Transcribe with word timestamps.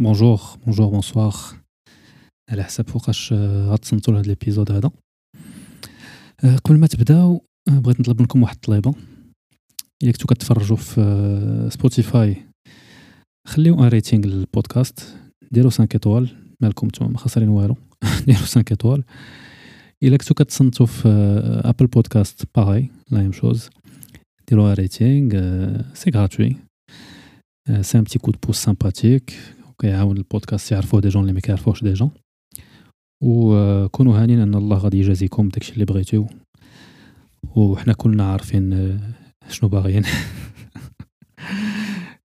بونجور 0.00 0.40
بونجور 0.66 0.88
بونسوار 0.88 1.34
على 2.50 2.64
حسب 2.64 2.88
فوقاش 2.88 3.32
غتصنتو 3.32 4.12
لهاد 4.12 4.26
ليبيزود 4.26 4.72
هذا. 4.72 4.90
قبل 6.64 6.78
ما 6.78 6.86
تبداو 6.86 7.40
بغيت 7.68 8.00
نطلب 8.00 8.20
منكم 8.20 8.42
واحد 8.42 8.54
الطليبة. 8.54 8.94
إلا 10.02 10.12
كنتو 10.12 10.26
كتفرجوا 10.26 10.76
في 10.76 11.68
سبوتيفاي 11.72 12.36
خليو 13.48 13.84
أن 13.84 13.88
ريتينغ 13.88 14.26
للبودكاست. 14.26 15.16
ديروا 15.52 15.70
5 15.70 15.88
إيطوال 15.94 16.28
مالكم 16.62 16.86
نتوما 16.86 17.10
ما 17.10 17.18
خسرين 17.18 17.48
والو. 17.48 17.76
ديروا 18.26 18.40
5 18.40 18.64
إيطوال. 18.70 19.04
إلا 20.02 20.16
كنتو 20.16 20.34
كتصنتو 20.34 20.86
في 20.86 21.08
ابل 21.64 21.86
بودكاست 21.86 22.42
باغي 22.54 22.90
لا 23.10 23.18
ميم 23.18 23.32
شوز 23.32 23.70
ديروا 24.48 24.68
أن 24.68 24.74
ريتينغ 24.74 25.32
سي 25.94 26.10
غراتوي 26.10 26.56
سي 27.80 27.98
ان 27.98 28.04
بتي 28.04 28.18
كود 28.18 28.36
بوس 28.46 28.56
سامباتيك 28.56 29.34
وكيعاون 29.74 30.16
البودكاست 30.16 30.72
يعرفوه 30.72 31.00
دي 31.00 31.08
جون 31.08 31.22
اللي 31.22 31.32
ما 31.32 31.40
كيعرفوهش 31.40 31.82
ديجا 31.84 32.10
وكونوا 33.22 34.22
هانين 34.22 34.40
إن 34.40 34.54
الله 34.54 34.78
غادي 34.78 34.98
يجازيكم 34.98 35.48
داكشي 35.48 35.72
اللي 35.72 35.84
بغيتو. 35.84 36.26
وحنا 37.56 37.92
كلنا 37.92 38.32
عارفين 38.32 39.00
شنو 39.48 39.68
باغيين. 39.68 40.04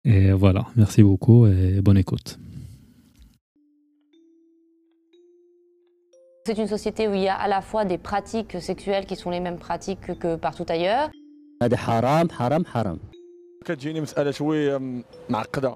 Et 0.05 0.31
voilà, 0.33 0.63
merci 0.75 1.01
beaucoup 1.01 1.47
et 1.47 1.81
bonne 1.81 1.97
écoute. 1.97 2.29
C'est 6.45 6.57
une 6.57 6.67
société 6.67 7.07
où 7.07 7.13
il 7.13 7.21
y 7.21 7.29
a 7.29 7.35
à 7.35 7.47
la 7.47 7.61
fois 7.61 7.85
des 7.85 7.97
pratiques 7.97 8.55
sexuelles 8.69 9.05
qui 9.05 9.15
sont 9.15 9.31
les 9.35 9.39
mêmes 9.39 9.59
pratiques 9.67 10.07
que 10.21 10.35
partout 10.35 10.65
ailleurs. 10.67 11.09
هذا 11.63 11.77
حرام 11.77 12.29
حرام 12.29 12.65
حرام. 12.65 12.99
كتجيني 13.65 14.01
مسألة 14.01 14.31
شوية 14.31 15.03
معقدة. 15.29 15.75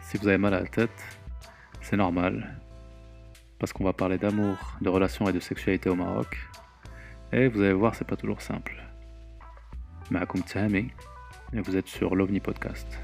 si 0.00 0.16
vous 0.16 0.26
avez 0.26 0.38
mal 0.38 0.54
à 0.54 0.60
la 0.60 0.66
tête, 0.66 0.90
c'est 1.80 1.96
normal. 1.96 2.58
Parce 3.58 3.72
qu'on 3.72 3.84
va 3.84 3.92
parler 3.92 4.18
d'amour, 4.18 4.56
de 4.80 4.88
relations 4.88 5.28
et 5.28 5.32
de 5.32 5.38
sexualité 5.38 5.88
au 5.88 5.94
Maroc. 5.94 6.36
Et 7.32 7.46
vous 7.46 7.60
allez 7.60 7.74
voir, 7.74 7.94
c'est 7.94 8.06
pas 8.06 8.16
toujours 8.16 8.40
simple. 8.40 8.82
Maakoum 10.10 10.42
Tahami, 10.42 10.90
et 11.52 11.60
vous 11.60 11.76
êtes 11.76 11.86
sur 11.86 12.16
l'OVNI 12.16 12.40
Podcast. 12.40 12.98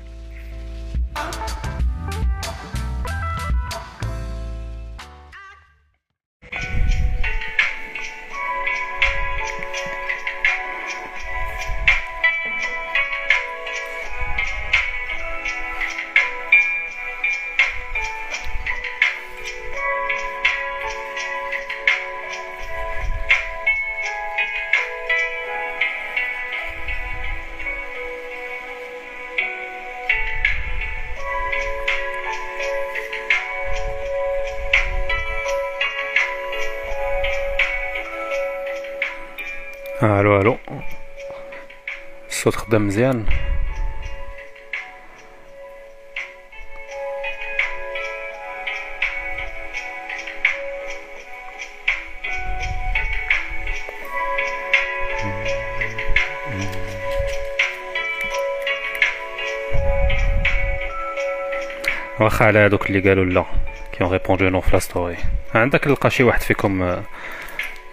الصوت 42.38 42.56
خدام 42.56 42.86
مزيان. 42.86 43.26
واخا 62.20 62.46
على 62.46 62.58
هادوك 62.58 62.86
اللي 62.86 63.08
قالوا 63.08 63.24
لا 63.24 63.44
كي 63.92 64.04
اون 64.04 64.12
ريبوندو 64.12 64.48
نو 64.48 64.60
في 64.60 64.80
ستوري 64.80 65.16
عندك 65.54 65.86
نلقى 65.86 66.10
شي 66.10 66.22
واحد 66.22 66.40
فيكم 66.40 66.82
آه، 66.82 67.02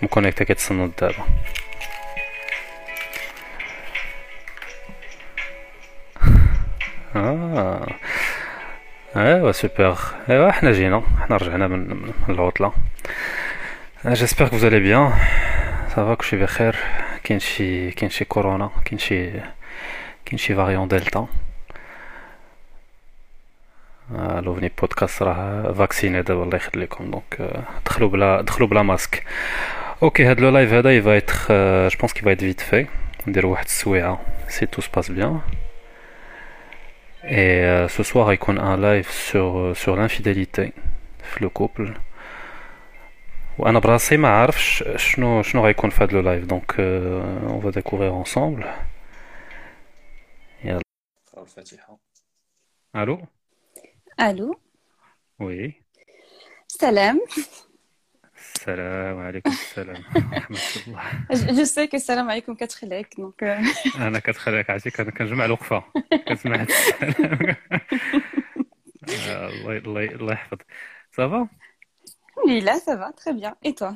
مكونيكتا 0.02 0.44
كيتصنت 0.44 1.04
دابا. 1.04 1.26
اه 7.17 7.87
ايوا 9.17 9.53
سوبر 9.53 9.97
ايوا 10.31 10.51
حنا 10.51 10.73
جينا 10.73 11.03
حنا 11.21 11.37
رجعنا 11.37 11.69
من 11.69 11.89
من 11.89 12.13
العطلة 12.29 12.73
جيسبر 14.07 14.45
كو 14.45 14.51
فوزالي 14.51 14.81
بيان 14.81 15.13
صافا 15.89 16.15
كلشي 16.15 16.37
بخير 16.37 16.77
كاين 17.25 17.41
شي 17.41 17.91
كاين 17.91 18.11
شي 18.11 18.25
كورونا 18.25 18.71
كاين 18.85 18.99
شي 18.99 19.31
كاين 20.25 20.39
شي 20.39 20.55
فاريون 20.55 20.89
دلتا 20.89 21.27
آه، 24.15 24.41
لوفني 24.41 24.71
بودكاست 24.81 25.23
راه 25.23 25.73
فاكسيني 25.73 26.23
دابا 26.23 26.43
الله 26.43 26.57
يخليكم 26.57 27.11
دونك 27.11 27.41
آه، 27.41 27.63
دخلوا 27.87 28.09
بلا 28.09 28.41
دخلوا 28.41 28.69
بلا 28.69 28.83
ماسك 28.83 29.25
اوكي 30.03 30.25
هاد 30.27 30.41
لو 30.41 30.49
لايف 30.49 30.73
هذا 30.73 31.01
il 31.01 31.03
va 31.03 31.17
être 31.17 31.51
euh, 31.51 31.91
je 31.91 31.97
pense 31.97 32.13
qu'il 32.13 32.25
va 32.25 32.33
être 32.33 32.43
vite 32.43 32.65
fait 32.71 32.87
نديرو 33.27 33.51
واحد 33.51 33.65
السويعة 33.65 34.21
si 34.49 34.67
tout 34.67 34.83
se 34.83 34.91
passe 34.91 35.11
bien 35.11 35.43
et 37.25 37.65
euh, 37.65 37.89
ce 37.89 38.03
soir 38.03 38.31
يكون 38.33 38.59
un 38.59 38.77
live 38.77 39.11
sur 39.11 39.77
sur 39.77 39.97
l'infidélité 39.97 40.73
في 41.23 41.45
le 41.45 41.49
couple 41.49 41.99
وانا 43.59 43.79
براسي 43.79 44.17
ما 44.17 44.29
عارفش 44.29 44.85
شنو 44.97 45.43
شنو 45.43 45.65
غيكون 45.65 45.91
في 45.91 46.05
هاد 46.05 46.13
لو 46.13 46.21
لايف 46.21 46.45
دونك 46.45 46.73
on 47.49 47.67
va 47.67 47.71
découvrir 47.81 48.13
ensemble 48.25 48.67
يلا 50.65 50.81
الفاتحة 51.39 51.99
الو 52.97 53.27
الو 54.21 54.61
وي 55.41 55.83
سلام 56.69 57.21
السلام 58.66 59.20
عليكم. 59.20 59.50
السلام 59.50 60.04
ورحمة 60.16 60.58
الله. 60.88 61.02
جو 61.58 61.64
سي 61.64 61.88
euh. 61.88 61.94
السلام 62.02 62.30
عليكم 62.30 62.56
كتخلعك 62.56 63.16
دونك 63.18 63.44
أنا 63.98 64.20
كتخلعك 64.20 64.70
عرفتي 64.70 65.02
أنا 65.02 65.12
كنجمع 65.12 65.46
الوقفة. 65.46 65.84
كنسمع 66.28 66.62
السلام. 66.62 67.56
الله 69.10 69.78
الله 69.78 70.04
الله 70.04 70.34
يحفظك. 70.34 70.66
صافا 71.12 71.48
لي 72.48 72.60
لا 72.60 72.78
صافا 72.78 73.12
تري 73.12 73.34
بيان 73.34 73.56
اي 73.66 73.72
تو 73.72 73.92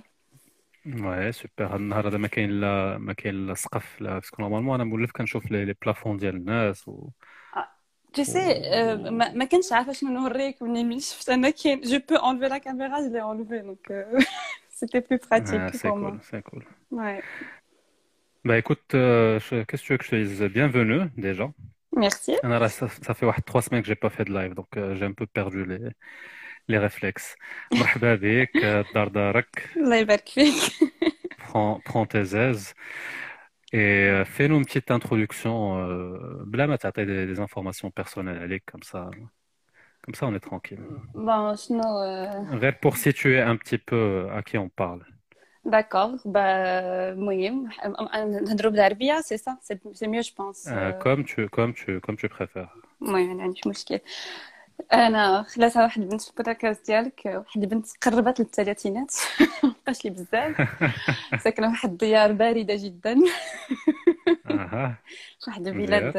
وي 0.85 1.31
سوبر 1.31 1.65
هاد 1.65 1.73
النهار 1.75 2.07
هذا 2.07 2.17
ما 2.17 2.27
كاين 2.27 2.49
لا 2.49 2.97
ما 2.97 3.13
كاين 3.13 3.47
لا 3.47 3.53
سقف 3.53 4.01
لا 4.01 4.13
باسكو 4.13 4.41
نورمالمون 4.41 4.75
أنا 4.75 4.83
مولف 4.83 5.11
كنشوف 5.11 5.51
لي 5.51 5.75
بلافون 5.81 6.17
ديال 6.17 6.35
الناس 6.35 6.87
و 6.87 7.09
ah, 7.55 7.79
Tu 8.11 8.25
sais, 8.25 8.49
euh, 8.73 9.11
ma, 9.11 9.31
ma 9.33 9.45
je 9.51 9.57
ne 9.57 9.61
sais 9.61 9.75
pas 9.75 9.93
si 9.93 10.05
je 10.05 10.05
suis 10.05 10.07
en 10.07 10.29
train 10.29 10.67
de 10.67 10.83
me 10.83 11.51
dire 11.51 11.53
que 11.53 11.89
je 11.91 11.97
peux 11.97 12.17
enlever 12.17 12.49
la 12.49 12.59
caméra, 12.59 13.03
je 13.03 13.09
l'ai 13.13 13.21
enlevée. 13.21 13.61
Donc, 13.61 13.83
euh... 13.91 14.19
بلو 14.92 15.02
آه، 15.32 15.40
براتيك 15.40 15.74
سي 15.74 15.88
بور 15.88 16.00
موا 16.00 16.10
كول 16.10 16.20
سي 16.22 16.40
كول 16.40 16.64
Ouais. 16.92 17.22
Bah 18.46 18.58
écoute, 18.62 18.94
euh, 18.94 19.40
je- 19.40 19.62
qu'est-ce 19.66 19.82
que 19.82 19.86
tu 19.86 19.92
veux 19.92 19.98
que 19.98 20.04
je 20.04 20.10
te 20.10 20.16
dise? 20.16 20.42
Bienvenue 20.42 21.08
déjà. 21.16 21.50
Merci. 21.96 22.32
أنا 22.44 22.58
راه 22.58 22.68
ça, 22.68 22.88
ça 22.88 23.14
fait 23.14 23.26
واحد 23.26 23.42
trois 23.44 23.62
semaines 23.62 23.82
que 23.82 23.88
j'ai 23.88 23.94
pas 23.94 24.10
fait 24.10 24.24
de 24.24 24.32
live, 24.34 24.54
donc 24.54 24.76
euh, 24.76 24.94
j'ai 24.96 25.04
un 25.04 25.12
peu 25.12 25.26
perdu 25.26 25.64
les 25.64 25.90
les 26.68 26.78
réflexes. 26.78 27.36
مرحبا 27.72 28.14
بك 28.14 28.56
آه، 28.64 28.84
دار 28.94 29.08
دارك. 29.08 29.70
الله 29.76 29.96
يبارك 29.96 30.28
فيك 30.28 30.54
prends, 31.40 31.80
prends 31.88 32.06
tes 32.06 32.34
aises 32.34 32.74
et 33.72 34.08
euh, 34.10 34.24
fais-nous 34.24 34.58
une 34.58 34.64
petite 34.64 34.90
introduction. 34.90 35.76
Euh, 35.78 36.44
بلا 36.46 36.66
ما 36.66 36.76
تعطي 36.76 37.04
des, 37.06 37.34
des 37.36 37.40
informations 37.40 37.90
personnelles 37.90 38.38
عليك 38.38 38.62
comme 38.70 38.82
ça. 38.82 39.10
Comme 40.08 40.14
ça, 40.14 40.26
on 40.26 40.34
est 40.34 40.50
tranquille. 40.50 40.80
بون 41.14 41.56
شنو 41.56 41.82
آه، 41.82 42.46
غير 42.52 42.78
pour 42.86 42.96
situer 42.96 43.40
un 43.40 43.56
petit 43.56 43.78
peu 43.78 44.28
à 44.30 44.42
qui 44.42 44.58
on 44.58 44.68
parle. 44.68 45.02
D'accord, 45.66 46.20
bah, 46.26 46.44
المهم 47.12 47.68
نهضروا 48.44 48.72
بالعربية 48.72 49.20
c'est 49.22 49.38
ça, 49.38 49.56
c'est 49.62 49.80
c'est 49.92 50.08
mieux 50.08 50.22
je 50.22 50.34
pense. 50.34 50.66
Euh, 50.66 50.92
comme 50.92 51.24
tu 51.24 51.48
comme 51.48 51.72
tu 51.74 52.00
comme 52.00 52.16
tu 52.16 52.28
préfères. 52.28 52.68
المهم 53.02 53.36
ما 53.36 53.42
عنديش 53.42 53.66
مشكل. 53.66 54.00
انا 54.92 55.42
خلاتها 55.42 55.82
واحد 55.82 56.02
البنت 56.02 56.22
في 56.22 56.30
البودكاست 56.30 56.86
ديالك 56.86 57.20
واحد 57.26 57.62
البنت 57.62 57.86
قربت 58.02 58.40
للثلاثينات 58.40 59.14
مبقاش 59.64 60.04
لي 60.04 60.10
بزاف 60.10 60.68
ساكنه 61.42 61.66
في 61.66 61.72
واحد 61.72 61.90
الديار 61.90 62.32
بارده 62.32 62.74
جدا 62.76 63.16
اها 64.50 64.98
في 65.40 65.50
واحد 65.50 65.66
البلاد 65.66 66.12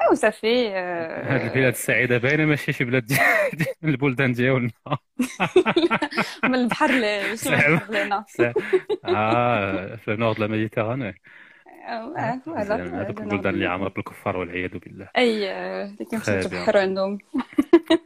آه، 0.00 0.12
وصافي 0.12 0.68
آه، 0.68 1.34
هاد 1.34 1.40
البلاد 1.40 1.72
السعيدة 1.72 2.18
باينة 2.18 2.44
ماشي 2.44 2.72
شي 2.72 2.84
بلاد 2.84 3.06
ديال 3.06 3.20
البلدان 3.84 4.32
ديالنا 4.32 4.70
من 6.44 6.54
البحر 6.54 6.90
ل- 6.90 7.38
شي 7.38 7.48
من 7.50 7.54
البحر 7.96 8.52
آه 9.04 9.96
في 9.96 10.12
النور 10.12 10.32
دو 10.32 10.40
لا 10.40 10.46
ميديتيراني. 10.46 11.20
هذوك 12.16 13.20
البلدان 13.20 13.54
اللي 13.54 13.66
عامرة 13.66 13.88
بالكفار 13.88 14.36
والعياذ 14.36 14.78
بالله 14.78 15.08
اي 15.16 15.50
اللي 15.52 16.04
كيمشيو. 16.10 16.34
يتبحروا 16.34 16.80
عندهم 16.82 17.18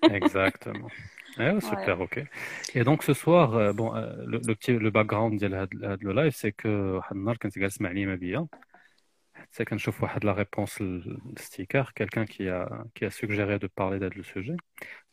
Exactement. 0.06 0.91
Ah, 1.38 1.61
super, 1.70 1.96
ok. 2.06 2.17
Et 2.76 2.85
donc 2.88 3.02
ce 3.08 3.12
soir, 3.23 3.46
euh, 3.56 3.73
bon, 3.73 3.88
euh, 3.96 4.00
le, 4.31 4.37
le 4.49 4.55
petit 4.55 4.73
le 4.87 4.91
background 4.91 5.38
ديال 5.38 5.55
هاد 5.55 5.69
هاد 5.85 6.00
le 6.05 6.12
live, 6.12 6.35
c'est 6.43 6.52
que 6.62 6.67
واحد 6.67 7.17
النهار 7.17 7.37
كنت 7.37 7.58
جالس 7.58 7.81
مع 9.54 9.54
نيمة 9.54 9.54
بيا 9.54 9.54
حتى 9.54 9.66
كنشوف 9.66 10.04
واحد 10.04 10.26
la 10.26 10.34
réponse 10.34 10.81
للستيكر 10.81 11.92
quelqu'un 12.00 12.26
qui 12.26 12.50
a 12.50 12.84
qui 12.96 13.06
a 13.06 13.12
suggéré 13.12 13.60
de 13.60 13.68
parler 13.68 14.00
de 14.00 14.10
le 14.18 14.24
sujet 14.24 14.56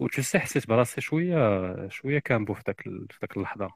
و 0.00 0.08
tu 0.08 0.22
sais 0.22 0.38
حسيت 0.38 0.68
براسي 0.68 1.00
شوية 1.00 1.38
شوية 1.88 2.18
كامبو 2.18 2.54
في 2.54 2.62
داك 2.66 2.86
ال- 2.86 3.06
في 3.12 3.18
داك 3.22 3.36
اللحظة 3.36 3.68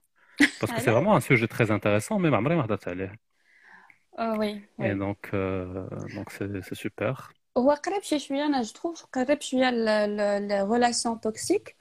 parce 0.64 0.72
que 0.72 0.81
c'est 0.82 0.90
علاش؟ 0.90 0.96
vraiment 0.96 1.14
un 1.16 1.20
sujet 1.20 1.48
très 1.48 1.70
intéressant 1.72 2.19
mais 2.20 2.31
ما 2.31 2.38
عمري 2.38 2.56
ما 2.56 2.66
هضرت 2.66 2.88
عليه 2.88 3.16
آه، 4.19 4.38
وي 4.38 4.52
et 4.81 4.94
وي 4.94 4.96
donc 4.96 5.31
euh, 5.34 5.88
donc 6.08 6.31
c'est 6.31 6.60
c'est 6.62 6.75
super 6.75 7.28
هو 7.58 7.70
قريب 7.72 8.02
شي 8.02 8.19
شويه 8.19 8.46
انا 8.46 8.62
جو 8.62 8.72
تروف 8.72 9.04
قريب 9.06 9.40
شويه 9.40 9.70
ل 9.70 10.70
ريلاسيون 10.72 11.20
توكسيك 11.20 11.76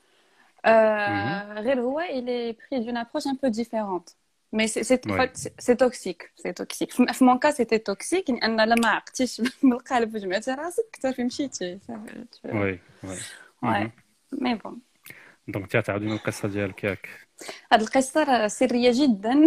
غير 1.59 1.81
هو 1.81 2.01
il 2.01 2.29
est 2.29 2.53
pris 2.53 2.79
d'une 2.81 2.97
approche 2.97 3.27
un 3.27 3.35
peu 3.35 3.49
différente 3.49 4.17
mais 4.53 4.67
c'est 4.67 4.83
c'est 4.83 5.01
Oui. 5.05 5.11
en 5.11 5.17
fait, 5.21 5.31
c'est- 5.37 5.55
c'est 5.65 5.77
toxique 5.77 6.23
c'est 6.41 6.53
toxique 6.61 6.93
في 6.93 7.05
في 7.13 7.23
mon 7.25 7.37
cas 7.39 7.51
c'était 7.53 7.83
toxique 7.91 8.29
لان 8.29 8.61
لما 8.69 8.87
عقتيش 8.89 9.41
بالقلب 9.63 10.15
وجمعتي 10.15 10.51
راسك 10.51 10.99
صافي 11.03 11.23
مشيتي 11.23 11.79
صافي 11.87 12.25
oui 12.51 12.79
oui 13.03 13.23
واي 13.63 13.85
Mhm. 13.85 13.91
مي 14.41 14.55
بون 14.55 14.81
donc 15.51 15.67
تي 15.67 15.81
تعاوديني 15.81 16.13
القصة 16.13 16.47
ديالك 16.47 16.83
ياك 16.83 17.22
هاد 17.72 17.80
القصة 17.80 18.48
سرية 18.48 18.90
جدا. 18.94 19.46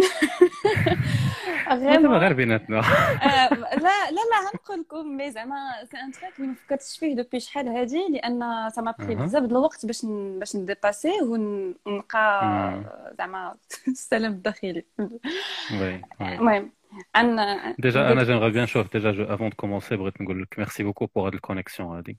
غير 1.72 2.18
غير 2.18 2.32
بيناتنا. 2.32 2.78
آه، 2.80 3.54
لا 3.54 4.10
لا 4.10 4.20
لا 4.30 4.50
غنقول 4.52 4.80
لكم 4.80 5.16
مي 5.16 5.30
زعما 5.30 5.56
سي 5.90 5.96
ان 5.96 6.12
تراك 6.12 6.36
اللي 6.36 6.48
ما 6.48 6.54
فكرتش 6.54 6.98
فيه 6.98 7.16
دوبي 7.16 7.40
شحال 7.40 7.68
هادي 7.68 8.06
لأن 8.10 8.70
سما 8.70 8.90
بخي 8.98 9.14
بزاف 9.14 9.42
د 9.42 9.50
الوقت 9.50 9.86
باش 9.86 10.06
باش 10.38 10.56
نديباسي 10.56 11.12
ونلقى 11.22 12.40
أمم. 12.42 12.84
زعما 13.18 13.54
السلام 13.88 14.32
الداخلي. 14.32 14.84
المهم 16.20 16.72
أنا 17.16 17.74
ديجا 17.78 18.12
أنا 18.12 18.24
جيمغ 18.24 18.48
بيان 18.48 18.64
نشوف 18.64 18.92
ديجا 18.92 19.34
افون 19.34 19.48
دو 19.48 19.56
كومونسي 19.56 19.96
بغيت 19.96 20.20
نقول 20.20 20.42
لك 20.42 20.58
ميرسي 20.58 20.82
بوكو 20.82 21.06
بوغ 21.06 21.26
هاد 21.26 21.34
الكونيكسيون 21.34 21.96
هادي. 21.96 22.18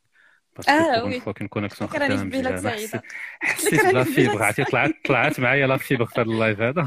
parce 0.58 0.66
que 0.66 0.72
Ah, 0.72 1.00
pour 1.00 1.08
une 1.08 1.14
oui. 1.14 1.20
fois 1.24 1.34
qu'une 1.34 1.48
connexion 1.48 1.86
شكرا 1.86 2.08
لك 2.08 2.12
خدامة 2.12 2.30
بلاد 2.30 2.52
مزيانة 2.54 2.76
سعيدة 2.76 3.02
حسيت 3.40 3.74
شكرا 3.74 3.84
حسيت 3.84 3.94
بلا 3.94 4.00
لك 4.00 4.06
فيبر 4.06 4.32
بلاد 4.34 4.42
عرفتي 4.42 4.64
طلعت 4.64 4.90
طلعت 5.04 5.40
معايا 5.40 5.66
لا 5.66 5.76
فيبر 5.76 6.04
في 6.06 6.20
هذا 6.20 6.30
اللايف 6.30 6.60
هذا 6.60 6.82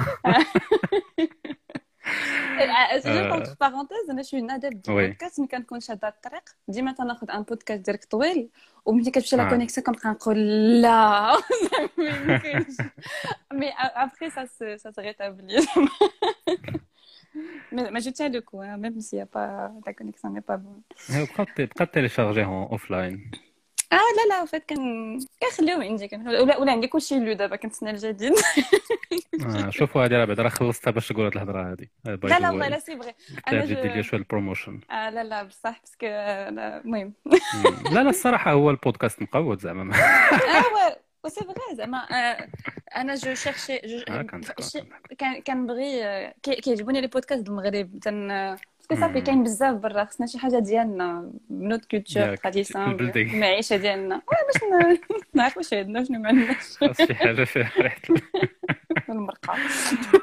جوست 3.40 3.48
في 3.50 3.56
بارونتيز 3.62 4.10
انا 4.10 4.24
شويه 4.24 4.42
نادب 4.42 4.82
ديال 4.82 4.96
وي. 4.96 5.04
البودكاست 5.06 5.40
ملي 5.40 5.48
كنكون 5.50 5.80
شاده 5.80 6.08
الطريق 6.08 6.44
ديما 6.68 6.92
تناخذ 6.92 7.32
ان 7.32 7.42
بودكاست 7.44 7.82
ديالك 7.86 8.06
طويل 8.06 8.50
وملي 8.86 9.12
كتمشي 9.12 9.36
لا 9.36 9.46
آه. 9.46 9.50
كونيكسيون 9.50 9.86
كنبقى 9.86 10.10
نقول 10.10 10.38
لا 10.82 11.32
ما 11.98 12.04
يمكنش 12.04 12.78
مي 13.54 13.70
ابخي 13.80 14.30
سا 14.30 14.46
سا 14.46 14.78
سا 14.78 15.02
ريتابلي 15.02 15.66
Mais, 17.76 17.92
mais 17.94 18.02
je 18.06 18.10
tiens 18.18 18.30
le 18.38 18.42
coup, 18.48 18.62
hein, 18.62 18.78
même 18.84 18.98
s'il 19.06 19.18
n'y 19.20 19.26
a 19.28 19.30
pas 19.38 19.50
la 19.86 19.94
connexion 20.00 20.30
n'est 20.30 20.48
pas 20.52 20.58
bonne. 20.58 20.82
بقى 21.38 21.68
بقى 21.76 21.86
تيليشارجيه 21.86 22.46
اوف 22.46 22.92
لاين 22.92 23.32
آه 23.93 23.97
لا 23.97 24.35
لا 24.35 24.45
فات 24.45 24.65
كان 24.65 25.19
كنخليوه 25.43 25.85
عندي 25.85 26.09
كان 26.09 26.29
ولا 26.29 26.57
ولا 26.59 26.73
عندي 26.73 26.87
كلشي 26.87 27.19
لو 27.19 27.33
دابا 27.33 27.57
كنتسنى 27.57 27.91
الجديد. 27.91 28.35
شوفوا 29.71 30.05
هذه 30.05 30.13
راه 30.13 30.25
بعدا 30.25 30.43
راه 30.43 30.49
خلصتها 30.49 30.91
باش 30.91 31.09
تقول 31.09 31.25
هاد 31.25 31.33
الهضرة 31.37 31.73
هذه 31.73 31.87
لا 32.05 32.39
لا 32.39 32.51
والله 32.51 32.69
لا 32.69 32.79
سي 32.79 32.97
فغي 32.97 33.15
أنا 33.49 33.65
جدي 33.65 33.75
لي 33.89 33.95
جو 33.97 34.03
شوية 34.03 34.21
البروموشن. 34.21 34.81
آه 34.91 35.11
لا 35.11 35.25
لا 35.25 35.43
بصح 35.43 35.81
باسكو 35.81 36.07
المهم. 36.07 37.13
لا 37.93 38.03
لا 38.03 38.11
الصراحة 38.11 38.53
هو 38.53 38.71
البودكاست 38.71 39.23
مقود 39.23 39.61
زعما. 39.61 39.95
آه 39.97 40.97
وسي 41.25 41.41
فغي 41.41 41.77
زعما 41.77 41.99
آه، 41.99 42.49
أنا 42.97 43.15
جو 43.15 43.35
شيرشي 43.35 44.05
آه، 44.09 44.23
كنبغي 45.47 46.05
آه، 46.05 46.35
كي- 46.43 46.55
كيعجبوني 46.55 47.01
لي 47.01 47.07
بودكاست 47.07 47.49
المغرب 47.49 47.99
تن 48.03 48.31
باسكو 48.95 49.07
صافي. 49.07 49.21
كاين 49.21 49.43
بزاف 49.43 49.75
برا 49.77 50.05
خصنا 50.05 50.27
شي 50.27 50.39
حاجة 50.39 50.59
ديالنا 50.59 51.33
نوت 51.51 51.85
كولتور 51.85 52.37
تراديسيون. 52.37 53.01
المعيشه 53.17 53.77
ديالنا 53.77 54.17
باش 54.17 54.63
ن- 54.63 54.99
نعرفوا 55.35 55.63
شي 55.63 55.77
عندنا 55.77 56.05
شنو 56.05 56.19
ما 56.19 56.29
عندناش 56.29 56.79
شي 57.07 57.15
حاجة 57.15 57.45
فيها 57.45 57.73
ريحه 57.79 58.01
المرقه 59.09 59.55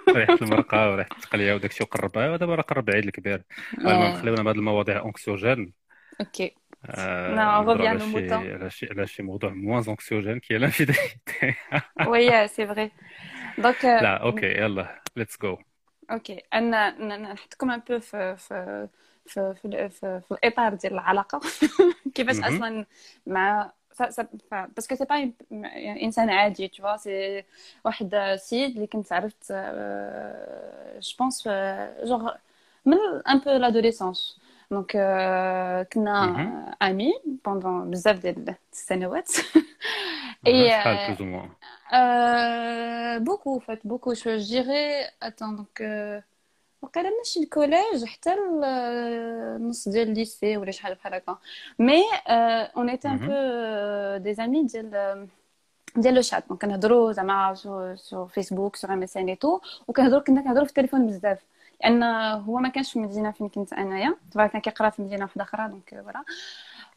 ريحه 0.09 0.37
المرقه 0.41 0.91
وريحه 0.91 1.09
التقليه 1.15 1.53
وداك 1.53 1.71
الشيء 1.71 1.87
وقربها 1.87 2.29
ودابا 2.31 2.55
راه 2.55 2.61
قرب 2.61 2.89
العيد 2.89 3.05
الكبير 3.05 3.43
المهم. 3.77 4.13
خلينا 4.15 4.43
بهاد 4.43 4.55
المواضيع 4.55 4.99
اونكسيوجين 4.99 5.73
أوكي 6.21 6.55
على 6.89 8.69
شي. 8.69 8.87
على 8.91 9.07
شي 9.07 9.23
موضوع 9.23 9.49
موان 9.49 9.83
اونكسيوجين 9.87 10.39
كي 10.39 10.59
l'infidélité. 10.59 11.53
وي 12.07 12.47
سي 12.47 12.67
فغي 12.67 12.91
دونك 13.57 13.85
لا 13.85 14.17
أوكي 14.17 14.45
يلا 14.45 15.01
ليتس 15.15 15.37
جو 15.41 15.57
اوكي 16.10 16.42
انا 16.54 16.90
ن- 16.90 17.22
نحطكم 17.32 17.70
ان 17.70 17.80
بو 17.90 17.98
في 17.98 18.36
في 18.36 18.88
في 19.26 19.54
في, 19.54 19.88
في, 19.88 20.20
في 20.28 20.32
الاطار 20.32 20.74
ديال 20.74 20.92
العلاقه 20.92 21.40
كيفاش 22.14 22.36
مهم. 22.36 22.44
اصلا 22.54 22.86
مع 23.26 23.72
باسكو 24.52 24.94
سي 24.94 25.04
با 25.04 25.32
انسان 26.02 26.30
عادي 26.30 26.68
تو 26.68 26.82
فوا 26.82 26.96
سي 26.96 27.44
واحد 27.84 28.16
سيد 28.36 28.74
اللي 28.74 28.86
كنت 28.86 29.12
عرفت 29.12 29.52
جو 31.00 31.16
بونس 31.18 31.48
جوغ 32.04 32.30
من 32.86 32.96
ان 33.28 33.38
بو 33.38 33.50
لادوليسونس 33.50 34.40
دونك 34.70 34.92
كنا 35.92 36.10
مهم. 36.20 36.74
امي 36.82 37.12
بوندون 37.44 37.90
بزاف 37.90 38.18
ديال 38.18 38.54
السنوات 38.72 39.28
شحال 40.68 40.98
بلوز 40.98 41.20
او 41.20 41.26
موان 41.26 41.50
Euh, 41.93 43.19
beaucoup 43.19 43.55
en 43.57 43.59
fait, 43.67 43.79
beaucoup. 43.83 44.13
Je, 44.13 44.29
je 44.39 44.47
dirais, 44.55 45.09
attends, 45.21 45.53
donc, 45.59 45.81
euh, 45.81 46.21
وقيلا 46.81 47.09
ماشي 47.17 47.39
الكوليج 47.39 48.05
حتى 48.05 48.33
النص 48.33 49.89
ديال 49.89 50.09
الليسي 50.09 50.57
ولا 50.57 50.71
شحال 50.71 50.95
بحال 50.95 51.13
هكا. 51.13 51.37
مي 51.79 52.03
اون 52.27 52.89
ايتي 52.89 53.07
ان. 53.07 53.17
بو 53.17 54.23
دي 54.23 54.33
زامي 54.33 54.63
ديال 54.63 55.27
ديال 55.95 56.13
لو 56.13 56.21
شات. 56.21 56.43
دونك 56.49 56.61
كنهضروا 56.61 57.11
زعما 57.11 57.53
سو 57.95 58.25
فيسبوك 58.25 58.75
سو 58.75 58.87
ام 58.87 59.03
اس 59.03 59.17
ان 59.17 59.29
اي 59.29 59.35
تو 59.35 59.59
وكنهضروا 59.87 60.21
كنا 60.21 60.41
كنهضروا 60.41 60.65
في 60.65 60.69
التليفون 60.69 61.07
بزاف. 61.07 61.39
لأن 61.81 62.03
هو 62.43 62.57
ما 62.57 62.69
كانش 62.69 62.91
في 62.91 62.99
المدينة 62.99 63.31
فين 63.31 63.49
كنت 63.49 63.73
أنايا. 63.73 64.15
كان 64.35 64.61
كيقرا 64.61 64.89
في 64.89 65.01
مدينة 65.01 65.23
واحدة 65.23 65.43
أخرى 65.43 65.67
دونك 65.67 65.89
فوالا 65.89 66.23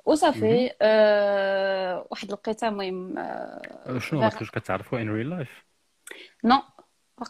وصافي 0.05 0.71
آه 0.83 2.07
واحد 2.11 2.29
الوقيته 2.29 2.69
المهم 2.69 3.19
آه 3.19 3.99
شنو 3.99 4.21
vers- 4.21 4.25
ما 4.25 4.29
كنتوش 4.29 4.51
كتعرفوا 4.51 5.01
ان 5.01 5.11
ريل 5.11 5.31
لايف 5.31 5.65
نو 6.45 6.63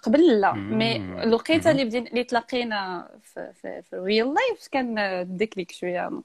قبل 0.02 0.40
لا. 0.40 0.52
مي 0.52 0.96
الوقيته. 1.22 1.70
اللي 1.70 1.84
بدينا 1.84 2.10
اللي 2.10 2.24
تلاقينا 2.24 3.08
في 3.22 3.52
في 3.54 3.82
في 3.82 3.92
الريل 3.96 4.24
لايف 4.26 4.68
كان 4.70 4.96
ديكليك 5.36 5.72
شوية 5.72 6.22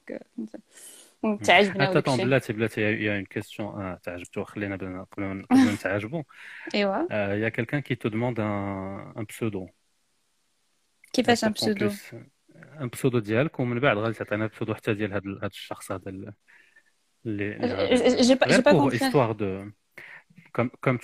دونك 1.22 1.44
تعجبنا 1.44 1.86
حتى 1.86 2.00
طون 2.00 2.16
بلاتي 2.16 2.52
بلاتي 2.52 2.80
يا 2.80 3.16
اون 3.16 3.24
كيستيون 3.24 3.82
آه 3.82 4.00
تعجبتو 4.02 4.44
خلينا 4.44 4.76
قبل 4.76 5.24
ما 5.24 5.72
نتعجبوا 5.74 6.22
إيوا. 6.74 7.48
a 7.48 7.50
quelqu'un 7.50 7.80
qui 7.82 7.96
te 7.96 8.08
demande 8.08 8.38
un, 8.40 9.12
un 9.16 9.24
pseudo. 9.24 9.66
كيفاش 11.12 11.44
ان 11.44 11.52
بسودو 11.52 11.90
البسودو 12.80 13.18
ديالك 13.18 13.60
ومن 13.60 13.80
بعد 13.80 13.96
غادي 13.96 14.14
تعطينا 14.14 14.44
البسودو 14.44 14.74
حتى 14.74 14.94
ديال 14.94 15.12
هذا 15.12 15.46
الشخص 15.46 15.92
هذا 15.92 16.32
اللي 17.26 17.58
جي 18.20 18.34
با 18.34 18.72
كونفيان 18.72 19.36
دو 19.36 19.70
comme, 20.58 20.68
comme 20.86 20.98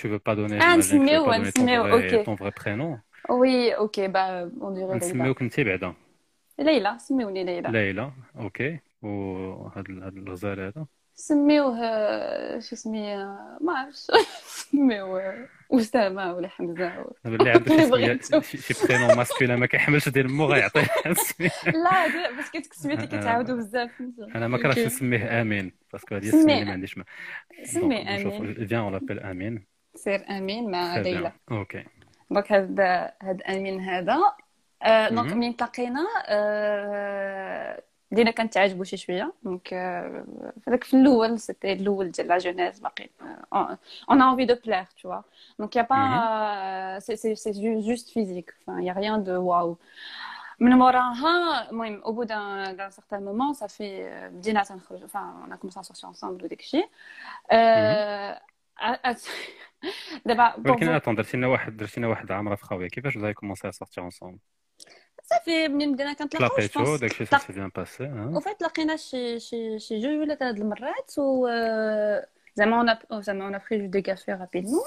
أوكي 3.30 3.30
وي 3.30 3.76
أوكي 3.76 4.08
با 4.08 4.50
نسميوك 4.94 5.42
انت 5.42 5.60
بعدا. 5.60 5.94
ليلى 6.58 6.96
سميوني 6.98 7.44
ليلى. 7.44 7.68
ليلى 7.68 8.12
أوكي 8.36 8.80
وهاد 9.02 9.90
هاد 9.90 10.16
الغزال 10.16 10.60
هذا. 10.60 10.86
سميوه 11.14 11.78
شو 12.60 12.76
سميه 12.76 13.16
ما 13.60 13.72
عرفتش 13.72 14.06
سميوه 14.44 15.48
اسامه 15.78 16.34
ولا 16.34 16.48
حمزة 16.48 17.04
اللي 17.26 17.50
عنده 17.50 17.76
شي 17.76 17.86
سميه. 17.86 18.18
شي 18.42 18.86
برينون 18.86 19.16
ماسكولين 19.16 19.54
ما 19.56 19.66
كيحملش 19.66 20.08
ديال 20.08 20.32
مو 20.32 20.44
غيعطيه 20.46 20.80
لا 21.66 22.30
باش 22.36 22.50
كيتك 22.52 22.72
سميتي 22.72 23.06
كيتعاودوا 23.06 23.56
بزاف 23.56 23.90
أنا 24.34 24.48
ما 24.48 24.58
كرهتش. 24.58 24.78
نسميه 24.78 25.40
آمين 25.40 25.72
باسكو 25.92 26.14
هذه 26.14 26.22
سميه. 26.30 26.38
السمية 26.40 26.54
اللي 26.54 26.64
ما 26.64 26.72
عنديش 26.72 26.98
ما 26.98 27.04
سمي 27.64 28.04
دونك 28.04 28.08
نشوف 28.08 28.34
آمين 28.34 28.66
فيان 28.66 28.80
اون 28.80 28.92
لابيل 28.92 29.20
امين 29.20 29.66
سير 29.94 30.24
آمين 30.30 30.70
مع. 30.70 30.96
ليلى 30.96 31.32
أوكي 31.50 31.84
دونك 32.30 32.52
هاد 32.52 32.80
هاد 33.22 33.42
آمين 33.48 33.80
هذا 33.80 34.18
آه، 34.82 35.08
دونك. 35.08 35.32
مين 35.32 35.56
تلاقينا 35.56 36.00
آه، 38.13 38.15
بدينا 38.15 38.31
كانت 38.31 38.53
تعجبو 38.53 38.83
شي 38.83 38.97
شويه 38.97 39.33
دونك 39.43 39.73
آه، 39.73 40.25
فداك 40.65 40.83
في 40.83 40.93
الاول 40.97 41.39
سيتي 41.39 41.73
الاول 41.73 42.11
ديال 42.11 42.27
لا 42.27 42.37
جونيز 42.37 42.79
باقي 42.79 43.09
اون 43.53 44.21
ا 44.21 44.31
انفي 44.31 44.45
دو 44.45 44.55
بلير 44.65 44.83
tu 44.85 45.07
vois 45.07 45.23
donc 45.61 45.75
y 45.75 45.79
a 45.79 45.83
pas 45.83 46.99
c'est 47.05 47.17
c'est 47.23 47.35
c'est 47.43 47.53
ju- 47.63 47.81
juste 47.89 48.09
physique 48.15 48.49
enfin 48.61 48.81
y 48.81 48.89
a 48.89 48.93
rien 48.93 49.17
de 49.17 49.37
waouh 49.37 49.77
من 50.59 50.71
موراها 50.71 51.69
المهم 51.71 52.01
au 52.03 52.13
bout 52.13 52.25
d'un 52.25 52.73
d'un 52.73 52.91
certain 52.91 53.19
moment 53.19 53.53
ça 53.53 53.67
fait 53.67 54.03
euh, 54.03 54.27
بدينا 54.29 54.63
تنخرج 54.63 55.03
enfin 55.03 55.25
on 55.47 55.51
a 55.51 55.57
commencé 55.57 55.79
à 55.79 55.83
sortir 55.83 56.09
ensemble 56.09 56.43
وداك 56.43 56.59
الشيء 56.59 56.89
آه، 57.51 58.41
ع- 58.77 58.99
ع- 59.09 59.15
دابا 60.25 60.53
pour 60.53 60.57
ولكن 60.65 60.85
vous- 60.87 60.95
اتون 60.95 61.15
درتي 61.15 61.37
لنا 61.37 61.47
واحد 61.47 61.77
درتي 61.77 61.99
لنا 61.99 62.07
واحد 62.09 62.31
عام 62.31 62.49
راه 62.49 62.55
في 62.55 62.63
خاويه 62.65 62.87
كيفاش 62.87 63.17
بدا 63.17 63.31
كومونسي 63.31 63.67
ا 63.67 63.71
سورتي 63.71 64.01
انصومبل 64.01 64.39
صافي 65.23 65.67
منين 65.67 65.93
بدينا 65.93 66.13
كنتلاقاو 66.13 66.49
جو 66.49 66.55
تلاقيتو 66.67 66.83
بونس 66.83 66.99
داكشي 66.99 67.25
سا 67.25 67.37
سي 67.37 67.53
بيان 67.53 67.71
باسي 67.75 68.03
وفات 68.35 68.61
لقينا 68.61 68.95
شي 68.95 69.39
شي 69.39 69.79
شي 69.79 69.99
جوج 69.99 70.19
ولا 70.19 70.35
ثلاث 70.35 70.57
المرات 70.57 71.11
و 71.17 71.47
آه، 71.47 72.27
زعما 72.55 72.77
اون 72.77 72.89
ا 72.89 73.21
زعما 73.21 73.45
اون 73.45 73.55
ا 73.55 73.61
بري 73.71 73.87
دو 73.87 74.01
كافي 74.01 74.31
رابيدمون 74.31 74.79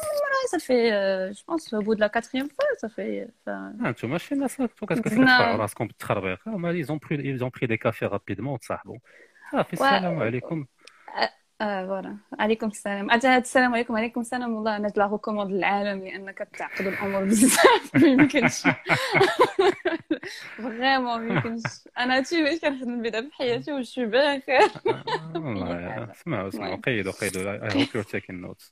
صافي 0.50 0.90
جو 1.34 1.42
بونس 1.48 1.74
au 1.74 1.78
bout 1.78 1.94
de 1.94 2.00
la 2.00 2.08
quatrième 2.08 2.48
fois 2.48 2.78
صافي 2.80 3.28
ف- 3.46 3.48
انتم 3.86 4.18
شي 4.18 4.34
ناس 4.34 4.56
كترفعوا 4.56 5.08
زدنا- 5.08 5.56
راسكم 5.56 5.86
بالتخربيق 5.86 6.48
هما 6.48 6.70
ايزون 6.70 6.98
بري 7.10 7.30
ايزون 7.32 7.50
بري 7.56 7.66
دي 7.66 7.76
كافي 7.76 8.06
رابيدمون 8.06 8.54
وتصاحبوا 8.54 8.98
صافي 9.52 9.76
و- 9.76 9.84
السلام 9.84 10.20
عليكم 10.22 10.66
آه 11.61 11.85
فوالا. 11.85 12.17
عليكم 12.39 12.67
السلام. 12.67 13.11
هاد 13.11 13.25
السلام 13.25 13.73
عليكم. 13.73 13.95
عليكم 13.95 14.21
السلام. 14.21 14.53
والله 14.53 14.75
أنا 14.75 14.87
لا 14.95 15.07
ريكوموند 15.07 15.51
للعالم 15.51 16.03
لأن 16.03 16.31
كتعقدوا 16.31 16.91
الأمور 16.91 17.23
بزاف. 17.23 17.91
ما 17.95 18.07
يمكنش. 18.07 18.63
فريمون 20.57 21.27
ما 21.27 21.33
يمكنش. 21.33 21.63
أنا 21.97 22.17
هادشي 22.17 22.43
باش 22.43 22.59
كنخدم 22.59 23.01
بدا 23.01 23.21
في 23.29 23.33
حياتي 23.35 23.71
وشو 23.71 24.05
بخير 24.05 24.71
والله 25.35 26.11
اسمعوا 26.11 26.51
Ouais. 26.51 26.79
قيدوا 26.85 27.11
قيدوا. 27.11 27.69
I 27.69 27.73
hope 27.73 27.93
you're 27.93 28.11
taking 28.11 28.41
notes. 28.47 28.71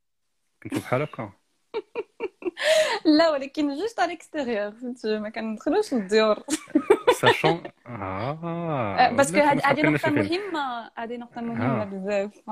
كنتو 0.63 0.79
بحال 0.79 1.01
هكا 1.01 1.31
لا 3.05 3.29
ولكن 3.29 3.75
جوست 3.75 3.99
على 3.99 4.11
الاكستيريور 4.11 4.71
فهمتي 4.71 5.19
ما 5.19 5.29
كندخلوش 5.29 5.93
للديور 5.93 6.43
ساشون 7.21 7.63
آه 7.87 9.11
باسكو 9.11 9.37
هذه 9.37 9.81
نقطه 9.81 10.09
مهمه 10.09 10.91
هذه 10.97 11.17
نقطه 11.17 11.41
مهمه 11.41 11.85
بزاف 11.85 12.49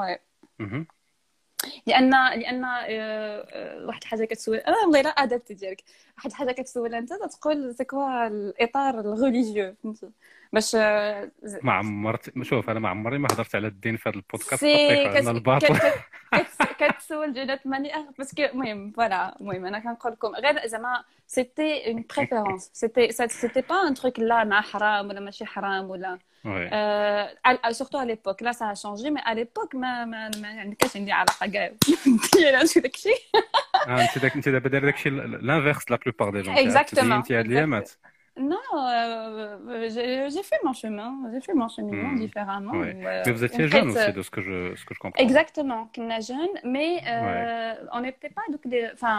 لأن 1.88 2.10
لأن 2.40 2.64
آه، 2.64 2.86
آه، 2.90 3.86
واحد 3.86 4.02
الحاجة 4.02 4.26
كتسول 4.26 4.58
أنا 4.58 4.86
مغيره 4.88 5.14
ادابتي 5.18 5.54
ديالك. 5.54 5.84
واحد 6.18 6.30
الحاجة 6.30 6.52
كتسول 6.52 6.96
أنت 6.96 7.10
تقول 7.14 7.76
سي 7.76 7.84
كوا 7.84 8.28
الإطار 8.28 9.00
الريليجيو 9.00 9.76
فهمتي؟ 9.84 10.10
باش 10.54 10.76
آه، 10.76 11.32
ما 11.64 11.74
عمرت 11.74 12.44
شوف 12.44 12.70
أنا 12.70 12.80
ما 12.80 12.90
عمري 12.90 13.18
ما 13.18 13.28
هضرت 13.32 13.56
على 13.56 13.68
الدين 13.68 13.98
في 13.98 14.10
هذا 14.10 14.16
البودكاست 14.16 14.66
كت- 14.66 15.28
الباطل. 15.28 15.68
كت- 15.78 15.94
كت- 16.36 16.84
كتسول 16.94 17.34
جينات 17.34 17.68
ماني 17.68 17.92
باسكو 18.18 18.42
المهم 18.44 18.92
فوالا 18.92 19.36
المهم 19.42 19.66
أنا 19.66 19.80
كنقول 19.80 20.12
لكم 20.12 20.36
غير 20.36 20.68
زعما 20.68 21.04
سيتي 21.28 21.88
اون 21.92 22.06
بريفيرونس 22.18 22.70
سيتي 22.74 23.12
سيتي 23.12 23.62
با 23.62 23.76
ان 23.88 23.94
تروك 23.94 24.20
لا 24.20 24.44
مع 24.44 24.62
حرام 24.62 25.08
ولا 25.10 25.20
ماشي 25.20 25.46
حرام 25.46 25.90
ولا 25.90 26.20
وي 26.45 26.71
euh, 26.73 27.73
surtout 27.73 27.99
à 27.99 28.05
l'époque 28.05 28.41
là 28.41 28.53
ça 28.53 28.69
a 28.69 28.75
changé 28.75 29.11
mais 29.11 29.21
à 29.25 29.35
l'époque 29.35 29.75
ما 29.75 30.05
ما 30.05 30.31
ما 30.43 30.75
كانش 30.79 30.97
عندي 30.97 31.13
علاقه 31.13 31.47
كاع 31.47 31.73
ديال 32.35 32.67
داك 32.83 32.95
الشيء 32.95 33.19
آه، 33.89 34.01
انت 34.01 34.19
داك 34.19 34.35
انت 34.37 34.49
دابا 34.49 34.69
داير 34.69 34.85
داكشي 34.85 35.11
لانفيرس 35.11 35.91
لا 35.91 35.97
بلوبار 35.97 36.31
دي 36.31 36.43
جون 36.43 36.55
Exactement. 36.57 37.13
انت 37.13 37.33
هاد 37.33 37.45
الايامات 37.47 37.91
Non, 38.37 38.69
euh, 38.75 39.89
j'ai 39.95 40.09
j'ai 40.35 40.45
fait 40.51 40.61
mon 40.67 40.73
chemin, 40.83 41.11
j'ai 41.33 41.41
fait 41.47 41.55
mon 41.63 41.69
cheminement 41.77 42.13
Hmm. 42.15 42.25
différemment. 42.25 42.73
Ouais. 42.81 42.93
où, 43.01 43.07
euh, 43.07 43.23
mais 43.27 43.33
vous 43.37 43.45
étiez 43.45 43.65
en 43.67 43.69
jeune 43.75 43.89
fait, 43.91 43.97
aussi 43.99 44.11
euh, 44.11 44.19
de 44.19 44.23
ce 44.27 44.31
que 44.35 44.41
je 44.49 44.57
ce 44.81 44.85
que 44.87 44.95
je 44.97 45.01
comprends 45.05 45.23
Exactement, 45.27 45.81
qu'on 45.95 46.11
a 46.19 46.21
jeune, 46.33 46.55
mais 46.75 46.91
euh, 47.15 47.75
on 47.97 48.01
n'était 48.01 48.33
pas 48.39 48.47
donc 48.53 48.63
des, 48.73 48.83
enfin. 48.97 49.19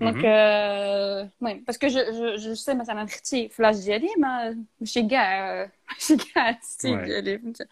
دونك 0.00 0.14
Mhm. 0.14 0.18
euh, 0.22 1.32
المهم 1.42 1.64
باسكو 1.66 1.86
جو 1.86 2.00
جو 2.12 2.36
جو 2.36 2.54
سي 2.54 2.74
مثلا 2.74 3.04
اختي 3.04 3.48
في 3.48 3.62
لاج 3.62 3.84
ديالي 3.84 4.08
ما 4.18 4.64
ماشي 4.80 5.08
كاع 5.08 5.70
ماشي 5.90 6.16
كاع 6.34 6.48
الستيل 6.50 6.98
Ouais. 7.00 7.04
ديالي 7.04 7.38
فهمتي 7.38 7.64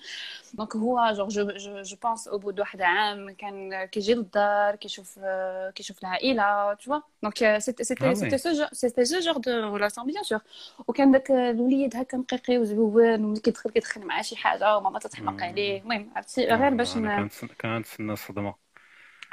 دونك 0.54 0.76
هو 0.76 1.12
جور 1.12 1.28
جو 1.28 1.50
جو 1.50 1.82
جو 1.82 1.96
بونس 2.02 2.28
او 2.28 2.38
بو 2.38 2.52
واحد 2.58 2.82
عام 2.82 3.30
كان 3.30 3.84
كيجي 3.84 4.14
للدار 4.14 4.76
كيشوف 4.76 5.18
آه، 5.22 5.70
كيشوف 5.70 5.98
العائله 6.02 6.74
tu 6.74 6.78
vois 6.90 7.02
دونك 7.22 7.58
سيتي 7.58 7.82
Ah 7.84 7.86
سيتي 7.86 8.10
ouais. 8.10 8.14
سيتي 8.14 8.38
سو 8.38 8.52
جور 8.52 8.66
سيتي 8.72 9.04
سو 9.04 9.18
جور 9.18 9.36
دو 9.36 9.76
ريلاسيون 9.76 10.06
بيان 10.06 10.22
سور 10.22 10.40
وكان 10.88 11.12
داك 11.12 11.30
الوليد 11.30 11.96
هكا 11.96 12.16
مقيقي 12.18 12.58
وزوين 12.58 13.24
وملي 13.24 13.40
كيدخل 13.40 13.70
كيدخل 13.70 14.06
مع 14.06 14.22
شي 14.22 14.36
حاجه 14.36 14.76
وماما 14.76 14.98
تتحماق 14.98 15.40
Mm. 15.40 15.42
عليه 15.42 15.80
المهم 15.82 16.10
عرفتي 16.16 16.44
غير 16.46 16.74
باش 16.74 16.96
انا 16.96 17.20
ن... 17.20 17.28
كانت 17.28 17.52
كانت 17.58 17.86
تسنى 17.86 18.12
الصدمه 18.12 18.54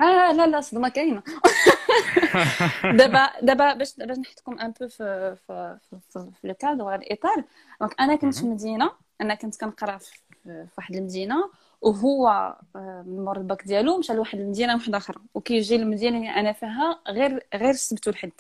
آه 0.00 0.32
لا 0.32 0.46
لا 0.46 0.60
صدمه 0.60 0.88
كاينة 0.88 1.22
دابا 2.84 3.30
دابا 3.42 3.74
باش 3.74 3.96
باش 3.96 4.18
نحطكم 4.18 4.58
ان 4.58 4.70
بو 4.70 4.88
في 4.88 5.36
في 5.46 5.78
في, 5.90 5.98
في, 6.10 6.30
لو 6.44 6.54
كادر 6.54 6.94
الاطار 6.94 7.44
دونك 7.80 7.94
أنا 8.00 8.16
كنت 8.16 8.34
في. 8.38 8.46
مدينه 8.46 8.90
أنا 9.20 9.34
كنت 9.34 9.60
كنقرا 9.60 9.98
في, 9.98 10.20
واحد 10.78 10.94
المدينة 10.96 11.50
وهو 11.80 12.56
من 12.74 13.24
مور 13.24 13.36
الباك 13.36 13.64
ديالو 13.64 13.98
مشى 13.98 14.12
لواحد 14.12 14.38
المدينة 14.38 14.74
واحدة 14.74 14.96
أخرى 14.98 15.20
وكيجي 15.34 15.76
المدينة 15.76 16.16
اللي 16.18 16.30
أنا 16.30 16.52
فيها 16.52 17.00
غير 17.08 17.46
غير 17.54 17.70
السبت 17.70 18.06
والحد 18.06 18.32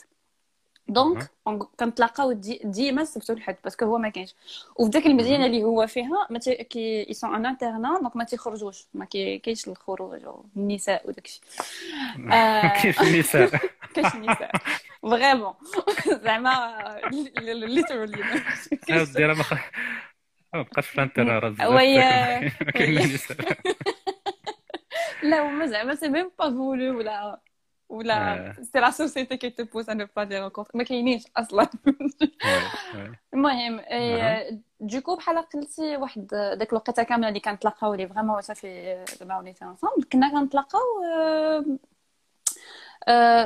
دونك 0.88 1.30
كنتلاقاو 1.80 2.32
دي- 2.32 2.60
ديما 2.64 3.02
السبت 3.02 3.30
والحد 3.30 3.56
باسكو 3.64 3.84
هو 3.84 3.98
ما 3.98 4.08
كاينش 4.08 4.34
وفي 4.76 4.90
ديك 4.90 5.06
المدينة 5.06 5.46
اللي 5.46 5.64
هو 5.64 5.86
فيها 5.86 6.26
ما 6.30 6.38
كي 6.70 7.14
سون 7.14 7.34
ان 7.34 7.46
انترنا 7.46 7.98
دونك 8.00 8.16
ما 8.16 8.24
تيخرجوش 8.24 8.86
ما 8.94 9.04
كاينش 9.04 9.68
الخروج 9.68 10.20
والنساء 10.56 11.08
وداك 11.08 11.26
الشيء 11.26 11.42
آه، 12.32 12.82
كاين 12.82 12.94
النساء 13.14 13.48
كاينش 13.94 14.14
النساء 14.14 14.50
فريمون 15.02 15.54
زعما 16.24 17.00
ليترالي 17.38 18.22
ديرها 19.16 19.34
ما 20.54 20.62
بقاش 20.62 20.86
في 20.86 20.94
الانترنت 20.94 21.60
راه 21.60 21.68
وي- 21.74 22.50
كاين. 22.74 22.98
النساء 22.98 23.36
لا 25.22 25.40
هما 25.48 25.66
زعما 25.66 25.94
سي 25.94 26.08
ميم 26.08 26.30
با 26.38 26.50
فولو 26.50 26.98
ولا 26.98 27.40
ولا 27.88 28.48
آه. 28.48 28.52
سي 28.62 28.80
لا 28.80 28.90
سوسيتي 28.90 29.36
كي 29.36 29.50
تبوس 29.50 29.88
ان 29.88 30.08
با 30.16 30.24
دي 30.24 30.38
رونكونتر 30.38 30.70
ما 30.74 30.84
كاينينش 30.84 31.24
أصلا. 31.36 31.68
المهم. 33.34 33.80
دوكو 34.80 35.16
بحال 35.16 35.38
قلتي 35.38 35.96
واحد 35.96 36.26
داك 36.26 36.72
الوقيته 36.72 37.02
كامله 37.02 37.28
اللي 37.28 37.40
كنتلاقاو 37.40 37.94
اللي 37.94 38.08
فريمون 38.08 38.40
صافي 38.40 39.04
دابا 39.20 39.38
وليت 39.38 39.62
انصامبل 39.62 40.04
كنا 40.12 40.30
كنتلاقاو 40.32 40.82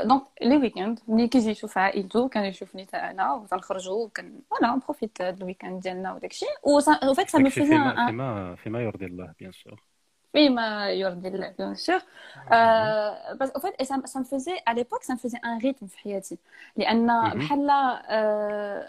دونك 0.05 0.23
لي 0.43 0.57
ويكاند 0.57 1.01
ملي 1.09 1.29
كيجي 1.29 1.51
يشوف 1.51 1.79
عائلته 1.79 2.29
كان 2.29 2.45
يشوفني 2.45 2.87
حتى 2.87 2.97
أنا 2.97 3.35
وتنخرجوا 3.35 4.05
وكان 4.05 4.41
فوالا 4.51 4.75
نبروفيت 4.75 5.23
هاد 5.23 5.37
الويكاند 5.41 5.83
ديالنا 5.83 6.15
وداك 6.15 6.31
الشيء 6.31 6.49
وفات 6.65 7.31
سا 7.31 7.39
مو 7.39 7.51
فيزي 7.51 7.79
فيما 8.07 8.55
فيما 8.55 8.83
يرضي 8.83 9.07
الله 9.07 9.35
بيان 9.39 9.53
سور 9.53 9.90
Oui, 10.35 10.49
ma 10.49 10.95
Yordil, 10.95 11.55
bien 11.59 11.75
sûr. 11.75 11.95
Mhm. 11.95 12.53
Euh, 12.53 13.11
parce 13.39 13.51
qu'en 13.51 13.61
fait, 13.61 13.75
ça, 13.85 13.97
me 13.97 14.25
faisait, 14.25 14.57
à 14.65 14.75
l'époque, 14.75 15.03
ça 15.03 15.15
me 15.15 15.19
faisait 15.19 15.39
un 15.43 15.59
rythme, 15.59 15.89
Fiyati. 15.89 16.39
Les 16.77 16.85
Anna, 16.85 17.35
mhm. 17.35 17.71
euh, 18.11 18.83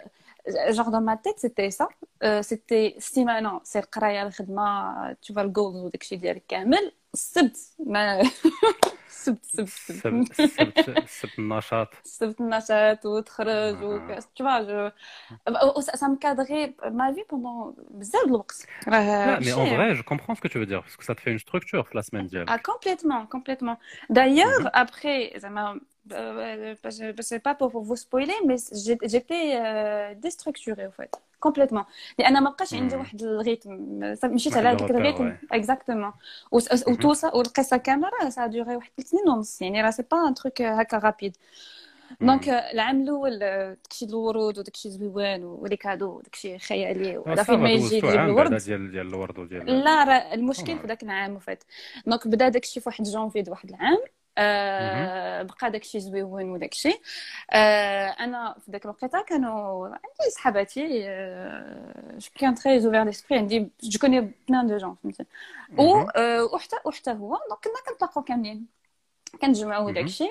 genre 0.70 0.90
dans 0.90 1.00
ma 1.00 1.16
tête, 1.16 1.38
c'était 1.38 1.70
ça. 1.70 1.88
Euh, 2.22 2.42
c'était 2.42 2.94
si 2.98 3.24
maintenant, 3.24 3.60
c'est 3.64 3.80
le 3.80 3.86
Kraya, 3.86 4.24
le 4.24 4.30
Khidma, 4.30 5.14
tu 5.20 5.32
vas 5.32 5.42
le 5.42 5.50
gold 5.50 5.76
ou 5.76 5.90
le 5.92 5.98
Kshidi, 5.98 6.28
le 6.28 6.40
Kamel, 6.40 6.92
Sibt. 7.12 7.56
السبت 9.11 9.45
السبت 9.59 10.39
السبت 10.39 10.89
السبت 10.89 11.39
النشاط 11.39 11.89
السبت 12.05 12.41
النشاط 12.41 13.05
وتخرج 13.05 13.83
و 13.83 13.99
tu 14.35 14.43
vois 14.43 14.61
je 14.67 14.91
ça 16.01 16.07
me 16.09 16.17
cadrait 16.17 16.75
ma 16.91 17.11
vie 17.11 17.25
pendant 17.29 17.73
بزاف 17.91 18.23
د 18.23 18.27
الوقت 18.27 18.65
راه 18.87 19.25
لا 19.25 19.39
mais 19.39 19.53
en 19.53 19.65
vrai 19.75 19.95
je 19.95 20.03
comprends 20.03 20.35
ce 20.35 20.41
que 20.41 20.47
tu 20.47 20.57
veux 20.59 20.65
dire 20.65 20.81
parce 20.81 20.97
que 20.99 21.05
ça 21.05 21.15
te 21.15 21.21
fait 21.21 21.31
une 21.31 21.39
structure 21.39 21.83
في 21.83 21.95
la 21.97 22.01
semaine 22.03 22.27
ديالك 22.27 22.49
Ah, 22.49 22.59
complètement, 22.59 23.25
complètement. 23.35 23.77
D'ailleurs, 24.09 24.63
après, 24.83 25.17
ça 25.43 25.49
m'a- 25.49 25.75
euh, 26.11 26.75
euh, 26.85 27.13
c'est 27.29 27.43
pas 27.49 27.55
pour 27.61 27.69
vous 27.87 27.97
spoiler, 28.05 28.37
mais 28.47 28.57
j'ai- 28.83 29.03
j'étais 29.13 29.45
euh, 29.55 30.15
déstructurée, 30.25 30.87
au 30.91 30.91
fait. 30.99 31.11
Complètement. 31.48 31.84
لأن 32.18 32.42
ما 32.42 32.50
بقاش 32.50 32.74
عندي. 32.74 32.96
واحد 32.96 33.22
الريتم 33.22 33.70
مشيت 34.24 34.56
على 34.56 34.72
الروتير، 34.72 34.96
الريتم 34.96 35.36
اكزاكتومون 35.52 36.12
وتوصل 36.52 37.30
والقصة 37.34 37.76
كامله 37.76 38.10
راه 38.22 38.28
سا 38.28 38.46
دوري 38.46 38.76
واحد 38.76 38.90
ثلاث 38.96 39.10
سنين 39.10 39.28
ونص 39.28 39.62
يعني 39.62 39.82
راه 39.82 39.90
سي 39.90 40.02
با 40.10 40.28
ان 40.28 40.34
تروك 40.34 40.62
هكا 40.62 40.98
رابيد 40.98 41.36
دونك 42.20 42.48
العام 42.48 43.02
الأول 43.02 43.42
آه، 43.42 43.76
داكشي 43.84 44.04
الورود 44.04 44.58
وداكشي 44.58 44.90
زويوان 44.90 45.44
ولي 45.44 45.76
كادو 45.76 46.10
وداكشي 46.10 46.58
خيالي 46.58 47.18
وهذا 47.18 47.42
فين 47.42 47.58
ما 47.58 47.70
يجي 47.70 47.96
يجيب 47.96 48.06
عام 48.06 48.30
الورد. 48.30 48.54
ديال 48.54 48.90
ديال 48.90 49.06
الورد 49.06 49.38
وديال 49.38 49.66
لا 49.84 50.04
راه 50.04 50.34
المشكل. 50.34 50.78
في 50.78 50.86
ذاك 50.86 51.02
العام 51.02 51.36
وفات 51.36 51.64
دونك 52.06 52.28
بدا 52.28 52.48
داكشي 52.48 52.80
في 52.80 52.88
واحد 52.88 53.04
جونفي 53.04 53.44
واحد 53.48 53.68
العام. 53.68 53.98
آه 54.38 55.42
بقى 55.42 55.70
داكشي 55.70 56.00
زويون 56.00 56.50
وداكشي. 56.50 57.00
آه 57.50 58.06
أنا 58.06 58.56
في 58.64 58.70
ذاك 58.70 58.84
الوقيتة 58.84 59.22
كانوا 59.22 59.86
عندي 59.86 60.30
صحاباتي 60.34 61.08
آه 61.08 62.18
كان 62.38 62.54
تري 62.54 62.80
زوفير 62.80 63.04
ديسبري 63.04 63.38
عندي 63.38 63.70
جو 63.82 63.98
كوني 63.98 64.32
بلان 64.48 64.66
دو 64.66 64.76
جون 64.76 64.96
فهمتي؟ 65.02 65.24
آه 66.16 66.44
وحتى 66.44 66.76
وحتى 66.84 67.10
هو 67.10 67.38
دونك 67.48 67.64
كنا 67.64 67.92
كنتلاقاو 67.92 68.24
كاملين. 68.24 68.66
كنتجمعوا 69.40 69.84
مهم. 69.84 69.94
داكشي 69.94 70.28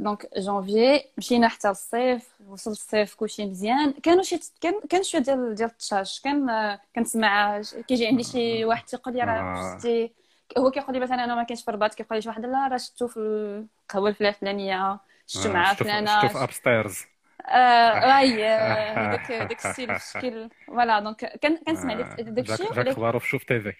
دونك 0.00 0.28
جونفي 0.38 1.04
مشينا 1.18 1.48
حتى 1.48 1.68
الصيف 1.70 2.28
وصل 2.48 2.70
الصيف 2.70 3.14
كلشي 3.14 3.46
مزيان. 3.46 3.92
كانوا 3.92 4.22
شي 4.22 4.40
كان 4.60 4.74
كان 4.88 5.02
شوية 5.02 5.22
ديال 5.22 5.54
ديال 5.54 5.68
التشاش. 5.68 6.20
كان 6.20 6.50
آه، 6.50 6.80
كنسمع 6.94 7.62
كيجي 7.88 8.06
عندي 8.06 8.24
شي 8.24 8.64
واحد 8.64 8.84
تيقول 8.84 9.14
لي 9.14 9.22
راه 9.22 9.76
آه. 9.84 10.10
هو 10.58 10.70
كيقول 10.70 10.94
لي 10.94 11.00
مثلا 11.00 11.24
أنا 11.24 11.34
ما 11.34 11.42
كاينش 11.42 11.62
في 11.62 11.68
الرباط 11.68 11.94
كيقول 11.94 12.18
لي 12.18 12.22
شي 12.22 12.28
واحد 12.28 12.46
لا 12.46 12.68
راه 12.68 12.76
شفتو 12.76 13.08
في 13.08 13.16
القهوه 13.20 14.08
الفلا- 14.10 14.28
الفلانية 14.28 15.00
شفتو 15.26 15.48
مع 15.52 15.74
فلانة 15.74 16.10
شوف 16.20 16.36
ابستيرز 16.36 17.04
آه، 17.46 18.18
أي 18.20 18.46
آه، 18.48 18.94
هذاك 19.04 19.32
داك 19.32 19.58
السيل 19.58 19.90
الشكل. 19.90 20.50
فوالا 20.66 21.00
دونك 21.00 21.26
كنسمع 21.66 21.94
داك 21.94 22.20
داك 22.20 22.44
الشيء 22.44 22.72
جاك 22.76 22.88
اخبارو 22.88 23.18
في 23.18 23.28
شوف 23.28 23.44
تي 23.44 23.60
في 23.60 23.72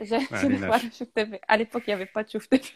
جات 0.00 0.44
المره 0.44 0.78
شفت 0.78 1.20
في 1.20 1.38
على 1.48 1.64
ليبوك 1.64 1.88
يافي 1.88 2.06
با 2.14 2.22
تشوف 2.22 2.46
تي 2.46 2.58
في 2.58 2.72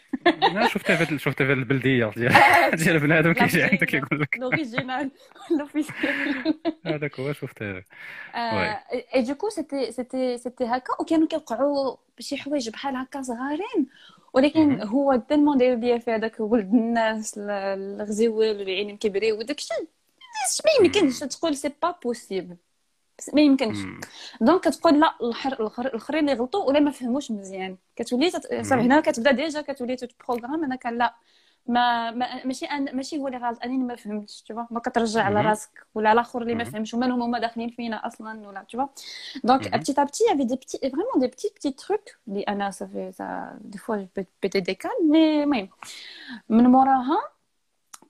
شفتها 0.69 1.05
في 1.05 1.19
شفتها 1.19 1.47
في 1.47 1.53
البلديه 1.53 2.11
ديال 2.15 2.33
ديال 2.75 2.99
بنادم 2.99 3.33
كيجي 3.33 3.63
عندك 3.63 3.93
يقول 3.93 4.21
لك 4.21 4.37
لوريجينال 4.37 5.11
لوفيسيال 5.59 6.55
هذاك 6.85 7.19
هو 7.19 7.33
شفتها 7.33 7.83
اي 9.15 9.21
دوكو 9.21 9.49
سيتي 9.49 9.91
سيتي 9.91 10.37
سيتي 10.37 10.65
هكا 10.65 10.93
وكانوا 10.99 11.27
كيوقعوا 11.27 11.95
شي 12.19 12.37
حوايج 12.37 12.69
بحال 12.69 12.95
هكا 12.95 13.21
صغارين 13.21 13.87
ولكن 14.33 14.81
هو 14.81 15.15
تالمون 15.29 15.57
داير 15.57 15.77
ليا 15.77 15.97
في 15.97 16.11
هذاك 16.11 16.39
ولد 16.39 16.73
الناس 16.73 17.33
الغزيوال 17.37 18.57
والعين 18.57 18.93
مكبري 18.93 19.31
وداك 19.31 19.57
الشيء 19.59 19.87
ما 20.65 20.85
يمكنش 20.85 21.19
تقول 21.19 21.55
سي 21.55 21.71
با 21.81 21.95
بوسيبل 22.03 22.57
ما 23.33 23.41
يمكنش. 23.41 23.77
دونك 24.41 24.61
كتقول 24.61 24.99
لا 24.99 25.15
الاخرين 25.79 26.29
اللي 26.29 26.41
غلطوا 26.41 26.63
ولا 26.63 26.79
ما 26.79 26.91
فهموش 26.91 27.31
مزيان 27.31 27.77
كتولي 27.95 28.31
تت... 28.31 28.47
صافي. 28.61 28.81
هنا 28.81 28.99
كتبدا 28.99 29.31
ديجا 29.31 29.61
كتولي 29.61 29.95
تبروغرام 29.95 30.63
أنا 30.63 30.75
كان 30.75 30.97
لا 30.97 31.15
ما, 31.67 32.11
ما 32.11 32.45
ماشي 32.45 32.65
أنا 32.65 32.91
ماشي 32.93 33.17
هو 33.17 33.27
اللي 33.27 33.37
غلط 33.37 33.59
أنا 33.63 33.73
ما 33.73 33.95
فهمتش 33.95 34.41
تشوف 34.41 34.57
ما 34.71 34.79
كترجع 34.79 35.23
على. 35.23 35.41
راسك 35.41 35.87
ولا 35.95 36.11
الآخر 36.11 36.41
اللي 36.41 36.55
ما. 36.55 36.63
فهمش 36.63 36.93
ومن 36.93 37.11
هما 37.11 37.39
داخلين 37.39 37.69
فينا 37.69 38.07
أصلا 38.07 38.47
ولا 38.47 38.63
تشوف 38.63 38.89
دونك 39.43 39.67
il 39.67 39.69
y 39.69 40.33
avait 40.33 40.45
des 40.45 40.57
petits 40.57 40.79
vraiment 40.89 41.19
des 41.19 41.27
petits 41.27 41.53
petits 41.55 41.75
trucs 41.75 42.17
اللي 42.27 42.41
أنا 42.41 42.71
صافي 42.71 43.11
je 43.73 43.77
peux 44.21 44.25
péter 44.45 44.61
des 44.61 44.75
câbles 44.75 45.09
mais 45.11 45.43
المهم 45.43 45.69
من 46.49 46.63
موراها 46.63 47.34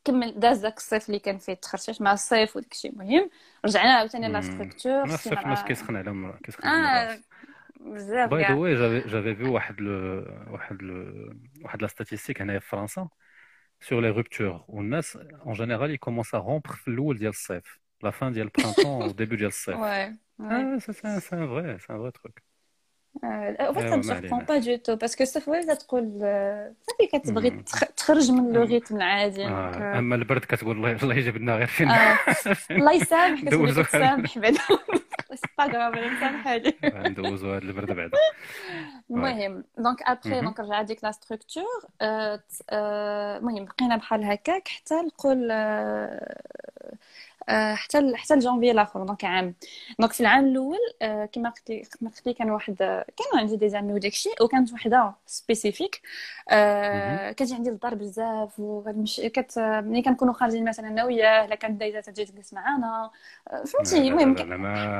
كمل 0.05 0.41
داز 0.41 0.59
داك 0.59 0.77
الصيف 0.77 1.07
اللي 1.09 1.19
كان 1.19 1.39
فيه 1.39 1.53
التخرشيش 1.53 2.01
مع 2.01 2.13
الصيف 2.13 2.57
وداك 2.57 2.73
الشيء 2.73 2.93
المهم 2.93 3.31
رجعنا 3.65 3.93
عاوتاني 3.95 4.29
لا 4.29 4.41
مم. 4.41 4.43
ستركتور 4.43 4.93
انا 5.05 5.15
الصيف 5.15 5.39
الناس 5.39 5.65
كيسخن 5.65 5.97
على 5.97 6.13
مر- 6.13 6.39
كيسخن 6.45 6.69
على 6.69 6.87
اه 6.87 7.13
الراس. 7.13 7.25
بزاف 7.81 8.31
باي 8.31 8.41
ذا 8.43 8.47
كاع 8.49 8.57
واي 8.57 8.75
جافي 8.75 9.09
جافي 9.09 9.35
في 9.35 9.45
واحد 9.45 9.81
لو 9.81 10.25
واحد 10.53 10.83
لو 10.83 11.33
واحد 11.65 11.83
لا 11.83 11.89
ستاتيستيك 11.89 12.43
هنايا 12.43 12.59
في 12.59 12.69
فرنسا 12.69 13.09
sur 13.85 13.97
les 14.01 14.13
ruptures 14.19 14.61
والناس 14.69 15.19
en 15.45 15.55
général 15.55 15.91
ils 15.91 15.99
commencent 16.09 16.35
à 16.35 16.39
rompre 16.39 16.73
في 16.77 16.89
الاول 16.89 17.19
ديال 17.19 17.29
الصيف 17.31 17.81
la 18.07 18.11
fin 18.11 18.25
ديال 18.25 18.51
البرانتون 18.57 19.09
au 19.09 19.13
début 19.13 19.37
ديال 19.37 19.47
الصيف 19.47 19.77
Ouais. 19.77 20.13
ouais. 20.41 20.51
ah 20.51 20.81
ça 20.81 20.93
c'est 20.93 21.07
un, 21.07 21.21
c'est 21.21 21.37
un 21.37 21.47
vrai 21.47 21.77
c'est 21.81 21.93
un 21.93 21.99
vrai 21.99 22.13
truc 22.13 22.37
اوفر 23.24 24.02
سوربون 24.02 24.40
با 24.46 24.58
دو 24.58 24.76
تو 24.76 24.96
باسكو 24.96 25.24
الصيف 25.24 25.50
تقول 25.50 26.20
صافي 26.88 27.08
كتبغي 27.14 27.64
تخرج 27.98 28.32
من 28.32 28.54
لو 28.54 28.64
ريتم 28.64 28.96
العادي 28.96 29.46
أما 29.46 30.16
البرد 30.16 30.42
كتقول 30.42 30.86
الله 30.96 31.16
يجبدنا 31.16 31.56
غير 31.56 31.68
فين 31.68 31.92
الله 32.72 32.92
يسامحك 32.92 33.46
كتولي 33.46 33.84
تسامح 33.84 34.40
بعدا 34.40 34.60
ندوزو 37.10 37.54
هاد 37.54 37.64
البرد 37.64 37.92
بعدا. 37.92 38.18
المهم 39.10 39.64
دونك 39.78 40.02
ابخي 40.02 40.42
دونك 40.42 40.60
رجع 40.60 40.82
ديك 40.82 41.04
لا 41.04 41.12
ستركتور 41.12 41.86
المهم 42.02 43.66
بقينا 43.66 43.98
بحال 43.98 44.24
هكاك 44.24 44.68
حتى 44.68 44.96
نقول 44.96 45.52
حتى 47.50 48.00
ل- 48.02 48.18
حتى 48.18 48.36
لجانفي 48.36 48.72
الآخر 48.72 49.04
دونك 49.04 49.26
عام. 49.26 49.56
دونك 50.00 50.14
في 50.14 50.22
العام 50.22 50.46
الأول 50.46 50.78
آه، 51.02 51.26
كما 51.26 51.50
قلت 51.50 51.72
كما 52.00 52.10
قلت 52.10 52.30
كان 52.38 52.52
واحد 52.52 52.76
كانوا 52.78 53.40
عندي 53.40 53.56
دي 53.56 53.70
زامي 53.70 53.94
وداك 53.94 54.12
الشيء 54.12 54.44
وكانت 54.44 54.74
وحدة 54.74 55.14
سبيسيفيك 55.26 56.02
كتجي 57.32 57.56
عندي 57.56 57.70
للدار 57.70 57.96
بزاف 57.96 58.60
وغنمشي 58.60 59.30
كت 59.30 59.60
ملي 59.60 60.02
كنكونوا 60.02 60.34
خارجين 60.34 60.66
مثلا 60.70 60.88
أنا 60.88 61.04
وياه 61.06 61.46
الا 61.46 61.56
كانت 61.56 61.80
دايزة 61.80 62.00
تجي 62.00 62.26
تجلس 62.26 62.54
معانا. 62.54 63.12
آه، 63.52 63.64
فهمتي 63.64 63.98
المهم 64.08 64.36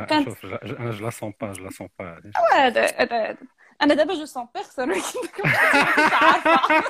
كانت- 0.06 0.30
شوف 0.30 0.46
أنا 0.46 0.92
جو 0.92 1.06
لا 1.06 1.10
سون 1.10 1.34
با 1.42 1.54
جو 1.54 1.64
لا 1.64 1.70
سون 1.70 1.90
با 2.00 2.22
أنا 3.82 3.94
دابا 3.94 4.14
جو 4.14 4.26
سون 4.26 4.48
بيرسون 4.56 4.92
عارفة. 6.12 6.84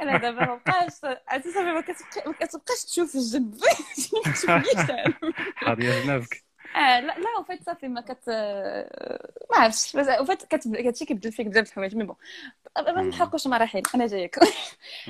أنا 0.00 0.16
دابا 0.16 0.44
ما 0.44 0.54
بقاش 0.56 0.92
عرفتي 1.28 1.52
صافي 1.52 1.66
ما 1.66 1.72
ما 2.26 2.32
كتبقاش 2.32 2.84
تشوف 2.84 3.16
كتولي 4.26 4.70
حاضيه 5.54 6.00
جنابك 6.00 6.44
آه 6.76 7.00
لا 7.00 7.18
لا 7.18 7.38
وفات 7.40 7.62
صافي 7.62 7.88
ما 7.88 8.00
كت 8.00 8.28
ما 9.50 9.56
عرفتش. 9.58 9.94
وفات 10.20 10.44
كتب... 10.54 10.76
هادشي 10.76 11.04
كيبدل 11.04 11.32
فيك 11.32 11.46
بزاف 11.46 11.68
الحوايج 11.68 11.96
مي 11.96 12.04
بون. 12.04 12.16
ما 12.78 13.02
نحرقوش 13.02 13.46
مراحل 13.46 13.82
أنا 13.94 14.06
جايك 14.06 14.38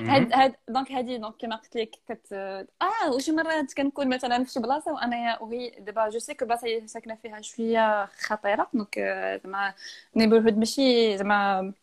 هاد 0.07 0.33
هاد 0.33 0.55
دونك 0.69 0.91
هادي 0.91 1.17
دونك 1.17 1.35
كما 1.37 1.55
قلت 1.55 1.77
لك 1.77 1.91
كت 2.09 2.33
آه 2.33 3.11
وشي 3.15 3.31
مرات 3.31 3.73
كنكون 3.73 4.09
مثلا 4.15 4.43
في 4.43 4.51
شي 4.51 4.59
بلاصة 4.59 4.93
وأنا 4.93 5.41
وهي 5.43 5.69
دابا 5.79 6.09
جو 6.09 6.19
سي 6.19 6.33
كو 6.33 6.45
البلاصه 6.45 6.67
اللي 6.67 6.87
ساكنة 6.87 7.15
فيها 7.15 7.41
شوية 7.41 8.05
خطيرة. 8.05 8.69
دونك 8.73 8.97
آه، 8.99 9.37
زعما 9.37 9.73
نيبرهود 10.15 10.57
ماشي 10.57 11.17
زعما 11.17 11.73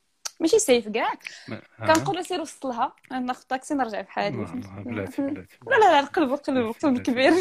ماشي 0.40 0.59
سيف 0.59 0.88
كاع. 0.88 1.12
كنقولوا 1.79 2.22
سير 2.22 2.40
وسط 2.40 2.66
لها. 2.66 2.96
ناخذ 3.11 3.42
طاكسي 3.42 3.74
نرجع 3.74 4.01
بحالي 4.01 4.37
بلاتي 4.85 5.22
بلاتي. 5.27 5.59
لا 5.66 5.77
لا 5.77 5.92
لا 5.92 6.01
نقلبوا 6.01 6.37
نقلبوا 6.37 6.72
قلب 6.72 7.03
كبير. 7.03 7.33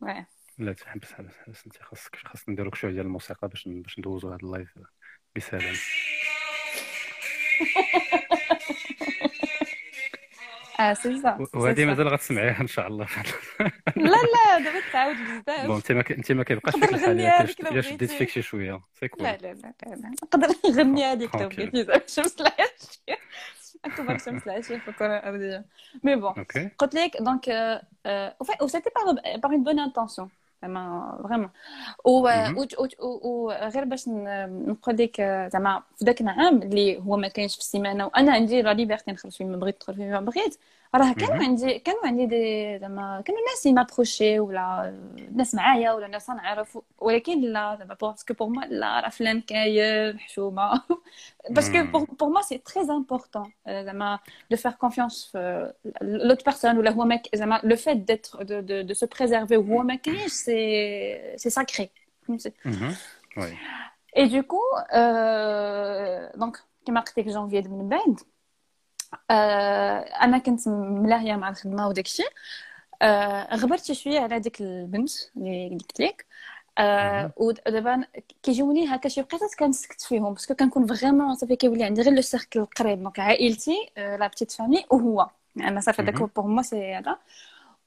واه. 0.00 0.26
بلاتي 0.58 0.86
حبس 0.86 1.12
حبس 1.12 1.34
حبس. 1.46 1.66
انت 1.66 1.82
خاصك 1.82 2.16
خاص 2.16 2.48
نديروك 2.48 2.74
شوية 2.74 2.92
ديال 2.92 3.06
الموسيقى 3.06 3.48
باش 3.48 3.68
باش 3.68 3.98
ندوزو 3.98 4.28
هذا 4.28 4.38
اللايف. 4.42 4.78
بسلام 5.36 5.74
اه 10.79 10.93
سي 10.93 11.21
سا 11.21 11.37
وهذه 11.53 11.85
مازال 11.85 12.07
غتسمعيها 12.07 12.61
ان 12.61 12.67
شاء 12.67 12.87
الله 12.87 13.07
لا 13.95 14.03
لا 14.05 14.59
دابا 14.63 14.81
تعاود 14.93 15.15
بون 15.15 15.39
بزاف 15.41 15.69
انت 15.71 15.91
ما 15.91 16.01
ك- 16.01 16.11
انت 16.11 16.31
ما 16.31 16.43
كيبقاش 16.43 16.75
نقدر 16.75 16.87
فيك 16.87 16.95
الحال 16.95 17.09
نغنيها 17.17 17.39
ياك 17.41 17.49
لك 17.49 17.61
لو 17.61 17.71
الا 17.71 17.81
شديت 17.81 17.99
بغيتي. 17.99 18.17
فيك 18.17 18.29
شي 18.29 18.41
شويه 18.41 18.81
سي 18.99 19.07
كول 19.07 19.23
لا 19.23 19.37
لا 19.37 19.53
لا 19.53 19.73
لا 19.87 19.95
لا 19.95 20.09
نقدر 20.23 20.47
نغني 20.65 21.03
هذيك 21.05 21.35
لو 21.35 21.39
ترونكيل. 21.39 21.71
بغيتي 21.71 21.83
زعما 21.83 22.01
شمس 22.07 22.35
العشيه 22.41 23.21
اكبر 23.85 24.17
شمس 24.17 24.43
العشيه 24.47 24.77
في 24.77 24.87
الكره 24.87 25.17
الارضيه 25.19 25.65
مي 26.03 26.15
بون 26.15 26.33
اوكي 26.37 26.69
قلت 26.77 26.95
لك 26.95 27.17
دونك 27.19 27.47
و 28.61 28.67
سيتي 28.67 28.89
باغ 28.95 29.37
باغ 29.37 29.51
اون 29.51 29.63
بون 29.63 29.79
انتونسيون 29.79 30.29
زعما 30.62 31.18
فريمون 31.28 31.50
و 32.04 32.10
مهم. 32.22 32.56
و- 32.58 32.66
و- 33.00 33.28
وغير 33.46 33.84
باش 33.84 34.08
ن- 34.08 34.68
نقول 34.70 34.96
لك 34.96 35.20
زعما 35.52 35.82
في 35.96 36.04
ذاك 36.04 36.20
العام 36.20 36.62
اللي 36.62 36.98
هو 36.98 37.16
ما 37.16 37.28
كاينش 37.28 37.54
في 37.54 37.60
السيمانه 37.60 38.06
وأنا 38.06 38.32
عندي 38.32 38.62
لا 38.62 38.74
ليبرتي 38.74 39.12
نخرج 39.12 39.32
فين 39.32 39.50
ما 39.52 39.56
بغيت 39.56 39.74
ندخل 39.76 39.94
فين 39.94 40.12
ما 40.12 40.20
بغيت 40.20 40.56
راه 40.95 41.13
كانوا 41.13 41.33
مهم. 41.33 41.41
عندي 41.43 41.79
كانوا 41.79 42.07
عندي 42.07 42.25
دي 42.25 42.79
زعما 42.79 43.21
كانوا 43.21 43.41
ناس 43.49 43.65
يمابروشي 43.65 44.39
ولا 44.39 44.91
ناس 45.31 45.55
معايا 45.55 45.91
ولا 45.93 46.07
ناس 46.07 46.29
نعرف 46.29 46.79
ولكن 46.99 47.41
لا 47.41 47.75
زعما 47.79 47.93
باسكو 47.93 48.33
بور 48.33 48.47
موا 48.49 48.63
لا 48.65 48.99
راه 48.99 49.09
فلان 49.09 49.41
كاين 49.41 50.19
حشومه 50.19 50.83
باسكو 51.49 51.77
مم. 51.77 51.93
بور 51.93 52.05
بور 52.05 52.29
موا 52.29 52.41
سي 52.41 52.57
تري 52.57 52.81
امبورطون 52.83 53.51
زعما 53.67 54.19
دو 54.51 54.57
فير 54.57 54.71
كونفيونس 54.71 55.25
في 55.31 55.73
لوت 56.01 56.45
بيرسون 56.45 56.77
ولا 56.77 56.91
هو 56.91 57.05
ما 57.05 57.15
ك- 57.15 57.35
زعما 57.35 57.61
لو 57.63 57.75
فيت 57.75 57.97
ديتر 57.97 58.43
دو 58.43 58.59
دو 58.59 58.81
دو 58.81 58.93
سو 58.93 59.07
بريزيرفي 59.07 59.57
وهو 59.57 59.83
ما 59.83 59.95
كاينش 59.95 60.31
سي 60.31 61.37
سي 61.37 61.49
ساكري 61.49 61.89
فهمتي 62.27 62.53
مهم. 62.65 62.97
وي 63.37 63.57
Et 64.15 64.27
du 64.27 64.43
coup, 64.43 64.61
euh, 64.93 66.29
donc, 66.37 66.57
كما 66.85 66.99
قلت 67.01 67.19
لك 67.19 67.25
جانفي 67.27 67.61
من 67.61 67.89
بعد 67.89 67.99
آه، 68.09 68.19
أنا 70.22 70.38
كنت 70.38 70.68
ملاهية 70.68 71.36
مع 71.36 71.48
الخدمة 71.48 71.88
وداك 71.88 72.06
الشيء 72.06 72.28
آه، 73.02 73.56
غبرت 73.56 73.92
شوية 73.92 74.20
على 74.20 74.38
ديك 74.38 74.60
البنت 74.60 75.10
اللي 75.36 75.68
قلت 75.68 76.00
لك 76.00 76.26
آه،. 76.78 77.32
ودابا 77.36 78.04
كيجوني 78.42 78.94
هكا 78.94 79.08
شي 79.08 79.20
وقيتات 79.20 79.54
كنسكت 79.58 80.02
فيهم 80.02 80.34
باسكو 80.34 80.54
كنكون 80.54 80.86
فريمون 80.86 81.34
صافي 81.34 81.56
كيولي 81.56 81.84
عندي 81.84 82.02
غير 82.02 82.12
لو 82.14 82.20
سيركل 82.20 82.60
القريب 82.60 83.02
دونك 83.02 83.18
عائلتي 83.20 83.90
آه، 83.96 84.16
لا 84.16 84.26
بتيت 84.26 84.52
فامي 84.52 84.84
وهو 84.90 85.30
أنا 85.56 85.80
صافي 85.80 86.02
داك 86.02 86.14
مهم. 86.14 86.30
بور 86.36 86.46
موا 86.46 86.62
سي 86.62 86.94
هذا 86.94 87.18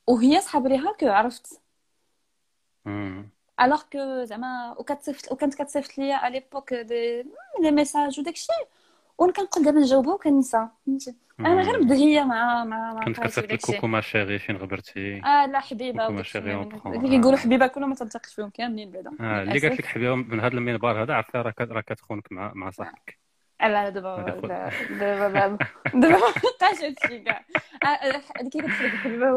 وهي 0.07 0.41
صحاب 0.41 0.67
ليها 0.67 0.91
كو 0.99 1.07
عرفت. 1.07 1.61
الوغ 3.61 3.81
كو 3.93 4.23
زعما 4.23 4.75
وكتصيفط 4.79 5.31
وكانت 5.31 5.55
كتصيفط 5.55 5.97
ليا 5.97 6.15
على 6.15 6.39
ليبوك 6.39 6.73
دي 6.73 7.23
لي 7.61 7.71
ميساج 7.71 8.19
وداك 8.19 8.33
الشيء 8.33 8.67
وأنا 9.17 9.33
كنقول 9.33 9.63
دابا 9.65 9.79
نجاوبها 9.79 10.13
وكنسى 10.13 10.67
فهمتي؟ 10.85 11.15
أنا 11.39 11.61
غير 11.61 11.79
مم. 11.79 11.85
بدهية 11.85 12.23
مع 12.23 12.63
مع 12.65 12.93
مع 12.93 13.03
كنت 13.05 13.19
كتصيفط 13.19 13.37
وداك 13.43 13.53
الشيء 13.59 13.69
الكوكو 13.75 13.87
ما 13.87 14.01
شيري 14.01 14.39
فين 14.39 14.57
غبرتي؟ 14.57 15.21
آه 15.25 15.45
لا 15.45 15.59
حبيبة 15.59 15.97
كوكو 15.99 16.11
ما 16.13 16.19
وداك 16.19 16.25
الشيء 16.25 16.41
شيري 16.41 16.55
من- 16.55 16.59
اون 16.59 16.63
اللي 16.67 16.77
بخون 16.77 17.09
كيقولوا 17.09 17.33
آه. 17.39 17.41
حبيبة 17.41 17.67
كلهم 17.67 17.89
ما 17.89 17.95
تنتقش 17.95 18.33
فيهم 18.33 18.49
كاملين 18.49 18.91
بعدا. 18.91 19.11
آه. 19.19 19.41
اللي 19.43 19.59
قالت 19.59 19.79
لك 19.79 19.85
حبيبة 19.85 20.15
من 20.15 20.39
هذا 20.39 20.53
المنبر 20.53 21.03
هذا 21.03 21.13
عرفتها 21.13 21.41
راه 21.41 21.51
كت- 21.51 21.71
راه 21.71 21.81
كتخونك 21.81 22.31
مع 22.31 22.51
مع 22.55 22.69
صاحبك. 22.71 23.19
لا 23.61 23.89
دابا 23.89 24.21
دابا 24.21 24.69
دابا 24.89 25.57
دابا 25.93 26.17
ما 26.17 26.33
بقاش 26.59 26.81
هادشي 26.83 27.19
كاع. 27.19 27.45
هذيك 27.83 28.51
كي 28.51 28.61
قلت 28.61 28.81
لك 28.81 28.91
حبيبة 28.91 29.31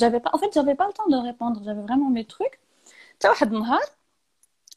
j'avais 0.00 0.20
pas, 0.20 0.30
en 0.32 0.38
fait, 0.38 0.50
j'avais 0.54 0.76
pas 0.76 0.86
le 0.86 0.92
temps 0.92 1.08
de 1.08 1.18
répondre. 1.30 1.60
J'avais 1.64 1.82
vraiment 1.82 2.10
mes 2.10 2.26
trucs. 2.26 2.58
حتى 3.22 3.28
واحد 3.28 3.52
النهار 3.52 3.80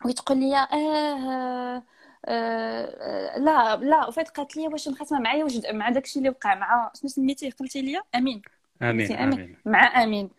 وتقول 0.05 0.37
لي 0.39 0.55
اه 0.55 0.67
آه، 0.73 1.83
آه، 2.25 3.37
لا 3.37 3.75
لا 3.75 4.07
وفات 4.07 4.29
قالت 4.29 4.57
لي 4.57 4.67
واش 4.67 4.87
مخاسمه 4.87 5.19
معايا 5.19 5.43
واش 5.43 5.57
مع 5.71 5.89
داكشي 5.89 6.19
اللي 6.19 6.29
وقع 6.29 6.55
مع 6.55 6.91
شنو 7.01 7.09
سميتيه 7.09 7.51
قلتي 7.51 7.81
لي 7.81 8.01
امين 8.15 8.41
امين 8.81 9.01
قلتي 9.01 9.23
امين 9.23 9.33
امين 9.33 9.57
مع 9.65 10.03
امين 10.03 10.29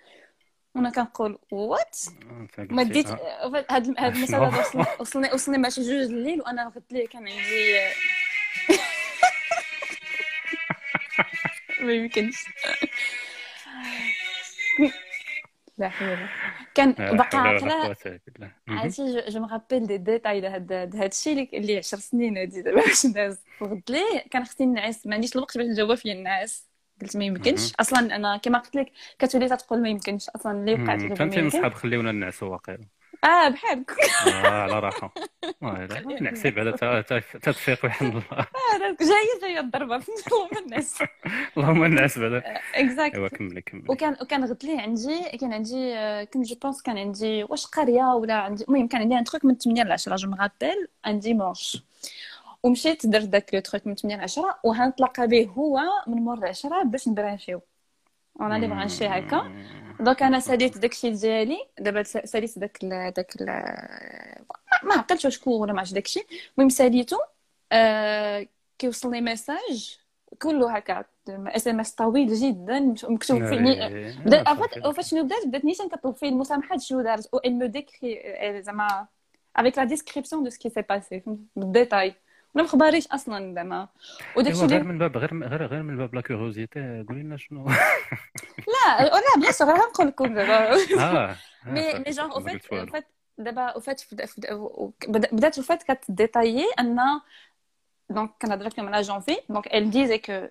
وانا 0.75 0.91
كنقول 0.91 1.39
وات 1.51 1.99
أنت 2.41 2.73
ما 2.73 2.83
قلتي 2.83 2.93
ديت 2.93 3.11
آه. 3.11 3.65
هاد 3.71 3.95
هاد 3.99 4.17
المسألة 4.17 4.25
شنو؟ 4.27 4.45
هذا 4.45 4.61
وصلني 4.61 4.87
وصلني 5.01 5.33
وصلني 5.35 5.59
مع 5.59 5.69
شي 5.69 5.83
جوج 5.83 6.13
الليل 6.13 6.41
وانا 6.41 6.73
غد 6.77 6.83
ليه 6.91 7.07
كان 7.07 7.29
عندي 7.29 7.79
ما 11.82 11.94
يمكنش. 11.94 12.36
لا 15.78 15.90
حول 15.90 16.10
ولا 16.10 16.30
كان 16.76 16.92
بقى 16.92 17.30
عقله. 17.34 17.96
عرفتي 18.68 19.14
جو, 19.14 19.22
جو 19.28 19.40
مغابيل 19.40 19.88
دي 19.88 19.98
ديتاي 19.98 20.42
لهاد 20.42 20.72
هاد 20.74 21.04
الشيء 21.04 21.34
اللي 21.34 21.50
اللي 21.54 21.78
10 21.78 21.98
سنين 21.98 22.38
هادي 22.38 22.62
دابا 22.62 22.82
باش 22.82 23.06
نداز 23.06 23.44
وغد 23.62 23.82
ليه 23.90 24.24
كان 24.32 24.46
خصني 24.46 24.68
نعس. 24.68 25.08
ما 25.08 25.16
عنديش 25.16 25.36
الوقت 25.36 25.58
باش 25.58 25.68
نجاوب 25.68 25.96
فيه 25.96 26.14
الناس. 26.14 26.68
قلت 27.02 27.18
ما 27.18 27.26
يمكنش. 27.26 27.74
أصلا 27.80 28.16
أنا 28.16 28.38
كما 28.38 28.58
قلت 28.58 28.76
لك 28.76 28.92
كتولي 29.20 29.50
تقول 29.50 29.82
ما 29.82 29.90
يمكنش. 29.90 30.30
أصلا 30.30 30.52
اللي 30.52 30.74
وقعت 30.74 31.18
فهمتي 31.18 31.42
من 31.42 31.50
صحاب 31.50 31.74
خليونا 31.74 32.12
نعسوا 32.12 32.48
واقيلا. 32.48 32.88
آه 33.24 33.50
بحالك 33.50 33.92
آه 34.28 34.48
على 34.48 34.80
بعدا 36.52 36.72
تا- 36.72 37.02
تا- 37.02 37.20
تتفيق 37.20 37.80
ويحمد 37.86 38.10
الله. 38.12 38.40
آه، 38.40 38.96
جاية 39.00 39.42
جاية 39.42 39.60
الضربة. 39.60 39.98
من 40.52 40.58
الناس. 40.66 41.04
اللهم 41.58 41.86
نعس 41.86 42.20
بعدا 42.20 42.44
اكزاكت 42.76 43.16
ايوا 43.16 43.28
كملي 43.28 43.62
كملي. 43.62 43.86
وكان 43.90 44.18
وكان 44.22 44.46
غد 44.46 44.66
ليه 44.66 44.82
عندي 44.82 45.38
كان 45.38 45.54
عندي 45.54 45.94
آه، 45.96 46.24
كنت 46.24 46.46
جو 46.48 46.56
بونس 46.56 46.82
كان 46.82 46.98
عندي 46.98 47.44
واش 47.44 47.66
قرية 47.66 48.04
ولا 48.04 48.34
عندي 48.34 48.64
المهم 48.64 48.88
كان 48.88 49.02
عندي 49.02 49.18
ان 49.18 49.24
تروك 49.24 49.46
من 49.46 49.58
8 49.58 49.84
ل 49.84 49.92
10 49.92 50.16
جو 50.16 50.30
مغابيل 50.30 50.88
ان 51.08 51.20
ديمونش 51.20 51.84
ومشيت 52.64 53.06
درت 53.06 53.24
داك 53.28 53.54
لو 53.54 53.60
تروك 53.60 53.88
من 53.88 53.96
8 53.96 54.16
ل 54.18 54.22
10 54.22 54.60
وغنتلاقى 54.64 55.28
به 55.28 55.46
هو 55.58 55.80
من 56.08 56.16
مور 56.18 56.38
العشرة 56.38 56.84
باش 56.84 57.08
نبرانشيو. 57.08 57.62
أنا 58.42 58.56
اللي 58.56 58.68
برانشي 58.68 59.08
هكا 59.08 59.52
دونك 60.00 60.24
أنا 60.24 60.40
ساليت 60.40 60.78
داكشي 60.78 61.10
ديالي 61.10 61.58
دابا 61.80 62.04
ساليت 62.04 62.60
داك 62.60 62.84
ال 62.84 63.14
داك 63.14 63.42
ال 63.42 63.46
ما- 64.84 64.94
عقلتش 64.96 65.28
شكون 65.28 65.62
ولا 65.62 65.74
ما 65.74 65.80
عرفتش 65.80 65.94
داكشي 65.94 66.20
المهم 66.58 66.70
ساليتو 66.70 67.18
آه 67.72 68.48
كيوصلني 68.80 69.22
ميساج 69.22 69.98
كله 70.42 70.76
هكا 70.78 71.04
اس 71.30 71.68
ام 71.68 71.80
اس 71.80 71.92
طويل 71.92 72.34
جدا 72.34 72.80
مكتوب 73.04 73.46
فيه 73.46 73.88
إيه. 73.88 74.16
بدات 74.26 74.48
آه، 74.48 74.88
وفاش 74.90 75.10
شنو 75.10 75.24
بدات 75.24 75.48
بدات 75.48 75.66
نيشان 75.66 75.90
كطلب 75.90 76.16
فيه 76.16 76.30
المسامحه 76.30 76.78
شنو 76.78 77.02
دارت 77.02 77.30
و 77.34 77.38
elle 77.40 77.64
me 77.64 77.68
décrit 77.72 78.60
زعما 78.60 79.08
avec 79.60 79.76
la 79.76 79.86
description 79.86 80.42
de 80.42 80.50
ce 80.50 80.58
qui 80.60 80.70
s'est 80.70 80.84
passé 80.94 81.22
بالديتاي 81.56 82.16
ما 82.56 82.68
خباريش 82.68 83.08
أصلا 83.08 83.54
زعما 83.56 83.88
وداك 84.38 84.54
الشيء 84.54 84.68
غير 84.68 84.84
من 84.84 84.98
باب 84.98 85.18
غير 85.18 85.44
غير 85.48 85.66
غير 85.66 85.84
من 85.84 85.98
باب 85.98 86.16
لا 86.16 86.22
كيوريوزيتي 86.22 87.06
قولي 87.10 87.22
لنا 87.24 87.38
شنو؟ 87.38 87.66
لا 88.74 89.04
لا 89.04 89.40
بيان 89.40 89.52
سور 89.52 89.70
غنقول 89.70 90.08
لكم 90.08 90.34
دابا 90.36 90.74
آه 91.00 91.36
مي 91.66 91.82
صافي، 91.92 92.00
مي 92.00 92.12
جون 92.12 92.32
قلت 92.32 92.72
والو. 92.72 92.84
وفات 92.84 93.08
دابا 93.38 93.78
وفات 93.78 94.00
فد- 94.00 94.26
فد- 94.26 94.52
و- 94.54 94.92
بدا- 95.08 95.30
بدأت 95.32 95.60
وفات 95.60 95.84
كتديتايي 95.84 96.66
ان 96.80 97.00
دونك 98.10 98.32
كنهضر 98.42 98.66
لكم 98.66 98.88
على 98.88 99.02
جونفي 99.02 99.38
دونك 99.50 99.68
ال 99.76 99.90
ديزي 99.92 100.18
كو 100.18 100.48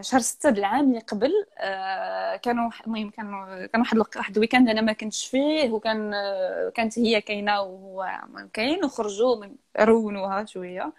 شهر 0.00 0.20
ستة 0.20 0.50
د 0.50 0.58
العام 0.58 0.88
اللي 0.88 0.98
قبل 1.00 1.32
آه، 1.58 2.36
كانوا 2.36 2.70
المهم 2.86 3.10
كانوا 3.10 3.66
كان 3.66 3.80
واحد 3.80 3.98
واحد 3.98 4.34
الويكاند 4.36 4.68
أنا 4.68 4.80
ما 4.80 4.92
كنتش 4.92 5.26
فيه 5.26 5.70
وكان 5.70 6.14
آه، 6.14 6.72
كانت 6.74 6.98
هي 6.98 7.20
كاينة 7.20 7.60
وهو 7.60 8.20
كاين 8.52 8.84
وخرجوا 8.84 9.46
رونوها 9.80 10.44
شوية. 10.44 10.92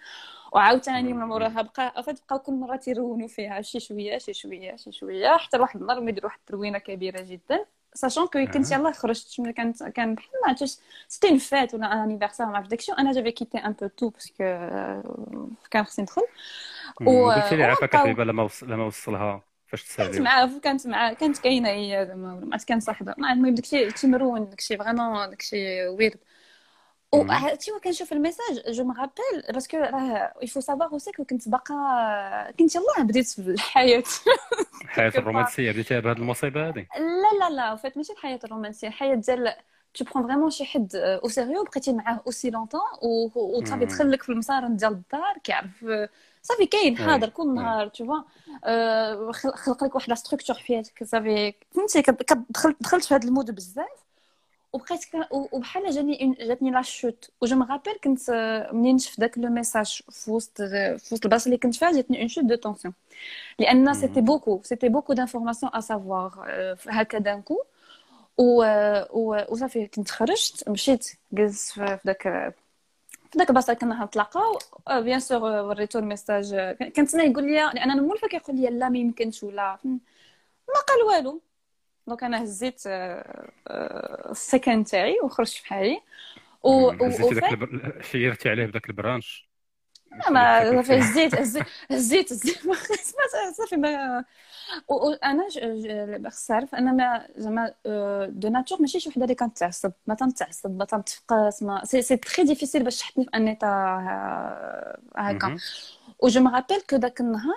وعاوتاني 0.51 1.13
من 1.13 1.19
موراها 1.25 1.61
بقى 1.61 2.03
بقاو 2.07 2.39
كل 2.39 2.53
مرة 2.53 2.75
تيرونوا 2.75 3.27
فيها 3.27 3.61
شي 3.61 3.79
شوية 3.79 4.17
شي 4.17 4.33
شوية 4.33 4.75
شي 4.75 4.91
شوية 4.91 5.37
حتى 5.37 5.57
لواحد 5.57 5.81
النهار 5.81 6.01
ما 6.01 6.09
يديروا 6.09 6.29
واحد 6.29 6.39
التروينة 6.39 6.77
كبيرة 6.77 7.21
جدا. 7.21 7.65
ساشون 7.93 8.27
كو 8.27 8.45
كنت. 8.53 8.71
يلاه 8.71 8.91
خرجت 8.91 9.39
ملي 9.39 9.53
كانت 9.53 9.83
كان 9.83 10.15
بحال 10.15 10.29
ما 10.43 10.49
عرفتش 10.49 10.77
سيتي 11.07 11.29
اون 11.29 11.37
فات 11.37 11.73
ولا 11.73 11.93
ان 11.93 11.99
انيفرسير 11.99 12.45
ما 12.45 12.57
عرفت 12.57 12.69
داكشي 12.69 12.91
وأنا 12.91 13.11
جافي 13.11 13.31
كيتي 13.31 13.57
ان 13.57 13.71
بو 13.73 13.87
تو 13.87 14.09
باسكو 14.09 14.43
كان 15.71 15.83
خصني 15.83 16.03
ندخل. 16.03 16.21
و- 17.05 17.31
قلتي 17.31 17.55
لي 17.55 17.63
عافاك 17.63 17.95
حبيبه 17.95 18.23
لما 18.23 18.49
لما 18.63 18.85
وصلها. 18.85 19.43
فاش 19.67 19.83
كانت 19.97 20.15
تسالي 20.15 20.19
معاه 20.19 20.59
كانت 20.63 20.87
معاه 20.87 21.13
كانت 21.13 21.37
كاينة 21.39 21.69
هي 21.69 22.05
زعما 22.07 22.35
ما 22.35 22.49
عرفت 22.53 22.67
كان 22.67 22.79
صاحبها 22.79 23.15
ما 23.17 23.33
المهم 23.33 23.55
داكشي 23.55 23.85
داكشي 23.85 24.07
مرون 24.07 24.49
داكشي 24.49 24.77
فريمون 24.77 25.29
داكشي 25.29 25.87
ويرد 25.87 26.19
وعرفتي 27.13 27.71
كنشوف 27.83 28.13
الميساج 28.13 28.61
جو 28.71 28.83
مغابيل 28.83 29.53
باسكو 29.53 29.77
راه 29.77 30.33
يفو 30.41 30.59
سافوار 30.59 30.91
اوسي 30.91 31.11
كنت 31.11 31.49
باقا 31.49 32.51
كنت 32.59 32.75
يلاه 32.75 33.03
بديت 33.03 33.27
في 33.27 33.39
الحياة 33.39 34.03
الحياة. 34.83 35.11
الرومانسيه 35.17 35.71
بديتيها 35.71 35.99
بهذه 35.99 36.17
المصيبه 36.17 36.69
هذه 36.69 36.85
لا 36.97 37.39
لا 37.39 37.49
لا 37.55 37.75
فات 37.75 37.97
ماشي 37.97 38.13
الحياة 38.13 38.39
الرومانسيه 38.43 38.87
الحياة 38.87 39.15
ديال 39.15 39.53
تو 39.93 40.05
برون 40.05 40.27
فريمون 40.27 40.49
شي 40.49 40.65
حد 40.65 40.95
أو 40.95 41.27
سيريو 41.29 41.63
بقيتي 41.63 41.93
معاه 41.93 42.21
اوسي 42.25 42.49
لونتون 42.49 42.81
وصافي 43.01 43.75
مم. 43.75 43.83
دخل 43.91 44.11
لك 44.11 44.23
في 44.23 44.29
المسار 44.31 44.67
ديال 44.67 44.91
الدار 44.91 45.37
كيعرف 45.43 45.85
صافي 46.41 46.65
كاين 46.65 46.97
حاضر 46.97 47.29
كل. 47.29 47.55
نهار 47.55 47.87
تو 47.87 48.05
فوا 48.05 48.21
خلق 49.55 49.83
لك 49.83 49.95
واحد 49.95 50.09
لا 50.09 50.15
ستركتور 50.15 50.55
في 50.55 50.61
حياتك 50.63 51.03
صافي 51.03 51.53
فهمتي 51.75 52.01
كدخل 52.01 52.75
دخلت 52.79 53.05
في 53.05 53.13
هذا 53.15 53.27
المود 53.27 53.51
بزاف 53.55 53.87
وبقيت 54.73 55.05
وبحال 55.31 55.91
جاني 55.91 56.35
جاتني 56.39 56.71
لا 56.71 56.81
شوت 56.81 57.29
وجو 57.41 57.55
مغابيل 57.55 57.93
كنت 58.03 58.29
آه، 58.29 58.71
منين 58.71 58.97
شفت 58.97 59.19
داك 59.19 59.37
لو 59.37 59.49
ميساج 59.49 60.01
في 60.11 60.31
وسط 60.31 60.61
في 60.61 61.09
وسط 61.11 61.25
البلاصة 61.25 61.45
اللي 61.45 61.57
كنت 61.57 61.75
فيها 61.75 61.91
جاتني 61.91 62.19
اون 62.19 62.27
شوت 62.27 62.43
دو 62.43 62.73
لأن 63.59 63.85
مم. 63.85 63.93
سيتي 63.93 64.21
بوكو 64.21 64.61
سيتي 64.63 64.89
بوكو 64.89 65.13
دانفورماسيون 65.13 65.71
ا 65.75 65.79
سافوار 65.79 66.31
هكا 66.87 67.17
دان 67.17 67.41
كو 67.41 67.57
و 68.37 68.63
و- 69.13 69.45
وصافي 69.49 69.87
كنت 69.87 70.11
خرجت 70.11 70.69
مشيت 70.69 71.11
جلست 71.31 71.71
في 71.71 71.99
داك 72.05 72.21
في 73.31 73.37
داك 73.37 73.49
البلاصة 73.49 73.73
اللي 73.73 73.79
كنا 73.79 74.05
نتلاقاو 74.05 74.57
بيان 74.91 75.19
سور 75.19 75.41
وريتو 75.43 75.99
الميساج 75.99 76.75
تما 77.11 77.23
يقول 77.23 77.43
لي 77.43 77.51
لأن 77.51 77.91
أنا 77.91 78.01
مولفة 78.01 78.27
كيقول 78.27 78.55
لي 78.55 78.69
لا 78.69 78.89
ما 78.89 78.97
يمكنش 78.97 79.43
ولا 79.43 79.77
ما 80.67 80.79
قال 80.87 81.03
والو. 81.07 81.41
دونك 82.07 82.23
أنا 82.23 82.43
هزيت 82.43 82.83
السكن 84.31 84.83
تاعي 84.83 85.19
وخرجت 85.23 85.53
في 85.53 85.67
حالي 85.67 86.01
و 86.63 86.69
و-. 86.69 86.93
شيرتي 88.01 88.49
عليه 88.49 88.65
بداك 88.65 88.89
البرانش 88.89 89.50
ما 90.31 90.63
صافي 90.71 90.99
هزيت 90.99 91.35
هزيت 91.35 91.65
هزيت 91.91 92.31
هزيت 92.33 92.65
ما 92.67 92.75
صافي 93.57 93.75
ما 93.77 94.25
و- 94.89 95.09
و- 95.09 95.13
أنا 95.13 95.47
ج- 95.49 95.59
ج- 95.59 96.27
خص 96.29 96.47
تعرف 96.47 96.75
أنا 96.75 96.91
ما 96.91 97.27
زعما 97.37 97.73
آه، 97.85 98.25
دو 98.25 98.49
ناتور 98.49 98.81
ماشي 98.81 98.99
شي 98.99 99.09
وحدة 99.09 99.23
اللي 99.23 99.35
كنتعصب. 99.35 99.91
ما 100.07 100.15
تنتعصب 100.15 100.77
ما 100.77 100.85
تنتفقس 100.85 101.63
ما 101.63 101.85
سي 101.85 102.01
سي 102.01 102.17
تري 102.17 102.45
ديفيسيل 102.45 102.83
باش 102.83 102.99
تحطني 102.99 103.25
في 103.25 103.31
ان 103.35 103.47
ايتا 103.47 103.67
هكا. 105.17 105.47
مهم. 105.47 105.57
و 106.19 106.27
جو 106.27 106.41
مغابيل 106.41 106.81
كو 106.89 106.97
داك 106.97 107.21
النهار 107.21 107.55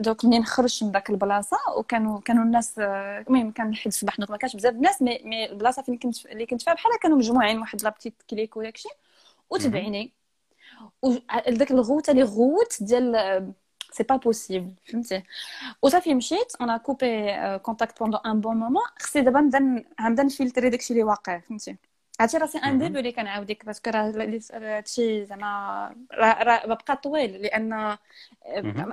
دوك 0.00 0.24
منين 0.24 0.44
خرجت 0.44 0.84
من 0.84 0.92
داك 0.92 1.10
البلاصة 1.10 1.56
وكانوا 1.78 2.20
كانوا 2.20 2.44
الناس 2.44 2.78
آه، 2.78 3.20
المهم 3.28 3.50
كان 3.52 3.68
الحد 3.70 3.86
الصباح 3.86 4.18
ما 4.18 4.36
كانش 4.36 4.56
بزاف 4.56 4.74
الناس 4.74 5.02
مي 5.02 5.20
مي 5.24 5.46
البلاصة 5.50 5.82
فين 5.82 5.98
كنت 5.98 6.26
اللي 6.26 6.46
كنت 6.46 6.62
فيها 6.62 6.74
بحال 6.74 6.92
كانوا 7.02 7.16
مجموعين 7.18 7.58
واحد 7.60 7.82
لابتيت 7.82 8.22
كليك 8.30 8.56
وداكشي 8.56 8.88
وتبعيني 9.50 10.12
وداك 11.02 11.70
الغوت 11.70 12.08
اللي 12.10 12.22
غوت 12.22 12.82
ديال 12.82 13.52
سي 13.92 14.02
با 14.02 14.16
بوسيبل 14.16 14.74
فهمتي 14.92 15.22
وصافي 15.82 16.14
مشيت 16.14 16.52
أنا 16.60 16.76
كوبي 16.76 17.32
كونتاكت 17.58 17.98
بوندون 17.98 18.20
ان 18.26 18.40
بون 18.40 18.56
مومون 18.56 18.82
خصني 19.00 19.22
دابا 19.22 19.40
نبدا 19.40 19.58
نبدا 20.00 20.22
نفلتري 20.22 20.70
داكشي 20.70 20.92
اللي 20.92 21.04
واقع 21.04 21.38
فهمتي 21.38 21.76
عرفتي 22.20 22.38
راسي 22.38 22.58
ان. 22.58 22.78
ديبي 22.78 22.98
اللي 22.98 23.12
كنعاودك 23.12 23.64
باسكو 23.66 23.90
راه 23.90 24.12
هادشي 24.52 25.26
زعما 25.26 25.96
راه 26.12 26.66
بقى 26.66 26.96
طويل 26.96 27.42
لأن. 27.42 27.72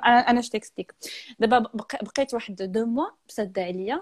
أنا 0.06 0.42
تكستيك 0.42 0.94
دابا 1.40 1.60
بق- 1.60 2.04
بقيت 2.04 2.34
واحد 2.34 2.56
دو 2.56 2.86
موا 2.86 3.06
سد 3.28 3.60
عليا 3.60 4.02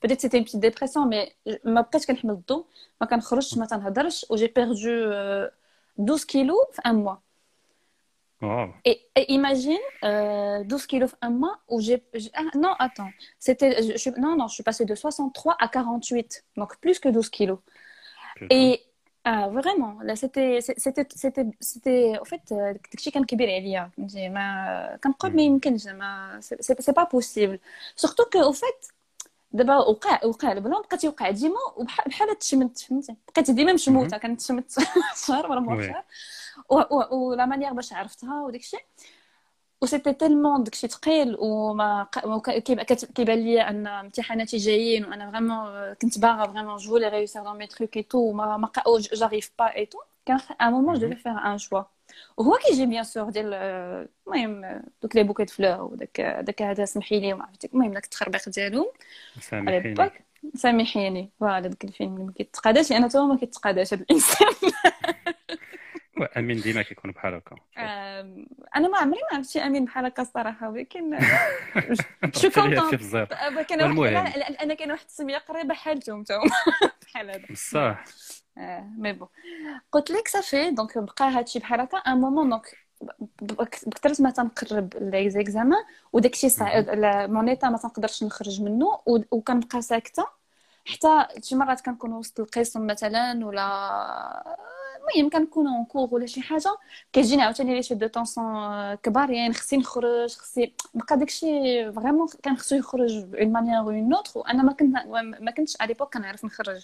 un 0.00 0.02
gros 0.02 0.02
mot 0.02 0.02
mais 0.02 0.08
peut-être 0.08 0.20
c'était 0.20 0.38
une 0.38 0.44
petite 0.44 0.60
dépression 0.60 1.06
mais 1.06 1.32
ما 1.64 1.80
بقيتش 1.80 2.06
كنحمل 2.06 2.30
الضو 2.30 2.66
ما 3.00 3.06
كنخرجش 3.06 3.58
ما 3.58 3.66
تنهضرش 3.66 4.26
و 4.30 4.36
j'ai 4.36 4.48
perdu 4.48 4.86
euh, 4.88 5.50
12 5.98 6.24
kilos 6.24 6.72
في 6.72 6.82
un 6.88 6.92
mois 6.92 7.18
واو 8.42 8.72
et, 8.84 9.00
et 9.18 9.32
imagine 9.32 9.84
euh, 10.04 10.64
12 10.64 10.86
kilos 10.86 11.12
en 11.22 11.26
un 11.26 11.30
mois 11.30 11.56
où 11.68 11.80
j'ai 11.80 12.02
j'ai- 12.14 12.30
ah, 12.34 12.42
non 12.64 12.74
attends 12.78 13.12
c'était 13.38 13.82
je, 13.82 13.92
je- 14.02 14.20
non 14.24 14.36
non 14.36 14.46
je 14.48 14.54
suis 14.54 14.62
passée 14.62 14.84
de 14.84 14.94
63 14.94 15.56
à 15.58 15.68
48 15.68 16.44
donc 16.56 16.76
plus 16.80 16.98
que 16.98 17.08
12 17.08 17.30
kilos 17.30 17.58
Putain. 18.36 18.56
et 18.56 18.82
ah, 19.24 19.48
vraiment 19.48 19.94
là 20.02 20.14
c'était 20.16 20.60
c'était 20.60 21.06
c'était 21.22 21.46
c'était 21.60 22.18
en 22.20 22.24
fait 22.24 22.42
euh, 22.52 22.72
داكشي 22.92 23.10
كان 23.10 23.24
كبير 23.24 23.48
عليا 23.50 23.90
فهمتي 23.96 24.28
ما 24.28 24.98
كنقول 25.04 25.30
ما 25.30 25.36
مم. 25.36 25.38
يمكنش 25.48 25.80
زعما 25.80 26.40
سي 26.40 26.92
با 26.92 27.02
بوسيبل 27.04 27.58
سورتو 27.96 28.24
كو 28.24 28.42
او 28.42 28.52
فيت 28.52 28.86
دابا 29.53 29.77
وقع 29.77 30.25
وقع 30.25 30.51
البلون 30.51 30.81
بقيت 30.81 31.03
يوقع 31.03 31.29
ديما 31.29 31.59
وبحال 31.75 32.39
تشمت 32.39 32.77
فهمتي؟ 32.77 33.15
بقيت 33.33 33.51
ديما 33.51 33.73
مشموتة 33.73 34.17
كنتشمت 34.17 34.71
شهر 35.27 35.47
ولا 35.51 35.59
مور 35.59 35.81
شهر 35.81 36.03
ولا 37.11 37.45
مانيير 37.45 37.73
باش 37.73 37.93
عرفتها 37.93 38.41
وداك 38.41 38.61
الشيء. 38.61 38.85
سيتي 39.85 40.13
تيلمون 40.13 40.63
داكشي 40.63 40.87
ثقيل 40.87 41.37
وما 41.39 42.07
كيبان 43.15 43.39
ليا 43.39 43.69
أن 43.69 43.87
امتحاناتي 43.87 44.57
جايين 44.57 45.05
وأنا 45.05 45.31
فريمون 45.31 45.51
آه، 45.51 45.93
كنت 46.01 46.19
باغا 46.19 46.47
فريمون 46.47 46.77
جو 46.77 46.97
لي 46.97 47.07
ريوسير 47.09 47.43
دون 47.43 47.57
مي 47.57 47.67
تروك 47.67 47.97
اي 47.97 48.03
تو 48.03 48.31
ما 48.31 48.69
جاريف 49.13 49.51
با 49.59 49.75
اي 49.75 49.85
تو 49.85 49.97
كان 50.25 50.39
ا 50.61 50.69
مومون 50.69 50.99
جو 50.99 51.07
ديفي 51.07 51.21
فير 51.23 51.31
ان 51.31 51.57
شوا 51.57 51.81
وهو 52.37 52.57
كيجي 52.57 52.85
بيان 52.85 53.03
سور 53.03 53.29
ديال 53.29 53.53
المهم 54.27 54.81
دوك 55.01 55.15
لي 55.15 55.23
بوكيت 55.23 55.49
فلور 55.49 55.81
وداك 55.81 56.21
داك 56.21 56.61
هذا 56.61 56.85
سمحي 56.85 57.19
لي 57.19 57.33
وما 57.33 57.43
عرفتك. 57.43 57.73
المهم 57.73 57.93
داك 57.93 58.03
التخربيق 58.03 58.49
ديالهم 58.49 58.85
سامحيني. 59.39 60.11
سامحيني. 60.55 61.29
فوالا 61.39 61.67
داك 61.67 61.83
الفيلم 61.83 62.25
ما 62.25 62.31
كيتقاداش 62.31 62.91
لأن 62.91 63.09
تو 63.09 63.25
ما 63.25 63.37
كيتقاداش 63.37 63.93
هذا 63.93 64.03
الإنسان. 64.03 64.47
امين 66.37 66.61
ديما 66.61 66.81
كيكون 66.81 67.11
بحال 67.11 67.33
هكا. 67.33 67.55
أنا 68.75 68.87
ما 68.87 68.97
عمري 68.97 69.19
ما 69.31 69.37
عرفت 69.37 69.49
شي 69.49 69.59
أمين 69.59 69.85
بحال 69.85 70.05
هكا 70.05 70.21
الصراحة 70.21 70.69
ولكن 70.69 71.19
شو 72.41 72.49
كونتون 72.49 72.91
كان 73.69 73.97
واحد 73.97 74.39
أنا 74.61 74.73
كاين 74.73 74.91
واحد 74.91 75.05
السميه 75.05 75.37
قريبة 75.37 75.73
حالتهم 75.73 76.23
تا 76.23 76.39
بحال 77.03 77.29
هذا. 77.29 77.45
بصح. 77.51 78.03
مي 78.97 79.13
بون 79.13 79.27
قلت 79.91 80.11
لك 80.11 80.27
صافي 80.27 80.71
دونك 80.71 80.97
بقى 80.97 81.31
هادشي 81.31 81.59
بحال 81.59 81.81
هكا 81.81 81.97
ان 81.97 82.17
مومون 82.17 82.49
دونك 82.49 82.77
بكثرت 83.41 84.21
ما 84.21 84.31
تنقرب 84.31 84.93
لي 85.01 85.29
زيكزامان 85.29 85.83
وداكشي 86.13 86.49
صعيب 86.49 86.85
مون 87.31 87.49
ايتا 87.49 87.69
ما 87.69 87.77
تنقدرش 87.77 88.23
نخرج 88.23 88.61
منه 88.61 88.99
وكنبقى 89.31 89.81
ساكتة. 89.81 90.27
حتى 90.85 91.27
شي 91.43 91.55
مرات 91.55 91.81
كنكون 91.81 92.13
وسط 92.13 92.39
القسم 92.39 92.87
مثلا 92.87 93.45
ولا 93.45 93.61
المهم 95.15 95.29
كنكون 95.29 95.67
اون 95.67 95.85
كور 95.85 96.09
ولا 96.11 96.25
شي 96.25 96.41
حاجة. 96.41 96.77
كيجيني 97.13 97.41
عاوتاني 97.41 97.75
لي 97.75 97.83
شي 97.83 97.95
دو 97.95 98.07
طونسون 98.07 98.95
كبارين 98.95 99.53
خصني 99.53 99.79
نخرج 99.79 100.33
خصني 100.35 100.73
بقى 100.93 101.17
داكشي 101.17 101.45
فريمون 101.93 102.27
كان 102.43 102.57
خصو 102.57 102.75
يخرج 102.75 103.23
بون 103.25 103.51
مانيير 103.51 103.77
أو 103.79 103.89
اون 103.89 104.13
اوتر 104.13 104.39
وأنا 104.39 104.63
ما 104.63 104.73
كنت 104.73 104.95
ما 105.41 105.51
كنتش 105.51 105.77
على 105.81 105.87
ليبوك 105.87 106.13
كنعرف 106.13 106.45
نخرج. 106.45 106.83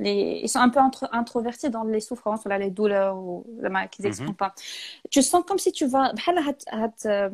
ils 0.00 0.48
sont 0.48 0.58
un 0.58 0.68
peu 0.68 0.80
intro, 0.80 1.06
introvertis 1.12 1.70
dans 1.70 1.84
les 1.84 2.00
souffrances, 2.00 2.44
les 2.46 2.70
douleurs, 2.70 3.16
ou 3.16 3.44
qu'ils 3.46 3.70
mhm. 3.70 3.88
n'expriment 4.00 4.28
mm 4.28 4.32
-hmm. 4.32 4.36
pas. 4.36 4.54
Tu 5.10 5.22
sens 5.22 5.44
comme 5.46 5.58
si 5.58 5.72
tu 5.72 5.86
vas. 5.86 6.12
Euh, 7.06 7.30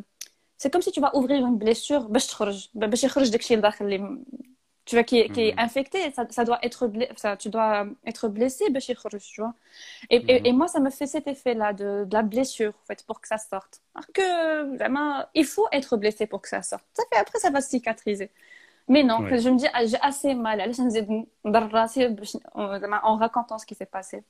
c'est 0.59 0.71
comme 0.73 0.83
si 0.83 0.93
tu 0.93 1.01
vas 1.01 1.17
ouvrir 1.17 1.47
une 1.47 1.57
blessure, 1.57 2.03
tu 4.91 4.97
vois, 4.97 5.05
qui, 5.05 5.19
est, 5.21 5.29
qui 5.29 5.53
mhm. 5.53 5.59
infecté, 5.59 6.11
ça, 6.11 6.45
doit 6.45 6.59
être 6.63 6.91
tu 7.37 7.49
dois 7.49 7.85
euh, 7.85 7.91
être 8.07 8.29
blessé, 8.29 8.65
tu 8.81 9.41
vois. 9.41 9.55
Mhm. 10.11 10.25
Et, 10.29 10.53
moi, 10.53 10.67
ça 10.67 10.81
me 10.81 10.91
fait 10.91 11.07
cet 11.07 11.29
effet-là 11.29 11.73
de, 11.73 12.07
la 12.11 12.23
blessure, 12.23 12.73
en 12.83 12.87
fait, 12.87 13.05
pour 13.07 13.21
que 13.21 13.29
ça 13.29 13.39
sorte. 13.39 13.81
Alors 13.95 14.09
que, 14.13 14.77
vraiment, 14.77 15.25
il 15.35 15.47
faut 15.47 15.69
être 15.71 15.97
blessé 15.97 16.27
pour 16.27 16.43
que 16.43 16.49
ça 16.49 16.63
sorte. 16.63 16.85
Ça 16.95 17.05
fait, 17.09 17.19
après, 17.19 17.39
ça 17.39 17.51
va 17.51 17.61
cicatriser. 17.61 18.31
Mais 18.90 19.04
non, 19.04 19.18
Ouais. 19.22 19.30
que 19.30 19.38
je 19.44 19.50
me 19.50 19.58
dis, 19.62 19.68
ah, 19.74 19.86
j'ai 19.86 20.00
assez 20.10 20.32
mal, 20.36 20.58
allez, 20.62 20.74
je 20.74 20.82
نزيد 20.82 21.26
نضر 21.46 21.68
راسي 21.74 22.08
باش- 22.08 22.38
en 22.56 22.80
en 23.10 23.16
racontant 23.18 23.58
ce 23.62 23.66
qui 23.66 23.76
s'est 23.76 23.92
passé. 23.98 24.24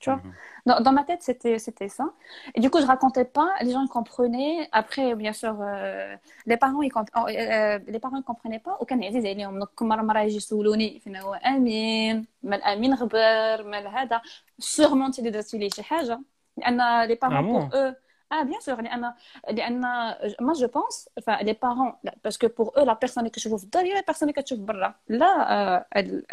Tu 0.00 0.10
vois 0.10 0.20
dans, 0.68 0.78
dans 0.86 0.92
ma 0.98 1.04
tête, 1.08 1.22
c'était, 1.28 1.58
c'était 1.66 1.88
ça. 1.98 2.06
Et 2.54 2.60
du 2.64 2.68
coup, 2.70 2.80
je 2.84 2.86
racontais 2.94 3.24
pas, 3.38 3.50
les 3.66 3.72
gens 3.74 3.82
ils 3.88 3.94
comprenaient. 3.98 4.68
Après, 4.80 5.06
bien 5.24 5.34
sûr, 5.42 5.54
euh, 5.60 6.14
les 6.50 6.56
parents 6.64 6.82
ils 6.88 6.92
comp- 6.96 7.10
oh, 7.20 7.26
euh, 7.28 7.78
les 7.94 8.00
parents 8.04 8.18
ils 8.22 8.28
comprenaient 8.32 8.64
pas 8.68 8.74
وكان 8.80 9.04
عزيز 9.04 9.26
عليهم 9.26 9.54
دونك 9.58 9.68
كل 9.74 9.86
مره 9.86 10.02
مره 10.02 10.20
يجي 10.20 10.36
يسولوني 10.36 11.00
فين 11.00 11.16
هو 11.16 11.34
امين 11.34 12.26
ما 12.42 12.56
الامين 12.56 12.94
غبر 12.94 13.62
ما 13.70 13.78
هذا 13.88 14.20
سيغمون 14.58 15.10
تي 15.10 15.22
درتي 15.22 15.58
ليه 15.58 15.68
شي 15.68 15.82
حاجه 15.82 16.20
لان 16.56 17.02
لي 17.04 17.14
Ah 17.14 17.18
بارون 17.18 17.42
bon 17.48 17.52
بور 17.52 17.62
eux 17.70 17.94
Ah, 18.35 18.45
bien 18.45 18.59
sûr. 18.61 18.75
Euh, 18.79 20.29
moi, 20.39 20.53
je 20.59 20.65
pense, 20.65 21.07
enfin, 21.19 21.37
les 21.43 21.53
parents, 21.53 21.99
parce 22.23 22.37
que 22.39 22.47
pour 22.47 22.73
eux, 22.77 22.83
la 22.83 22.95
personne 22.95 23.29
que 23.29 23.39
je 23.39 23.47
vois 23.47 23.59
derrière, 23.71 23.95
la 23.95 24.03
personne 24.03 24.33
que 24.33 24.41
tu 24.41 24.55
vois 24.55 24.73
là, 24.73 24.95
là, 25.07 25.85
elle 25.91 26.23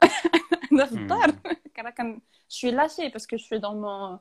hmm. 0.70 2.20
je 2.50 2.56
suis 2.56 2.70
lâchée 2.70 3.08
parce 3.10 3.26
que 3.26 3.38
je 3.38 3.44
suis 3.44 3.60
dans 3.60 3.74
mon. 3.74 4.20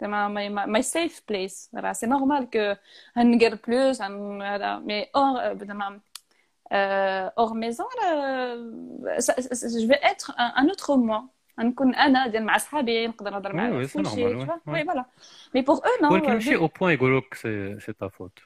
Ma, 0.00 0.28
my, 0.28 0.82
safe 0.82 1.22
place. 1.24 1.70
C'est 1.94 2.06
normal 2.06 2.50
que 2.50 2.74
on 3.16 3.30
guerre 3.36 3.58
plus, 3.58 4.00
mais 4.84 5.10
hors, 5.14 5.38
euh, 5.38 5.54
ben, 5.54 6.00
euh, 6.72 7.30
hors 7.36 7.54
maison, 7.54 7.84
là, 8.02 8.56
je 8.56 9.86
vais 9.86 10.00
être 10.02 10.34
un 10.36 10.66
autre 10.68 10.96
moi. 10.96 11.28
نكون 11.58 11.94
أنا 11.94 12.26
ديال 12.26 12.46
مع 12.46 12.58
صحابي 12.58 13.06
نقدر 13.06 13.30
نهضر 13.30 13.52
معاهم 13.52 13.82
كل 13.94 14.06
شيء 14.06 14.36
وي 14.66 14.84
فوالا 14.84 15.04
مي 15.54 15.62
بوغ 15.62 15.78
أو 15.78 15.90
نو 16.02 16.10
ولكن 16.14 16.32
ماشي 16.34 16.56
أو 16.56 16.66
بوان 16.66 16.94
يقولوا 16.94 17.20
لك 17.20 17.34
سي 17.80 17.92
تا 17.92 18.08
فوت 18.08 18.38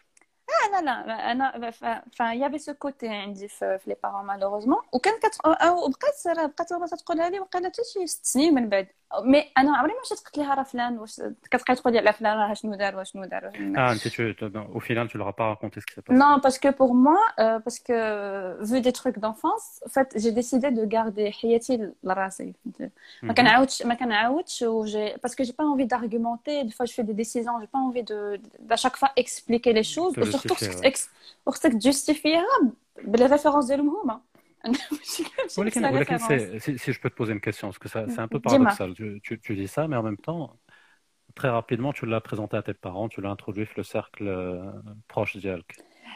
آه 0.48 0.80
لا 0.80 1.06
لا 1.06 1.32
أنا 1.32 1.70
فا 1.70 2.32
يا 2.32 2.48
في 2.48 2.58
سو 2.58 2.74
كوتي 2.74 3.08
عندي 3.08 3.48
في 3.48 3.78
لي 3.86 3.96
بارون 4.02 4.26
مالوروزمون 4.26 4.78
وكان 4.92 5.18
كت 5.20 5.38
بقات 5.44 6.72
بقات 6.72 6.94
تقولها 6.94 7.30
لي 7.30 7.40
وقالت 7.40 7.76
شي 7.94 8.06
ست 8.06 8.26
سنين 8.26 8.54
من 8.54 8.68
بعد 8.68 8.88
مي 9.23 9.51
انا 9.57 9.77
عمري 9.77 9.93
ما 9.93 9.99
مشيت 10.05 10.19
قلت 10.25 10.37
لها 10.37 10.55
راه 10.55 10.63
فلان 10.63 10.99
واش 10.99 11.21
كتبقاي 11.51 11.75
تقول 11.75 11.93
لي 11.93 11.99
على 11.99 12.13
فلان 12.13 12.37
راه 12.37 12.53
شنو 12.53 12.75
دار 12.75 12.95
وشنو 12.99 13.25
دار 13.25 13.45
وشنو 13.47 13.73
دار 13.73 13.93
Ah, 13.93 13.99
tu, 14.01 14.09
tu- 14.09 14.35
tu- 14.35 14.57
au 14.77 14.79
final, 14.79 15.05
tu 15.11 15.17
leur 15.19 15.27
as 15.27 15.35
pas 15.41 15.47
raconté 15.53 15.75
ce 15.81 15.85
qui 15.85 15.93
s'est 15.93 16.01
passé. 16.01 16.19
Non, 16.23 16.33
parce 16.45 16.57
que 16.63 16.69
pour 16.79 16.91
moi, 17.05 17.19
euh, 17.39 17.59
parce 17.65 17.79
que 17.87 17.97
vu 18.69 18.77
des 18.87 18.93
trucs 19.01 19.17
d'enfance, 19.23 19.65
en 19.87 19.89
fait, 19.95 20.07
j'ai 20.21 20.31
décidé 20.31 20.67
de 20.71 20.83
garder 20.85 21.29
حياتي 21.31 21.91
لراسي. 22.03 22.53
ما 22.79 22.89
Mhm. 23.23 23.31
كنعاودش 23.35 23.83
ما 23.83 23.93
كنعاودش 23.93 24.61
و 24.63 24.85
j'ai 24.85 25.13
parce 25.25 25.35
que 25.35 25.43
j'ai 25.43 25.53
pas 25.53 25.65
envie 25.73 25.85
d'argumenter, 25.87 26.63
des 26.63 26.71
fois 26.77 26.85
je 26.85 26.93
fais 26.93 27.03
des 27.03 27.17
décisions, 27.23 27.55
j'ai 27.61 27.67
pas 27.75 27.79
envie 27.89 28.03
de 28.03 28.39
d'à 28.69 28.75
chaque 28.83 28.97
fois 28.97 29.09
expliquer 29.23 29.73
les 29.79 29.87
choses 29.95 30.13
De 30.15 30.21
et 30.21 30.31
surtout 30.31 30.55
justifier, 30.55 30.69
خصك 30.69 30.83
ouais. 30.83 30.87
ex- 30.91 31.09
وخصك 31.47 31.71
تجوستيفيها 31.71 32.45
باللي 33.03 33.25
ريفيرونس 33.25 33.65
ديالهم 33.65 33.89
هما. 34.03 34.21
ماشي 34.65 35.23
ماشي 35.39 35.61
ولكن 35.61 35.81
نفس 35.81 35.93
ولكن 35.93 36.17
الريفيرونس. 36.17 36.41
c'est- 36.41 36.59
si, 36.59 36.77
si 36.79 36.93
je 36.93 36.99
peux 37.01 37.09
te 37.09 37.15
poser 37.15 37.33
une 37.33 37.41
question, 37.41 37.67
parce 37.69 37.79
que 37.79 37.89
ça- 37.89 38.07
c'est 38.09 38.21
un 38.21 38.27
peu 38.27 38.39
Dis-moi. 38.39 38.71
paradoxal. 38.71 38.93
Tu, 38.93 39.21
tu- 39.25 39.39
tu 39.39 39.55
dis 39.55 39.67
ça, 39.67 39.87
mais 39.87 39.95
en 39.95 40.03
même 40.03 40.17
temps, 40.17 40.43
très 41.39 41.49
rapidement, 41.59 41.93
tu 41.93 42.05
l'as 42.05 42.21
présenté 42.21 42.55
à 42.57 42.63
tes 42.63 42.73
parents, 42.87 43.09
tu 43.09 43.21
l'as 43.21 43.31
introduit 43.37 43.65
dans 43.65 43.77
le 43.77 43.83
cercle 43.83 44.27
euh, 44.27 44.71
proche 45.13 45.37
d'Yalk. 45.37 45.69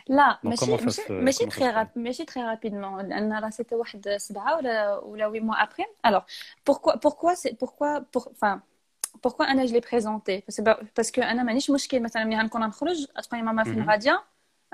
لا 0.10 0.40
Donc, 0.44 0.44
ماشي 0.50 0.66
comment 0.66 0.78
ça 0.78 0.86
ماشي 0.86 1.02
se- 1.02 1.14
ماشي 1.20 1.46
comment 1.46 1.52
ça 1.52 1.56
تري 1.60 1.70
se 1.70 1.72
راب 1.72 1.90
ماشي 1.96 2.26
تري 2.26 2.44
رابيدمون 2.44 3.10
لان 3.10 3.34
راه 3.34 3.50
سيتي 3.50 3.76
واحد 3.76 4.10
سبعه 4.18 4.58
ولا 4.58 4.98
ولا 4.98 5.28
وي 5.28 5.40
موا 5.40 5.56
ابري 5.64 5.86
الوغ 6.06 6.22
pourquoi 6.70 6.94
pourquoi 7.06 7.36
c'est 7.36 7.54
pourquoi 7.64 8.02
pour 8.14 8.28
enfin 8.32 8.62
pourquoi 9.24 9.46
انا 9.52 9.66
je 9.68 9.74
l'ai 9.74 9.82
présenté 9.82 10.42
parce 10.48 10.58
que 10.58 10.84
parce 11.02 11.12
que 11.12 11.20
انا 11.24 11.44
مانيش 11.44 11.70
مشكل 11.72 12.04
مثلا 12.04 12.24
ملي 12.24 12.38
غنكون 12.40 12.64
غنخرج 12.64 13.06
تقول 13.06 13.40
لي 13.40 13.46
ماما 13.46 13.64
فين 13.64 13.80
مهم. 13.80 13.90
غاديه 13.90 14.24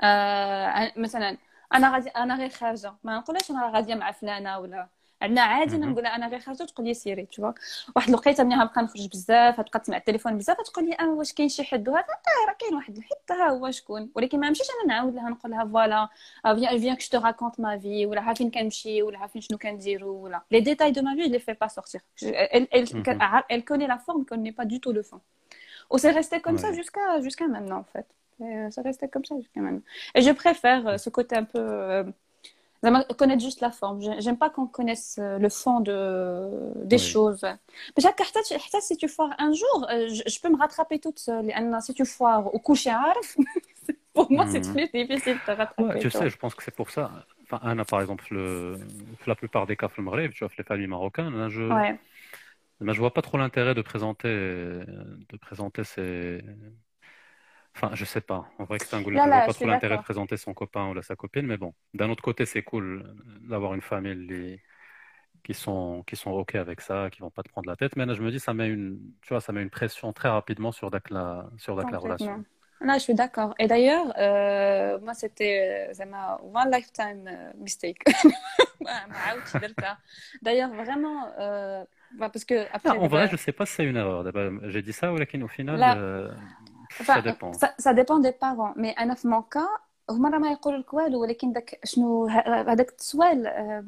آه 0.00 0.92
مثلا 0.96 1.38
أنا 1.73 1.93
غادي 1.93 2.09
أنا 2.09 2.35
غير 2.35 2.49
خارجة. 2.49 2.93
ما 3.03 3.17
نقولهاش 3.17 3.51
أنا 3.51 3.71
غادية 3.75 3.95
مع 3.95 4.11
فلانة 4.11 4.59
ولا. 4.59 4.87
عندنا 5.21 5.41
عادي. 5.41 5.77
نقول 5.77 6.05
أنا 6.05 6.27
غير 6.27 6.39
خارجة 6.39 6.63
تقول 6.63 6.87
لي 6.87 6.93
سيري 6.93 7.25
تو 7.25 7.51
واحد 7.95 8.09
الوقيتة 8.09 8.43
ملي 8.43 8.55
غنبقى 8.55 8.81
نخرج 8.81 9.07
بزاف 9.09 9.59
غتبقى 9.59 9.79
تسمع 9.79 9.97
التليفون 9.97 10.37
بزاف 10.37 10.57
تقول 10.61 10.85
لي 10.89 10.95
آه 10.99 11.09
واش 11.09 11.33
كاين 11.33 11.49
شي 11.49 11.63
حد؟ 11.63 11.89
وهذا 11.89 12.03
آه 12.05 12.47
راه 12.49 12.55
كاين 12.59 12.75
واحد 12.75 12.97
الحد 12.97 13.15
ها 13.31 13.49
هو 13.49 13.71
شكون؟ 13.71 14.09
ولكن 14.15 14.39
ما 14.39 14.47
نمشيش 14.47 14.67
أنا 14.83 14.93
نعاود 14.93 15.15
لها 15.15 15.29
نقول 15.29 15.51
لها 15.51 15.65
فوالا 15.65 16.09
فيان 16.55 16.79
فيان 16.79 16.95
كو 16.95 17.01
جو 17.13 17.19
راكونت 17.19 17.59
ما 17.59 17.79
في 17.79 18.05
ولا 18.05 18.29
ها 18.29 18.33
فين 18.33 18.51
كنمشي 18.51 19.01
ولا 19.03 19.23
ها 19.23 19.27
فين 19.27 19.41
شنو 19.41 19.57
كنديرو 19.57 20.11
ولا. 20.23 20.41
لي 20.51 21.39
fais 21.39 21.55
pas 21.65 21.69
sortir. 21.69 21.99
Je- 22.21 22.27
elle 22.55 22.67
elle 22.71 22.85
Mhm. 22.95 23.43
elle 23.49 23.63
connaît 23.69 23.87
la 23.87 23.97
forme 24.05 24.25
connaît 24.25 24.55
pas 24.59 24.65
du 24.65 24.79
tout 24.83 24.93
le 24.97 25.03
fond. 25.09 25.19
Ou 25.91 25.97
c'est 26.03 26.11
resté 26.19 26.35
comme 26.45 26.57
ça 26.63 26.69
Ouais. 26.69 26.77
jusqu'à 26.79 27.05
jusqu'à 27.27 27.47
maintenant 27.53 27.79
en 27.85 27.87
fait. 27.93 28.07
Euh, 28.41 28.71
ça 28.71 28.81
restait 28.81 29.09
comme 29.09 29.25
ça 29.25 29.35
jusqu'à 29.37 29.61
maintenant. 29.61 29.81
Et 30.15 30.21
je 30.21 30.31
préfère 30.31 30.87
euh, 30.87 30.97
ce 30.97 31.09
côté 31.09 31.35
un 31.35 31.43
peu. 31.43 31.59
Euh, 31.59 32.03
connaître 33.17 33.43
juste 33.43 33.59
la 33.59 33.71
forme. 33.71 33.99
J'aime 34.19 34.37
pas 34.37 34.49
qu'on 34.49 34.65
connaisse 34.65 35.19
le 35.21 35.49
fond 35.49 35.81
de, 35.81 36.71
des 36.85 36.95
oui. 36.95 37.01
choses. 37.01 37.45
Déjà, 37.97 38.13
si 38.79 38.95
tu 38.95 39.09
foires 39.09 39.35
un 39.37 39.51
jour, 39.51 39.85
je, 39.89 40.39
peux 40.39 40.47
me 40.47 40.57
rattraper 40.57 40.97
toute 40.99 41.19
seule. 41.19 41.53
Si 41.81 41.93
tu 41.93 42.05
foires 42.05 42.53
au 42.55 42.59
coucher 42.59 42.91
à 42.91 43.01
hein, 43.01 43.43
pour 44.13 44.31
moi, 44.31 44.47
c'est 44.47 44.65
mhm. 44.65 44.73
très 44.73 44.87
difficile 44.87 45.33
de 45.33 45.45
te 45.45 45.51
rattraper. 45.51 45.83
Ouais, 45.83 45.99
je 45.99 46.07
sais, 46.07 46.29
je 46.29 46.37
pense 46.37 46.55
que 46.55 46.63
c'est 46.63 46.73
pour 46.73 46.89
ça. 46.89 47.11
Enfin, 47.43 47.59
Anna, 47.63 47.83
par 47.83 47.99
exemple, 47.99 48.33
la 49.27 49.35
plupart 49.35 49.67
des 49.67 49.75
cas, 49.75 49.89
tu 49.89 50.01
vois, 50.01 50.49
les 50.57 50.63
familles 50.63 50.87
marocaines, 50.87 51.35
hein, 51.35 51.49
je. 51.49 51.63
Ouais. 51.63 51.99
Mais 52.79 52.93
je 52.93 52.99
vois 52.99 53.13
pas 53.13 53.21
trop 53.21 53.37
l'intérêt 53.37 53.75
de 53.75 53.81
présenter, 53.81 54.29
de 54.29 55.37
présenter 55.41 55.83
ces, 55.83 56.41
Enfin, 57.81 57.95
je 57.95 58.03
sais 58.03 58.19
pas. 58.19 58.45
En 58.57 58.65
vrai, 58.65 58.77
que 58.77 58.85
c'est 58.85 58.95
un 58.95 58.99
je 58.99 59.13
pas 59.13 59.53
trop 59.53 59.65
l'intérêt 59.65 59.97
de 59.97 60.01
présenter 60.01 60.35
son 60.35 60.53
copain 60.53 60.89
ou 60.89 61.01
sa 61.01 61.15
copine, 61.15 61.45
mais 61.45 61.57
bon. 61.57 61.73
D'un 61.93 62.09
autre 62.09 62.21
côté, 62.21 62.45
c'est 62.45 62.61
cool 62.61 63.03
euh, 63.05 63.47
d'avoir 63.47 63.73
une 63.73 63.81
famille 63.81 64.59
qui 65.43 65.53
sont 65.53 66.03
qui 66.05 66.17
sont 66.17 66.31
ok 66.31 66.55
avec 66.55 66.81
ça, 66.81 67.09
qui 67.09 67.21
vont 67.21 67.31
pas 67.31 67.43
te 67.43 67.49
prendre 67.49 67.69
la 67.69 67.77
tête. 67.77 67.95
Mais 67.95 68.05
là, 68.05 68.13
je 68.13 68.21
me 68.21 68.31
dis, 68.31 68.39
ça 68.39 68.53
met 68.53 68.67
une, 68.67 68.99
tu 69.21 69.29
vois, 69.29 69.39
ça 69.39 69.53
met 69.53 69.61
une 69.61 69.69
pression 69.69 70.11
très 70.11 70.27
rapidement 70.27 70.73
sur 70.73 70.91
la 71.09 71.49
sur 71.57 71.77
la 71.77 71.97
relation. 71.97 72.43
Non, 72.81 72.93
je 72.93 72.99
suis 72.99 73.13
d'accord. 73.13 73.55
Et 73.59 73.67
d'ailleurs, 73.67 74.13
euh, 74.17 74.99
moi, 74.99 75.13
c'était 75.13 75.89
euh, 75.97 76.05
ma 76.05 76.39
one 76.41 76.71
lifetime 76.71 77.29
mistake. 77.57 77.99
d'ailleurs, 80.41 80.73
vraiment, 80.73 81.27
bah, 82.17 82.29
parce 82.29 82.43
que 82.43 82.65
ah, 82.73 82.97
en 82.97 83.07
vrai, 83.07 83.27
je 83.29 83.37
sais 83.37 83.51
pas 83.51 83.65
si 83.65 83.75
c'est 83.75 83.85
une 83.85 83.97
erreur. 83.97 84.25
J'ai 84.63 84.81
dit 84.81 84.93
ça, 84.93 85.13
ou 85.13 85.17
au 85.17 85.47
final 85.47 86.33
euh, 86.98 87.00
Enfin, 87.00 87.14
ça 87.16 87.22
dépend. 87.22 87.52
Ça, 87.52 87.74
ça 87.78 87.92
dépend 87.94 88.18
des 88.18 88.32
parents. 88.32 88.74
Mais 88.76 88.94
أنا 88.98 89.14
في 89.14 89.28
mon 89.28 89.42
cas, 89.42 89.80
هما 90.10 90.28
راه 90.30 90.38
ما 90.38 90.52
يقولوا 90.52 90.78
لك 90.78 90.94
والو 90.94 91.20
ولكن 91.20 91.52
داك 91.52 91.80
شنو 91.84 92.26
ه- 92.26 92.70
هذاك 92.72 92.94
السؤال 93.00 93.46
آه، 93.46 93.84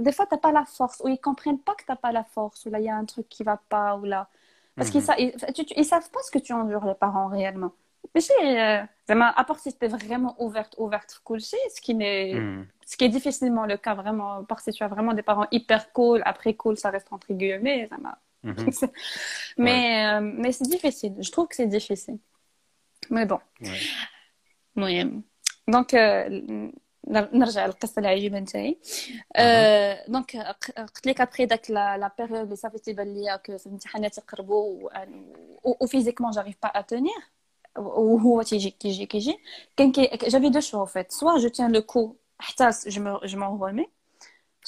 des 0.00 0.12
fois 0.12 0.26
t'as 0.26 0.36
pas 0.38 0.52
la 0.52 0.64
force 0.64 1.00
ou 1.04 1.08
ils 1.08 1.20
comprennent 1.20 1.58
pas 1.68 1.74
que 1.74 1.84
t'as 1.86 1.96
pas 1.96 2.12
la 2.12 2.24
force 2.24 2.66
ou 2.66 2.70
là 2.70 2.78
il 2.78 2.84
y 2.84 2.88
a 2.90 2.96
un 2.96 3.04
truc 3.04 3.28
qui 3.28 3.42
va 3.44 3.56
pas 3.68 3.96
ou 3.96 4.04
là 4.04 4.26
parce 4.76 4.90
qu'ils 4.90 5.00
Mhm. 5.02 5.06
sa- 5.08 5.18
ils, 5.18 5.32
tu- 5.56 5.64
tu- 5.68 5.74
ils 5.80 5.84
savent 5.92 6.10
pas 6.14 6.22
ce 6.26 6.30
que 6.34 6.40
tu 6.46 6.52
endures 6.60 6.84
les 6.90 6.94
parents 7.04 7.28
réellement 7.28 7.72
ماشي 8.14 8.32
آه، 8.58 8.88
زعما 9.08 9.30
à 9.36 9.44
part 9.44 9.58
si 9.60 9.72
t'es 9.72 9.88
vraiment 9.88 10.34
ouverte 10.38 10.74
ouverte 10.78 11.10
في 11.12 11.20
كل 11.24 11.40
شيء 11.40 11.58
ce 11.76 11.80
qui 11.80 11.94
n'est 11.94 12.32
Mhm. 12.34 12.66
ce 12.90 12.96
qui 12.96 13.04
est 13.04 13.08
difficilement 13.18 13.66
le 13.66 13.76
cas 13.76 13.94
vraiment 13.94 14.30
à 14.32 14.42
part 14.42 14.60
si 14.60 14.70
tu 14.72 14.82
as 14.84 14.88
vraiment 14.88 15.14
des 15.14 15.22
parents 15.22 15.46
hyper 15.52 15.92
cool 15.92 16.22
après 16.24 16.54
cool 16.54 16.76
ça 16.76 16.90
reste 16.90 17.08
entre 17.12 17.32
guillemets 17.32 17.86
زعما 17.90 18.16
Mhm. 18.44 18.70
mais 19.58 19.80
euh, 20.06 20.20
mais 20.42 20.52
c'est 20.56 20.68
difficile 20.76 21.14
je 21.26 21.30
trouve 21.34 21.46
que 21.48 21.56
c'est 21.60 21.66
difficile 21.78 22.18
mais 23.10 23.26
bon 23.26 23.38
Ouais. 23.62 23.84
المهم 24.76 25.22
دونك 25.68 25.94
آه، 25.94 26.72
نرجع 27.08 27.66
للقصه 27.66 28.00
العجيبه 28.00 28.38
نتاعي 28.38 28.78
آه، 29.36 30.04
دونك 30.08 30.36
ق- 30.36 30.80
قلت 30.80 31.06
لك 31.06 31.20
ابخي 31.20 31.46
داك 31.46 31.70
لا 31.70 31.98
لا 31.98 32.10
بيريود 32.18 32.40
اللي 32.40 32.56
صافي 32.56 32.78
تيبان 32.78 33.14
ليا 33.14 33.36
كو 33.36 33.52
الامتحانات 33.66 34.18
يقربوا 34.18 34.90
وفيزيكمون 35.64 36.30
جاريف 36.30 36.56
با 36.62 36.68
ا 36.68 36.80
تونير 36.80 37.22
وهو 37.78 38.42
تيجي 38.42 38.70
كيجي 38.70 39.06
كيجي 39.06 39.38
كان 39.76 39.92
كي 39.92 40.10
جافي 40.28 40.48
دو 40.48 40.60
شوا 40.60 40.84
فيت 40.86 41.12
سوا 41.12 41.38
جو 41.38 41.48
تيان 41.48 41.72
لو 41.72 41.82
كو 41.82 42.16
حتى 42.38 42.70
جو 42.86 43.02
مو 43.02 43.20
جو 43.24 43.38
مون 43.38 43.58
remets 43.60 43.88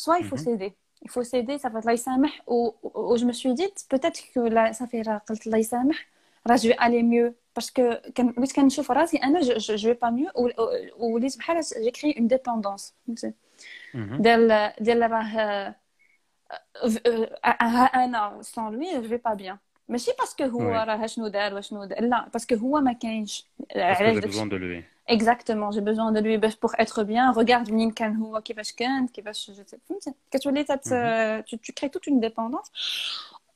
soit 0.03 0.19
il 0.21 0.25
faut 0.25 0.37
Mhm. 0.37 0.45
céder 0.47 0.73
il 1.07 1.11
faut 1.11 1.25
céder 1.25 1.59
ça 1.59 1.69
va 1.69 1.77
الله 1.79 1.93
يسامح 1.93 2.43
و 2.49 2.71
و- 2.83 3.17
je 3.17 3.25
me 3.25 3.33
suis 3.33 3.55
dit 3.55 3.73
peut-être 3.95 4.21
que 4.35 4.41
là 4.55 4.73
صافي 4.73 5.03
راه 5.03 5.19
قلت 5.29 5.47
الله 5.47 5.59
يسامح 5.59 6.07
راه 6.49 6.57
جو 6.57 6.73
aller 6.73 7.03
mieux 7.03 7.33
parce 7.61 7.71
que 7.71 8.11
كان 8.15 8.35
وليت 8.37 8.53
كنشوف 8.57 8.91
راسي 8.91 9.17
انا 9.17 9.41
جو 9.41 9.55
جو 9.59 9.75
جو 9.77 9.95
pas 9.95 10.11
mieux 10.11 10.33
و- 10.37 10.63
و- 10.63 11.15
وليت 11.15 11.39
بحال 11.39 11.63
j'ai 11.65 11.93
créé 11.93 12.19
une 12.21 12.29
dépendance 12.29 12.93
فهمتي 13.07 13.33
Mhm. 13.95 14.21
ديال 14.23 14.73
ديال 14.81 15.11
راه 15.11 15.39
آه، 15.41 15.75
آه، 17.45 17.91
انا 18.05 18.41
sans 18.43 18.71
lui 18.71 18.87
je 19.05 19.09
vais 19.09 19.19
pas 19.31 19.37
bien 19.37 19.57
ماشي 19.89 20.11
باسكو 20.19 20.45
هو 20.45 20.59
Oui. 20.73 20.89
راه 20.89 21.07
شنو 21.07 21.29
دار 21.29 21.55
وشنو 21.55 21.85
دار 21.85 22.01
لا 22.01 22.29
باسكو 22.33 22.55
هو 22.55 22.81
ما 22.81 22.93
كاينش 22.93 23.47
Parce 23.63 23.75
que 23.75 23.79
علاش 23.81 24.17
j'ai 24.17 24.21
داكشي 24.21 24.39
besoin 24.39 24.47
de 24.47 24.57
lui. 24.57 24.85
Exactement, 25.09 25.71
j'ai 25.75 25.81
besoin 25.91 26.11
de 26.13 26.21
lui 26.21 26.37
باش 26.37 26.55
pour 26.55 26.75
être 26.81 27.05
bien. 27.05 27.33
Regarde 27.39 27.71
منين 27.71 27.91
كان 27.91 28.17
هو 28.17 28.41
كيفاش 28.41 28.73
كان 28.73 29.07
كيفاش 29.09 29.51
je 29.51 29.71
sais 29.75 29.77
فهمتي 29.89 30.15
كتولي 30.31 30.65
تت 30.65 30.89
Mhm. 30.89 31.45
tu, 31.51 31.59
tu 31.59 31.73
crées 31.73 31.91
toute 31.91 32.07
une 32.07 32.21
dépendance. 32.21 32.71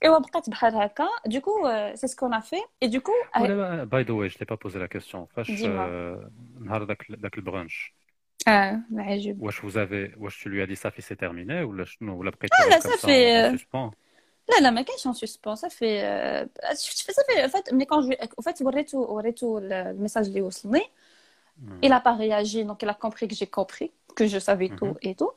ايوا 0.05 0.18
بقات 0.18 0.50
بحال 0.50 0.74
هكا 0.76 1.09
du 1.29 1.40
coup 1.40 1.66
euh, 1.66 1.92
c'est 1.96 2.09
ce 2.09 2.16
qu'on 2.16 2.33
a 2.33 2.40
fait 2.40 2.62
et 2.81 2.88
du 2.88 3.00
coup 3.00 3.12
Voilà, 3.37 3.57
bah, 3.87 3.98
by 3.98 4.05
the 4.07 4.11
way, 4.18 4.29
je 4.31 4.38
t'ai 4.38 4.46
pas 4.46 4.57
posé 4.57 4.79
la 4.79 4.88
question. 4.88 5.26
فاش 5.37 5.46
Dis-moi. 5.46 5.87
euh, 5.87 6.31
نهار 6.61 6.85
داك 6.85 7.07
داك 7.12 7.38
البرانش 7.38 7.94
اه 8.48 8.81
العجيب 8.92 9.42
واش 9.42 9.61
vous 9.61 9.74
avez 9.76 10.16
واش 10.18 10.44
tu 10.44 10.48
lui 10.48 10.62
as 10.62 10.66
dit 10.66 10.76
ça 10.76 10.90
fait 10.90 11.03
c'est 11.03 11.16
terminé 11.16 11.62
ولا 11.64 11.85
شنو 11.85 12.18
ولا 12.20 12.31
بقيت 12.31 12.50
لا، 12.70 12.79
comme 12.79 12.83
ça 12.83 12.88
ça 12.88 12.96
fait, 12.98 13.46
en 13.46 13.55
euh, 13.55 13.59
suspens 13.59 13.94
لا 14.50 14.61
لا 14.62 14.70
ما 14.70 14.83
كاينش 14.83 15.09
en 15.09 15.12
suspens 15.20 15.57
ça 15.57 15.68
fait 15.70 16.03
euh, 16.03 16.46
ça 17.16 17.22
fait 17.29 17.44
en 17.44 17.48
fait 17.48 17.72
mais 17.72 17.87
quand 17.87 18.03
je 18.03 18.09
lui 18.09 18.16
en 18.38 18.42
fait 18.42 18.62
وريته 18.62 18.98
وريته 18.98 19.59
الميساج 19.59 20.26
اللي 20.26 20.42
وصلني 20.42 20.83
Mhm. 21.62 21.84
il 21.86 21.93
a 21.93 22.01
pas 22.07 22.14
réagi 22.24 22.61
donc 22.64 22.78
il 22.84 22.88
a 22.88 22.95
compris 23.05 23.26
que 23.30 23.34
j'ai 23.41 23.51
compris 23.59 23.88
que 24.16 24.24
je 24.32 24.38
savais 24.49 24.70
tout 24.78 24.95
Mhm. 24.95 25.09
et 25.09 25.14
tout 25.20 25.32
Euh, 25.32 25.36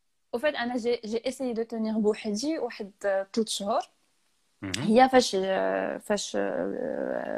au 0.36 0.38
fait 0.38 0.54
انا 0.56 0.76
j'ai 0.78 1.00
j'ai 1.04 1.28
essayé 1.28 1.54
de 1.54 1.62
tenir 1.62 1.98
بوحدي 1.98 2.58
واحد 2.58 2.90
ثلاث 3.32 3.48
شهور 3.48 3.80
Mhm. 4.64 4.78
هي 4.78 5.08
فاش 5.08 5.36
فاش 6.04 6.36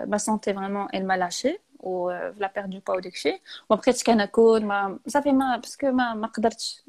ما 0.08 0.16
سونتي 0.18 0.54
فريمون 0.54 0.88
elle 0.88 1.06
m'a 1.06 1.16
lâché 1.16 1.58
و 1.80 2.10
la 2.38 2.48
perte 2.48 2.70
du 2.70 2.80
poids 2.80 2.96
وداكشي 2.96 3.40
وما 3.70 3.80
بقيتش 3.80 4.04
كناكل 4.04 4.64
ما 4.64 4.98
صافي 5.06 5.32
ما 5.32 5.56
باسكو 5.56 5.90
ما 5.90 6.14
ما 6.14 6.26
قدرتش 6.26 6.82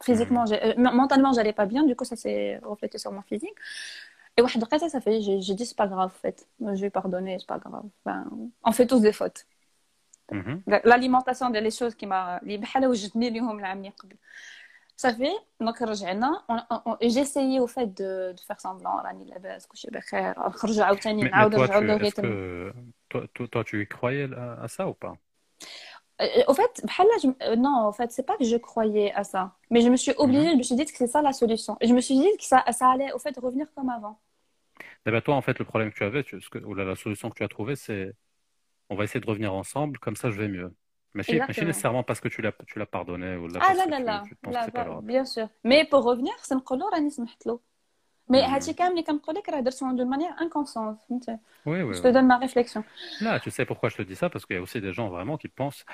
فيزيكمون 0.00 0.44
مونتالمون 0.76 1.32
j'allais 1.34 1.52
pas 1.52 1.66
bien 1.66 1.82
du 1.84 1.96
coup 1.96 2.04
ça 2.04 2.16
s'est 2.16 2.58
reflété 2.62 2.98
sur 2.98 3.12
mon 3.12 3.22
physique 3.22 3.58
et 4.38 4.42
واحد 4.42 4.56
الوقيته 4.56 4.88
صافي 4.88 5.22
j'ai 5.22 5.46
j'ai 5.46 5.54
dit 5.54 5.66
c'est 5.66 5.76
pas 5.76 5.88
grave 5.88 6.10
en 6.14 6.28
fait 6.28 6.46
je 6.76 6.80
vais 6.80 6.90
pardonner 6.90 7.38
c'est 7.38 7.48
pas 7.54 7.58
grave 7.58 7.84
enfin, 8.04 8.24
on 8.64 8.72
fait 8.72 8.86
tous 8.86 9.00
des 9.00 9.12
fautes 9.12 9.46
Mhm. 10.32 10.62
l'alimentation 10.84 11.52
ديال 11.52 11.62
لي 11.62 11.70
شوز 11.70 11.94
كيما 11.94 12.42
اللي 12.42 12.56
بحال 12.56 12.86
وجدني 12.86 13.28
اليوم 13.28 13.58
العام 13.58 13.78
اللي 13.78 13.92
قبل 14.98 15.12
صافي 15.12 15.30
دونك 15.60 15.82
رجعنا 15.82 16.44
جي 17.02 17.22
اسيي 17.22 17.58
او 17.58 17.66
فات 17.66 17.88
دو 17.88 18.30
دو 18.30 18.42
فير 18.46 18.56
سامبلون 18.58 19.00
راني 19.00 19.24
لاباس 19.24 19.66
كلشي 19.66 19.88
بخير 19.90 20.34
نخرجوا 20.38 20.84
عاوتاني 20.84 21.22
Mais, 21.22 21.26
mais 21.26 21.30
نعاودوا 21.30 21.66
toi, 21.66 21.70
نرجعوا 21.70 21.80
tu, 21.80 21.84
لو 21.84 21.98
est-ce 21.98 22.02
ريتم 22.02 22.22
que 22.22 22.74
toi, 23.10 23.26
toi, 23.34 23.48
toi, 23.48 23.64
tu 23.64 23.82
y 23.82 23.86
croyais 23.86 24.28
à, 24.34 24.62
à 24.62 24.68
ça 24.68 24.88
ou 24.88 24.94
pas 24.94 25.14
au 26.48 26.54
fait 26.54 26.84
بحال 26.84 27.06
je... 27.22 27.54
non 27.54 27.76
en 27.88 27.92
fait 27.92 28.10
c'est 28.12 28.26
pas 28.26 28.36
que 28.36 28.44
je 28.44 28.56
croyais 28.56 29.12
à 29.12 29.24
ça 29.24 29.42
mais 29.70 29.80
je 29.80 29.88
me 29.88 29.96
suis 29.96 30.14
obligée 30.24 30.50
je 30.52 30.58
me 30.62 30.66
suis 30.68 30.76
dit 30.76 30.84
que 30.84 30.98
c'est 31.00 31.12
ça 31.14 31.20
la 31.22 31.32
solution 31.32 31.76
et 31.80 31.86
je 31.90 31.94
me 31.94 32.02
suis 32.06 32.18
dit 32.24 32.32
que 32.40 32.44
ça, 32.52 32.58
ça 32.78 32.86
allait 32.92 33.12
au 33.16 33.18
fait 33.24 33.34
revenir 33.46 33.66
comme 33.74 33.90
avant 33.98 34.16
Eh 35.06 35.10
ben, 35.10 35.20
toi, 35.26 35.34
en 35.40 35.42
fait, 35.46 35.56
le 35.58 35.66
problème 35.70 35.90
que 35.90 35.98
tu 36.00 36.04
avais, 36.10 36.22
tu, 36.28 36.40
ce 36.40 36.48
que, 36.52 36.58
ou 36.68 36.74
la, 36.74 36.84
la 36.92 36.96
solution 37.04 37.26
que 37.30 37.34
tu 37.34 37.44
as 37.48 37.52
trouvée, 37.56 37.76
c'est 37.84 38.14
on 38.90 38.94
va 38.98 39.04
essayer 39.04 39.20
de 39.20 39.30
revenir 39.32 39.52
ensemble, 39.62 39.94
comme 40.04 40.16
ça 40.16 40.26
je 40.30 40.38
vais 40.42 40.48
mieux. 40.56 40.70
Mais 41.16 41.22
chez, 41.24 41.44
mais 41.48 41.54
chez 41.54 41.64
Exactement. 41.64 41.66
nécessairement 41.66 42.04
parce 42.04 42.20
que 42.20 42.28
tu 42.28 42.42
l'as, 42.42 42.52
tu 42.66 42.78
l'as 42.78 42.86
pardonné 42.86 43.36
ou 43.36 43.48
là, 43.48 43.60
ah 43.60 43.66
parce 43.66 43.78
لا 43.78 43.84
que 43.84 43.90
لا 43.90 43.98
tu, 43.98 44.04
لا 44.08 44.28
tu 44.28 44.36
penses 44.36 44.56
لا 44.56 44.60
que 44.60 44.64
c'est 44.64 44.72
pas 44.74 44.84
grave. 44.84 45.04
bien 45.10 45.24
sûr 45.24 45.48
mais 45.64 45.84
pour 45.90 46.02
revenir 46.04 46.36
سنقولوا 46.42 46.90
راني 46.90 47.10
سمحت 47.10 47.46
له 47.46 47.60
مي 48.30 48.42
Mhm. 48.42 48.46
هادشي 48.46 48.72
كامل 48.72 48.90
اللي 48.92 49.02
كنقول 49.02 49.34
لك 49.36 49.48
راه 49.48 49.60
درتو 49.60 49.92
دو 49.92 50.04
مانيير 50.04 50.30
انكونسونت 50.42 50.98
فهمتي 51.10 51.38
Oui, 51.64 51.82
oui, 51.82 51.94
je 51.94 52.00
te 52.02 52.08
oui. 52.08 52.14
donne 52.14 52.26
ma 52.28 52.38
réflexion 52.38 52.84
Là, 53.20 53.40
tu 53.40 53.50
sais 53.50 53.64
pourquoi 53.66 53.88
je 53.88 53.96
te 53.96 54.02
dis 54.02 54.16
ça? 54.16 54.28
Parce 54.30 54.44
qu'il 54.46 54.56
y 54.56 54.58
a 54.58 54.62
aussi 54.62 54.80
des 54.80 54.92
gens 54.92 55.08
vraiment 55.08 55.38
qui 55.38 55.48
pensent, 55.48 55.84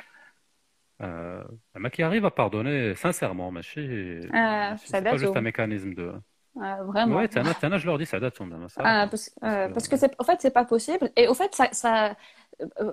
euh, 1.02 1.44
mais 1.76 1.90
qui 1.90 2.02
arrivent 2.02 2.24
à 2.24 2.30
pardonner 2.30 2.94
sincèrement, 2.94 3.50
mais 3.52 3.62
chez, 3.62 4.32
Ah, 4.32 4.76
c'est 4.78 4.92
ça 4.92 5.00
pas 5.08 5.16
date 5.16 5.18
juste 5.18 5.36
au- 5.36 5.36
un 5.36 5.40
mécanisme 5.42 5.94
de. 5.94 6.20
آه، 6.56 6.82
vraiment 6.82 7.16
Ouais, 7.16 7.28
t'en 7.28 7.46
as, 7.46 7.54
t'en 7.54 7.72
as, 7.72 7.78
je 7.78 7.86
leur 7.86 7.98
dis, 7.98 8.06
ça 8.06 8.20
date, 8.20 8.40
on 8.40 8.50
a 8.52 8.68
ça. 8.68 8.82
Ah, 8.84 9.08
parce, 9.10 9.30
euh, 9.42 9.68
que- 9.68 9.72
parce 9.74 9.88
que 9.88 9.96
c'est, 9.96 10.14
en 10.20 10.24
fait, 10.24 10.40
c'est 10.40 10.50
pas 10.52 10.64
possible. 10.64 11.10
Et 11.16 11.26
au 11.28 11.34
fait, 11.34 11.54
ça, 11.54 11.68
ça, 11.72 12.16
euh, 12.80 12.92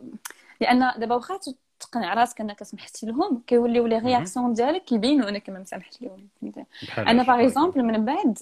لأن 0.61 0.93
دابا 0.99 1.15
واخا 1.15 1.39
تقنع 1.80 2.14
راسك 2.14 2.40
إنك 2.40 2.62
سمحتي 2.62 3.06
لهم 3.06 3.42
كيوليو 3.46 3.86
لي 3.86 3.98
رياكسيون 3.98 4.52
ديالك 4.52 4.84
كيبينوا 4.84 5.28
إنك 5.28 5.50
ما 5.50 5.58
مسامحش 5.58 6.02
لهم 6.02 6.28
أنا 6.98 7.22
باغ 7.22 7.42
اكزومبل 7.42 7.82
من 7.82 8.04
بعد 8.04 8.38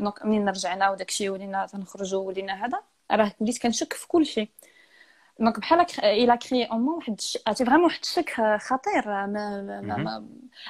دونك 0.00 0.24
منين 0.24 0.48
رجعنا 0.48 0.90
وداكشي 0.90 1.30
ولينا 1.30 1.66
تنخرجوا 1.66 2.22
ولينا 2.26 2.64
هذا 2.66 2.80
راه 3.12 3.32
وليت 3.40 3.58
كنشك 3.62 3.92
في 3.92 4.08
كل 4.08 4.26
شيء. 4.26 4.48
دونك 5.40 5.60
بحال 5.60 5.86
إلى 6.04 6.36
كري 6.36 6.64
اون 6.64 6.80
مون 6.80 6.94
واحد 6.94 7.20
عرفتي 7.46 7.64
فريمون 7.64 7.84
واحد 7.84 8.00
الشك 8.02 8.56
خطير 8.60 9.08
ما, 9.08 9.26
ما, 9.26 9.80
ما, 9.80 9.96
ما 9.96 10.26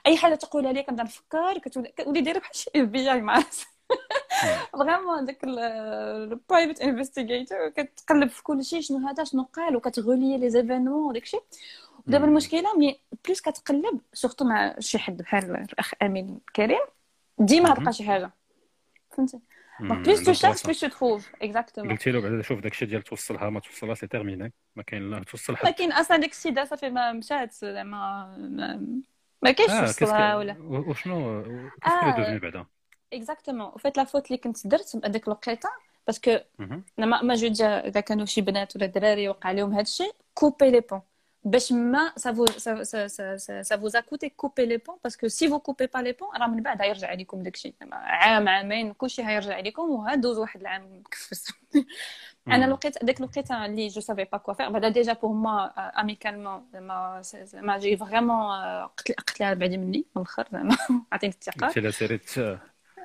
أي 0.06 0.16
حاجة 0.16 0.34
تقولها 0.34 0.72
لي 0.72 0.82
كنبدا 0.82 1.02
نفكر 1.02 1.58
كتولي 1.58 2.20
دايرة 2.20 2.38
بحال 2.38 2.56
شي 2.56 2.70
اف 2.76 2.88
بي 2.88 3.12
اي 3.12 3.20
مع 3.20 3.42
فريمون 4.72 5.24
داك 5.24 5.44
البرايفت 5.44 6.80
انفستيغيتور 6.80 7.68
كتقلب 7.68 8.28
في 8.30 8.42
كل 8.42 8.64
شيء 8.64 8.80
شنو 8.80 9.08
هذا 9.08 9.24
شنو 9.24 9.42
قال 9.42 9.76
وكتغولي 9.76 10.38
لي 10.38 10.50
زيفينمون 10.50 11.08
وداك 11.10 11.22
الشيء 11.22 11.42
ودابا 12.06 12.24
مم. 12.24 12.30
المشكلة 12.30 12.76
ملي 12.78 13.00
بلوس 13.24 13.40
كتقلب 13.40 14.00
سورتو 14.12 14.44
مع 14.44 14.74
شي 14.78 14.98
حد 14.98 15.16
بحال 15.16 15.50
الاخ 15.56 15.92
امين 16.02 16.40
كريم 16.56 16.80
ديما 17.38 17.68
مهم. 17.68 17.76
تلقى 17.76 17.92
شي 17.92 18.04
حاجة 18.04 18.30
فهمتي 19.10 19.40
دونك 19.80 19.98
بلوس 20.06 20.22
تو 20.24 20.32
شيرش. 20.32 20.62
بلوس 20.64 20.80
تو 20.80 20.88
تروف 20.88 21.30
اكزاكتومون 21.42 21.90
قلتي 21.92 22.10
له 22.10 22.20
بعدا 22.20 22.42
شوف 22.42 22.60
داكشي 22.60 22.86
ديال 22.86 23.02
توصلها 23.02 23.50
ما 23.50 23.60
توصلها 23.60 23.94
سي 23.94 24.06
تيرميني 24.06 24.52
ما 24.76 24.82
كاين 24.82 25.10
لا 25.10 25.24
توصل 25.24 25.56
حد 25.56 25.64
ولكن 25.66 25.92
أصلا 25.92 26.16
داك 26.16 26.30
الشيء 26.32 26.52
دا 26.52 26.64
صافي 26.64 26.90
ما 26.90 27.12
مشات 27.12 27.52
زعما 27.52 28.36
ما- 28.38 29.00
ما 29.42 29.50
كاينش 29.52 29.96
توصلها 29.96 30.36
ولا 30.36 30.56
وشنو 30.60 31.42
دوفني 32.16 32.38
بعدا 32.38 32.66
اكزاكتومون 33.13 33.67
وفات 33.67 33.97
لا 33.97 34.03
فوت 34.03 34.27
اللي 34.27 34.37
كنت 34.37 34.67
درت 34.67 35.05
هذيك 35.05 35.27
الوقيته 35.27 35.69
باسكو 36.07 36.37
مهم. 36.59 36.83
انا 36.99 37.05
ما 37.05 37.21
ما 37.21 37.35
جو 37.35 37.47
دير 37.47 37.67
اذا 37.67 37.99
كانوا 37.99 38.25
شي 38.25 38.41
بنات 38.41 38.75
ولا 38.75 38.85
دراري 38.85 39.29
وقع 39.29 39.51
لهم 39.51 39.73
هذا 39.73 39.81
الشيء 39.81 40.11
كوبي 40.33 40.71
لي 40.71 40.79
بون 40.79 41.01
باش 41.43 41.71
ما 41.71 42.13
ça 42.19 42.31
vous 42.31 42.47
ça, 42.47 42.83
ça, 42.91 43.09
ça, 43.15 43.37
ça, 43.37 43.63
ça 43.63 43.77
vous 43.77 43.95
a 43.95 44.01
coûté 44.01 44.29
couper 44.29 44.65
les 44.65 44.79
ponts 44.79 44.99
parce 45.03 45.15
que 45.17 45.27
si 45.29 45.47
vous 45.47 45.59
coupez 45.59 45.87
pas 45.87 46.01
les 46.01 46.13
ponts 46.13 46.39
راه 46.39 46.47
من 46.47 46.63
بعد 46.63 46.81
غيرجع 46.81 47.07
عليكم 47.07 47.43
داكشي 47.43 47.73
زعما 47.79 47.95
عام 47.95 48.49
عامين 48.49 48.93
كلشي 48.93 49.21
غيرجع 49.21 49.55
عليكم 49.55 49.89
وهدوز 49.89 50.37
واحد 50.37 50.61
العام 50.61 50.97
مكفس 50.97 51.53
انا 52.47 52.65
مم. 52.67 52.73
لقيت 52.73 53.05
ديك 53.05 53.19
الوقيته 53.19 53.65
اللي 53.65 53.87
جو 53.87 54.01
سافي 54.01 54.23
با 54.23 54.37
كوا 54.37 54.53
فير 54.53 54.69
بعدا 54.69 54.89
ديجا 54.89 55.13
بور 55.13 55.31
موا 55.31 55.65
اميكالمون 56.01 56.65
زعما 56.73 57.21
زعما 57.21 57.77
جي 57.77 57.97
فريمون 57.97 58.55
قتل 58.97 59.13
قتلها 59.13 59.53
بعدي 59.53 59.77
مني 59.77 60.05
من 60.15 60.21
الاخر 60.21 60.47
زعما 60.51 60.77
عطيني 61.11 61.33
الثقه 61.33 61.67
قلتي 61.67 61.79
لها 61.79 61.91
سيري 61.91 62.19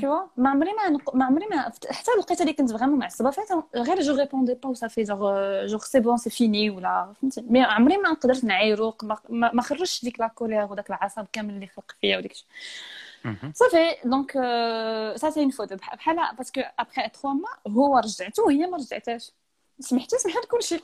tu 0.00 0.06
vois 0.06 0.30
ما 0.36 0.50
عمري 0.50 0.70
ما. 0.72 0.98
ما 1.14 1.24
عمري 1.24 1.46
ما 1.46 1.62
حتى 1.90 2.12
الوقيته 2.14 2.42
اللي 2.42 2.52
كنت 2.52 2.72
فريمون 2.72 2.98
معصبة 2.98 3.30
فيها 3.30 3.64
غير 3.76 4.00
جو 4.00 4.14
ريبوندي 4.16 4.54
با 4.54 4.68
وصافي 4.68 5.02
جوغ 5.02 5.66
جوغ 5.66 5.84
سي 5.84 6.00
بون 6.00 6.16
سي 6.16 6.30
فيني 6.30 6.70
ولا 6.70 7.12
فهمتي 7.20 7.40
مي 7.42 7.62
عمري 7.62 7.96
ما 7.96 8.12
قدرت 8.12 8.44
نعايرو 8.44 8.94
ما, 9.28 9.62
خرجتش 9.62 10.04
ديك 10.04 10.20
لا 10.20 10.28
كولير 10.28 10.72
وداك 10.72 10.90
العصب 10.90 11.26
كامل 11.32 11.54
اللي 11.54 11.66
خلق 11.66 11.96
فيا 12.00 12.18
وداك 12.18 12.30
الشيء 12.30 12.46
مهم. 13.24 13.52
صافي 13.54 13.96
دونك 14.04 14.32
سا 15.16 15.30
سي 15.30 15.40
اون 15.40 15.50
فوت 15.50 15.72
بحال 15.72 16.16
باسكو 16.38 16.60
ابخي 16.78 17.02
3 17.08 17.28
موا 17.28 17.48
هو 17.68 17.98
رجعته 17.98 18.42
وهي 18.42 18.66
ما 18.66 18.76
رجعتهاش 18.76 19.32
سمحتي 19.79 20.17
سمحت 20.17 20.45
كلشي 20.51 20.77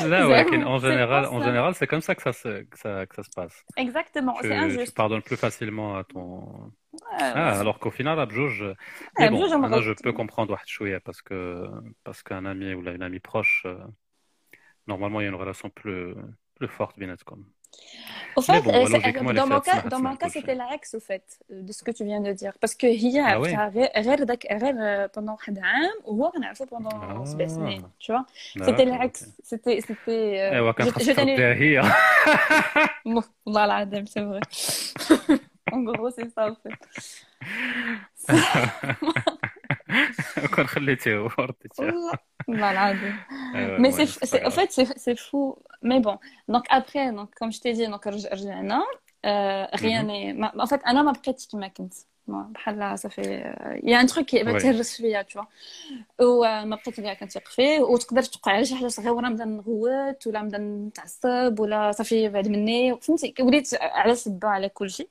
Là, 0.11 0.27
ouais, 0.27 0.43
Zéro. 0.49 0.63
en 0.73 0.79
C'est 0.79 0.87
général, 0.89 1.23
pas 1.23 1.31
en 1.31 1.39
ça. 1.39 1.45
général, 1.45 1.75
c'est 1.75 1.87
comme 1.87 2.01
ça 2.01 2.15
que 2.15 2.21
ça 2.21 2.33
se, 2.33 2.51
que 2.63 2.77
ça, 2.83 3.05
que 3.05 3.15
ça 3.15 3.23
se 3.23 3.29
passe. 3.29 3.63
اكزاكتومون 3.77 4.41
سي 4.41 4.41
Tu, 4.41 4.47
tu 4.47 4.53
انجوست 4.53 4.95
pardonnes 4.95 5.21
plus 5.21 5.37
facilement 5.37 5.95
à 5.97 6.03
ton. 6.03 6.71
Ah, 7.19 7.59
alors 7.59 7.79
qu'au 7.79 7.91
final, 7.91 8.19
à 8.19 8.25
Bjouj, 8.25 8.63
Ah, 8.63 8.73
mais 9.19 9.29
bon, 9.29 9.37
Bjouj, 9.37 9.51
on 9.53 9.59
me 9.59 9.69
là, 9.69 9.81
je 9.81 9.89
raconte. 9.89 10.03
peux 10.03 10.13
comprendre 10.13 10.51
واحد 10.51 10.67
شوية 10.67 10.97
parce 11.05 11.21
que, 11.21 11.67
parce 12.05 12.21
qu'un 12.23 12.45
ami 12.45 12.73
ou 12.73 12.81
là, 12.81 12.91
une 12.97 13.03
amie 13.03 13.19
proche, 13.19 13.63
euh, 13.65 13.77
normalement, 14.87 15.19
il 15.19 15.23
y 15.23 15.27
a 15.27 15.29
une 15.29 15.35
relation 15.43 15.69
plus, 15.69 16.15
plus 16.55 16.67
forte, 16.67 16.99
بيناتكم. 16.99 17.43
euh, 18.38 18.40
au 18.40 18.42
fait, 18.42 18.62
dans, 19.34 19.46
mon 19.46 19.60
cas, 19.60 19.82
dans 19.82 20.00
mon 20.00 20.16
cas, 20.16 20.28
c'était 20.28 20.54
l'axe, 20.54 20.94
au 20.94 21.00
fait, 21.00 21.24
de 21.50 21.72
ce 21.72 21.82
que 21.82 21.90
tu 21.90 22.04
viens 22.04 22.20
de 22.20 22.32
dire. 22.32 22.52
Parce 22.60 22.74
que 22.74 22.86
hier, 22.86 23.26
ah 23.26 23.40
ouais. 23.40 23.54
Euh, 23.54 25.08
pendant 25.08 25.36
un 25.48 25.56
an, 25.56 25.88
ou 26.06 26.24
pendant 26.68 26.90
ah. 26.92 27.24
tu 27.98 28.12
vois. 28.12 28.26
C'était 28.64 28.84
l'axe. 28.84 29.28
C'était. 29.42 29.80
c'était 29.80 30.52
euh, 30.52 30.72
je 30.78 31.12
tenais. 31.12 31.80
Voilà, 33.46 33.86
c'est 34.06 34.20
vrai. 34.20 34.40
en 35.72 35.80
gros, 35.80 36.10
c'est 36.10 36.30
ça, 36.30 36.50
au 36.50 36.54
fait. 36.54 36.74
كون 40.54 40.66
خليتيه 40.66 41.18
ورديتيه 41.18 41.84
رديته 41.86 42.18
والله 42.48 42.70
العظيم. 42.70 43.18
مي 43.78 43.92
سي 43.92 44.44
ان 44.44 44.50
فيت 44.50 44.72
سي 44.98 45.16
فو 45.16 45.58
مي 45.82 45.98
بون 46.00 46.18
دونك 46.48 46.70
ابري 46.70 47.10
دونك 47.10 47.34
كوم 47.38 47.48
جي 47.48 47.60
تي 47.60 47.72
دي 47.72 47.86
دونك 47.86 48.06
رجعنا 48.06 48.82
غيان 49.76 50.10
ان 50.10 50.66
فيت 50.66 50.82
أنا 50.84 51.02
ما 51.02 51.12
بقيتش 51.12 51.48
كما 51.48 51.68
كنت 51.68 51.94
بحال 52.28 52.98
صافي 52.98 53.22
يا 53.84 54.00
ان 54.00 54.06
تروك 54.06 54.30
تخيك 54.30 54.60
تهرس 54.62 54.96
فيا 54.96 55.22
تشوا 55.22 55.44
وما 56.20 56.76
بقيت 56.76 57.00
كاع 57.00 57.14
كنثيق 57.14 57.48
فيه 57.48 57.80
وتقدر 57.80 58.22
توقع 58.22 58.52
على 58.52 58.64
شي 58.64 58.74
حاجة 58.76 58.88
صغيره 58.88 59.20
نبدا 59.20 59.44
نغوت 59.44 60.26
ولا 60.26 60.42
نبدا 60.42 60.58
نتعصب 60.58 61.60
ولا 61.60 61.92
صافي 61.92 62.28
بعد 62.28 62.48
مني 62.48 63.00
فهمتي 63.00 63.34
وليت 63.40 63.74
على 63.82 64.14
سبه 64.14 64.48
على 64.48 64.68
كل 64.68 64.90
شيء 64.90 65.08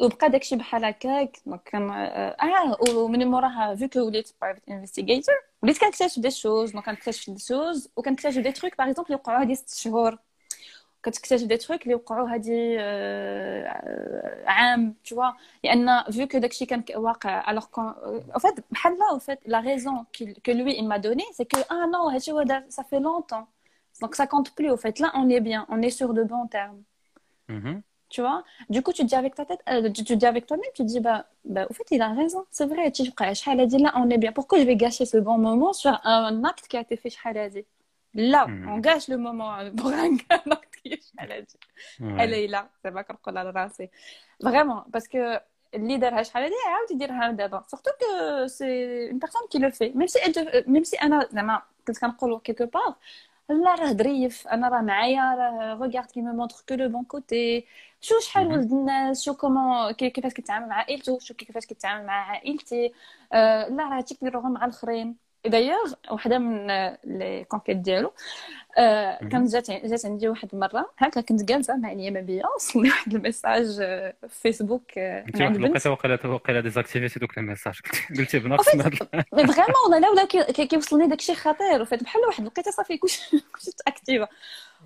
وبقى 0.00 0.30
داكشي 0.30 0.56
بحال 0.56 0.84
هكاك 0.84 1.36
دونك 1.46 1.62
كان 1.64 1.90
اه 1.90 2.76
ومن 2.94 3.26
موراها 3.26 3.74
فيو 3.74 3.88
كو 3.88 4.00
وليت 4.00 4.32
برايفت 4.40 4.68
انفستيغيتور 4.68 5.34
وليت 5.62 5.78
كنكتشف 5.78 6.18
دي 6.20 6.30
شوز 6.30 6.72
دونك 6.72 6.84
كنكتشف 6.86 7.30
دي 7.30 7.38
شوز 7.38 7.88
وكنكتشف 7.96 8.38
دي 8.38 8.52
تروك 8.52 8.78
باغ 8.78 8.90
اكزومبل 8.90 9.12
يوقعوا 9.12 9.40
هادي 9.40 9.54
ست 9.54 9.74
شهور 9.74 10.18
كتكتشف 11.02 11.46
دي 11.46 11.56
تروك 11.56 11.82
اللي 11.82 11.94
وقعوا 11.94 12.28
هادي 12.34 12.76
آه، 12.80 13.64
آه، 13.66 14.50
عام 14.50 14.94
tu 15.08 15.14
vois 15.16 15.34
لان 15.64 16.00
vu 16.02 16.26
que 16.34 16.36
داكشي 16.38 16.66
كان 16.66 16.82
ك- 16.82 16.92
واقع 16.96 17.42
alors 17.42 17.64
qu'en 17.64 17.94
en 18.36 18.40
fait 18.40 18.60
بحال 18.70 18.92
لا 18.98 19.18
en 19.18 19.20
fait 19.20 19.38
la 19.50 19.60
raison 19.60 20.04
qu'il- 20.16 20.40
que 20.42 20.50
lui 20.52 20.72
il 20.78 20.88
m'a 20.88 20.98
donné 20.98 21.24
c'est 21.32 21.46
que 21.56 21.60
ah 21.60 21.86
non 21.92 22.12
هادشي 22.12 22.32
هو 22.32 22.42
دار- 22.42 22.64
ça 22.70 22.82
fait 22.82 23.00
longtemps 23.00 23.46
donc 24.04 24.14
ça 24.16 24.26
compte 24.26 24.50
plus 24.58 24.70
au 24.70 24.76
fait 24.76 24.98
là 25.00 25.10
on 25.14 25.28
est 25.30 25.40
bien 25.40 25.66
on 25.68 25.82
est 25.82 25.96
sur 26.00 26.12
de 26.14 26.22
bons 26.24 26.46
termes 26.56 26.82
Mhm. 27.48 27.82
tu 28.11 28.21
vois. 28.21 28.43
Du 28.69 28.81
coup 28.83 28.93
tu 28.93 29.03
dis 29.03 29.15
avec 29.15 29.35
ta 29.35 29.45
tête 29.45 29.61
euh, 29.69 29.89
tu, 29.89 30.03
tu, 30.03 30.15
dis 30.15 30.25
avec 30.25 30.45
toi-même 30.45 30.69
tu 30.75 30.83
dis 30.83 30.99
bah, 30.99 31.25
bah 31.45 31.65
au 31.69 31.73
fait 31.73 31.85
il 31.91 32.01
a 32.01 32.09
raison 32.13 32.45
c'est 32.51 32.65
vrai 32.65 32.91
tu 32.91 33.03
dit 33.03 33.77
là 33.79 33.91
on 33.95 34.09
est 34.09 34.17
bien. 34.17 34.31
Pourquoi 34.31 34.59
je 34.59 34.63
vais 34.65 34.75
gâcher 34.75 35.05
ce 35.05 35.17
bon 35.17 35.37
moment 35.37 35.73
sur 35.73 35.99
un 36.03 36.43
acte 36.43 36.67
qui 36.67 36.77
a 36.77 36.81
été 36.81 36.97
fait 36.97 37.09
là 38.13 38.45
mm. 38.45 38.69
on 38.69 38.77
gâche 38.79 39.07
le 39.07 39.17
moment 39.17 39.57
euh, 39.57 39.71
pour 39.71 39.87
un 39.89 40.15
acte 40.51 40.75
qui 40.83 40.93
est 40.93 40.97
dit 40.97 41.11
elle 42.19 42.33
est 42.33 42.47
là 42.47 42.67
ça 42.83 42.91
va 42.91 43.03
comme 43.03 43.17
la 43.33 43.69
vraiment 44.41 44.83
parce 44.91 45.07
que 45.07 45.39
leader 45.73 46.13
hein, 46.13 47.63
surtout 47.69 47.91
que 47.99 48.47
c'est 48.47 49.07
une 49.07 49.19
personne 49.19 49.41
qui 49.49 49.59
le 49.59 49.71
fait. 49.71 49.93
Même 49.95 50.07
si 50.07 50.17
elle, 50.23 50.33
euh, 50.37 50.61
même 50.67 50.83
si 50.83 50.95
elle 51.01 51.13
a, 51.13 51.65
quelque 52.39 52.63
part 52.63 52.99
لا 53.51 53.75
راه 53.75 53.93
ظريف. 53.93 54.47
أنا 54.47 54.69
راه 54.69 54.81
معايا 54.81 55.35
راه 55.35 55.79
regarde 55.87 56.11
qui 56.11 56.21
me 56.21 56.33
montre 56.33 56.65
que 56.65 56.73
le 56.73 56.87
bon 56.89 57.03
côté. 57.03 57.65
شو 58.01 58.19
شحال. 58.19 58.47
ولد 58.47 58.71
الناس؟ 58.71 59.23
شو 59.25 59.33
كومون 59.33 59.91
كيفاش 59.91 60.33
كيتعامل 60.33 60.67
مع 60.69 60.75
عائلته؟ 60.75 61.19
شو 61.19 61.33
كيفاش 61.33 61.65
كيتعامل 61.65 62.05
مع 62.05 62.13
عائلتي؟ 62.13 62.93
آه 63.33 63.67
لا 63.69 63.83
راه 63.89 64.01
كيديروه 64.01 64.49
مع 64.49 64.65
الآخرين. 64.65 65.15
دايوغ 65.45 65.93
وحدة 66.11 66.37
من 66.37 66.69
آه، 66.71 66.97
لي 67.03 67.43
كونكيت 67.43 67.77
ديالو. 67.77 68.07
آه. 68.07 68.13
كانت 69.29 69.51
جات 69.51 69.71
جات 69.71 70.05
عندي 70.05 70.27
واحد 70.29 70.49
المره 70.53 70.89
هكا 70.97 71.21
كنت 71.21 71.43
جالسه 71.43 71.77
مع 71.77 71.93
بيا 72.19 72.43
وصلني 72.55 72.89
واحد 72.89 73.13
الميساج 73.15 73.77
آه، 73.81 74.13
في 74.21 74.41
فيسبوك 74.41 74.97
آه، 74.97 75.25
انت 75.27 75.41
واحد 75.41 75.55
الوقيته 75.55 75.91
وقيلا 75.91 76.27
وقيلا 76.27 76.61
ديزاكتيفيتي 76.61 77.19
دوك 77.19 77.37
الميساج 77.37 77.79
قلتي 78.17 78.39
بنقص 78.39 78.69
فريمون 78.69 80.01
لا 80.01 80.09
ولا 80.09 80.25
كي- 80.25 80.53
كي- 80.53 80.65
كيوصلني 80.67 81.07
داكشي 81.07 81.35
خطير 81.35 81.81
وفات 81.81 82.03
بحال 82.03 82.21
واحد 82.27 82.43
لقيتها 82.45 82.71
صافي 82.71 82.97
كلشي 82.97 83.43
اكتيفا 83.87 84.27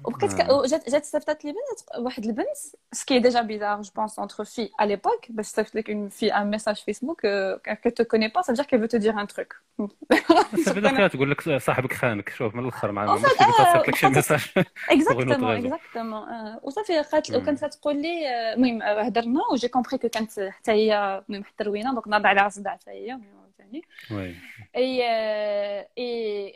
وبقيت 0.04 0.34
ك... 0.34 0.40
آه. 0.42 0.66
جات 0.66 0.90
جات 0.90 1.06
صيفطات 1.06 1.46
لي 1.46 1.52
بنت 1.52 2.00
واحد 2.06 2.26
البنت 2.26 2.48
سكي 2.92 3.20
ديجا 3.20 3.42
بيزار 3.42 3.82
جو 3.82 3.92
بونس 3.96 4.20
انتر 4.20 4.44
في 4.46 4.70
à 4.82 4.86
l'époque 4.86 5.26
باش 5.30 5.46
صيفط 5.46 5.76
لك 5.76 5.90
اون 5.90 6.10
في 6.10 6.34
ان 6.34 6.52
ميساج 6.52 6.76
فيسبوك 6.76 7.22
ça 7.22 8.52
veut 8.52 8.56
dire 8.56 8.68
qu'elle 8.68 8.82
veut 8.82 8.88
te 8.88 8.98
dire 8.98 9.18
un 9.18 9.26
truc 9.26 9.54
صافي 10.66 10.82
داك 10.82 11.12
تقول 11.12 11.32
لك 11.32 11.58
صاحبك 11.58 11.94
خانك 11.94 12.30
شوف 12.30 12.56
من 12.56 12.64
الآخر 12.64 12.92
مع 12.92 13.06
En 13.75 13.75
ما 13.75 13.75
fait, 13.75 13.75
ماشي 13.75 13.75
آه، 13.75 13.75
صيفط 13.75 13.89
لك 13.89 13.95
شي 13.95 14.07
بحال- 14.07 14.17
ميساج 14.17 14.41
اكزاكتومون 14.91 15.39
raison. 15.61 15.65
اكزاكتومون 15.75 16.57
وصافي 16.63 16.99
قالت 17.01 17.31
مم. 17.31 17.43
وكانت 17.43 17.65
تقول 17.65 18.03
لي 18.03 18.29
آه، 18.29 18.55
المهم 18.55 18.83
آه، 18.83 19.03
هضرنا 19.03 19.41
وجي 19.53 19.69
كومبري 19.69 19.99
كو 19.99 20.09
كانت 20.09 20.41
حتى 20.41 20.73
هي 20.73 21.23
المهم 21.29 21.45
حتى 21.45 21.65
روينه 21.65 21.93
دونك 21.93 22.09
ناض 22.09 22.27
عليها 22.27 22.49
صداع 22.49 22.73
حتى 22.73 22.91
هي 22.91 23.13
المهم 23.13 23.41
ثاني 23.59 23.83
وي 24.11 24.35
اي 24.77 25.03
اي 25.03 25.89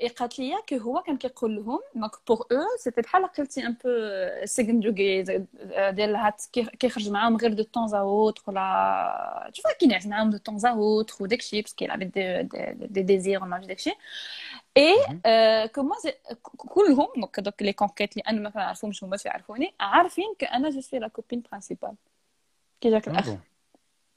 اي 0.02 0.08
قالت 0.08 0.38
لي 0.38 0.54
كو 0.68 0.76
هو 0.76 1.00
كان 1.02 1.16
كيقول 1.16 1.56
لهم 1.56 1.80
دونك 1.94 2.10
بوغ 2.28 2.40
او 2.52 2.58
سيتي 2.78 3.00
بحال 3.00 3.26
قلتي 3.26 3.66
ان 3.66 3.72
بو 3.84 3.90
سجن 4.44 4.80
دوغي 4.80 5.22
ديال 5.90 6.16
هات 6.16 6.42
كي- 6.52 6.64
كيخرج 6.78 7.10
معاهم 7.10 7.36
غير 7.36 7.52
دو 7.52 7.62
طون 7.62 7.94
ا 7.94 7.98
اوتر 7.98 8.42
ولا 8.46 9.50
تشوف 9.52 9.66
كينعس 9.80 10.06
معاهم 10.06 10.30
دو 10.30 10.38
طون 10.38 10.56
ا 10.66 10.68
اوتر 10.70 11.14
وداكشي 11.20 11.62
باسكو 11.62 11.76
كيلعب 11.76 11.98
دي 11.98 12.42
دي 12.86 13.02
ديزير 13.02 13.42
وما 13.42 13.54
عرفتش 13.54 13.68
داكشي 13.68 13.92
اي 14.77 14.95
كو 15.67 15.83
موا 15.83 15.95
كلهم 16.57 17.07
دونك 17.15 17.39
دوك 17.39 17.61
لي 17.61 17.73
كونكيت 17.73 18.11
اللي 18.11 18.23
أنا 18.27 18.39
ما 18.41 18.49
كنعرفهمش 18.49 19.03
هما 19.03 19.17
يعرفوني 19.25 19.73
عارفين 19.79 20.35
كو 20.39 20.45
أنا 20.45 20.69
جو 20.69 20.81
سوي 20.81 20.99
لا 20.99 21.07
كوبين 21.07 21.43
برينسيبال 21.51 21.93
كي 22.81 22.89
جاك 22.91 23.07
الاخ. 23.07 23.29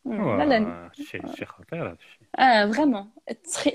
لا 0.05 0.44
لا 0.44 0.90
شي 0.92 1.20
شي 1.36 1.44
خطير 1.44 1.86
هذا 1.86 1.92
الشيء 1.92 2.26
آه 2.38 2.66
فريمون 2.66 3.11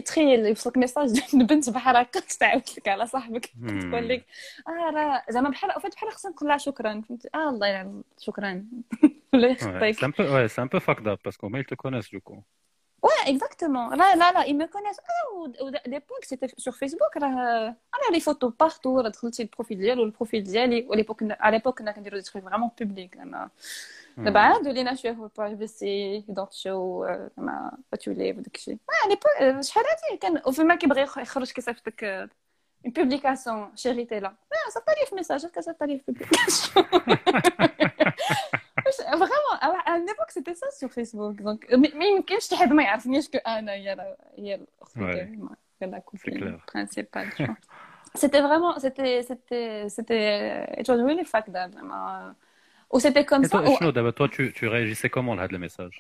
تخيل 0.06 0.46
يوصلك 0.46 0.78
ميساج 0.78 1.12
ديال 1.12 1.46
بنت 1.46 1.70
بحال 1.70 1.96
هكا 1.96 2.20
تعاود 2.20 2.64
لك 2.78 2.88
على 2.88 3.08
صاحبك. 3.08 3.46
تقول 3.46 4.10
لك 4.10 4.26
آه 4.68 4.92
راه 4.94 5.24
زعما 5.30 5.50
بحال 5.50 5.82
فات 5.82 5.94
بحال 5.96 6.12
خصنا 6.12 6.32
نقول 6.32 6.50
لها 6.50 6.58
شكرا 6.58 7.02
فهمتي 7.02 7.30
آه 7.36 7.50
الله 7.50 7.68
يلعن 7.68 8.04
شكرا 8.20 8.66
ولا 9.34 9.48
يخطيك 9.48 10.00
c'est 10.00 10.08
un 10.08 10.12
peu, 10.12 10.24
ouais, 10.24 10.48
c'est 10.48 10.62
un 10.62 10.68
peu 10.68 10.80
fucked 10.80 11.08
Ouais, 13.08 13.32
exactement. 13.32 13.90
Là, 13.90 14.16
là, 14.16 14.32
là, 14.34 14.44
ils 14.48 14.58
me 14.58 14.68
connaissent. 14.68 15.00
Ah, 15.08 15.36
ou, 15.36 15.48
l'époque, 15.86 16.24
c'était 16.24 16.50
sur 16.58 16.76
Facebook. 16.76 17.14
Là, 17.16 17.68
euh, 17.68 17.70
a 17.70 18.12
les 18.12 18.20
photos 18.20 18.54
partout. 18.58 18.98
Là, 19.02 19.10
le 19.10 19.48
profil 19.48 19.80
d'elle 19.80 20.00
ou 20.00 20.06
le 20.06 20.12
profil 20.12 20.44
d'elle. 20.44 20.86
À 21.40 21.52
l'époque, 21.52 21.80
on 21.82 21.88
a 21.88 21.94
des 21.94 22.24
trucs 22.24 22.44
vraiment 22.44 22.70
publics. 22.70 23.16
Là, 23.16 23.50
mm. 24.18 24.30
bah, 24.32 24.60
de 24.60 24.70
l'INA, 24.70 24.92
euh, 24.92 24.96
je 24.96 25.00
suis 25.00 25.14
pour 25.14 25.30
privacy, 25.30 26.26
identité, 26.28 26.72
ou, 26.72 27.04
là, 27.04 27.72
tu 28.00 28.14
l'es, 28.14 28.34
ou 28.34 28.42
quelque. 28.44 28.72
Ouais, 28.72 29.02
à 29.06 29.08
l'époque, 29.10 29.32
euh, 29.42 29.58
je 29.58 29.62
suis 29.62 29.80
allée, 29.80 30.20
quand, 30.20 30.42
au 30.46 30.52
film, 30.52 30.78
qui 30.78 30.88
brille, 30.88 31.06
je 31.16 31.24
suis 31.46 31.64
allée, 32.02 32.30
une 32.84 32.94
publication, 32.94 33.70
chérie, 33.76 34.06
t'es 34.06 34.20
là. 34.20 34.30
Non, 34.30 34.72
ça 34.72 34.82
t'arrive, 34.82 35.14
message, 35.14 35.42
que 35.52 35.62
ça 35.62 35.74
t'arrive, 35.74 36.04
publication. 36.04 36.86
Vraiment, 39.23 39.53
à 39.67 39.69
à 39.93 39.99
l'époque, 40.07 40.31
c'était 40.37 40.57
ça 40.63 40.69
sur 40.81 40.91
Facebook. 40.97 41.35
Donc, 41.49 41.61
mais 41.81 41.93
mais 41.99 42.07
يمكنش 42.17 42.45
شي 42.49 42.57
حد 42.57 42.73
ما 42.73 42.83
يعرفنيش 42.83 43.29
كو 43.31 43.39
انا 43.39 43.73
هي 43.73 43.93
ال- 43.93 44.17
هي 44.39 44.55
الاخت 44.55 44.95
Ouais. 44.97 44.99
ديالي 44.99 45.39
هي 45.83 45.87
لا 45.91 45.99
C'est 45.99 46.01
كوبين 46.01 46.59
clair. 46.59 46.73
برينسيبال 46.75 47.31
C'était 48.23 48.43
vraiment, 48.49 48.73
c'était, 48.85 49.23
c'était, 49.31 49.89
c'était, 49.97 50.81
it 50.81 50.87
was 50.91 51.01
really 51.09 51.25
fucked 51.33 51.57
up. 51.63 51.71
vraiment. 51.77 52.35
Ou 52.95 52.99
c'était 53.05 53.25
comme 53.31 53.43
Et 53.45 53.49
ça. 53.49 53.51
toi, 53.51 53.69
ou- 53.69 53.79
شنو 53.79 53.91
دابا 53.91 54.11
toi 54.11 54.29
tu, 54.29 54.53
tu 54.53 54.67
réagissais 54.69 55.09
comment 55.09 55.35
لهاد 55.37 55.53
الميساج 55.53 55.93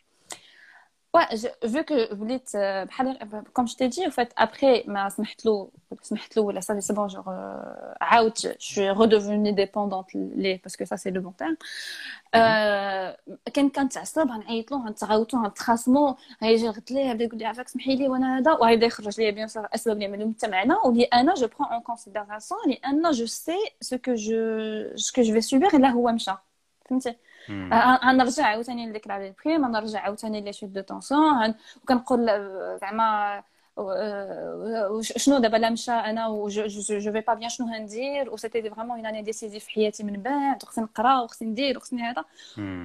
Ouais, 1.14 1.36
je, 1.36 1.48
vu 1.68 1.84
que 1.84 2.12
وليت 2.14 2.50
آه، 2.56 2.84
بحال 2.84 3.18
comme 3.52 3.68
je 3.68 3.76
t'ai 3.76 3.88
dit, 3.88 4.06
en 4.06 4.10
fait, 4.10 4.32
après 4.36 4.88
ما 4.88 5.08
سمحت 5.08 5.46
له 5.46 5.70
سمحت 6.02 6.36
له 6.36 6.42
ولا 6.42 6.60
ça 6.60 6.80
c'est 6.80 6.94
bon, 6.94 7.08
genre 7.08 7.28
euh, 7.28 7.94
عاودت 8.00 8.38
je 8.60 8.66
suis 8.66 8.90
redevenue 8.90 9.52
dépendante 9.52 10.14
ليه 10.14 10.58
parce 10.62 10.76
que 10.76 10.84
ça 10.86 10.96
c'est 10.96 11.10
le 11.10 11.20
bon 11.20 11.32
terme. 11.32 11.56
آه، 12.34 13.18
كان 13.54 13.70
كنتعصب 13.70 14.30
غنعيط 14.30 14.72
له 14.72 14.86
غنتغاوتو 14.86 15.38
غنتخاصمو 15.44 16.16
غيجي 16.42 16.68
غد 16.68 16.92
ليه 16.92 17.10
يبدا 17.10 17.24
يقول 17.24 17.38
لي 17.38 17.44
عافاك 17.46 17.68
سمحي 17.68 17.96
لي 17.96 18.08
وانا 18.08 18.38
هذا 18.38 18.52
وغيبدا 18.52 18.86
يخرج 18.86 19.20
لي 19.20 19.32
بيان 19.32 19.48
سور 19.48 19.68
اسباب 19.74 19.96
اللي 19.96 20.08
ملي 20.08 20.34
معنا 20.48 20.78
واللي 20.84 21.04
انا 21.04 21.34
جو 21.34 21.46
برون 21.46 21.68
اون 21.72 21.80
كونسيديراسيون 21.80 22.60
لان 22.66 23.10
جو 23.10 23.26
سي 23.26 23.56
سو 23.80 23.98
كو 23.98 24.14
جو 24.14 24.36
سو 24.96 25.12
كو 25.14 25.22
جو 25.22 25.32
في 25.34 25.40
سوبير 25.40 25.76
الا 25.76 25.88
هو 25.88 26.12
مشى 26.12 26.32
فهمتي 26.90 27.10
Hmm. 27.10 27.14
غ- 27.14 27.16
غنرجع 28.05 28.45
عاوتاني 28.45 28.89
لديك 28.89 29.07
لا 29.07 29.33
بريم 29.45 29.65
غنرجع 29.65 29.99
عاوتاني 29.99 30.41
لي 30.41 30.53
شوت 30.53 30.69
دو 30.69 30.81
طونسيون 30.81 31.53
وكنقول 31.83 32.29
آه، 32.29 32.77
زعما 32.81 33.43
آه، 33.79 34.99
شنو 35.01 35.37
دابا 35.39 35.57
لا 35.57 35.69
مشى 35.69 35.91
أنا 35.91 36.27
و 36.27 36.47
جو 36.47 37.11
في 37.11 37.23
با 37.27 37.33
بيان 37.33 37.49
شنو 37.49 37.73
غندير؟ 37.73 38.33
و 38.33 38.37
سيتي 38.37 38.69
فريمون 38.69 38.97
اون 38.97 39.05
اني 39.05 39.21
ديسيزيف 39.21 39.63
في 39.63 39.71
حياتي 39.71 40.03
من 40.03 40.21
بعد 40.21 40.63
وخصني 40.63 40.83
نقرا 40.83 41.21
وخصني 41.21 41.47
ندير 41.47 41.77
وخصني 41.77 42.01
هذا. 42.01 42.25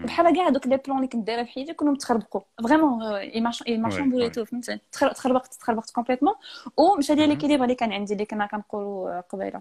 بحال 0.05 0.37
كاع 0.37 0.49
دوك 0.49 0.67
لي 0.67 0.77
بلون 0.77 0.97
اللي 0.97 1.09
كنت 1.09 1.27
دايرة 1.27 1.43
في 1.43 1.51
حياتي 1.51 1.73
كلهم 1.75 1.95
تخربقوا. 1.95 2.41
فريمون 2.63 3.03
اي 3.03 3.41
مارشون 3.41 4.29
Ouais, 4.29 4.33
تو 4.33 4.45
فهمتي؟ 4.45 4.79
تخر- 4.93 5.13
تخربقت 5.13 5.55
تخربقت 5.55 5.91
كومبليتمون 5.91 6.35
ومشى 6.77 7.15
Mhm. 7.15 7.19
ليكيليبر 7.19 7.65
اللي 7.65 7.75
كان 7.75 7.93
عندي 7.93 8.13
اللي 8.13 8.25
كنا 8.25 8.47
كنقولوا 8.47 9.21
قبيلة. 9.21 9.61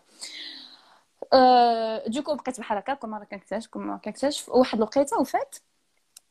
أه 1.34 2.04
دوكو 2.08 2.36
بقيت 2.36 2.60
بحال 2.60 2.78
هكا 2.78 2.94
كل 2.94 3.08
مره 3.08 3.24
كنكتشف 3.24 3.68
كل 3.70 3.80
مره 3.80 3.98
كنكتشف. 3.98 4.50
وواحد 4.50 4.78
الوقيته 4.78 5.20
وفات 5.20 5.56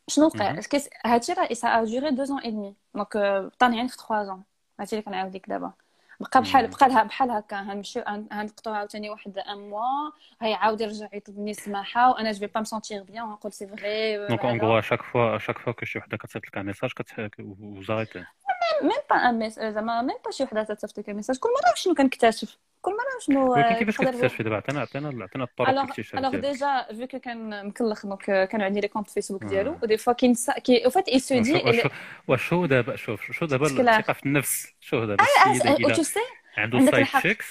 شنو 0.09 0.27
وقع؟ 0.27 0.61
هادشي 1.05 1.33
راه 1.33 1.53
سا 1.53 1.85
دوري 1.85 2.11
دو 2.11 2.25
زون 2.25 2.41
اي 2.41 2.51
دمي 2.51 2.75
دونك 2.95 3.17
بطاني 3.17 3.77
يعني 3.77 3.89
في 3.89 3.97
3 3.97 4.25
زون 4.25 4.43
هادشي 4.81 4.97
اللي 4.97 5.03
كنعاود 5.03 5.35
لك 5.35 5.49
دابا. 5.49 5.73
بقى 6.21 6.41
بحال. 6.43 6.69
بقى 6.69 6.89
لها 6.89 7.03
بحال 7.03 7.31
هكا. 7.31 7.61
غنمشيو 7.61 8.03
غنقطعو 8.33 8.75
عاوتاني 8.75 9.11
واحد 9.11 9.39
ان 9.39 9.59
موا. 9.59 10.11
غيعاود 10.43 10.81
يرجع 10.81 11.09
يطلبني 11.13 11.51
السماحة 11.51 12.11
وأنا 12.11 12.33
جو 12.33 12.47
با 12.55 12.61
مسونتير 12.61 13.03
بيان 13.03 13.25
غنقول 13.25 13.53
سي 13.53 13.67
فغي 13.67 14.29
gros 14.59 14.83
à 14.83 14.87
chaque 14.87 15.03
fois 15.03 15.37
à 15.37 15.39
chaque 15.39 15.59
fois 15.59 15.73
que 15.81 15.85
شي 15.85 15.99
وحدة 15.99 16.17
كتصيفط 16.17 16.57
لك 17.19 17.37
vous 17.41 17.87
arrêtez. 17.87 18.25
ميم 18.83 19.01
با 19.11 19.17
ان 19.17 19.51
زعما 19.51 20.03
ميم 20.03 20.17
با 20.25 20.31
شي 20.31 20.45
وحدة 20.45 20.63
تصيفط 20.63 20.99
لك 20.99 21.09
ميساج 21.09 21.39
كل 21.39 21.49
مرة 21.49 21.75
شنو 21.75 21.95
كنكتشف؟ 21.95 22.59
كل 22.83 22.91
مرة 22.93 23.21
شنو 23.27 23.53
ولكن 23.53 23.75
كيفاش 23.75 23.95
يقدر- 23.95 24.11
كتكتشفي 24.11 24.43
دابا؟ 24.43 24.57
عطينا 24.57 24.81
عطينا 24.81 25.25
عطينا 25.25 25.45
الطرق 25.45 25.69
الاكتشاف 25.69 26.19
الوغ. 26.19 26.37
ديجا 26.37 26.87
فيو 26.93 27.07
كو 27.07 27.19
كان 27.19 27.67
مكلخ 27.67 28.07
دونك 28.07 28.25
كانوا 28.49 28.67
عندي 28.67 28.81
لي 28.81 28.89
كونت 28.89 29.11
فيسبوك 29.11 29.43
آه. 29.45 29.47
ديالو 29.49 29.77
ودي 29.83 29.97
فوا 29.97 30.13
كينسى 30.13 30.53
كي 30.53 30.85
أو 30.85 30.91
فات 30.91 31.09
اي 31.09 31.19
سو 31.19 31.39
دي 31.41 31.83
واش 32.29 32.53
هو 32.53 32.67
دابا 32.67 32.97
شوف 32.97 33.33
شو 33.33 33.47
دابا 33.47 33.67
الثقة 33.67 34.13
في 34.13 34.27
النفس؟ 34.27 34.67
شو 34.81 35.05
دابا 35.05 35.25
تو 35.95 36.03
سي 36.03 36.21
عنده 36.57 36.91
سايد. 36.91 37.07
تشيكس 37.07 37.47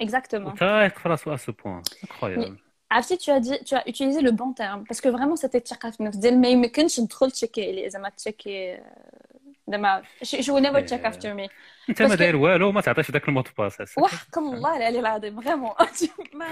اكزاكتومون 0.00 0.52
وتا 0.52 0.84
يثق 0.84 0.98
في 0.98 1.08
راسو 1.08 1.34
ا 1.34 1.36
سو 1.36 1.52
بوان 1.52 1.82
انكرويابل 2.04 2.58
عرفتي 2.90 3.16
tu 3.16 3.20
as 3.40 3.44
dit 3.44 3.64
tu 3.64 3.74
as 3.76 3.82
utilisé 3.88 4.20
le 4.20 4.30
bon 4.30 4.52
terme 4.60 4.84
parce 4.88 5.00
que 5.00 5.08
vraiment 5.08 5.36
c'était 5.36 5.54
الثقه 5.56 5.90
في 5.90 6.00
النفس. 6.00 6.16
ديال 6.16 6.40
ما 6.40 6.48
يمكنش 6.48 6.96
تدخل 6.96 7.30
تشيكي 7.30 7.90
زعما 7.90 8.08
تشيكي 8.08 8.78
زعما 9.68 10.02
she 10.24 10.36
will 10.50 10.62
never 10.62 10.76
إيه. 10.76 10.86
check 10.86 11.04
after 11.12 11.34
me 11.36 11.50
إنت 11.88 12.02
ما 12.02 12.14
داير 12.14 12.36
والو 12.36 12.72
ما 12.72 12.80
تعطيش 12.80 13.10
داك 13.10 13.28
الموت 13.28 13.48
باس. 13.58 13.98
وحق 13.98 14.38
الله 14.38 14.76
العلي 14.76 15.00
العظيم 15.00 15.40
فريمون 15.40 15.70
ما 16.34 16.46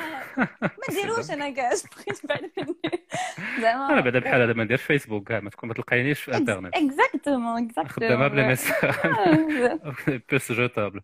ما 0.62 0.68
ديروش 0.90 1.30
أنا 1.30 1.50
كاع 1.50 1.70
بغيت 1.70 2.26
بعد 2.26 2.50
مني. 2.58 3.06
زعما. 3.62 3.92
أنا 3.92 4.00
بعدا 4.00 4.18
بحال 4.18 4.40
هذا 4.42 4.52
ما 4.52 4.64
نديرش 4.64 4.82
فيسبوك 4.82 5.28
كاع 5.28 5.40
ما 5.40 5.50
تكون 5.50 5.68
ما 5.68 5.74
تلقاينيش 5.74 6.20
في 6.20 6.34
إنترنت. 6.36 6.74
إكزاكتومون 6.76 7.68
خدامة 7.88 8.28
بلا 8.28 8.52
اكزاكتومون 8.52 9.44
ميساج 9.46 10.20
بيس 10.30 10.52
جوتابل. 10.52 11.00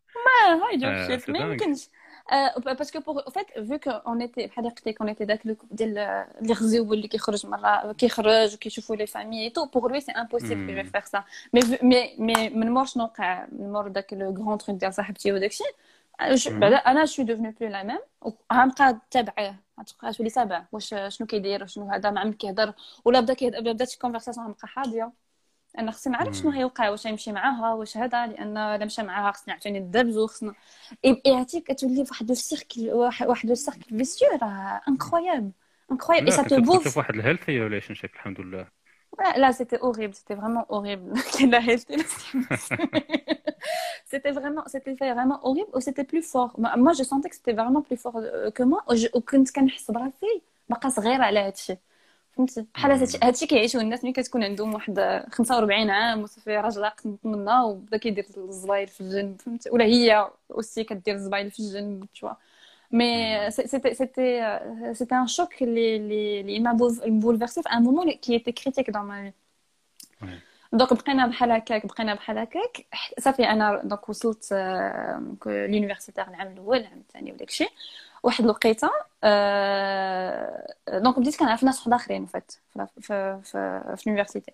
هاي 0.69 0.77
جوب 0.77 0.91
آه، 0.91 1.07
شيت 1.09 1.31
ما. 1.31 1.39
يمكنش. 1.39 1.89
باسكو 2.57 3.01
بوغ 3.01 3.21
أو 3.27 3.31
فيت 3.31 3.69
فو 3.69 3.79
كو 3.79 3.91
اون 3.91 4.21
ايتي 4.21 4.47
بحال 4.47 4.65
قلت 4.65 4.89
لك 4.89 5.01
اون 5.01 5.09
ايتي 5.09 5.25
داك 5.25 5.47
لو 5.47 5.57
ديال 5.71 5.99
اللي 5.99 6.53
غزيو 6.53 6.93
اللي 6.93 7.09
كيخرج 7.09 7.47
مره 7.47 7.93
كيخرج 7.93 8.55
وكيشوفوا 8.55 8.97
لي 8.97 9.07
فامي 9.07 9.45
اي 9.45 9.51
تو 9.51 9.67
بوغ 9.67 9.89
لوي 9.89 10.01
سي 10.01 10.13
امبوسيبل. 10.13 10.83
كو 10.83 10.91
فيغ 10.91 11.05
سا 11.05 11.25
مي 11.53 11.61
مي 11.83 12.15
مي 12.19 12.49
من 12.51 12.71
مور 12.71 12.85
شنو 12.85 13.05
وقع 13.05 13.47
من 13.53 13.73
مور 13.73 13.89
داك 13.89 14.13
لو 14.13 14.31
غران 14.31 14.59
تروك 14.59 14.79
ديال 14.79 14.95
صاحبتي 14.95 15.33
وداكشي. 15.33 15.65
بعدا 16.49 16.77
أنا 16.77 17.07
شو 17.07 17.23
دوفنو 17.23 17.51
بلو 17.61 17.69
لا 17.69 17.83
ميم 17.83 17.99
غنبقى 18.53 18.99
تابعه 19.11 19.55
غتبقى 19.81 20.13
تولي 20.13 20.31
تابع 20.31 20.65
واش 20.73 20.95
شنو 21.09 21.27
كيدير 21.27 21.67
شنو 21.67 21.91
هذا 21.91 22.11
مع 22.11 22.25
من 22.25 22.33
كيهضر 22.33 22.73
ولا 23.05 23.21
بدا 23.21 23.35
كيهضر 23.35 23.59
ولا 23.59 23.73
بدات 23.73 23.93
الكونفرساسيون 23.95 24.47
غنبقى 24.47 24.69
حاضيه 24.69 25.13
أنا 25.79 25.91
خصني 25.91 26.13
نعرف 26.13 26.37
شنو. 26.37 26.51
غيوقع 26.51 26.91
واش 26.91 27.07
غيمشي 27.07 27.33
معاها 27.33 27.75
واش 27.75 27.97
هذا 27.97 28.27
لأن 28.27 28.57
إلا 28.57 28.85
مشى 28.85 29.03
معاها 29.03 29.33
خصني 29.33 29.53
عاوتاني 29.53 29.81
ندبزو 29.81 30.27
خصنا 30.27 30.55
إي 31.05 31.23
إي 31.27 31.33
عرفتي 31.35 31.61
كتولي 31.61 32.05
في 32.05 32.11
واحد 32.11 32.29
لو 32.29 32.35
سيركل 32.35 32.91
واحد 32.93 33.27
واحد 33.27 33.49
لو 33.49 33.55
سيركل 33.55 33.99
فيسيو 33.99 34.29
راه 34.43 34.81
انكرويابل 34.89 35.51
انكرويابل 35.93 36.27
اي 36.27 36.33
سا 36.33 36.43
تو 36.43 36.61
بوف 36.61 36.89
في 36.89 36.99
واحد 36.99 37.15
الهيلثي 37.15 37.61
ريليشن 37.61 37.95
شيب 37.95 38.11
الحمد 38.15 38.41
لله. 38.41 38.67
لا 39.37 39.53
سيتي 39.53 39.77
اوريبل 39.77 40.15
سيتي 40.15 40.37
فريمون 40.37 40.65
اوريبل 40.71 41.13
لا 41.51 41.69
هيلثي 41.69 41.97
C'était 44.13 44.31
vraiment, 44.31 44.65
c'était 44.67 44.95
vraiment 45.17 45.39
horrible 45.47 45.71
ou 45.77 45.81
c'était 45.81 46.05
plus 46.13 46.23
fort. 46.23 46.53
Moi, 46.59 46.93
je 46.99 47.03
sentais 47.03 47.29
que 47.29 47.37
c'était 47.37 47.53
vraiment 47.61 47.83
plus 47.83 47.99
fort 48.05 48.17
euh, 48.17 48.51
que 48.51 48.63
moi. 48.63 48.83
وج- 48.89 49.11
وكنت 49.15 49.51
كنحس 49.51 49.91
براسي 49.91 50.43
باقا 50.69 50.89
صغيرة 50.89 51.53
فهمت 52.39 52.67
بحال 52.75 52.91
هادشي 53.25 53.47
كيعيشو 53.47 53.81
الناس 53.81 54.05
ملي 54.05 54.13
كتكون 54.13 54.45
عندهم 54.45 54.75
واحد 54.75 55.25
45 55.33 55.91
عام 55.91 56.23
وصافي 56.23 56.57
راجل 56.57 56.85
عاق 56.85 57.01
منها 57.25 57.65
وبدا 57.65 57.97
كيدير 57.97 58.27
الزبايل 58.37 58.89
في 58.89 59.01
الجنب 59.01 59.41
فهمت 59.41 59.69
ولا 59.73 59.85
هي 59.85 60.31
اوسي 60.51 60.85
كدير 60.85 61.15
الزبايل 61.15 61.51
في 61.51 61.61
الجنب 61.61 62.05
تشوا 62.15 62.31
مي 62.93 63.51
سيتي 63.51 63.95
سيتي 63.95 64.59
سيتي 64.93 65.15
ان 65.15 65.27
شوك 65.27 65.63
لي 65.63 65.99
لي 65.99 66.43
لي 66.43 66.61
ما 66.61 66.73
بولفيرسي 67.07 67.63
في 67.63 67.69
ان 67.69 67.83
مومون 67.83 68.13
كي 68.13 68.33
ايتي 68.33 68.53
كريتيك 68.53 68.91
دون 68.91 69.03
ما 69.03 69.33
دونك 70.73 70.93
بقينا 70.93 71.27
بحال 71.27 71.51
هكاك 71.53 71.87
بقينا 71.87 72.15
بحال 72.15 72.39
هكاك 72.39 72.87
صافي 73.19 73.45
أنا 73.45 73.83
دونك 73.85 74.09
وصلت 74.09 74.53
لونيفرسيتي 75.47 76.23
العام 76.23 76.53
الأول 76.53 76.79
العام 76.79 76.99
الثاني 76.99 77.33
وداكشي 77.33 77.69
واحد 78.29 78.45
الوقيته 78.45 78.91
آه، 79.25 80.75
دونك 80.89 81.19
بديت 81.19 81.37
كنعرف 81.37 81.65
ناس 81.65 81.79
واحد 81.79 81.93
آخرين 81.93 82.27
فات 82.27 82.53
في 82.75 82.87
في 83.01 83.41
في, 83.45 83.83
في 83.97 84.07
اليونيفرسيتي. 84.07 84.53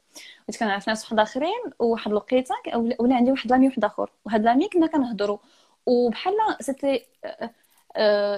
بديت 0.48 0.60
كنعرف 0.60 0.88
ناس 0.88 1.04
واحد 1.04 1.18
آخرين 1.18 1.62
وواحد 1.78 2.10
الوقيته 2.10 2.54
ولا 2.76 2.96
ولا 3.00 3.16
عندي 3.16 3.30
واحد 3.30 3.50
لامي 3.50 3.66
واحد 3.68 3.84
آخر. 3.84 4.10
وهاد 4.24 4.42
لامي 4.44 4.68
كنا 4.68 4.86
كنهضروا 4.86 5.38
وبحال 5.86 6.34
سيتي 6.60 7.06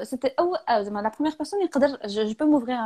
سيتي 0.03 0.27
اول 0.39 0.57
آه، 0.69 0.81
زعما 0.81 0.99
لا 0.99 1.09
بروميير 1.09 1.35
بيرسون 1.37 1.61
يقدر 1.63 1.99
جو 2.07 2.33
بو 2.33 2.45
موفغيغ 2.45 2.77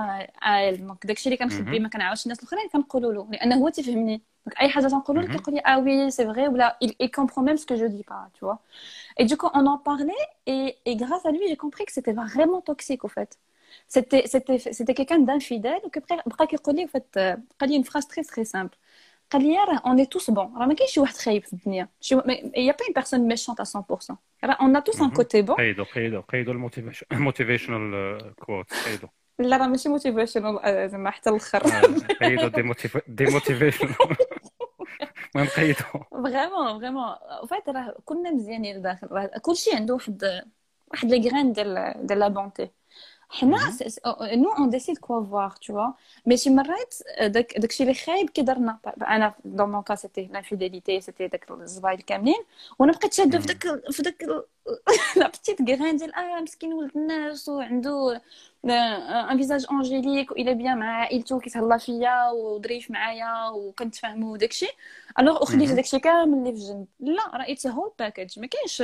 ا 0.43 0.71
دونك 0.75 1.05
داكشي 1.05 1.25
اللي 1.29 1.37
كنخبي 1.37 1.79
مهم. 1.79 1.79
ما 1.79 1.89
كنعاودش 1.89 2.23
الناس 2.25 2.39
الاخرين 2.39 2.69
كنقولوا 2.69 3.13
له 3.13 3.29
لانه 3.31 3.55
هو 3.55 3.69
تيفهمني 3.69 4.21
دونك 4.45 4.59
اي 4.61 4.69
حاجه 4.69 4.87
تنقولوا 4.87 5.21
له 5.21 5.27
مهم. 5.27 5.29
كيقول 5.29 5.55
لي 5.55 5.61
اه 5.67 5.79
وي 5.79 6.11
سي 6.11 6.25
فري 6.25 6.47
ولا 6.47 6.77
il, 6.83 6.89
il 7.03 7.11
comprend 7.11 7.41
même 7.43 7.57
ce 7.57 7.65
que 7.65 7.75
je 7.75 7.85
dis 7.85 8.03
pas 8.03 8.29
tu 8.33 8.45
vois 8.45 8.59
et 9.19 9.25
du 9.25 9.37
coup 9.37 9.49
on 9.55 9.65
en 9.67 9.77
parlait 9.79 10.23
et, 10.47 10.77
et 10.85 10.95
grâce 10.95 11.25
à 11.25 11.31
lui 11.31 11.41
j'ai 11.49 11.57
compris 11.57 11.85
que 11.85 11.93
c'était 11.93 12.13
vraiment 12.13 12.61
toxique 12.61 13.03
au 13.05 13.09
fait 13.17 13.31
c'était 13.95 14.23
c'était 14.33 14.59
c'était 14.59 14.93
quelqu'un 14.99 15.19
d'infidèle 15.19 15.81
وكيبقى 15.85 16.23
بقى 16.27 16.47
كيقول 16.47 16.75
لي 16.75 16.85
en 16.87 16.89
fait 16.89 17.17
آه، 17.17 17.41
بقى 17.59 17.67
لي 17.67 17.83
une 17.83 17.85
phrase 17.85 18.07
très 18.07 18.23
très 18.23 18.45
simple 18.45 18.77
قال 19.31 19.43
لي 19.43 19.55
راه 19.57 19.77
on 19.85 20.05
est 20.05 20.07
tous 20.09 20.33
bons 20.33 20.37
راه 20.59 20.65
ما 20.65 20.73
كاينش 20.73 20.91
شي 20.91 20.99
واحد 20.99 21.15
خايب 21.15 21.43
في 21.43 21.53
الدنيا 21.53 21.89
شي 22.01 22.15
il 22.17 22.19
y 22.65 22.69
a 22.69 22.73
pas 22.73 22.85
une 22.89 22.93
personne 23.01 23.25
méchante 23.33 23.59
à 23.59 23.63
100% 23.63 24.15
راه 24.43 24.57
on 24.61 24.75
a 24.75 24.81
tous 24.81 25.01
un 25.01 25.07
مهم. 25.07 25.13
côté 25.13 25.43
bon 25.47 25.53
قيدوا 25.55 25.85
قيدوا 25.85 26.21
قيدوا 26.21 26.53
الموتيفيشنال 27.11 28.33
كوت 28.39 28.73
قيدوا 28.85 29.09
لا 29.39 29.57
راه 29.57 29.67
ماشي 29.67 29.89
موتيفيشنال 29.89 30.89
زعما 30.89 31.11
حتى 31.11 31.29
الاخر 31.29 31.65
آه، 31.65 31.81
قيدوا 32.27 32.47
ديموتيفيشن 33.07 33.89
المهم 35.35 35.47
قيدوا 35.47 36.03
فريمون 36.11 36.79
فريمون 36.79 37.15
فايت 37.49 37.69
راه 37.69 37.95
كنا 38.05 38.31
مزيانين 38.31 38.77
لداخل 38.77 39.07
راه 39.11 39.31
كلشي 39.41 39.75
عنده 39.75 39.93
واحد 39.93 40.43
واحد 40.91 41.07
لي 41.11 41.29
غران 41.29 41.53
ديال 41.53 41.93
ديال 42.07 42.19
لا 42.19 42.27
بونتي 42.27 42.69
حنا 43.30 43.56
نو 44.22 44.52
اون 44.52 44.70
ديسيد 44.70 44.98
كوا 44.98 45.24
فوار 45.24 45.50
تو 45.50 45.72
فوا 45.72 45.86
مي 46.26 46.36
شي 46.36 46.50
مرات 46.50 46.94
داك 47.22 47.58
داكشي 47.58 47.82
اللي 47.82 47.94
خايب 47.94 48.30
كيضرنا 48.30 48.78
أنا 49.02 49.34
دون 49.44 49.68
مون 49.72 49.82
كا 49.82 49.94
سيتي 49.94 50.28
لانفيديليتي 50.32 51.00
سيتي 51.00 51.28
داك 51.28 51.50
الزبايل 51.50 52.00
كاملين 52.00 52.44
وأنا 52.78 52.92
بقيت 52.92 53.12
شادة 53.14 53.38
في 53.38 53.46
داك 53.46 53.90
في 53.90 54.02
داك 54.02 54.24
لا 55.16 55.28
بتيت 55.28 55.62
غران 55.70 55.96
ديال 55.96 56.14
آه 56.14 56.40
مسكين 56.40 56.72
ولد 56.72 56.90
الناس 56.96 57.48
وعنده 57.48 58.22
ان 58.64 59.36
فيزاج 59.36 59.66
انجيليك 59.72 60.30
وإلا 60.30 60.52
بيان 60.52 60.78
مع 60.78 60.86
عائلته 61.00 61.40
كيتهلا 61.40 61.76
فيا 61.78 62.30
وظريف 62.30 62.90
معايا 62.90 63.48
وكنتفاهموا 63.48 64.32
وداكشي 64.32 64.66
الوغ 65.18 65.42
وخليت 65.42 65.66
مهم. 65.66 65.76
داكشي 65.76 65.98
كامل 65.98 66.38
اللي 66.38 66.52
في 66.52 66.58
الجنب 66.62 66.86
لا 67.00 67.36
راه 67.36 67.52
اتس 67.52 67.66
هول 67.66 67.92
باكج 67.98 68.38
ما 68.38 68.46
كاينش 68.46 68.82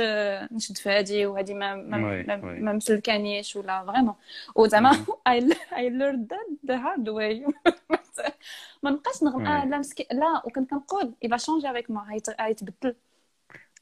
نشد 0.53 0.77
في 0.77 0.89
هادي 0.89 1.25
وهادي 1.25 1.53
ما 1.53 1.75
ما, 1.75 2.35
ما, 2.35 2.73
مسلكانيش 2.73 3.55
ولا 3.55 3.85
فريمون 3.85 4.15
وزعما 4.55 4.91
مهم. 4.91 5.05
I, 5.29 5.53
I 5.71 5.89
learned 5.89 6.27
that 6.33 6.71
the 6.71 6.77
hard 6.77 7.07
way 7.09 7.53
ما 8.83 8.91
نبقاش 8.91 9.23
وي. 9.23 9.43
لا 9.43 9.77
مسكين 9.77 10.05
لا 10.11 10.41
وكنت 10.45 10.69
كنقول 10.69 11.13
changer 11.37 11.65
avec 11.65 11.93
moi 11.93 12.09
غيت- 12.09 12.41
غيتبدل 12.41 12.95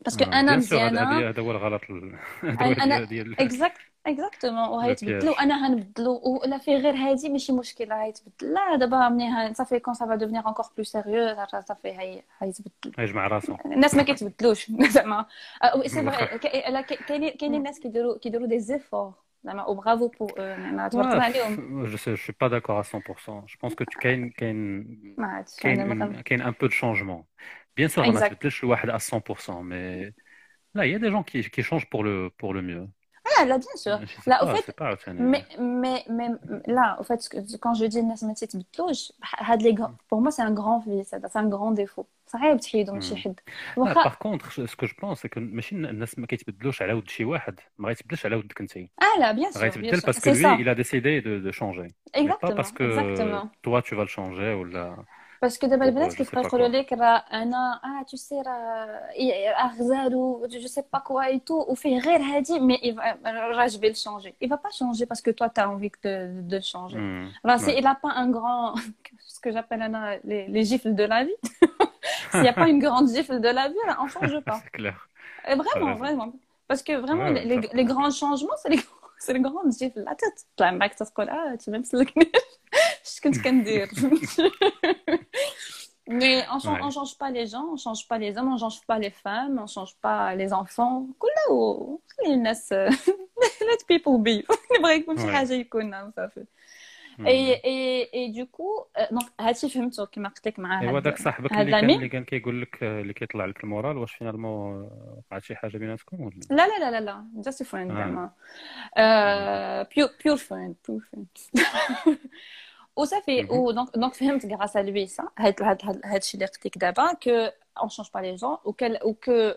باسكو 0.04 0.24
آه، 0.24 0.40
انا 0.40 0.50
bien 0.52 0.64
sûr، 0.64 0.72
هذا 0.72 0.90
مزيانه 0.90 1.00
هذا- 1.18 1.28
هذا 1.28 1.42
هو 1.42 1.50
الغلط 1.50 1.80
ال- 1.90 2.14
هذا 2.42 2.66
هو 2.66 2.74
أنا- 2.74 2.78
أنا- 2.78 2.84
ديال- 2.84 3.06
ديال 3.06 3.40
اكزاكت 3.40 3.76
اكزاكتومون 4.06 4.68
وغيتبدلوا 4.68 5.18
البياج. 5.18 5.34
وانا 5.36 5.66
غنبدلو 5.66 6.20
ولا 6.24 6.58
في 6.58 6.76
غير 6.76 6.94
هادي 6.94 7.28
ماشي 7.28 7.52
مشكل 7.52 7.88
راه 7.90 8.04
غيتبدل 8.04 8.54
لا 8.54 8.76
دابا 8.76 9.08
ملي 9.08 9.28
ها- 9.28 9.52
صافي 9.52 9.78
كون 9.78 9.94
سافا 9.94 10.14
دوفنيغ 10.14 10.48
انكور 10.48 10.66
بلو 10.76 10.84
سيريوز 10.84 11.36
صافي 11.68 11.88
هي 11.88 12.22
غيتبدل 12.42 12.92
يجمع 12.98 13.26
راسو 13.26 13.56
الناس 13.66 13.94
ما 13.94 14.02
كيتبدلوش 14.02 14.70
زعما 14.70 15.26
آه، 15.62 15.76
وي 15.78 15.88
سي 15.88 16.00
واخا. 16.06 16.26
فري 16.26 16.38
كاي- 16.38 16.72
لا، 16.72 16.80
كاي- 16.80 16.98
كاينين 17.08 17.30
كاينين 17.30 17.58
الناس 17.58 17.80
كيديروا 17.80 18.18
كيديروا 18.18 18.46
دي 18.46 18.58
زيفور 18.61 19.12
زعما 19.44 19.64
وبرافو 19.66 20.08
بو 20.08 20.28
زعما 20.38 20.88
تبارك 20.88 21.12
الله 21.12 21.22
عليهم 21.24 21.86
Je 21.86 21.96
sais, 21.96 22.16
je 22.16 22.22
suis 22.30 22.36
pas 22.44 22.48
d'accord 22.48 22.78
à 22.78 22.84
100%. 22.84 23.46
Je 23.46 23.56
pense 23.56 23.74
que 23.74 23.84
tu 23.84 23.98
كاين 24.00 24.30
كاين 24.30 24.86
ما 25.18 25.26
عرفتش 25.26 25.61
كاين 25.61 25.80
انا 25.80 25.94
ما 25.94 26.04
une- 26.06 26.16
كن- 26.16 26.20
كاين 26.20 26.42
un 26.42 26.54
peu 26.54 26.68
de 26.68 26.72
changement. 26.74 27.24
Bien 27.76 27.88
sûr, 27.88 28.02
ما 28.06 28.20
Exact. 28.20 28.30
تبدلش 28.30 28.64
الواحد 28.64 28.90
à 28.90 28.98
100%, 28.98 29.62
mais 29.62 30.12
là, 30.74 30.86
il 30.86 30.92
y 30.92 30.94
a 30.94 30.98
des 30.98 31.11
gens 31.11 31.22
qui, 31.22 31.38
qui 31.50 31.62
changent 31.62 31.88
pour 31.90 32.04
le, 32.04 32.30
pour 32.38 32.54
le 32.54 32.62
mieux. 32.62 32.88
لا 33.38 33.44
لا 33.44 33.56
بيان 33.56 33.76
سور 33.76 33.98
Je 34.00 34.06
sais 34.06 34.30
لا 34.30 34.40
pas, 34.40 34.44
au 34.44 34.56
fait 34.56 34.64
c'est 34.66 34.76
pas 34.76 34.86
عاوتاني. 34.86 35.20
مي 35.20 35.44
مي 35.58 36.04
مي 36.08 36.38
لا 36.68 36.96
au 37.00 37.04
fait 37.04 37.28
quand 37.61 37.74
je 37.74 37.84
dis 37.86 37.96
الناس 37.96 38.24
ما 38.24 38.34
تيتبدلوش 38.34 39.12
هاد 39.24 39.62
لي 39.62 39.76
pour 40.08 40.20
moi 40.20 40.30
c'est 40.30 40.42
un 40.42 40.54
grand 40.54 40.78
vice 40.78 41.14
هذا 41.14 41.28
c'est 41.28 41.38
un 41.38 41.48
grand 41.48 41.72
défaut 41.72 42.06
صعيب 42.26 42.61
تحيدو 42.61 42.92
من 42.94 43.00
شي 43.00 43.16
مم. 43.16 43.22
حد 43.22 43.40
لا 43.84 43.92
واخا 43.92 44.00
باغ 44.04 44.14
كونتر 44.14 44.66
سكو 44.66 44.86
جو 44.86 44.94
بونس 45.02 45.18
سي 45.22 45.28
كو 45.28 45.40
ماشي 45.40 45.74
الناس 45.76 46.18
ما 46.18 46.26
كيتبدلوش 46.26 46.82
على 46.82 46.92
ود 46.92 47.08
شي 47.08 47.24
واحد 47.24 47.61
ما 47.78 47.88
غيتبدلش 47.88 48.26
على 48.26 48.36
ودك 48.36 48.61
انت 48.61 48.78
اه 49.02 49.18
لا 49.20 49.32
بيان 49.32 49.52
سور 49.52 49.76
بيان 49.76 49.94
غيتبدل 49.94 49.96
سور 49.96 50.11
باسكو 50.11 50.30
سي 50.32 50.34
lui 50.34 50.48
ça 50.48 50.61
il 50.61 50.68
a 50.68 50.74
décidé 50.74 51.20
de, 51.22 51.38
de 51.40 51.52
changer 51.52 51.88
mais 52.24 52.32
pas 52.32 52.52
exactement 52.52 52.56
parce 52.58 52.72
que 52.72 52.88
exactement 52.88 53.50
toi 53.62 53.82
tu 53.82 53.94
vas 53.96 54.02
le 54.04 54.08
changer 54.18 54.50
ولا 54.61 55.06
باسكو 55.44 55.66
دابا 55.66 55.84
Pour, 55.84 55.88
البنات 55.88 56.11
je 56.12 56.14
sais 56.14 56.16
كيبقاو 56.16 56.42
pas 56.42 56.46
يقولوا 56.46 56.68
quoi. 56.68 56.70
لك 56.70 56.92
راه 56.92 57.24
انا 57.32 57.80
اه 57.84 58.02
تو 58.02 58.16
سي 58.16 58.40
راه 58.42 59.00
راه 59.58 59.72
غزالو 59.78 60.46
جو 60.50 60.66
سي 60.68 60.82
با 60.92 60.98
كوا 60.98 61.24
اي 61.24 61.38
تو 61.38 61.54
وفيه 61.68 61.98
غير 61.98 62.20
هادي 62.20 62.58
مي 62.61 62.96
راه 63.26 63.66
جو 63.66 63.78
في 63.80 63.94
شونجي 63.94 64.34
il 64.44 64.48
va 64.48 64.56
pas 64.56 64.70
changer 64.78 65.06
parce 65.06 65.20
que 65.22 65.30
toi 65.30 65.48
tu 65.54 65.61
as 65.61 65.68
envie 65.70 65.92
de 66.04 66.14
de 66.52 66.61
changer 66.61 66.98
Hmm. 66.98 67.26
Là, 67.48 67.54
c'est- 67.58 67.66
Ouais. 67.72 67.78
il 67.78 67.84
n'a 67.88 67.94
pas 68.04 68.12
un 68.24 68.28
grand, 68.36 68.64
ce 69.34 69.38
que 69.44 69.50
j'appelle 69.54 69.82
Anna, 69.86 70.02
les, 70.30 70.42
les 70.54 70.64
gifles 70.70 70.94
de 71.00 71.04
la 71.12 71.20
vie. 71.26 71.38
S'il 72.30 72.42
n'y 72.46 72.52
a 72.54 72.56
pas 72.62 72.68
une 72.74 72.80
grande 72.86 73.08
gifle 73.16 73.38
de 73.46 73.50
la 73.58 73.64
vie, 73.72 73.84
là, 73.88 73.94
on 74.02 74.06
ne 74.08 74.12
change 74.16 74.36
pas. 74.48 74.58
c'est 74.64 74.72
clair 74.78 74.96
Et 75.50 75.54
vraiment, 75.62 75.92
raison. 75.94 76.02
vraiment. 76.04 76.30
Parce 76.68 76.82
que 76.86 76.94
vraiment, 77.04 77.28
Ouais, 77.30 77.36
les, 77.36 77.44
les, 77.50 77.58
ça- 77.62 77.74
les 77.78 77.86
grands 77.92 78.12
changements, 78.22 78.58
c'est 78.62 78.70
les, 78.74 78.80
c'est 78.84 79.03
les 79.28 79.40
grandes 79.40 79.72
gifles. 79.72 80.04
La 80.11 80.14
tête, 80.14 80.44
طلع 80.56 80.70
معاك 80.70 80.94
تقول 80.94 81.28
اه 81.28 81.56
tu 81.62 81.70
même 81.72 81.82
سلكني 81.82 82.32
اش 83.06 83.20
كنت 83.20 83.38
كندير 83.40 83.88
Mais 86.20 86.44
on 86.54 86.58
change, 86.58 86.78
Ouais. 86.78 86.86
on 86.86 86.90
change 86.98 87.14
pas 87.22 87.30
les 87.38 87.46
gens, 87.52 87.66
on 87.74 87.76
change 87.86 88.02
pas 88.11 88.18
les 88.24 88.32
hommes, 88.38 88.50
on 88.56 88.58
change 88.64 88.80
pas 88.90 88.98
les 89.04 89.12
femmes, 89.24 89.56
on 89.64 89.68
change 89.76 89.94
pas 90.04 90.34
les 90.40 90.52
enfants. 90.52 91.06
كله 91.18 91.98
خلي 92.08 92.34
الناس 92.34 92.74
let 93.70 93.82
people 93.92 94.18
be. 94.18 94.44
نبغي 94.78 94.94
يكون 94.94 95.16
شي 95.18 95.26
Ouais. 95.26 95.30
حاجة 95.30 95.52
يكون 95.52 96.12
صافي. 96.16 96.44
اي 97.26 97.54
اي 97.64 98.11
اي 98.14 98.32
دوكو 98.32 98.86
دونك 99.11 99.26
هادشي 99.40 99.68
فهمته 99.68 100.06
كيما 100.06 100.28
قلت 100.28 100.48
لك 100.48 100.58
مع 100.58 100.80
ايوا 100.80 100.96
هاد 100.96 101.02
داك 101.02 101.18
صاحبك 101.18 101.52
هاد 101.52 101.61
اللي 101.61 101.70
كان 101.70 101.80
لامي 101.80 101.94
اللي 101.94 102.08
كان 102.08 102.24
كيقول 102.24 102.62
لك 102.62 102.82
اللي 102.82 103.12
كيطلع 103.12 103.44
لك 103.44 103.64
المورال 103.64 103.96
واش 103.96 104.12
فينالمون 104.12 104.90
وقعت 105.30 105.42
شي 105.42 105.56
حاجه 105.56 105.78
بيناتكم 105.78 106.20
ولا 106.20 106.34
لا 106.50 106.66
لا 106.68 106.78
لا 106.78 106.90
لا 106.90 107.00
لا 107.00 107.24
جاست 107.34 107.62
فريند 107.62 107.90
آه. 107.90 107.94
زعما 107.94 108.30
بيور 109.96 110.11
بيور 110.24 110.36
فريند 110.36 110.76
بيور 110.88 111.00
فريند 111.12 111.28
وصافي 112.96 113.42
مهم. 113.42 113.58
ودونك 113.58 113.88
دونك 113.94 114.14
فهمت 114.14 114.46
غراس 114.46 114.76
ا 114.76 114.82
لوي 114.82 115.06
سا 115.06 115.28
هاد 115.38 115.62
هاد 115.62 115.78
هاد 115.84 116.00
هادشي 116.04 116.34
اللي 116.34 116.46
قلت 116.46 116.66
لك 116.66 116.78
دابا 116.78 117.12
كو 117.12 117.30
اون 117.80 117.88
شونج 117.88 118.08
با 118.14 118.18
لي 118.18 118.34
جون 118.34 118.56
وكل 118.64 118.98
وكو 119.04 119.52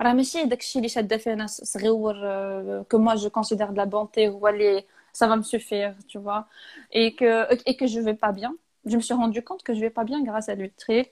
راه 0.00 0.12
ماشي 0.12 0.44
داكشي 0.44 0.78
اللي 0.78 0.88
شاده 0.88 1.16
فيه 1.16 1.34
ناس 1.34 1.64
صغيور 1.64 2.16
كو 2.82 2.98
موا 2.98 3.14
جو 3.14 3.30
كونسيدير 3.30 3.66
دو 3.66 3.74
لا 3.74 3.84
بونتي 3.84 4.28
هو 4.28 4.48
اللي 4.48 4.84
ça 5.18 5.26
va 5.30 5.34
me 5.40 5.46
suffire, 5.54 5.92
tu 6.10 6.18
vois, 6.26 6.42
et 7.00 7.08
que, 7.18 7.30
et 7.70 7.74
que 7.78 7.86
je 7.92 8.00
vais 8.06 8.18
pas 8.24 8.32
bien. 8.40 8.52
Je 8.92 8.96
me 8.98 9.02
suis 9.08 9.16
rendu 9.22 9.40
compte 9.48 9.62
que 9.66 9.72
je 9.76 9.80
vais 9.86 9.94
pas 9.98 10.04
bien 10.10 10.20
grâce 10.28 10.48
à 10.48 10.54
lui. 10.54 10.70
تخيل 10.78 11.06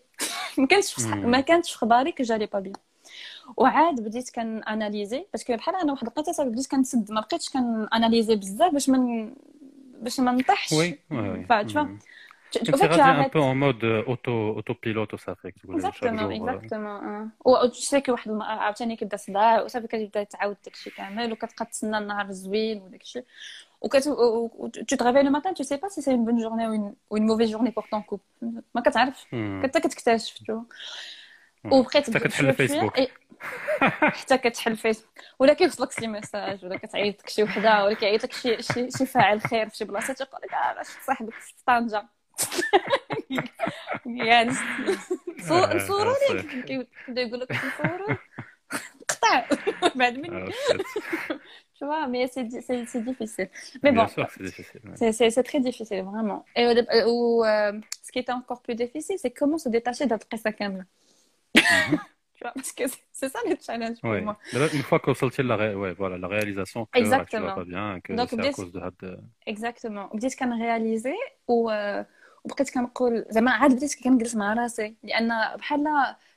ما 0.59 0.66
كانش 0.66 0.92
في 0.94 1.00
صح- 1.00 1.07
مم. 1.14 1.30
ما 1.30 1.40
كانش 1.40 1.72
في 1.72 1.78
خباري 1.78 2.12
que 2.12 2.24
j'allais 2.24 2.48
pas 2.57 2.61
bien. 2.68 2.78
وعاد 3.57 4.00
بديت 4.00 4.30
كان 4.30 4.62
اناليزي 4.62 5.26
باسكو 5.32 5.57
بحال 5.57 5.76
انا 5.76 5.92
واحد 5.92 6.02
الوقيته 6.02 6.32
صافي 6.32 6.50
بديت 6.50 6.66
كنسد 6.66 7.12
ما 7.12 7.20
بقيتش 7.20 7.50
كان 7.50 7.88
اناليزي 7.94 8.36
بزاف 8.36 8.72
باش 8.72 8.88
من 8.88 9.34
باش 10.00 10.20
ما 10.20 10.32
نطيحش 10.32 10.72
وي 10.72 10.98
وي 11.11 11.18
وي 11.30 11.46
Enfin, 11.46 11.66
tu 11.68 11.72
vois, 11.72 11.76
مم. 11.76 11.98
Tu- 12.55 12.59
tu- 12.59 12.70
كنت 12.70 12.74
en 12.74 12.78
fait, 12.78 12.88
tu 12.88 12.90
غادي 12.90 13.02
ان 13.02 13.24
arrêtes. 13.24 13.32
بو 13.32 13.42
اون 13.42 13.57
مود 13.61 13.84
اوتو 13.84 14.48
اوتو 14.52 14.74
بيلوت 14.82 15.14
وصافي 15.14 15.50
تقول 15.50 15.82
شاك 15.82 15.94
اكزاكتومون 15.94 16.38
جور 16.38 16.50
اكزاكتومون 16.50 17.30
و 17.44 17.57
tu 17.68 17.80
sais 17.90 18.00
que 18.00 18.09
واحد 18.09 18.30
المرة 18.30 18.44
عاوتاني 18.46 18.96
كيبدا 18.96 19.16
صداع 19.16 19.62
وصافي 19.62 19.86
كتبدا 19.86 20.22
تعاود 20.24 20.57
داكشي 20.64 20.90
كامل 20.90 21.32
وكتبقى 21.32 21.64
تسنى 21.66 21.98
النهار 21.98 22.26
الزوين 22.28 22.82
وداكشي 22.82 23.22
وكت 23.80 24.07
و- 24.07 24.50
و- 24.59 24.68
tu 24.90 24.96
te 24.96 25.02
réveilles 25.05 25.26
le 25.28 25.34
matin 25.36 25.52
tu 25.59 25.64
sais 25.64 25.78
pas 25.82 25.90
si 25.94 26.00
c'est 26.02 26.14
une 26.18 26.24
bonne 26.24 26.40
journée 26.46 26.66
ou 26.70 26.72
une, 26.78 26.94
ou 27.11 27.16
une 27.16 27.26
mauvaise 27.26 27.50
journée 27.50 27.72
pour 27.72 27.86
ton 27.88 28.02
couple 28.02 28.24
ما 28.74 28.80
كتعرف 28.80 29.26
مم. 29.32 29.61
حتى 29.62 29.80
كتكتشف 29.80 30.34
tu 30.38 30.52
vois 30.52 30.64
مم. 31.64 31.72
وبقيت 31.72 32.11
حتى 32.11 32.18
كتحل 32.18 32.52
فيسبوك. 32.55 32.94
حتى 34.00 34.38
كتحل 34.38 34.76
فيسبوك 34.76 35.11
ولا 35.38 35.52
كيوصلك 35.52 35.92
شي 35.92 36.07
ميساج 36.07 36.64
ولا 36.64 36.76
كتعيط 36.76 37.20
لك 37.20 37.28
شي 37.28 37.42
وحده 37.42 37.84
ولا 37.84 37.94
كيعيط 37.94 38.24
لك 38.24 38.32
شي 38.32 38.62
شي 38.62 38.90
شي 38.90 39.07
فاعل 39.07 39.40
خير 39.40 39.68
في 39.68 39.76
شي 39.76 39.84
بلاصه 39.84 40.12
تيقول 40.12 40.40
لك 40.44 40.55
اه 40.55 40.74
باش 40.74 40.86
صاحبك 41.07 41.32
في 41.34 41.52
طنجه 41.66 42.05
يعني 44.07 44.52
صور 45.48 45.76
نصوروا 45.76 46.14
لك 46.30 46.46
كيبدا 46.46 47.20
يقول 47.20 47.40
لك 47.40 47.50
نصوروا 47.52 48.16
قطع 49.09 49.46
بعد 49.94 50.14
Ah, 50.14 50.18
مني 50.18 50.52
shit. 50.52 50.82
tu 51.78 51.82
vois 51.88 52.02
mais 52.12 52.22
c'est 52.32 52.44
di- 52.50 52.62
c'est 52.66 52.80
c'est 52.92 53.02
difficile 53.11 53.48
mais 53.82 53.92
Bien 53.92 54.05
bon 54.05 54.09
sûr, 54.14 54.26
c'est 54.34 54.44
difficile. 54.50 54.80
ouais. 54.84 54.96
c'est 55.00 55.12
c'est- 55.18 55.30
c'est 55.34 55.46
très 55.50 55.61
difficile 55.68 56.02
vraiment 56.11 56.40
et 56.59 56.64
au 56.68 56.72
dé- 56.76 56.86
ou 57.14 57.18
euh, 57.44 57.72
ce 58.07 58.11
qui 58.12 58.18
était 58.24 58.36
encore 58.40 58.61
plus 58.66 58.76
difficile 58.84 59.16
c'est 59.22 59.32
comment 59.40 59.59
se 59.64 59.68
détacher 59.76 60.07
d'Adressa 60.11 60.50
كامله 60.59 60.84
tu 62.36 62.40
vois 62.44 62.52
parce 62.59 62.72
que 62.78 62.84
c'est- 62.92 63.07
c'est 63.18 63.30
ça 63.34 63.40
le 63.50 63.57
challenge 63.66 63.98
pour 64.00 64.11
Ouais. 64.11 64.20
moi 64.28 64.36
D'abord, 64.52 64.70
Une 64.78 64.82
fois 64.88 64.98
que 65.02 65.09
vous 65.11 65.14
sortez 65.24 65.42
la, 65.50 65.57
ré- 65.62 65.74
ouais, 65.82 65.92
voilà, 66.02 66.16
la 66.24 66.28
réalisation 66.36 66.80
que 66.86 66.90
ah, 66.94 66.98
tu 66.98 67.05
vas 67.05 67.07
Exactement. 67.07 67.55
pas 67.61 67.64
bien, 67.74 68.00
que 68.05 68.12
Donc, 68.18 68.28
c'est 68.30 68.38
à 68.40 68.42
bien- 68.42 68.52
cause 68.59 68.72
de 68.72 68.80
هاد- 68.86 69.20
اكزاكتومون 69.48 70.07
بديت 70.14 70.34
كنرياليزي 70.38 71.14
و 71.48 71.70
وبقيت 72.44 72.70
كنقول 72.74 73.24
زعما 73.30 73.50
عاد 73.50 73.72
بديت 73.76 74.02
كنجلس 74.05 74.34
مع 74.36 74.55
راسي 74.55 74.94
لان 75.02 75.28
بحال 75.59 75.84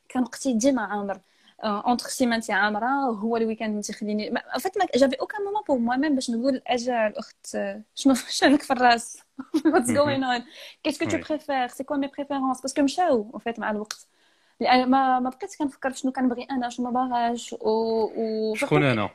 كان 0.09 0.23
وقتي 0.23 0.53
ديما 0.53 0.81
عامر 0.81 1.17
اونتر 1.64 2.08
سيمانتي 2.08 2.52
عامره 2.52 2.86
هو 2.86 3.36
الويكاند 3.36 3.76
انت 3.76 3.92
خليني 3.92 4.34
فات 4.60 4.78
ما 4.78 4.86
جافي 4.96 5.16
اوكان 5.20 5.44
مومون 5.44 5.62
بور 5.68 5.78
موا 5.78 5.96
ميم 5.96 6.14
باش 6.14 6.30
نقول 6.30 6.62
اجا 6.66 7.06
الاخت 7.06 7.46
شنو 7.94 8.14
شنو 8.14 8.54
لك 8.54 8.62
في 8.62 8.72
الراس. 8.72 9.18
واتس. 9.66 9.90
جوين 9.90 10.24
اون 10.24 10.44
كيسكو 10.82 11.04
تو. 11.04 11.18
بريفير 11.28 11.68
سي 11.68 11.84
كوا 11.84 11.96
مي 11.96 12.06
بريفيرونس 12.06 12.60
باسكو 12.60 12.82
مشاو 12.82 13.40
fait 13.48 13.58
مع 13.58 13.70
الوقت. 13.70 14.06
لأن 14.60 14.90
ما 14.90 15.20
ما 15.20 15.30
بقيتش 15.30 15.56
كنفكر 15.56 15.92
شنو 15.92 16.12
كنبغي 16.12 16.46
أنا 16.50 16.68
شنو 16.68 16.90
ما 16.90 17.08
باغاش 17.08 17.52
و, 17.52 17.58
و... 18.16 18.54
شكون 18.54 18.82
أنا؟ 18.82 19.10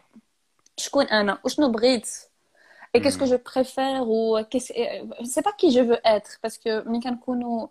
شكون 0.78 1.06
أنا؟ 1.06 1.40
وشنو 1.44 1.72
بغيت؟ 1.72 2.10
et 2.97 3.01
qu'est-ce 3.03 3.19
que 3.19 3.25
Mhm. 3.25 3.33
je 3.33 3.37
préfère 3.37 4.09
ou 4.11 4.39
qu'est-ce 4.51 4.73
euh, 4.73 5.25
c'est 5.33 5.43
pas 5.49 5.53
qui 5.61 5.71
je 5.77 5.81
veux 5.81 6.01
être 6.05 6.33
parce 6.43 6.59
que 6.59 6.89
ملي 6.89 7.01
كنكونوا 7.01 7.69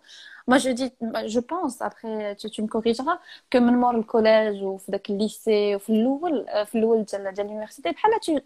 moi 0.50 0.58
je 0.58 0.70
dis 0.70 0.90
je 1.34 1.40
pense 1.40 1.80
après 1.82 2.36
tu, 2.40 2.50
tu 2.50 2.62
me 2.62 2.68
corrigeras 2.68 3.18
que 3.50 3.58
من 3.58 3.74
مور 3.74 3.96
الكوليج 3.98 4.62
وفي 4.62 4.92
داك 4.92 5.10
الليسي 5.10 5.74
وفي 5.76 5.90
الاول 5.92 6.46
في 6.66 6.78
الاول 6.78 7.04
ديال 7.04 7.34
ديال 7.34 7.46
اليونيفرسيتي 7.46 7.90
بحال 7.92 8.12
tu 8.26 8.40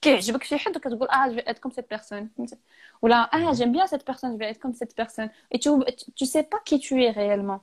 كيعجبك 0.00 0.44
شي 0.44 0.58
حد 0.58 0.76
وكتقول 0.76 1.08
اه 1.10 1.28
je 1.28 1.34
vais 1.36 1.44
être 1.50 1.60
comme 1.60 1.72
cette 1.72 1.88
personne 1.88 2.28
ولا 3.02 3.16
اه 3.16 3.52
j'aime 3.54 3.72
bien 3.72 3.86
cette 3.86 4.04
personne 4.04 4.32
je 4.34 4.38
vais 4.38 4.50
être 4.50 4.60
comme 4.60 4.74
cette 4.74 4.94
personne 4.96 5.30
et 5.54 5.58
tu 5.58 5.70
tu 6.16 6.26
sais 6.26 6.42
pas 6.52 6.60
qui 6.68 6.78
tu 6.80 7.04
es 7.04 7.10
réellement 7.10 7.60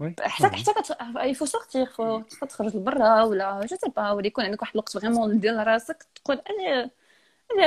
Oui. 0.00 0.14
حتى 0.20 0.46
حتى 0.56 0.72
كت... 0.72 0.92
il 1.24 1.34
faut 1.36 1.46
sortir 1.46 1.86
faut 1.96 2.22
تبقى 2.30 2.46
تخرج 2.48 2.76
لبرا 2.76 3.22
ولا 3.22 3.60
جو 3.66 3.76
سي 3.76 3.90
با 3.96 4.10
ولا 4.10 4.26
يكون 4.26 4.44
عندك 4.44 4.62
واحد 4.62 4.72
الوقت 4.74 4.92
فريمون 4.98 5.40
ديال 5.40 5.66
راسك 5.66 6.06
تقول 6.14 6.36
انا 6.50 6.82
انا 6.82 6.90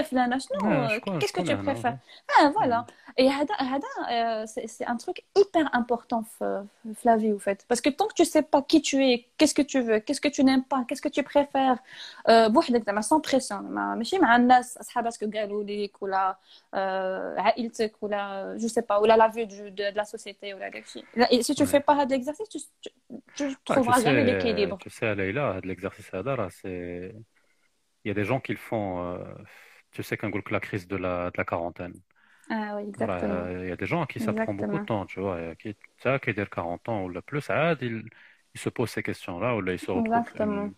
فلانه 0.03 0.35
آه، 0.35 0.39
شنو 0.39 0.87
شكون- 0.89 1.19
كيسكو 1.19 1.43
شكون 1.43 1.45
تو 1.45 1.53
أنا؟ 1.53 1.61
بريفير 1.61 1.97
اه 2.41 2.51
فوالا 2.51 2.85
اي 3.19 3.29
هذا 3.29 3.55
هذا 3.55 4.45
سي 4.45 4.83
ان 4.85 4.97
تروك 4.97 5.17
hyper 5.19 5.67
important 5.77 6.23
في 6.23 6.65
في 6.95 7.09
la 7.09 7.17
vie 7.17 7.33
au 7.33 7.39
fait 7.39 7.65
parce 7.69 7.81
que 7.81 7.89
tant 7.89 8.07
que 8.07 8.13
tu 8.15 8.25
sais 8.25 8.41
pas 8.41 8.61
qui 8.61 8.81
tu 8.81 8.97
es 9.03 9.25
qu'est-ce 9.37 9.53
que 9.53 9.61
tu 9.61 9.79
veux 9.81 9.99
qu'est-ce 9.99 10.21
que 10.21 10.27
tu 10.35 10.43
n'aimes 10.43 10.63
pas 10.73 10.83
qu'est-ce 10.87 11.01
que 11.01 11.09
tu 11.09 11.23
préfères 11.23 11.79
آه، 12.27 12.47
بوحدك 12.47 12.85
زعما 12.85 13.01
sans 13.01 13.21
pression 13.29 13.53
ما 13.53 13.95
ماشي 13.95 14.19
مع 14.19 14.35
الناس 14.35 14.77
اصحابك 14.77 15.37
قالوا 15.37 15.63
لك 15.63 16.01
ولا 16.03 16.35
آه، 16.73 17.35
عائلتك 17.37 18.03
ولا 18.03 18.55
جو 18.59 18.67
سي 18.67 18.81
با 18.81 18.95
ولا 18.95 19.17
لا 19.17 19.29
فيو 19.29 19.47
de 19.47 19.95
la 19.95 20.03
société 20.05 20.43
ولا 20.43 20.69
داكشي 20.69 21.03
لا 21.15 21.27
si 21.27 21.55
tu 21.55 21.63
Ouais. 21.63 21.67
fais 21.67 21.79
pas 21.79 21.93
هذا 21.93 22.17
l'exercice 22.17 22.49
tu, 22.49 22.59
tu, 22.81 22.89
tu 23.35 23.43
Ah, 23.43 23.49
tu 23.67 23.73
trouveras 23.73 23.99
jamais 24.01 24.25
sais, 24.25 24.31
l'équilibre 24.33 24.77
tu 24.77 24.89
sais, 24.89 25.15
Leïla, 25.15 25.61
de 25.61 25.67
l'exercice 25.67 26.15
هذا 26.15 26.35
راه 26.35 26.49
c'est 26.49 27.15
il 28.05 28.09
y 28.09 28.11
a 28.11 28.13
des 28.13 28.25
gens 28.31 28.39
qui 28.45 28.51
le 28.51 28.63
font 28.69 28.87
euh, 28.99 29.17
tu 29.90 30.02
sais 30.02 30.16
qu'on 30.16 30.30
la 30.50 30.60
crise 30.60 30.86
de 30.86 30.96
la, 30.96 31.30
de 31.30 31.36
la 31.36 31.44
quarantaine. 31.44 31.94
Ah 32.48 32.74
oui, 32.76 32.88
exactement. 32.88 33.48
Il 33.62 33.68
y 33.68 33.72
a 33.72 33.76
des 33.76 33.86
gens 33.86 34.02
à 34.02 34.06
qui 34.06 34.18
ça 34.18 34.32
prend 34.32 34.54
beaucoup 34.54 34.78
de 34.78 34.84
temps, 34.84 35.06
tu 35.06 35.20
vois, 35.20 35.54
qui, 35.56 35.76
ça, 35.98 36.18
qui 36.18 36.34
dès 36.34 36.46
40 36.46 36.88
ans 36.88 37.04
ou 37.04 37.08
le 37.08 37.22
plus, 37.22 37.48
ah, 37.50 37.74
ils, 37.80 38.04
ils, 38.54 38.60
se 38.60 38.68
posent 38.68 38.90
ces 38.90 39.02
questions-là, 39.02 39.54
ou 39.54 39.60
là, 39.60 39.72
ils 39.72 39.78
se 39.78 39.90
retrouvent 39.90 40.16
exactement. 40.16 40.70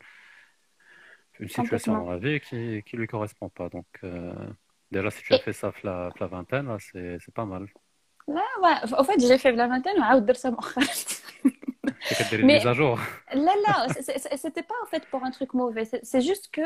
Une, 1.41 1.49
situation 1.49 1.95
dans 1.95 2.11
la 2.11 2.19
vie 2.19 2.41
qui 2.41 2.57
ne 2.57 2.99
lui 2.99 3.07
correspond 3.07 3.49
pas. 3.49 3.69
Donc, 3.71 3.87
euh, 4.05 4.33
déjà, 4.91 5.11
si 5.11 5.23
tu 5.23 5.33
as 5.33 5.39
fait 5.39 5.55
ça, 5.55 5.73
la, 5.83 6.11
la 6.21 6.27
vingtaine, 6.27 6.77
c'est 6.79 7.35
pas 7.35 7.47
mal. 7.47 7.67
Là, 8.29 8.43
ouais. 8.63 8.93
En 8.93 9.03
fait, 9.03 9.19
j'ai 9.19 9.39
fait 9.39 9.53
la 9.53 9.67
vingtaine, 9.67 9.97
mais 9.97 10.07
ah, 10.07 10.21
mais 12.45 12.61
là 12.61 12.75
là 13.67 13.87
c'était 14.37 14.63
pas 14.63 14.75
en 14.83 14.87
fait 14.87 15.05
pour 15.07 15.25
un 15.25 15.31
truc 15.31 15.55
mauvais. 15.55 15.85
C'est 16.03 16.21
juste 16.21 16.51
que 16.53 16.63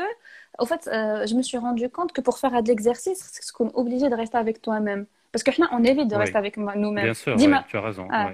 en 0.59 0.65
fait 0.65 0.87
euh, 0.87 1.25
je 1.25 1.33
me 1.35 1.41
suis 1.41 1.57
rendu 1.57 1.89
compte 1.89 2.13
que 2.13 2.21
pour 2.21 2.37
faire 2.37 2.61
de 2.61 2.67
l'exercice 2.67 3.29
c'est 3.31 3.51
qu'on 3.51 3.69
est 3.69 3.75
obligé 3.75 4.09
de 4.09 4.15
rester 4.15 4.37
avec 4.37 4.61
toi-même. 4.61 5.05
Parce 5.31 5.43
que 5.43 5.51
on 5.71 5.83
évite 5.83 6.07
de 6.07 6.15
rester 6.15 6.37
avec 6.37 6.57
nous-mêmes. 6.57 7.03
Bien 7.03 7.13
sûr 7.13 7.35
tu 7.67 7.77
as 7.77 7.81
raison 7.81 8.07
ah. 8.11 8.31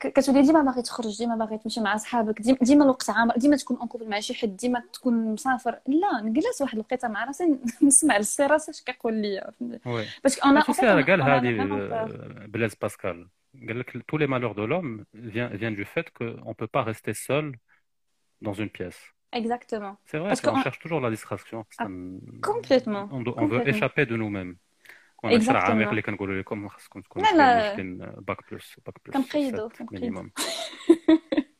ك- 0.00 0.12
كتولي 0.12 0.42
ديما 0.42 0.62
باغي 0.62 0.82
تخرج 0.82 1.18
ديما 1.18 1.36
باغي 1.36 1.58
تمشي 1.58 1.80
مع 1.80 1.96
صحابك 1.96 2.42
ديما, 2.42 2.58
ديما 2.62 2.84
الوقت 2.84 3.10
عامر 3.10 3.34
ديما 3.36 3.56
تكون 3.56 3.76
اون 3.76 3.88
كوبل 3.88 4.08
مع 4.08 4.20
شي 4.20 4.34
حد 4.34 4.56
ديما 4.56 4.82
تكون 4.92 5.32
مسافر 5.32 5.78
لا 5.88 6.20
نجلس 6.22 6.60
واحد 6.62 6.74
الوقيته 6.74 7.08
مع 7.08 7.24
راسي 7.24 7.58
نسمع 7.82 8.16
للسيراس 8.16 8.68
اش 8.68 8.82
كيقول 8.82 9.14
لي 9.14 9.50
Ouais. 9.86 10.22
باسكو 10.24 10.48
انا 10.48 10.60
Tu 10.60 10.72
sais, 10.72 10.80
قال 10.84 11.22
هذه 11.22 11.58
euh, 11.58 12.46
Blaise 12.48 12.74
Pascal. 12.86 13.28
قال 13.68 13.78
لك 13.78 13.90
tous 14.12 14.18
les 14.18 14.26
malheurs 14.26 14.54
de 14.54 14.64
l'homme 14.70 15.04
viennent, 15.14 15.56
viennent 15.56 15.74
du 15.76 15.84
fait 15.84 16.10
qu'on 16.16 16.50
ne 16.50 16.54
peut 16.54 16.66
pas 16.76 16.82
rester 16.82 17.14
seul 17.14 17.52
dans 18.46 18.52
une 18.62 18.70
pièce. 18.78 19.00
exactement 19.40 19.94
C'est 20.10 20.18
vrai 20.18 20.28
Parce 20.30 20.40
qu'on 20.42 20.52
qu'on- 20.52 20.62
cherche 20.66 20.78
toujours 20.84 21.00
la 21.06 21.10
distraction. 21.16 21.58
Ça 21.76 21.84
Ah, 21.84 21.88
me- 21.88 22.20
complètement 22.52 23.04
On, 23.16 23.20
do- 23.26 23.34
on 23.42 23.46
veut 23.52 23.58
complètement. 23.58 23.72
échapper 23.72 24.04
de 24.12 24.16
nous-mêmes. 24.22 24.54
On 25.24 25.28
a 25.28 25.32
Exactement. 25.32 25.56
عامر 25.56 25.90
اللي 25.90 26.02
كنقولوا 26.02 26.40
لكم 26.40 26.68
خاصكم 26.68 27.00
تكونوا 27.00 27.28
لا، 27.28 27.36
لا. 27.36 27.68
واخدين 27.68 27.98
باك 27.98 28.52
بلس 28.52 28.76
باك 28.86 28.94
بلس 29.06 29.16
كنقيدو، 29.16 29.68
سات 29.68 29.78
كنقيدو. 29.78 30.00
مينيموم 30.02 30.30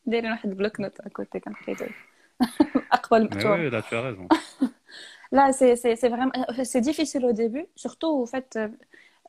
دايرين 0.06 0.30
واحد 0.30 0.48
البلوك 0.48 0.80
نوت 0.80 1.00
اكوتي 1.00 1.40
كنقيدو 1.40 1.86
اقبل 2.92 3.28
Mais 3.28 3.34
مكتوب 3.36 3.52
oui, 3.52 3.70
là 3.74 3.82
tu 3.88 3.94
as 3.94 4.02
raison. 4.02 4.28
Là, 5.36 5.52
c'est 5.58 5.74
c'est- 5.82 5.96
c'est 6.00 6.08
vraiment 6.14 6.30
euh, 8.56 8.68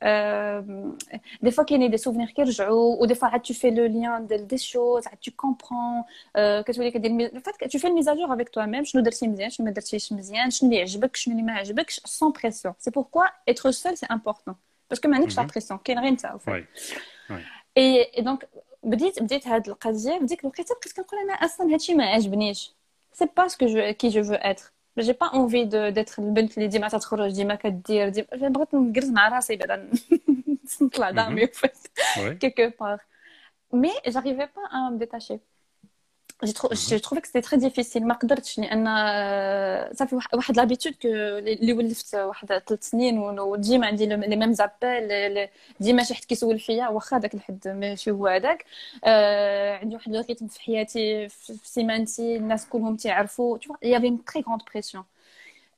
c'est 0.02 0.10
difficile 0.10 0.60
au 0.60 0.62
début, 0.62 0.78
surtout 0.78 0.90
au 0.90 0.92
fait. 0.92 1.12
euh, 1.12 1.14
euh, 1.14 1.18
des 1.42 1.50
fois 1.50 1.64
qu'il 1.64 1.82
y 1.82 1.84
a 1.84 1.88
des 1.88 1.98
souvenirs 1.98 2.32
qui 2.34 2.42
reviennent, 2.42 3.00
ou 3.00 3.06
des 3.06 3.14
fois 3.14 3.38
tu 3.40 3.54
fais 3.54 3.70
le 3.70 3.86
lien 3.88 4.20
des, 4.20 4.38
des 4.38 4.58
choses, 4.58 5.04
tu 5.20 5.32
comprends, 5.32 6.06
euh, 6.36 6.62
que 6.62 6.72
tu 6.72 6.78
veux 6.78 6.84
dire 6.84 6.92
que 6.92 6.98
des 6.98 7.10
mi- 7.10 7.26
en 7.26 7.40
fait, 7.40 7.56
que 7.58 7.68
tu 7.68 7.78
fais 7.78 7.88
une 7.88 7.94
mise 7.94 8.08
à 8.08 8.16
jour 8.16 8.30
avec 8.30 8.50
toi-même, 8.50 8.84
je 8.84 8.98
ne 8.98 9.02
درتي 9.02 9.28
مزيان, 9.28 9.50
je 9.50 9.62
ne 9.62 9.70
درتيش 9.70 10.12
مزيان, 10.12 10.50
je 10.50 10.64
ne 10.64 10.72
يعجبك, 10.74 11.16
je 11.16 11.30
ne 11.30 11.42
ما 11.42 11.52
عجبكش, 11.52 12.00
sans 12.06 12.32
pression. 12.32 12.74
C'est 12.78 12.94
pourquoi 12.94 13.26
être 13.46 13.70
seul 13.72 13.96
c'est 13.96 14.10
important. 14.10 14.54
Parce 14.88 15.00
que 15.00 15.08
ما 15.08 15.16
عندكش 15.16 15.36
la 15.36 15.42
Mhm. 15.42 15.46
pression, 15.46 15.76
كاين 15.84 15.98
غير 15.98 16.08
انت 16.08 16.26
au 16.26 16.38
fait. 16.38 16.64
Oui. 17.30 17.42
Et, 17.78 18.20
et 18.20 18.22
donc 18.22 18.44
بديت 18.84 19.22
بديت 19.22 19.48
هاد 19.48 19.68
القضيه 19.68 20.18
بديك 20.18 20.40
الوقيته 20.40 20.74
بقيت 20.74 20.92
كنقول 20.96 21.20
انا 21.20 21.32
اصلا 21.32 21.72
هادشي 21.74 21.94
ما 21.94 22.04
عجبنيش 22.04 22.72
سي 23.12 23.28
با 23.36 23.48
سكو 23.48 23.66
جو 23.66 23.92
كي 23.92 24.08
جو 24.08 24.24
فو 24.24 24.32
اتر 24.34 24.71
j'ai 24.98 25.14
pas 25.14 25.28
envie 25.32 25.66
de 25.66 25.90
d'être 25.90 26.18
البنت 26.18 26.58
اللي 26.58 26.68
ديما 26.68 26.88
تتخرج 26.88 27.32
ديما 27.32 27.54
كدير 27.54 28.08
ديما 28.08 28.26
بغيت 28.48 28.74
نجلس 28.74 29.06
مع 29.08 29.28
راسي 29.28 29.56
بعدا 29.56 29.90
نطلع 30.82 31.10
دامي 31.10 31.46
Oui. 31.46 32.38
quelque 32.42 32.70
part 32.80 33.00
mais 33.82 33.96
j'arrivais 34.12 34.48
pas 34.56 34.66
à 34.76 34.90
me 34.90 34.98
détacher 34.98 35.38
j'ai 36.42 36.52
trou... 36.52 36.68
j'ai 36.72 37.00
trouvé 37.00 37.20
que 37.20 37.26
c'était 37.26 37.42
très 37.42 37.56
difficile 37.58 38.04
ما 38.04 38.14
قدرتش 38.14 38.58
لان 38.58 38.86
آه، 38.86 39.92
صافي 39.92 40.16
واحد- 40.16 40.34
واحد 40.34 40.56
لابيتود 40.56 40.92
كو 41.02 41.08
اللي 41.08 41.72
ولفت 41.72 42.14
واحد 42.14 42.48
ثلاث 42.58 42.82
سنين 42.90 43.18
ون- 43.18 43.40
وديما 43.40 43.86
عندي 43.86 44.06
لي 44.06 44.36
ميم 44.36 44.52
زابيل 44.52 45.48
ديما 45.80 46.02
شي 46.02 46.14
حد 46.14 46.24
كيسول 46.24 46.58
فيا 46.58 46.88
واخا 46.88 47.18
داك 47.18 47.34
الحد 47.34 47.68
ماشي 47.68 48.10
هو 48.10 48.26
هذاك 48.26 48.64
آه، 49.04 49.76
عندي 49.76 49.94
واحد 49.94 50.14
الريتم 50.14 50.48
في 50.48 50.60
حياتي 50.60 51.28
في 51.28 51.54
في 51.58 51.68
سيمانتي 51.68 52.36
الناس 52.36 52.66
كلهم 52.68 52.96
تيعرفوا 52.96 53.58
tu 53.58 53.62
vois 53.68 53.76
il 53.84 53.88
y 53.88 53.94
avait 53.94 54.08
une 54.08 54.22
très 54.24 54.42
grande 54.42 54.64
pression 54.64 55.04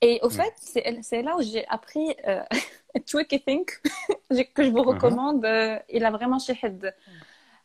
et 0.07 0.15
au 0.23 0.29
Mm. 0.31 0.37
fait 0.39 0.55
c'est 0.73 1.03
c'est 1.09 1.23
là 1.27 1.33
où 1.39 1.43
j'ai 1.51 1.65
appris 1.77 2.09
euh, 2.29 2.45
tricky 3.11 3.39
think 3.47 3.67
que 4.55 4.63
je 4.67 4.71
vous 4.75 4.85
Mhm. 4.85 4.91
recommande 4.93 5.45
euh, 5.45 5.79
il 5.97 6.05
a 6.05 6.11
vraiment 6.11 6.39
شي 6.39 6.55
حد 6.55 6.93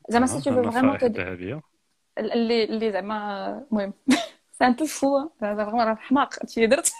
زعما 0.09 0.27
si 0.27 0.29
tu 0.29 0.49
veux 0.49 0.61
vraiment 0.61 0.95
النصائح 0.95 1.01
te 1.01 1.05
الذهبية 1.05 1.61
اللي 2.19 2.63
اللي 2.63 2.91
زعما 2.91 3.49
المهم 3.71 3.93
سي 4.51 4.65
ان 4.65 4.73
بو 4.73 4.85
فو 4.85 5.29
هذا 5.41 5.65
فريمون 5.65 5.81
راه 5.81 5.95
حماق 5.95 6.33
هادشي 6.39 6.63
اللي 6.63 6.75
درت 6.75 6.91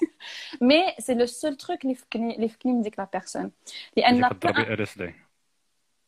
مي 0.61 0.95
سي 0.99 1.13
لو 1.13 1.25
سول 1.25 1.55
تروك 1.55 1.83
اللي 1.83 1.95
فكني 1.95 2.35
اللي 2.35 2.49
فكني 2.49 2.73
من 2.73 2.81
ديك 2.81 2.99
لا 2.99 3.07
بيرسون 3.13 3.51
لان 3.97 4.29
تجي 4.29 4.29
كضربي 4.29 4.73
ال 4.73 4.81
اس 4.81 4.97
دي 4.97 5.13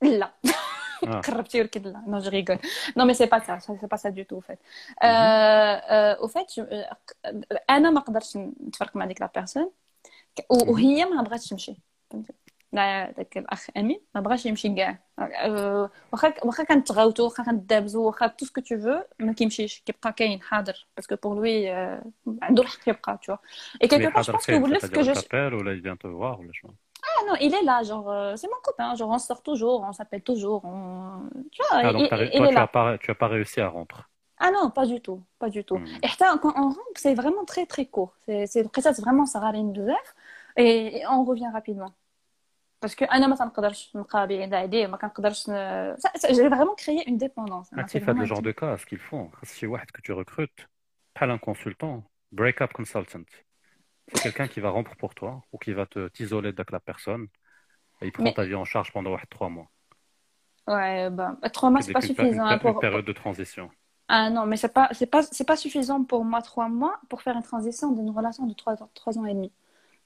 لا 0.01 0.33
آه. 1.07 1.21
قربتي 1.21 1.61
ولكن 1.61 1.81
لا 1.81 2.03
نو 2.07 2.19
جو 2.19 2.29
ريغول 2.29 2.59
نو 2.97 3.05
مي 3.05 3.13
سي 3.13 3.25
با 3.25 3.39
سا 3.39 3.59
سي 3.59 3.87
با 3.87 3.97
سا 3.97 4.09
دو 4.09 4.23
تو 4.23 4.39
فيت 4.39 4.59
او 5.01 6.27
فيت 6.27 6.51
انا 7.69 7.89
ما 7.89 7.99
قدرتش 7.99 8.37
نتفرق 8.37 8.95
مع 8.95 9.05
ديك 9.05 9.21
لا 9.21 9.31
بيرسون 9.35 9.71
وهي 10.49 11.05
ما 11.05 11.21
بغاتش 11.21 11.49
تمشي 11.49 11.77
فهمتي 12.11 12.33
لا 12.71 13.11
داك 13.11 13.37
الاخ 13.37 13.67
امين 13.77 14.01
ما 14.15 14.21
بغاش 14.21 14.45
يمشي 14.45 14.75
كاع 14.75 14.99
أه، 15.19 15.89
واخا 16.13 16.33
واخا 16.45 16.63
كنتغاوتو 16.63 17.23
واخا 17.23 17.43
كندابزو 17.43 18.03
واخا 18.07 18.27
تو 18.27 18.45
سكو 18.45 18.61
تو 18.61 18.77
فو 18.79 19.01
ما 19.19 19.33
كيمشيش 19.33 19.79
كيبقى 19.85 20.13
كاين 20.13 20.41
حاضر 20.41 20.87
باسكو 20.95 21.15
بور 21.15 21.35
لوي 21.35 21.69
عنده 22.41 22.63
الحق 22.63 22.89
يبقى 22.89 23.19
تو 23.23 23.35
اي 23.83 23.87
كيلكو 23.87 23.95
اللي 23.95 24.07
بار 24.11 24.21
جو 24.21 24.33
حاضر 24.33 24.33
بونس 24.33 24.45
فين 24.45 24.67
كيولف 24.67 24.85
كو 24.95 25.01
c'est-à-dire 25.01 25.05
جو 25.05 25.13
il 25.13 25.23
t'appelle 25.23 25.53
ولا 25.53 25.73
il 25.75 25.81
vient 25.81 25.97
te 25.97 26.07
voir 26.07 26.39
ولا 26.39 26.51
شنو 26.53 26.73
Ah 27.19 27.23
non, 27.27 27.35
il 27.45 27.53
est 27.59 27.63
là, 27.71 27.77
genre, 27.89 28.09
euh, 28.11 28.35
c'est 28.39 28.49
mon 28.53 28.61
copain, 28.67 28.89
genre, 28.95 29.09
on 29.17 29.19
sort 29.29 29.41
toujours, 29.49 29.77
on 29.89 29.93
s'appelle 29.99 30.23
toujours, 30.31 30.61
on... 30.65 31.29
Tu 31.53 31.61
vois, 31.63 31.77
Ah, 31.83 31.89
il, 31.89 31.93
donc 31.93 32.09
t'as- 32.09 32.23
il 32.23 32.31
toi, 32.37 32.47
est 32.47 32.49
tu 32.49 32.55
là. 32.57 32.63
as, 32.63 32.67
pas, 32.67 32.97
tu 33.03 33.11
as 33.13 33.15
pas 33.15 33.27
réussi 33.35 33.59
à 33.61 33.69
rompre. 33.75 33.99
Ah 34.39 34.51
non, 34.55 34.69
pas 34.69 34.85
du 34.85 34.97
tout, 35.05 35.19
pas 35.39 35.49
du 35.49 35.63
tout. 35.63 35.77
Hmm. 35.77 36.03
Et 36.03 36.07
حتى 36.07 36.25
quand 36.41 36.53
on 36.63 36.69
rompt, 36.77 36.97
c'est 37.03 37.15
vraiment 37.21 37.45
très 37.45 37.65
très 37.73 37.85
court. 37.95 38.13
C'est 38.25 38.45
c'est 38.51 38.61
القصص 38.65 39.01
vraiment 39.01 39.25
صغارين 39.25 39.73
بزاف 39.73 40.13
et, 40.59 40.97
et 40.97 41.07
on 41.07 41.23
revient 41.23 41.51
rapidement. 41.53 41.91
Parce 42.81 42.95
que 42.95 43.03
انا 43.03 43.27
ما 43.27 43.35
تنقدرش 43.35 43.95
نبقى 43.95 44.27
بعيدة 44.27 44.57
عليه 44.57 44.87
ما 44.87 44.97
كنقدرش 44.97 45.49
ن... 45.49 45.53
ça- 45.95 46.19
ça- 46.19 46.33
j'ai 46.33 46.47
vraiment 46.47 46.75
créé 46.75 47.09
une 47.09 47.17
dépendance. 47.17 47.69
Ah, 47.75 47.83
C'est 47.87 47.99
si, 47.99 48.05
vraiment 48.05 48.21
le 48.21 48.25
genre 48.25 48.39
un 48.39 48.41
de 48.41 48.51
cas, 48.51 48.77
ce 48.77 48.85
qu'ils 48.85 48.99
font, 48.99 49.31
si 49.43 49.65
واحد 49.65 49.87
que 49.91 50.01
tu 50.01 50.11
recrutes, 50.13 50.67
pas 51.13 51.25
un 51.25 51.37
consultant, 51.39 52.03
break-up 52.31 52.71
consultant. 52.73 53.25
C'est 54.13 54.21
quelqu'un 54.23 54.47
qui 54.47 54.59
va 54.65 54.69
rompre 54.69 54.95
pour 54.95 55.13
toi 55.15 55.41
ou 55.51 55.57
qui 55.57 55.73
va 55.73 55.85
te 55.85 56.07
t'isoler 56.09 56.51
de 56.53 56.63
la 56.71 56.79
personne 56.79 57.25
et 58.01 58.05
il 58.07 58.11
prend 58.11 58.23
Mais- 58.23 58.33
ta 58.33 58.45
vie 58.49 58.55
en 58.55 58.65
charge 58.73 58.89
pendant 58.93 59.11
ouais, 59.15 59.27
trois 59.35 59.49
mois. 59.49 59.69
Ouais, 60.67 61.09
bah, 61.17 61.35
trois 61.57 61.69
mois, 61.71 61.81
c'est 61.81 61.87
Dès 61.87 61.93
pas 61.93 62.01
qu'une 62.01 62.15
péri- 62.15 62.27
suffisant. 62.27 62.45
une 62.45 62.51
hein, 62.53 62.57
pour... 62.59 62.79
période 62.79 63.05
de 63.05 63.15
transition. 63.23 63.69
Ah 64.09 64.29
non, 64.29 64.45
mais 64.45 64.57
c'est 64.61 64.73
pas, 64.79 64.87
c'est 64.97 65.07
pas, 65.13 65.21
c'est 65.37 65.47
pas 65.51 65.57
suffisant 65.65 66.03
pour 66.11 66.23
moi 66.31 66.41
trois 66.41 66.69
mois 66.69 66.95
pour 67.09 67.19
faire 67.21 67.35
une 67.35 67.43
transition 67.51 67.91
d'une 67.91 68.11
relation 68.19 68.45
de 68.45 68.53
trois, 68.61 68.75
trois 68.99 69.13
ans 69.19 69.25
et 69.25 69.33
demi. 69.33 69.51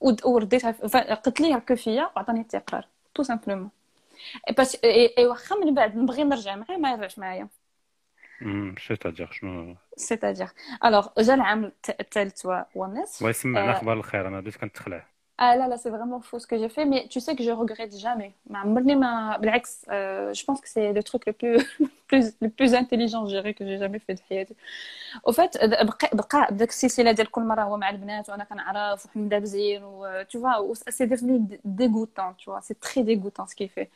ورديتها 0.00 0.70
قلت 1.14 1.40
ليه 1.40 1.56
ركب 1.56 1.74
فيا 1.74 2.10
وعطاني 2.16 2.40
التقرار 2.40 2.86
تو 3.14 3.22
سامبلومون 3.22 3.70
بس 4.58 4.76
اي 4.84 5.26
واخا 5.26 5.56
من 5.56 5.74
بعد 5.74 5.96
نبغي 5.96 6.24
نرجع 6.24 6.56
معاه 6.56 6.76
ما 6.76 6.90
يرجعش 6.90 7.18
معايا 7.18 7.48
C'est-à-dire, 8.76 9.32
شنو 9.32 9.76
سيتادير 9.96 10.48
الوغ 10.84 11.08
جا 11.18 11.34
العام 11.34 11.72
الثالث 12.00 12.46
و- 12.46 12.62
والنصف 12.74 13.22
بغا 13.22 13.30
يسمعنا. 13.30 13.76
أخبار 13.76 13.96
الخير 13.96 14.28
أنا 14.28 14.40
بديت 14.40 14.56
كنتخلع 14.56 15.06
Ah 15.43 15.55
là, 15.55 15.67
là, 15.67 15.77
c'est 15.77 15.89
vraiment 15.89 16.21
faux 16.21 16.37
ce 16.39 16.45
que 16.45 16.57
j'ai 16.59 16.69
fait, 16.69 16.85
mais 16.85 17.07
tu 17.09 17.19
sais 17.19 17.35
que 17.35 17.43
je 17.43 17.49
regrette 17.51 17.97
jamais. 17.97 18.33
Ma 18.49 18.59
عمرني 18.59 18.95
ما 18.95 19.37
بالعكس 19.37 19.85
euh, 19.89 20.33
je 20.33 20.43
pense 20.45 20.61
que 20.61 20.69
c'est 20.69 20.93
le 20.93 21.03
truc 21.03 21.25
le 21.25 21.33
plus 21.33 21.57
plus 22.07 22.25
le 22.41 22.49
plus 22.49 22.73
intelligent 22.75 23.25
je 23.27 23.35
dirais 23.35 23.53
que 23.53 23.65
j'ai 23.65 23.77
jamais 23.77 23.99
fait 23.99 24.13
de 24.15 24.21
حياتي. 24.29 24.55
Au 25.25 25.31
fait 25.33 25.57
بقى 25.65 26.09
بقى 26.13 26.47
داك 26.51 26.69
السلسلة 26.69 27.11
ديال 27.11 27.31
كل 27.31 27.41
مرة 27.41 27.61
هو 27.63 27.77
مع 27.77 27.89
البنات 27.89 28.29
وانا 28.29 28.43
كنعرف 28.43 29.05
وحنا 29.05 29.29
دابزين 29.29 29.83
و 29.83 30.23
tu 30.23 30.37
vois 30.37 30.61
و 30.61 30.73
c'est 30.75 31.07
devenu 31.07 31.39
dégoûtant 31.65 32.33
tu 32.37 32.49
vois 32.49 32.61
c'est 32.61 32.79
très 32.79 33.03
dégoûtant 33.03 33.47
ce 33.47 33.55
qu'il 33.55 33.69
fait. 33.69 33.89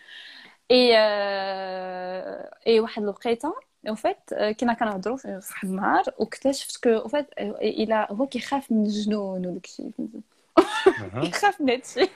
Et 0.70 0.92
euh, 0.98 2.44
et 2.68 2.80
واحد 2.80 3.04
الوقيته 3.04 3.54
en 3.88 3.96
fait 3.96 4.34
euh, 4.34 4.52
كنا 4.52 4.74
كنهضروا 4.74 5.18
في 5.18 5.28
واحد 5.52 5.68
النهار 5.70 6.04
واكتشفت 6.20 6.84
كو 6.84 7.08
en 7.08 7.10
fait 7.12 7.28
il 7.62 7.92
a 7.92 8.12
هو 8.12 8.28
كيخاف 8.28 8.72
من 8.72 8.86
الجنون 8.86 9.46
وداك 9.48 9.66
الشيء 9.66 9.92
فهمتي 9.98 10.29
أها. 10.60 11.24
يخاف 11.24 11.62
من 11.62 11.70
هادشي 11.70 12.10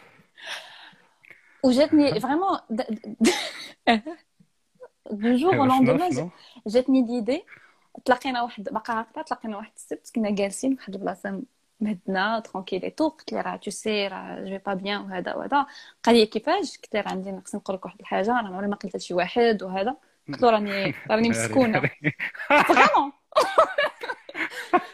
وجاتني 1.63 2.19
فريمون 2.19 2.57
دو 2.69 2.83
جور 5.35 5.53
أيوة، 5.53 5.63
او 5.63 5.69
شنو- 5.69 5.75
لوندومان 5.75 6.11
شنو؟ 6.13 6.29
جاتني 6.67 7.01
ديدي 7.01 7.45
تلاقينا 8.05 8.41
واحد 8.43 8.63
باقا 8.63 9.01
هكذا 9.01 9.21
تلاقينا 9.23 9.57
واحد 9.57 9.71
السبت 9.75 10.11
كنا 10.15 10.29
جالسين 10.31 10.75
في 10.75 10.81
واحد 10.81 10.93
البلاصه 10.95 11.41
مهدنا 11.79 12.39
ترونكيل 12.39 12.91
تو 12.91 13.07
قلت 13.07 13.33
لي 13.33 13.41
راه 13.41 13.55
تو 13.55 13.71
سي 13.71 14.07
راه 14.07 14.43
جو 14.45 14.57
با 14.65 14.73
بيان 14.73 15.01
وهذا 15.01 15.33
وهذا 15.33 15.65
قال 16.03 16.15
لي 16.15 16.25
كيفاش 16.25 16.77
قلت 16.77 16.95
له 16.95 17.01
راه 17.01 17.09
عندي 17.11 17.31
ناقص 17.31 17.55
نقول 17.55 17.75
لك 17.75 17.85
واحد 17.85 17.99
الحاجه 17.99 18.31
راه 18.31 18.37
عمري 18.47 18.67
ما 18.67 18.75
قلت 18.75 18.95
لشي 18.95 19.13
واحد 19.13 19.63
وهذا 19.63 19.95
قلت 20.27 20.41
له 20.41 20.49
راني 20.49 20.93
راني 21.11 21.29
مسكونه 21.29 21.81
Vraiment 22.49 23.11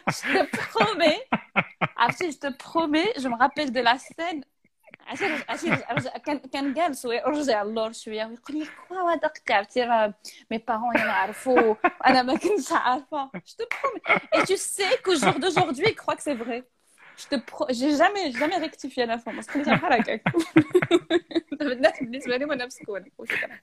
Je 0.08 0.42
te 0.52 0.58
promets. 0.72 1.20
عرفتي 1.96 2.32
je 2.32 2.36
te 2.36 2.50
promets 2.64 3.12
je 3.22 3.28
me 3.28 3.36
rappelle 3.36 3.70
de 3.72 3.80
la 3.80 3.98
scène 3.98 4.42
عرفتي 5.06 5.44
عرفتي 5.48 5.70
رجع- 5.70 6.16
كان 6.18 6.38
كان 6.38 6.74
جالس 6.74 7.04
ورجع 7.06 7.62
اللور 7.62 7.92
شويه 7.92 8.24
ويقول 8.26 8.56
لي 8.58 8.66
كوا 8.88 9.12
هذا 9.12 9.28
قلت 9.28 9.50
عرفتي 9.50 9.82
راه 9.82 10.14
مي 10.50 10.58
بارون 10.58 10.96
يلا 10.96 11.12
عرفوا 11.12 11.74
وانا 12.00 12.22
ما 12.22 12.36
كنتش 12.38 12.72
عارفه 12.72 13.30
je 13.34 13.52
te 13.52 13.64
promets 13.74 14.18
et 14.36 14.42
tu 14.46 14.56
sais 14.56 14.92
qu'au 15.04 15.14
jour 15.16 15.34
d'aujourd'hui 15.42 15.84
il 15.88 15.94
croit 15.96 16.16
que 16.16 16.22
c'est 16.22 16.34
vrai 16.44 16.62
je 17.22 17.26
te 17.32 17.36
pro... 17.50 17.66
j'ai 17.78 17.92
jamais 18.02 18.24
jamais 18.40 18.58
rectifié 18.66 19.06
l'information 19.06 19.52
قلت 19.54 19.68
لي 19.68 19.74
بحال 19.76 19.92
هكاك 19.92 20.22
الناس 21.60 22.00
بالنسبه 22.00 22.36
لهم 22.36 22.52
انا 22.52 22.66
مسكونه 22.66 23.06
وشكرا 23.18 23.58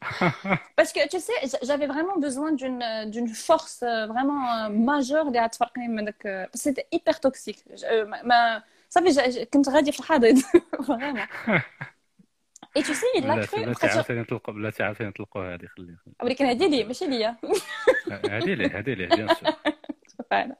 Parce 0.77 0.91
que 0.95 1.01
tu 1.13 1.19
sais, 1.27 1.39
j'a- 1.51 1.63
j'avais 1.67 1.87
vraiment 1.93 2.17
besoin 2.27 2.49
d'une 2.59 2.83
d'une 3.13 3.29
force 3.49 3.79
euh, 3.83 4.07
vraiment 4.13 4.41
euh, 4.55 4.69
majeure 4.69 5.27
اللي 5.27 5.39
غتفرقني 5.43 5.87
من 5.87 6.05
داك 6.05 6.27
euh, 6.27 6.57
c'était 6.57 6.87
hyper 6.95 7.19
toxique 7.19 7.63
Je- 7.75 7.85
euh, 7.85 8.05
ما- 8.07 8.23
ما 8.23 8.63
صافي 8.89 9.09
جا- 9.09 9.29
جا- 9.29 9.43
كنت 9.43 9.69
غادي 9.69 9.91
في 9.91 9.99
الحضيض 9.99 10.37
vraiment 10.89 11.27
et 12.79 12.83
tu 12.83 12.93
sais 12.93 13.05
il 13.15 13.23
l'a 13.23 13.33
بلاتي 13.33 13.47
cru 13.47 13.55
بلاتي 13.59 13.71
بقيت 13.79 13.95
عاوتاني 13.95 14.19
نطلقوا 14.21 14.53
بلاتي 14.53 14.83
عاوتاني 14.83 15.09
نطلقوا 15.09 15.53
هذه 15.53 15.65
خليها 15.77 15.97
ولكن 16.23 16.45
هذه 16.45 16.67
لي 16.67 16.83
ماشي 16.83 17.07
ليا 17.07 17.37
هذه 18.29 18.53
ليه 18.53 18.79
هذه 18.79 18.93
ليه 18.93 19.07
بيان 19.07 19.27
سور 19.27 19.53
فعلا 20.31 20.55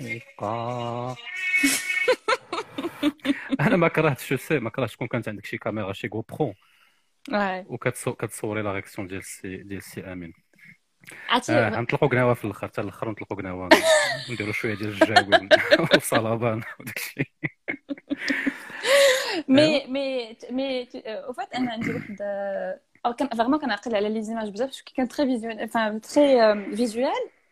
يبقى 0.00 1.16
أنا 3.61 3.77
ما 3.77 3.87
كرهتش 3.87 4.29
جو 4.29 4.37
سي 4.37 4.59
ما 4.59 4.69
كرهتش 4.69 4.93
تكون 4.93 5.07
كانت 5.07 5.27
عندك 5.29 5.45
شي 5.45 5.57
كاميرا 5.57 5.93
شي 5.93 6.07
جو 6.07 6.21
برو 6.21 6.53
وكتصوري 7.67 8.61
لا 8.61 8.71
رياكسيون 8.71 9.07
ديال 9.07 9.19
السي 9.19 9.57
ديال 9.57 9.77
السي 9.77 10.01
أمين. 10.01 10.33
عرفتي 11.29 11.53
آه 11.53 11.69
نطلقوا 11.69 12.07
قناوة 12.07 12.33
في 12.33 12.45
الأخر 12.45 12.67
حتى 12.67 12.81
الأخر 12.81 13.09
نطلقوا 13.09 13.37
قناوة. 13.37 13.69
نديروا 14.31 14.53
شوية 14.53 14.75
ديال 14.75 14.89
الجاوين 14.89 15.49
والصلابان 15.79 16.61
وداك 16.79 16.97
الشيء 16.97 17.27
مي 19.47 19.87
مي 19.87 20.37
مي 20.51 20.85
au 21.29 21.33
fait 21.33 21.55
أنا 21.55 21.71
عندي 21.71 21.91
واحد 21.93 22.17
Alors, 23.07 23.15
كان 23.15 23.27
vraiment 23.27 23.61
كنعقل 23.61 23.95
على 23.95 24.09
لي 24.09 24.21
زيماج 24.23 24.49
بزاف 24.49 24.67
باسكو 24.69 24.91
كان 24.95 25.07
تري 25.07 25.25
فيزيوال 25.25 26.01
تري 26.01 26.59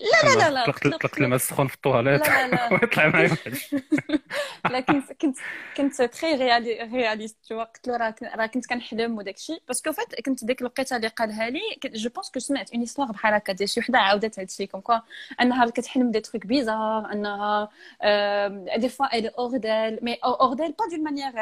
لا 0.00 0.28
لا 0.28 0.38
لا 0.38 0.50
لا 0.50 0.64
طلقت 0.64 0.88
طلقت 0.88 1.18
الماء 1.18 1.36
السخون 1.36 1.68
في 1.68 1.74
الطواليت. 1.74 2.28
لا 2.28 2.46
لا 2.46 2.54
لا. 2.54 2.68
ويطلع 2.72 3.08
معايا. 3.08 3.36
لا 4.70 4.80
كنت 4.80 5.12
كنت 5.12 5.38
كنت 5.76 6.02
تري 6.02 6.34
ريالي 6.34 6.82
رياليست 6.92 7.36
تو 7.48 7.60
قلت 7.60 7.88
له 7.88 7.96
راه 7.96 8.14
راه 8.34 8.46
كنت 8.46 8.66
كنحلم 8.66 9.18
وداك 9.18 9.36
الشيء 9.36 9.62
باسكو 9.68 9.92
فات 9.92 10.20
كنت 10.20 10.44
ديك 10.44 10.60
الوقيته 10.60 10.96
اللي 10.96 11.08
قالها 11.08 11.50
لي 11.50 11.60
جو 11.84 12.10
بونس 12.10 12.30
كو 12.30 12.38
سمعت 12.40 12.70
اون 12.70 12.80
هيستوار 12.80 13.12
بحال 13.12 13.34
هكا 13.34 13.52
ديال 13.52 13.68
شي 13.68 13.80
وحدة 13.80 13.98
عاودت 13.98 14.38
هذا 14.38 14.46
الشيء 14.48 14.66
كوم 14.66 14.80
كوا 14.80 14.96
أنها 15.40 15.66
كتحلم 15.70 16.10
دي 16.10 16.20
تروك 16.20 16.46
بيزار 16.46 17.12
أنها 17.12 17.68
دي 18.76 18.88
فوا 18.88 19.06
est 19.06 19.30
hors 19.36 19.58
d'elle 19.60 19.98
mais 20.02 20.18
hors 20.22 20.56
d'elle 20.56 20.74
pas 20.74 20.88
d'une 20.90 21.02
manière 21.02 21.34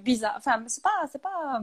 bizarre. 0.00 0.34
Enfin 0.36 0.64
c'est 0.66 0.82
pas 0.82 0.98
c'est 1.12 1.22
pas 1.22 1.60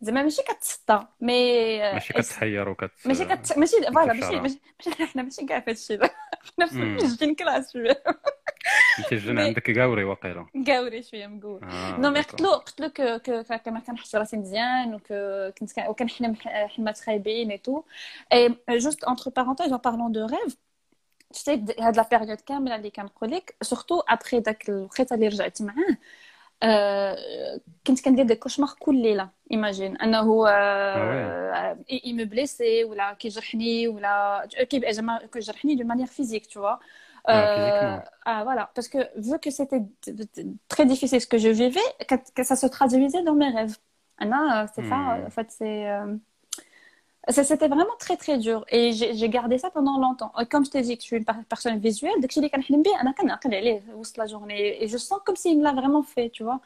زعما 0.00 0.22
ماشي 0.22 0.42
كتسطى 0.42 1.06
مي 1.20 1.78
ماشي 1.92 2.12
كتحير 2.12 2.68
وكت 2.68 2.90
ماشي 3.06 3.24
كت 3.24 3.58
ماشي 3.58 3.76
فوالا 3.94 4.12
ماشي. 4.12 4.60
ماشي 4.86 5.04
حنا 5.06 5.22
ماشي 5.22 5.46
كاع 5.46 5.60
في 5.60 5.70
هادشي 5.70 5.98
حنا. 6.58 6.66
في 6.66 7.06
جين 7.20 7.34
كلاس 7.34 7.72
شوية 7.72 8.02
انت 8.98 9.12
الجن 9.12 9.38
عندك 9.38 9.78
قاوري 9.78 10.04
واقيلا 10.04 10.46
قاوري 10.66 11.02
شوية 11.02 11.26
مقول 11.26 11.64
آه، 11.64 12.00
نو 12.00 12.10
مي. 12.10 12.20
قلت 12.20 12.40
له 12.40 12.54
قلت 12.54 12.80
له 12.80 13.56
كما 13.56 13.80
كنحس 13.80 14.14
راسي 14.16 14.36
مزيان 14.36 14.94
وكو 14.94 15.50
كنت 15.58 15.72
كن- 15.72 15.86
وكنحلم 15.86 16.34
حلمات 16.44 16.98
خايبين 17.00 17.50
اي 17.50 17.58
تو 17.58 17.82
اي 18.32 18.56
جوست 18.68 19.04
انتر 19.04 19.30
بارونتيز 19.30 19.72
ان 19.72 19.78
بارلون 19.78 20.12
دو 20.12 20.26
ريف 20.26 20.56
شتي 21.32 21.64
هاد 21.80 21.96
لا 21.96 22.08
بيريود 22.10 22.40
كاملة 22.40 22.76
اللي 22.76 22.90
كنقول 22.90 23.30
لك 23.30 23.56
سورتو 23.62 24.00
ابخي 24.00 24.40
داك 24.40 24.68
الوقيته 24.68 25.14
اللي 25.14 25.28
رجعت 25.28 25.62
معاه 25.62 25.96
كنت 27.87 28.01
كندير 28.05 28.25
دي 28.25 28.35
كوشمار 28.35 28.69
كل 28.79 29.01
ليله 29.01 29.29
ايماجين 29.51 29.97
انه 29.97 30.47
آه، 30.49 31.77
اي 31.91 32.13
مو 32.13 32.23
بليسي 32.25 32.83
ولا 32.83 33.13
كيجرحني 33.13 33.87
ولا 33.87 34.45
كيبقى 34.69 34.93
زعما 34.93 35.25
كيجرحني 35.33 35.75
دو 35.75 35.83
مانيير 35.83 36.07
فيزيك 36.07 36.45
تو 36.45 36.61
vois 36.61 36.79
Ah, 37.27 37.47
physiquement. 37.53 38.03
ah, 38.25 38.43
voilà, 38.43 38.71
parce 38.75 38.87
que 38.89 38.97
vu 39.19 39.39
que 39.39 39.51
c'était 39.51 39.79
d- 39.79 40.13
d- 40.19 40.27
d- 40.35 40.57
très 40.67 40.85
difficile 40.87 41.21
ce 41.21 41.27
que 41.27 41.37
je 41.37 41.49
vivais, 41.49 41.79
que, 42.09 42.15
que 42.35 42.43
ça 42.43 42.55
se 42.55 42.65
traduisait 42.67 43.23
dans 43.23 43.35
mes 43.35 43.49
rêves. 43.49 43.77
Anna, 44.17 44.63
euh, 44.63 44.67
c'est 44.73 44.83
ça, 44.83 44.97
Hmm. 44.97 45.25
en 45.27 45.29
fait, 45.29 45.49
c'est. 45.51 45.87
euh, 45.89 46.15
ça- 47.35 47.43
C'était 47.49 47.69
vraiment 47.75 47.97
très 48.05 48.17
très 48.23 48.37
dur 48.45 48.59
et 48.75 48.83
j'ai 48.97 49.09
j'ai 49.19 49.29
gardé 49.37 49.55
ça 49.63 49.69
pendant 49.77 49.97
longtemps. 50.05 50.31
Et 50.41 50.45
comme 50.51 50.63
je 50.67 50.71
t'ai 50.73 50.81
dit 50.87 50.95
que 50.97 51.03
je 51.03 51.07
suis 51.09 51.17
une 51.21 51.27
per- 51.29 51.45
personne 51.53 51.77
visuelle, 51.87 52.17
dès 52.21 52.27
que 52.27 52.33
j'ai 52.35 52.41
dit 52.41 52.51
أنا 53.01 53.11
كنعقل 53.11 53.55
عليه 53.55 53.81
وسط 53.93 54.17
la 54.19 54.27
journée 54.33 54.83
et 54.83 54.87
je 54.93 54.97
sens 54.97 55.19
comme 55.25 55.35
s'il 55.35 55.57
me 55.59 55.63
l'a 55.63 55.73
vraiment 55.73 56.03
fait, 56.15 56.29
tu 56.37 56.43
vois. 56.47 56.59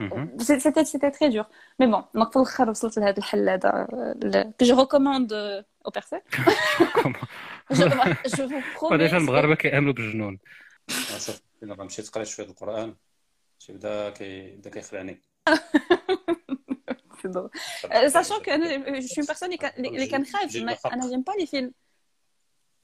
Mhm. 0.00 0.24
C'est- 0.46 0.60
C'était 0.64 0.84
c'était 0.92 1.12
très 1.18 1.28
dur. 1.36 1.46
Mais 1.78 1.88
bon, 1.92 2.02
donc 2.14 2.30
في 2.32 2.36
الآخر 2.36 2.70
وصلت 2.70 2.98
لهذا 2.98 3.18
الحل 3.18 3.48
هذا 3.48 3.86
ال- 3.92 4.52
que 4.58 4.64
je 4.68 4.74
recommande 4.82 5.32
euh, 5.32 5.62
aux 5.86 5.90
personnes. 5.98 6.26
Je, 7.70 7.84
je 8.36 8.42
vous 8.42 8.60
promets. 8.74 8.92
وديجا 8.92 9.16
المغاربه 9.16 9.54
كيامنوا 9.54 9.92
بالجنون 9.92 10.38
صافي 10.88 11.40
الا 11.62 11.84
مشيت 11.84 12.08
قريت 12.08 12.26
شويه 12.26 12.46
القران 12.46 12.94
تيبدا 13.60 14.10
كيبدا 14.10 14.70
كيخلعني 14.70 15.20
Euh, 17.25 18.09
sachant 18.09 18.39
que 18.39 18.51
je 18.51 19.07
suis 19.07 19.21
une 19.21 19.27
personne, 19.27 19.51
les 19.51 20.07
canrêves, 20.07 20.49
je 20.49 20.59
n'aime 20.59 21.23
pas 21.23 21.33
les 21.37 21.45
films. 21.45 21.71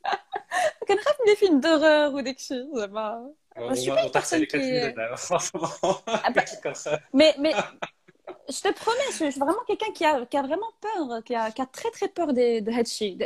Canrêve, 0.88 1.18
les 1.26 1.36
films 1.36 1.60
d'horreur 1.60 2.14
ou 2.14 2.22
des 2.22 2.36
choses, 2.38 2.88
je. 2.90 3.22
Je 3.70 3.76
suis 3.76 3.92
pas 3.92 4.04
une 4.04 4.12
personne 4.12 4.46
qui... 4.46 4.58
Ah, 6.08 6.32
bah, 6.32 6.44
mais, 7.14 7.36
mais 7.40 7.54
je 8.50 8.62
te 8.62 8.72
promets, 8.74 8.98
je 9.12 9.32
suis 9.32 9.40
vraiment 9.40 9.64
quelqu'un 9.66 9.92
qui 9.94 10.06
a, 10.06 10.26
qui 10.26 10.38
a 10.38 10.42
vraiment 10.42 10.72
peur, 10.80 11.24
qui 11.24 11.36
a, 11.36 11.52
qui 11.52 11.62
a 11.62 11.66
très 11.66 11.90
très 11.92 12.08
peur 12.08 12.34
des, 12.34 12.62
de 12.62 12.72
Hachi, 12.72 13.18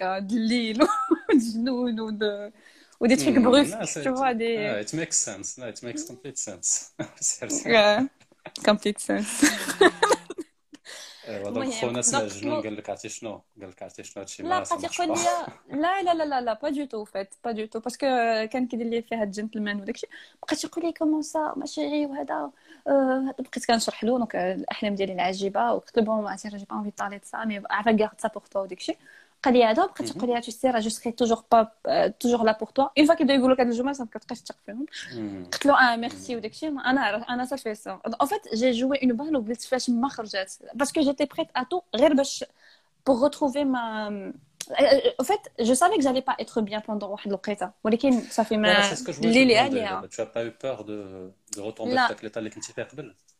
hein, 0.00 0.20
du 0.22 0.38
lit, 0.38 0.72
du 0.72 1.58
noun 1.58 2.00
ou 2.00 2.12
de 2.12 2.50
ou 2.98 3.06
des 3.06 3.16
trucs 3.16 3.38
brusques, 3.38 3.76
tu 4.02 4.08
vois. 4.08 4.32
Des... 4.32 4.80
it 4.80 4.92
makes 4.94 5.16
sense. 5.16 5.58
No, 5.58 5.68
it 5.68 5.82
makes 5.82 6.04
complete 6.04 6.38
sense. 6.38 6.92
Complete 8.68 9.00
sense. 9.00 9.50
ايوا 11.28 11.50
دونك 11.50 11.74
خونا 11.74 12.02
سمع 12.02 12.20
لو- 12.42 12.60
قال 12.62 12.76
لك 12.76 12.90
عرفتي 12.90 13.08
شنو 13.08 13.42
قال 13.60 13.70
لك 13.70 13.82
عرفتي 13.82 14.04
شنو 14.04 14.20
هادشي 14.22 14.42
لا 14.42 14.48
ما 14.48 14.58
بقات 14.60 14.68
سمعش 14.80 15.00
يقول 15.00 15.18
لي 15.18 15.46
لا 15.80 16.02
لا 16.02 16.14
لا 16.14 16.24
لا 16.24 16.40
لا 16.40 16.52
با 16.52 16.68
دو 16.68 16.84
تو 16.84 17.04
فات 17.04 17.34
با 17.44 17.52
دو 17.52 17.66
تو 17.66 17.80
باسكو 17.80 18.06
كان 18.52 18.66
كيدير 18.66 18.86
لي 18.86 19.02
فيها 19.02 19.22
الجنتلمان 19.22 19.80
وداك 19.80 19.94
الشيء 19.94 20.10
بقات 20.42 20.64
يقول 20.64 20.84
لي 20.84 20.92
كومون 20.92 21.22
سا 21.22 21.52
ما 21.56 21.66
شيري 21.66 22.06
وهذا 22.06 22.50
بقيت 23.38 23.66
كنشرح 23.66 24.04
له 24.04 24.10
دونك 24.18 24.36
الاحلام 24.36 24.94
ديالي 24.94 25.12
العجيبه 25.12 25.72
وقلت 25.72 25.96
له 25.98 26.02
بون 26.04 26.26
عرفتي 26.26 26.48
جي 26.48 26.66
با 26.70 26.76
انفي 26.76 26.92
بارلي 26.98 27.18
دو 27.18 27.24
سا 27.24 27.44
مي 27.44 27.58
ريغارد 27.86 28.20
سا 28.20 28.28
بور 28.28 28.42
توا 28.42 28.62
وداك 28.62 28.78
الشيء 28.78 28.98
قال 29.43 29.53
لي 29.53 29.63
هذا 29.65 29.85
بقيت 29.85 30.09
تقول 30.09 30.29
لي 30.29 30.41
tu 30.41 30.45
sais 30.45 30.65
راه 30.65 30.79
جو 30.79 30.89
سري 30.89 31.11
توجور 31.11 31.43
با 31.51 31.67
توجور 32.19 32.43
لا 32.43 32.57
بور 32.57 32.69
توا 32.69 32.87
اون 32.97 33.05
فوا 33.07 33.15
كيبداو 33.15 33.37
يقولوا 33.37 33.55
لك 33.55 33.59
هاد 33.61 33.67
الجمل 33.67 33.93
ما 33.99 34.05
كتبقاش 34.05 34.41
تثق 34.41 34.55
فيهم 34.65 34.85
قلت 35.53 35.65
له 35.65 35.93
اه 35.93 35.95
ميرسي 35.95 36.35
وداك 36.35 36.51
الشيء 36.51 36.69
انا 36.69 37.33
انا 37.33 37.45
صافي 37.45 37.75
سا 37.75 37.99
ان 38.21 38.27
فيت 38.27 38.55
جي 38.55 38.71
جوي 38.71 38.97
اون 39.03 39.13
بال 39.13 39.35
وقلت 39.37 39.61
فاش 39.61 39.89
ما 39.89 40.09
خرجت 40.09 40.59
باسكو 40.73 41.01
جيتي 41.01 41.25
بريت 41.25 41.47
ا 41.55 41.63
تو 41.63 41.81
غير 41.95 42.13
باش 42.13 42.45
pour 43.09 43.17
retrouver 43.27 43.63
ma 43.75 43.85
en 45.21 45.25
fait 45.29 45.43
je 45.69 45.73
savais 45.81 45.97
que 45.97 46.03
j'allais 46.07 46.25
pas 46.29 46.35
être 46.43 46.61
bien 46.61 46.81
pendant 46.87 47.03
واحد 47.03 47.27
الوقيته 47.27 47.71
ولكن 47.83 48.21
صافي 48.21 48.57
ما 48.57 48.81
c'est 48.91 48.95
ce 48.95 49.03
que 49.03 49.11
je 49.11 49.17
voulais 49.17 49.21
te 49.21 49.37
اللي 49.37 49.55
demander, 49.55 49.57
عليها 49.57 50.01
دابا. 50.01 50.07
tu 50.07 50.21
as 50.21 50.25
pas 50.25 50.43
eu 50.45 50.51
peur 50.65 50.83
de 50.83 51.29
de 51.57 51.61
retomber 51.61 51.93
لا. 51.93 52.07
في 52.07 52.13
داك 52.13 52.25
l'état 52.33 52.37
اللي 52.37 52.49
كنتي 52.49 52.73
فيه 52.73 52.83
قبل 52.83 53.15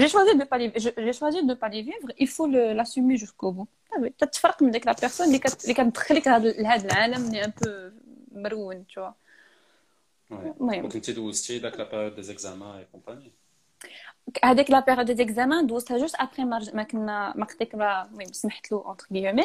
j'ai 0.00 0.08
choisi 0.14 0.32
de 0.40 0.44
pas 0.50 0.58
les 0.62 0.68
je- 0.84 0.94
j'ai 1.04 1.14
choisi 1.20 1.38
de 1.50 1.54
pas 1.62 1.68
les 1.74 1.82
vivre 1.90 2.08
il 2.24 2.28
faut 2.34 2.46
le- 2.54 2.72
l'assumer 2.78 3.16
jusqu'au 3.24 3.50
bout 3.56 3.68
ah 3.92 3.98
oui 4.02 4.10
تتفرق 4.18 4.62
من 4.62 4.70
ديك 4.70 4.86
لا 4.86 4.92
بيرسون 5.00 5.26
اللي 5.26 5.38
كت- 5.38 5.62
اللي 5.64 5.74
كتدخلك 5.74 6.26
لهذا 6.26 6.52
لهذا 6.52 6.86
العالم 6.86 7.24
اللي 7.26 7.44
ان 7.44 7.52
بو 7.62 7.90
مرون 8.32 8.84
tu 8.92 9.00
vois 9.00 9.12
Ouais. 10.30 10.32
المهم 10.60 10.84
وكنتي 10.84 11.12
دوزتي 11.12 11.58
داك 11.58 11.78
لا 11.78 11.90
بيريود 11.90 12.14
دي 12.14 12.22
زيكزامان 12.22 12.78
اي 12.78 12.86
كومباني 12.92 13.30
هذيك 14.44 14.70
لا 14.70 14.80
بيريود 14.80 15.06
دي 15.06 15.14
زيكزامان 15.16 15.66
دوزتها 15.66 15.98
جوست 15.98 16.14
ابري 16.18 16.44
ما 16.44 16.58
رج- 16.58 16.74
ما 16.74 16.82
كنا 16.82 17.32
ما 17.36 17.44
قلت 17.46 17.60
لك 17.62 17.74
المهم 17.74 18.32
سمحت 18.32 18.72
له 18.72 18.82
اونتر 18.86 19.06
غيومي 19.12 19.44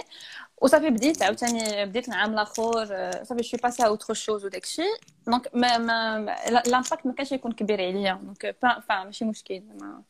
وصافي 0.62 0.90
بديت 0.90 1.22
عاوتاني 1.24 1.86
بديت 1.86 2.08
العام 2.08 2.34
الاخر 2.34 2.88
آه، 2.92 3.24
صافي 3.24 3.44
شوي 3.44 3.60
باسي 3.64 3.86
اوتر 3.86 4.14
شوز 4.14 4.46
وداك 4.46 4.64
الشيء 4.64 4.86
دونك 5.28 5.50
ما 5.56 5.78
ما 5.78 6.18
ما- 6.18 6.36
لامباكت 6.68 7.06
ما 7.06 7.14
كانش 7.14 7.32
يكون 7.32 7.52
كبير 7.52 7.82
عليا 7.82 8.14
دونك 8.24 8.56
با 8.64 8.80
فا 8.80 9.04
ماشي 9.04 9.26
مشكل 9.26 9.64
ما 9.80 10.02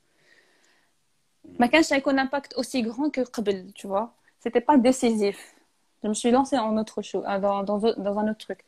ما 1.60 1.68
كانش 1.68 1.92
يكون 1.92 2.20
امباكت 2.20 2.54
اوسي 2.54 2.84
غران 2.90 3.12
كو 3.12 3.24
قبل 3.24 3.74
tu 3.80 3.88
vois 3.88 4.08
c'était 4.48 4.62
pas 4.72 4.78
décisif 4.78 5.56
je 6.04 6.08
me 6.10 6.14
suis 6.14 6.32
lancée 6.32 6.58
en 6.58 6.78
autre 6.78 7.02
chose 7.02 7.24
euh, 7.28 7.40
dans 7.40 7.64
dans 7.70 7.78
dans 8.06 8.18
un 8.20 8.28
autre 8.32 8.46
truc 8.48 8.60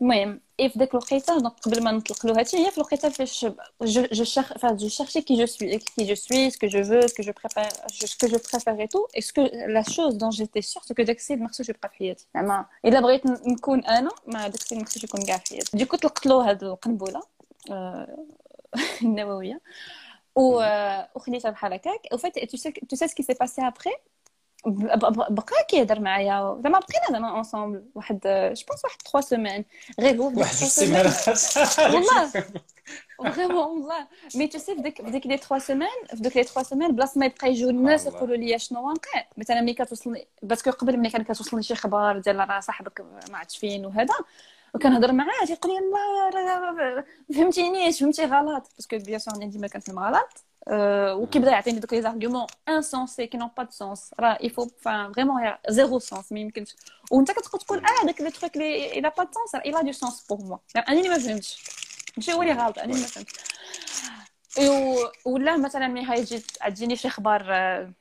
المهم 0.00 0.40
اي 0.60 0.68
في 0.68 0.78
ديك 0.78 0.90
الوقيته 0.90 1.38
دونك 1.38 1.52
قبل 1.52 1.82
ما 1.84 1.90
نطلق 1.90 2.26
له 2.26 2.38
هادشي 2.38 2.56
هي 2.66 2.70
في 2.70 2.78
الوقيته 2.78 3.08
فاش 3.08 3.46
جو 3.82 4.06
جو 4.12 4.24
شير 4.24 4.42
enfin 4.44 4.76
je 4.78 4.88
cherchais 4.88 5.22
qui 5.22 5.36
je 5.40 5.46
suis 5.46 5.78
qui 5.78 6.06
je 6.10 6.14
suis 6.14 6.50
ce 6.52 6.58
que 6.58 6.68
je 6.68 6.78
veux 6.78 7.08
ce 7.08 7.14
que 7.14 7.22
je 7.22 7.32
prépare 7.32 7.70
ce 8.08 8.16
que 8.16 8.28
je 8.28 8.36
préfère 8.36 8.80
et 8.80 8.88
tout 8.88 9.06
et 9.14 9.20
ce 9.20 9.32
que 9.32 9.40
la 9.76 9.82
chose 9.94 10.14
dont 10.22 10.30
j'étais 10.30 10.62
sûre 10.62 10.82
c'est 10.86 10.94
que 10.94 11.02
داك 11.02 11.16
السيد 11.16 11.40
ما 11.40 11.48
خصوش 11.48 11.68
يبقى 11.68 11.88
في 11.88 11.94
حياتي 11.96 12.26
زعما 12.34 12.66
الا 12.84 13.00
بغيت 13.00 13.26
ن- 13.26 13.52
نكون 13.52 13.84
انا 13.84 14.10
ما 14.26 14.48
داك 14.48 14.60
السيد 14.60 14.78
ما 14.78 14.84
خصوش 14.84 15.04
يكون 15.04 15.22
كاع 15.22 15.36
في 15.38 15.50
حياتي 15.50 15.76
ديكو 15.76 15.96
طلقت 15.96 16.26
له 16.26 16.50
هاد 16.50 16.64
القنبله 16.64 17.22
آه، 17.70 18.26
النوويه 19.02 19.60
و 20.36 20.60
آه، 20.60 21.08
وخليتها 21.14 21.50
بحال 21.50 21.72
هكاك 21.72 22.00
au 22.14 22.18
fait 22.18 22.32
tu 22.50 22.56
sais 22.56 22.72
tu 22.90 22.96
sais 22.96 23.08
ce 23.08 23.14
qui 23.14 23.22
s'est 23.22 23.38
بقى 24.65 25.65
كيهضر 25.67 25.99
معايا. 25.99 26.59
زعما 26.63 26.79
بقينا 26.79 27.11
زعما 27.11 27.29
اونصومبل 27.29 27.83
واحد 27.95 28.19
جو 28.23 28.63
بونس 28.67 28.83
واحد 28.85 29.01
3 29.11 29.21
سيمين 29.21 29.65
غير 29.99 30.15
هو 30.17 30.25
واحد 30.39 30.55
3 30.55 30.59
جوج 30.59 30.69
سيمين 30.69 31.09
سيمانات 31.35 31.77
والله. 31.95 32.43
فريمون 33.33 33.55
والله. 33.57 34.07
مي 34.35 34.47
تو 34.47 34.57
سي 34.57 34.75
في 34.75 34.81
ديك 34.81 35.01
ديك 35.01 35.27
لي 35.27 35.37
3 35.37 35.57
سيمين 35.57 35.89
في 36.09 36.15
دوك 36.15 36.37
لي 36.37 36.43
3 36.43 36.63
سيمين 36.63 36.95
بلاص 36.95 37.17
ما 37.17 37.25
يبقى 37.25 37.49
يجيو 37.49 37.69
الناس. 37.69 38.05
يقولوا 38.05 38.35
لي 38.35 38.59
شنو 38.59 38.87
واقع؟ 38.87 39.25
مثلا 39.37 39.61
ملي 39.61 39.73
كتوصلني 39.73 40.27
باسكو 40.41 40.71
قبل 40.71 40.97
ملي 40.97 41.09
كان 41.09 41.23
كتوصلني 41.23 41.63
شي 41.63 41.75
خبر 41.75 42.17
ديال 42.19 42.49
راه 42.49 42.59
صاحبك 42.59 43.01
ما 43.29 43.37
عرفتش 43.37 43.57
فين 43.57 43.85
وهذا 43.85 44.13
وكنهضر 44.73 45.11
معاه 45.11 45.45
تيقول 45.45 45.71
لي 45.73 45.79
لا 46.33 47.05
فهمتينيش 47.33 47.99
فهمتي 47.99 48.25
غلط. 48.25 48.71
باسكو 48.77 48.97
بيان 48.97 49.19
سور 49.19 49.35
أنا 49.35 49.45
ديما 49.45 49.67
كنفهم 49.67 49.99
غلط 49.99 50.43
وكيبدا 51.21 51.51
يعطيني 51.51 51.79
دوك 51.79 51.93
لي 51.93 52.01
زارغيومون 52.01 52.47
انسونسي 52.69 53.27
كي 53.27 53.37
نون 53.37 53.49
با 53.57 53.63
دو 53.63 53.71
سونس 53.71 54.11
راه 54.19 54.37
يفو 54.41 54.67
فريمون 54.81 55.53
زيرو 55.69 55.99
سونس 55.99 56.31
ما 56.31 56.39
يمكنش 56.39 56.75
وانت 57.11 57.31
كتبقى 57.31 57.59
تقول 57.59 57.77
آه 57.79 58.05
داك 58.05 58.21
لو 58.21 58.29
تروك 58.29 58.57
لي 58.57 58.99
الا 58.99 59.09
با 59.09 59.23
دو 59.23 59.31
سونس 59.33 59.55
راه 59.55 59.61
الا 59.69 59.81
دو 59.81 59.91
سونس 59.91 60.25
بور 60.29 60.37
موا 60.41 60.57
أنا 60.75 60.99
اللي 60.99 61.09
ما 61.09 61.17
فهمتش 61.17 61.63
ماشي 62.17 62.33
هو 62.33 62.41
اللي 62.41 62.53
غلط 62.53 62.77
أنا 62.79 62.91
اللي 62.93 63.01
ما 63.01 63.07
فهمتش 63.07 63.33
ولا 65.25 65.57
مثلا 65.57 65.87
ملي 65.87 66.11
هيجي 66.11 66.39
تجيني 66.39 66.95
شي 66.95 67.09
آه، 67.27 67.91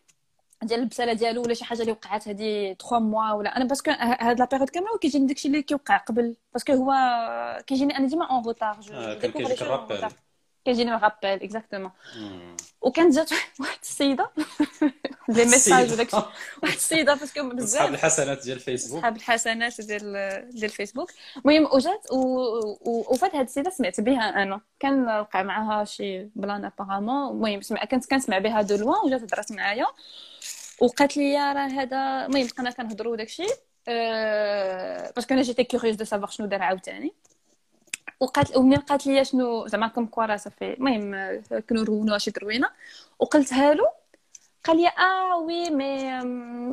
ديال 0.62 0.80
البساله 0.80 1.12
ديالو 1.12 1.42
ولا 1.42 1.54
شي 1.54 1.64
حاجة 1.64 1.80
اللي 1.80 1.92
وقعت 1.92 2.28
هذه 2.28 2.76
3 2.80 2.98
موا 2.98 3.32
ولا. 3.32 3.56
أنا 3.56 3.64
باسكو 3.64 3.90
هاد 3.90 4.38
لا 4.38 4.44
بيريود 4.44 4.70
كاملة 4.70 4.98
كيجيني 4.98 5.26
داكشي 5.26 5.48
اللي 5.48 5.62
كيوقع 5.62 5.96
قبل. 5.96 6.36
باسكو 6.52 6.72
هو 6.72 6.92
كيجيني 7.66 7.96
أنا 7.96 8.06
ديما 8.06 8.30
اون 8.30 8.44
روتار 8.44 8.76
كان 9.22 9.30
كيجيك 9.30 9.62
الرابيل 9.62 10.06
كيجيني 10.64 10.94
الرابيل 10.94 11.42
اكزاكتومون. 11.42 11.90
وكانت 12.80 13.16
جات 13.16 13.30
واحد 13.60 13.78
السيدة. 13.82 14.30
لي 15.28 15.44
ميساج 15.44 15.92
وداكشي 15.92 16.16
واحد 16.62 16.74
السيدة 16.74 17.14
باسكو 17.14 17.48
بزاف. 17.48 17.90
الحسنات 17.90 18.42
ديال 18.42 18.60
فيسبوك 18.60 19.00
صحاب 19.00 19.16
الحسنات 19.16 19.80
ديال 19.80 20.00
ديال 20.50 20.64
الفيسبوك 20.64 21.10
المهم 21.36 21.68
وجات 21.72 22.06
وفات 22.10 23.34
هاد 23.34 23.44
السيدة 23.44 23.70
سمعت 23.70 24.00
بها 24.00 24.42
أنا. 24.42 24.60
كان 24.80 25.04
وقع 25.04 25.42
معاها 25.42 25.84
شي 25.84 26.24
بلان 26.24 26.64
ابارامون 26.64 27.30
المهم 27.30 27.60
كنت 27.90 28.06
كنسمع 28.06 28.38
بها 28.38 28.62
دو 28.62 28.76
لوان 28.76 29.04
وجات 29.04 29.22
هضرات 29.22 29.52
معايا. 29.52 29.86
وقالت 30.83 31.16
لي 31.16 31.37
راه 31.37 31.66
هذا 31.66 32.26
المهم 32.26 32.47
بقينا 32.47 32.70
كنهضروا 32.70 33.12
وداكشي 33.12 33.47
أه... 33.89 35.12
باسكو 35.16 35.35
أنا 35.35 35.43
جيتي 35.43 35.64
كيوريوز 35.64 35.97
دو 35.97 36.05
سافوار 36.05 36.28
شنو 36.30 36.47
دار 36.47 36.62
عاوتاني. 36.62 37.12
وقالت 38.20 38.57
ومنين 38.57 38.78
قالت 38.78 39.07
لي 39.07 39.24
شنو 39.24 39.66
زعما 39.66 39.89
كوم 39.89 40.07
كوا 40.07 40.26
راه 40.26 40.37
صافي 40.37 40.72
المهم 40.72 41.14
آه، 41.14 41.43
كنروونوا 41.68 42.18
شي 42.18 42.30
تروينه 42.30 42.68
وقلتها 43.18 43.74
له 43.74 43.89
قال 44.64 44.76
لي 44.76 44.89
آه 44.89 45.37
وي 45.39 45.70
مي 45.70 46.20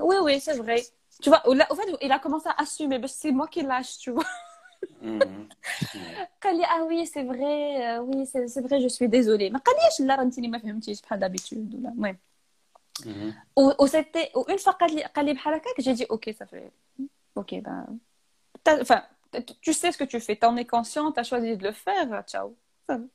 وي 0.02 0.20
وي 0.20 0.40
سي 0.40 0.54
فري 0.54 0.82
tu 1.24 1.30
vois 1.32 1.48
ولا 1.48 1.68
au 1.72 1.76
fait 1.76 2.06
il 2.06 2.12
a 2.12 2.20
commencé 2.20 2.50
à 2.50 2.64
assumer 2.64 2.98
بس 2.98 3.26
c'est 3.26 3.32
moi 3.32 3.48
qui 3.48 3.62
lâche 3.62 3.98
tu 4.00 4.12
vois. 4.12 4.26
مم. 5.02 5.50
قال 6.44 6.58
لي 6.58 6.66
آه 6.66 6.84
وي 6.84 7.06
سي 7.06 7.28
فري 7.28 7.98
وي 8.00 8.26
سي 8.26 8.48
سي 8.48 8.64
فري 8.64 8.80
جو 8.80 8.88
سوي 8.88 9.08
ديزولي 9.08 9.50
ما 9.50 9.60
قاليش 9.60 10.02
لا 10.02 10.16
راه 10.16 10.22
انت 10.24 10.40
ما 10.40 10.60
فهمتيش 10.60 11.02
بحال 11.02 11.20
دابيتود 11.20 11.76
ولا 11.76 11.90
المهم. 11.90 12.18
مم. 13.07 13.35
و 13.81 13.87
سيتي 13.87 14.31
اون 14.37 14.57
فوا 14.57 14.73
قال 14.73 14.95
لي 14.97 15.03
قال 15.05 15.25
لي 15.27 15.33
بحال 15.35 15.55
هكاك 15.55 15.81
جي 15.81 15.93
دي 15.93 16.07
اوكي 16.11 16.33
صافي 16.33 16.71
اوكي 17.37 17.61
ben 17.61 17.87
t'as- 18.69 18.81
enfin 18.81 19.01
tu 19.67 19.73
sais 19.73 19.91
ce 19.93 19.99
que 19.99 20.05
tu 20.13 20.21
fais 20.21 20.37
t'en 20.43 20.57
es 20.57 20.67
conscient 20.77 21.07
t'as 21.17 21.25
choisi 21.31 21.57
de 21.57 21.65
le 21.69 21.73
faire 21.73 22.23
ciao 22.33 22.49
صافي. 22.89 23.09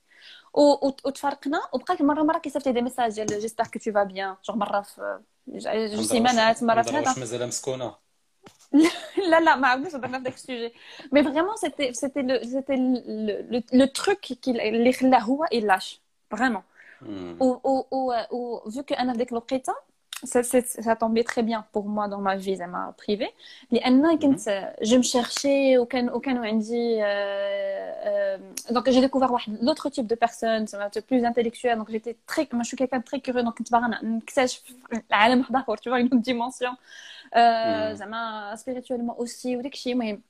و- 0.53 0.87
و- 0.87 0.95
وتفرقنا 1.05 1.61
وبقى 1.73 1.97
مره 2.01 2.23
مره 2.23 2.37
كيصيفط 2.37 2.65
لي 2.67 2.73
دي 2.73 2.81
ميساج 2.81 3.21
ديال 3.21 3.39
جيسبر 3.41 3.63
كو 3.67 3.79
تو 3.79 3.91
فا 3.91 4.03
بيان 4.03 4.35
جوغ 4.45 4.55
مره 4.57 4.81
في 4.81 5.19
جوج 5.47 6.01
سيمانات 6.01 6.63
مره 6.63 6.81
في 6.81 6.89
هذا 6.89 7.09
واش 7.09 7.17
مازال 7.17 7.47
مسكونه 7.47 7.95
لا 9.29 9.39
لا 9.39 9.55
ما 9.55 9.67
عاودناش 9.67 9.95
هضرنا 9.95 10.17
في 10.17 10.23
داك 10.23 10.33
السوجي 10.33 10.73
مي 11.11 11.23
فريمون 11.23 11.55
سيتي 11.55 11.93
سيتي 11.93 12.21
لو 12.21 12.43
سيتي 12.43 12.75
لو 13.73 13.85
تروك 13.85 14.47
اللي 14.47 14.93
خلاه 14.93 15.19
هو 15.19 15.45
يلاش 15.51 16.01
فريمون 16.31 16.63
مم. 17.03 17.37
و 17.39 17.45
و 17.45 17.85
و 17.91 18.13
و 18.31 18.71
vu 18.71 18.83
que 18.83 18.99
انا 18.99 19.11
في 19.13 19.17
ديك 19.17 19.31
الوقيته 19.31 19.73
ça, 20.25 20.43
ça, 20.43 20.59
ça 20.61 20.95
tombait 20.95 21.23
très 21.23 21.43
bien 21.43 21.65
pour 21.71 21.85
moi 21.87 22.07
dans 22.07 22.19
ma 22.19 22.35
vie 22.35 22.55
زعما 22.55 22.93
privée 22.97 23.33
لان 23.71 24.17
كنت 24.17 24.73
جو 24.81 24.99
مشيرشي 24.99 25.77
وكان 25.77 26.09
وكانوا 26.09 26.45
عندي 26.45 26.95
دونك 28.69 28.89
j'ai 28.89 29.07
découvert 29.07 29.31
واحد 29.31 29.57
l'autre 29.61 29.89
type 29.89 30.07
de 30.07 30.15
personne 30.15 30.65
زعما 30.67 30.89
plus 30.89 31.25
intellectuelle 31.25 31.77
donc 31.77 31.89
j'étais 31.89 32.17
très 32.27 32.47
moi 32.53 32.63
je 32.63 32.67
suis 32.67 32.77
quelqu'un 32.77 32.99
de 32.99 33.03
très 33.03 33.19
curieux 33.19 33.43
donc 33.43 33.53
كنت 33.57 33.71
باغا 33.71 33.99
نكتشف 34.03 34.63
العالم 35.09 35.39
واحد 35.39 35.55
اخر 35.55 35.77
tu 35.77 35.89
vois 35.89 35.99
une 35.99 36.07
autre 36.07 36.23
dimension 36.31 36.75
آه، 37.33 37.93
زعما 37.93 38.55
spirituellement 38.55 39.23
aussi 39.23 39.45
وداك 39.45 39.73
الشيء 39.73 39.93
المهم 39.93 40.21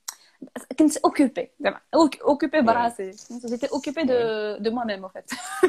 كنت 0.80 0.98
اوكوبي 0.98 1.50
زعما 1.60 1.80
اوكوبي 1.94 2.62
براسي 2.62 3.12
جيتي 3.46 3.68
اوكوبي 3.74 4.04
دو 4.04 4.70
دو 4.70 4.80
moi 4.80 4.86
même 4.86 5.06
en 5.06 5.10
fait 5.10 5.36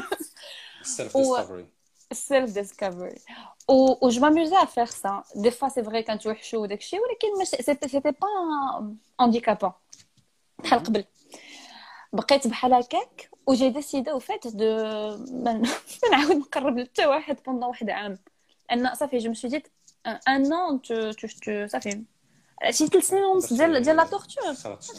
سيلف 0.85 1.15
و- 1.15 1.19
ديسكفري 1.19 1.65
self 2.13 2.49
discovery 2.53 3.19
و 3.69 4.05
و 4.05 4.09
je 4.11 4.19
m'amusais 4.19 4.57
à 4.65 4.67
faire 4.67 4.91
ça 4.91 5.23
des 5.35 5.51
fois 5.51 5.69
c'est 5.69 5.81
vrai 5.89 6.01
كانت 6.03 6.27
وحشو 6.27 6.61
وداك 6.61 6.79
الشيء 6.79 6.99
ولكن 6.99 7.37
ماشي 7.37 7.57
c'était 7.57 7.87
c'était 7.87 8.11
pas 8.11 8.81
handicapant 9.21 9.71
بحال 10.59 10.79
قبل 10.83 11.05
بقيت 12.13 12.47
بحال 12.47 12.73
هكاك 12.73 13.29
وجي 13.47 13.69
ديسيدي 13.69 14.11
او 14.11 14.19
فات 14.19 14.47
دو 14.47 14.65
ما 15.43 15.61
نعاود 16.11 16.35
نقرب 16.35 16.77
لتا 16.77 17.07
واحد 17.07 17.37
بوندون 17.45 17.69
واحد 17.69 17.89
عام 17.89 18.17
لان 18.69 18.95
صافي 18.95 19.17
جو 19.17 19.31
مسوي 19.31 19.49
ديت 19.49 19.67
ان 20.05 20.19
ان 20.53 20.81
تو 20.81 21.11
تو 21.11 21.27
تو 21.27 21.67
صافي 21.67 22.03
شي 22.69 22.87
ثلاث 22.87 23.07
سنين 23.07 23.23
ونص 23.23 23.53
ديال 23.53 23.81
ديال 23.81 23.95
لا 23.95 24.03
تورتور 24.03 24.53
خلاص 24.53 24.91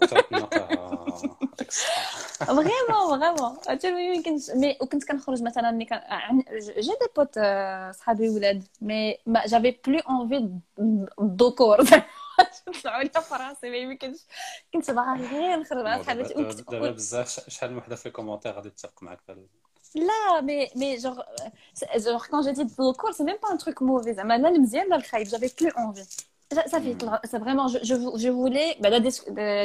صافي 0.00 0.14
وي. 0.34 0.40
نقاها 0.40 0.66
فترة 0.66 1.18
النقاهة. 1.18 1.36
يعطيك 1.44 1.68
الصحة. 1.68 2.44
فريمون 2.44 3.20
فريمون 3.20 3.56
هادشي 3.68 3.90
ما 3.90 4.00
يمكنش 4.00 4.50
مي 4.50 4.76
وكنت 4.80 5.04
كنخرج 5.04 5.42
مثلا 5.42 5.70
ملي 5.70 5.84
كان 5.84 6.00
عن- 6.06 6.44
جي 6.78 6.82
دي 6.90 7.06
بوت 7.16 7.34
آه، 7.38 7.90
صحابي 7.92 8.28
ولاد 8.28 8.64
مي 8.80 9.18
ما 9.26 9.46
جافي 9.46 9.76
بلو 9.86 9.98
اونفي 9.98 10.50
دوكور 11.18 11.84
طلعوا 12.82 13.02
لي 13.02 13.10
في 13.10 13.34
راسي 13.34 13.70
ما 13.70 13.76
يمكنش 13.76 14.18
كنت 14.74 14.90
باغا 14.90 15.16
غير 15.16 15.60
نخرج 15.60 15.78
مع 15.84 15.92
دابا 15.96 16.02
صحاباتي 16.04 16.34
دابا- 16.34 16.40
وكنت- 16.52 16.70
دابا 16.70 16.90
بزاف 16.90 17.28
ش- 17.28 17.40
شحال 17.54 17.70
من 17.72 17.78
وحده 17.78 17.96
في 17.96 18.06
الكومونتير 18.06 18.52
غادي 18.52 18.70
تتفق 18.70 19.02
معك 19.02 19.20
في 19.26 19.32
هذا 19.32 19.40
لا 19.94 20.40
مي 20.40 20.68
مي 20.76 20.96
جوغ 20.96 21.20
جوغ 21.96 22.26
كون 22.26 22.40
جو 22.40 22.50
دي 22.50 22.64
دوكور 22.64 23.12
سي 23.12 23.24
ميم 23.24 23.36
با 23.42 23.52
ان 23.52 23.58
تروك 23.58 23.82
موفي 23.82 24.14
زعما 24.14 24.38
لا 24.38 24.48
المزيان 24.48 24.88
لا 24.88 24.96
الخايب 24.96 25.26
جافي 25.26 25.50
بلو 25.60 25.70
اونفي 25.78 26.16
صافي 26.66 26.94
طلع 26.94 27.20
سي 27.24 27.40
فريمون 27.40 27.66
جو 27.66 28.16
جو 28.16 28.32
فولي 28.32 28.76
بعدا 28.80 28.98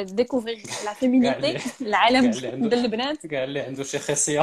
ديكوفري 0.02 0.62
لا 0.84 0.94
فيمينيتي 0.94 1.58
العالم 1.80 2.20
كاع 2.30 2.38
اللي 2.38 2.48
عنده- 2.48 2.68
ديال 2.68 2.84
البنات 2.84 3.26
كاع 3.26 3.44
اللي 3.44 3.60
عنده 3.60 3.82
شي 3.84 3.98
خصيه 3.98 4.42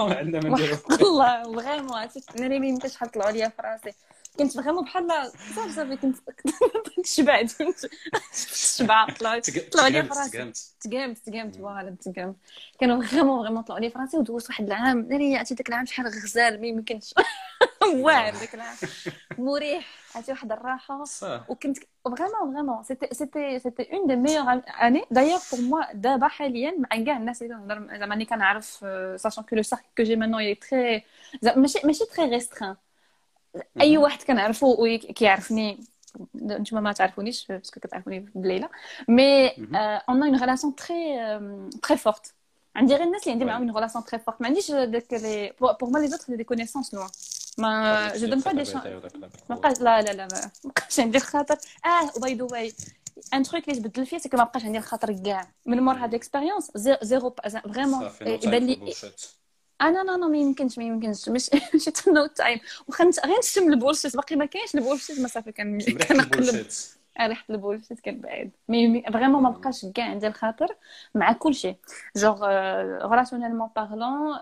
عندنا 0.00 0.40
ما 0.42 0.48
نديرو 0.48 0.76
والله 0.90 1.42
فريمون 1.42 2.20
انا 2.40 2.58
ما 2.58 2.66
يمكنش 2.66 2.96
حط 2.96 3.14
طلعوا 3.14 3.30
ليا 3.30 3.48
في 3.48 3.62
راسي 3.62 3.96
كنت 4.39 4.51
فريمون 4.57 4.83
بحال 4.83 5.31
صافي 5.55 5.73
صافي 5.73 5.95
كنت 6.95 7.05
شبعت 7.05 7.51
كنت 7.51 7.77
شبعت. 8.77 9.19
طلعوا 9.19 9.41
طلعوا 9.71 9.89
لي 9.89 10.03
في 10.03 10.09
راسي 10.09 10.31
تقامت. 10.81 11.21
تقامت 11.25 11.55
فوالا 11.55 11.95
تقامت. 12.01 12.35
كانوا 12.79 13.03
فريمون 13.03 13.43
فريمون 13.43 13.63
طلعوا 13.63 13.79
لي 13.81 13.89
في 13.89 13.99
راسي 13.99 14.17
ودوزت 14.17 14.49
واحد 14.49 14.65
العام. 14.65 15.07
ناري 15.09 15.37
عرفتي 15.37 15.55
داك 15.55 15.69
العام 15.69 15.85
شحال 15.85 16.07
غزال 16.07 16.61
ما 16.61 16.67
يمكنش. 16.67 17.13
واعر 17.95 18.33
داك 18.33 18.55
العام. 18.55 18.75
مريح. 19.37 19.87
عرفتي 20.15 20.31
واحد 20.31 20.51
الراحة. 20.51 21.03
وكنت 21.49 21.77
فريمون 22.05 22.53
فريمون 22.53 22.83
سيتي 22.83 23.07
سيتي 23.11 23.59
سيتي 23.59 23.93
اون 23.93 24.07
دي 24.07 24.15
ميور 24.15 24.61
اني 24.81 25.05
دايوغ 25.11 25.39
بور 25.51 25.61
موا 25.61 25.93
دابا 25.93 26.27
حاليا 26.27 26.71
مع 26.79 27.03
كاع 27.05 27.17
الناس 27.17 27.41
اللي 27.41 27.53
كنهضر 27.55 27.97
زعما 27.99 28.13
اللي 28.13 28.25
كنعرف 28.25 28.65
ساشون 29.15 29.43
كو 29.43 29.55
لو 29.55 29.61
سارك 29.61 29.85
كو 29.97 30.03
جي 30.03 30.15
مانون 30.15 30.39
اي 30.41 30.55
تري 30.55 31.05
ماشي 31.55 31.79
ماشي 31.87 32.05
تري 32.05 32.25
ريسترين 32.29 32.75
اي 33.80 33.98
واحد 33.98 34.22
كنعرفو 34.22 34.76
وكيعرفني 34.78 35.80
نتوما 36.36 36.80
ما 36.80 36.92
تعرفونيش 36.92 37.46
باسكو 37.46 37.80
كتعرفوني 37.80 38.30
بليله 38.34 38.68
مي 39.08 39.48
اون 40.08 40.22
اون 40.22 40.40
ريلاسيون 40.40 40.74
تري 40.74 40.96
تري 41.82 41.96
فورت 41.96 42.34
عندي 42.76 42.94
غير 42.94 43.04
الناس 43.04 43.22
اللي 43.22 43.32
عندي 43.32 43.44
معاهم 43.44 43.62
اون 43.62 43.74
ريلاسيون 43.74 44.04
تري 44.04 44.18
فورت 44.20 44.40
ما 44.40 44.46
عنديش 44.46 44.70
داك 44.70 45.12
لي 45.12 45.52
بور 45.60 45.90
ما 45.90 45.98
لي 45.98 46.08
زوتر 46.08 46.36
دي 46.36 46.44
كونيسونس 46.44 46.94
لوان 46.94 47.08
ما 47.58 48.12
جو 48.16 48.26
دون 48.26 48.40
با 48.40 48.52
دي 48.52 48.74
ما 49.50 49.56
بقاش 49.56 49.80
لا 49.80 50.02
لا 50.02 50.12
لا 50.12 50.28
ما 50.32 50.50
بقاش 50.64 51.00
عندي 51.00 51.18
الخاطر 51.18 51.56
اه 51.84 52.10
وباي 52.16 52.34
ذا 52.34 52.44
واي 52.44 52.74
ان 53.34 53.42
تروك 53.42 53.68
اللي 53.68 53.80
تبدل 53.80 54.06
فيه 54.06 54.18
سي 54.18 54.28
كو 54.28 54.36
ما 54.36 54.44
بقاش 54.44 54.64
عندي 54.64 54.78
الخاطر 54.78 55.12
كاع 55.12 55.48
من 55.66 55.80
مور 55.80 55.94
هاد 55.94 56.08
الاكسبيريونس 56.08 56.70
زيرو 57.02 57.34
فريمون 57.64 58.10
يبان 58.20 58.66
لي 58.66 58.94
آه 59.87 59.89
لا 59.89 60.03
لا 60.03 60.27
ما 60.27 60.37
يمكنش 60.37 60.77
ما 60.77 60.83
يمكنش. 60.83 61.29
مش 61.29 61.49
ماشي 61.73 61.91
نو 62.07 62.25
تايم 62.25 62.59
واخا 62.87 63.09
غير 63.25 63.39
نشم 63.39 63.73
البولشيت 63.73 64.15
باقي 64.15 64.35
ما 64.35 64.45
كاينش 64.45 64.75
البولشيت 64.75 65.19
ما 65.19 65.27
صافي 65.27 65.51
كان 65.51 65.81
كنقلب 65.81 66.67
ريحة 67.21 67.45
البولشيت 67.49 67.99
كنبعد 67.99 68.51
مي 68.67 69.03
فريمون 69.13 69.43
ما 69.43 69.49
بقاش 69.49 69.85
كاع 69.85 70.05
عندي 70.05 70.27
الخاطر 70.27 70.75
مع 71.15 71.33
كل 71.33 71.55
شيء. 71.55 71.75
جوغ 72.15 72.45
غراسيونيلمون 73.03 73.69
بارلون 73.75 74.37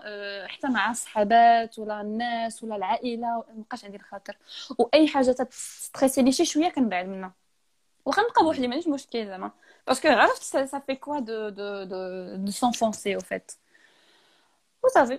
حتى 0.48 0.68
مع 0.68 0.90
الصحابات 0.90 1.78
ولا 1.78 2.00
الناس 2.00 2.64
ولا 2.64 2.76
العائلة 2.76 3.26
ما 3.26 3.44
بقاش 3.68 3.84
عندي 3.84 3.96
الخاطر. 3.96 4.36
وأي 4.78 5.08
حاجة 5.08 5.30
تستريسيني 5.32 6.32
شي 6.32 6.44
شوية 6.44 6.68
كنبعد 6.68 7.06
منها. 7.06 7.32
واخا 8.04 8.22
نبقى 8.22 8.44
بوحدي 8.44 8.68
ماشي 8.68 8.90
مشكل 8.90 9.26
زعما. 9.26 9.50
باسكو 9.86 10.08
عرفت 10.08 10.42
سا 10.42 10.78
في 10.78 10.94
كوا 10.94 11.18
دو 11.18 11.48
دو 11.48 11.84
دو 11.84 12.36
دو 12.36 12.50
سونفونسي 12.50 13.14
أو 13.14 13.20
فيت 13.20 13.52
وصافي. 14.82 15.18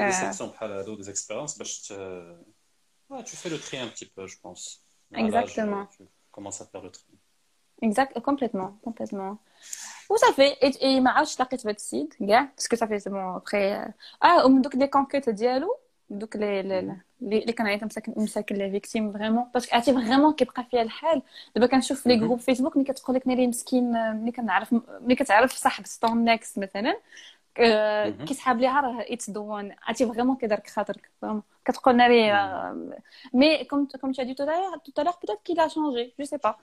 آه. 0.00 0.06
دي 0.06 0.12
سيكسيون 0.12 0.50
بحال 0.50 0.72
هادو 0.72 0.94
دي 0.94 1.10
اكسبيريونس 1.10 1.58
باش 1.58 1.88
ت 1.88 1.92
Ouais, 3.12 3.24
tu 3.30 3.36
fais 3.36 3.50
le 3.54 3.58
tri 3.66 3.76
un 3.86 3.88
petit 3.94 4.08
peu, 4.14 4.26
je 4.32 4.36
pense. 4.44 4.62
À 5.12 5.20
l'âge, 5.20 5.24
Exactement. 5.26 5.84
Tu 5.96 6.02
commences 6.36 6.60
à 6.64 6.66
faire 6.70 6.82
le 6.88 6.90
tri. 6.98 7.04
Exact, 7.82 8.12
complètement, 8.28 8.70
complètement. 8.86 9.32
وصافي 10.10 10.54
et, 10.54 10.82
et 10.82 10.84
ما 11.00 11.10
عرفتش 11.10 11.40
لقيت 11.40 11.64
بهاد 11.64 11.74
السيد 11.74 12.14
كاع 12.28 12.48
باسكو 12.56 12.76
صافي 12.76 12.98
سي 12.98 13.10
بون 13.10 13.20
ابخي 13.20 13.72
اه 14.24 14.46
ومن 14.46 14.62
دوك 14.62 14.74
لي 14.74 14.86
كونكيت 14.86 15.28
ديالو 15.30 15.76
دوك 16.10 16.36
لي 16.36 16.62
لي 16.62 16.96
لي- 17.20 17.38
اللي 17.38 17.52
كان 17.52 17.66
عيط 17.66 17.84
مساكن 17.84 18.14
مساكن 18.16 18.56
لي 18.56 18.70
فيكتيم 18.70 19.12
فريمون 19.12 19.44
باسكو 19.54 19.74
عرفتي 19.76 19.92
فريمون 19.92 20.34
كيبقى 20.34 20.66
فيها 20.70 20.82
الحال 20.82 21.22
دابا 21.54 21.66
كنشوف 21.66 22.00
في 22.02 22.08
لي 22.08 22.16
مهم. 22.16 22.24
جروب 22.26 22.40
فيسبوك 22.40 22.76
ملي 22.76 22.86
كتقول 22.92 23.16
لك 23.16 23.26
ناري 23.28 23.46
مسكين 23.46 23.96
آه، 23.96 24.12
ملي 24.12 24.32
كنعرف 24.32 24.74
ملي 25.00 25.14
كتعرف 25.14 25.52
صاحب 25.52 25.86
ستون 25.86 26.24
نيكست 26.24 26.58
مثلا 26.58 27.00
كيسحاب 28.25 28.59
ليها 28.59 28.81
راه 28.81 29.01
ايت 29.01 29.29
ذا 29.29 29.39
وان 29.39 29.75
عرفتي 29.83 30.05
فريمون 30.05 30.35
كيدارك 30.35 30.67
خاطرك 30.67 31.11
كتقول 31.65 31.95
ناري 31.95 32.31
مي 33.33 33.63
كوم 33.63 33.87
كوم 34.01 34.11
تشادي 34.11 34.33
تو 34.33 34.45
داير 34.45 34.77
تو 34.77 35.01
لير 35.01 35.11
بوتيت 35.11 35.41
كي 35.45 35.53
لا 35.53 35.67
شانجي 35.67 36.13
جو 36.19 36.25
سي 36.25 36.37
با 36.37 36.55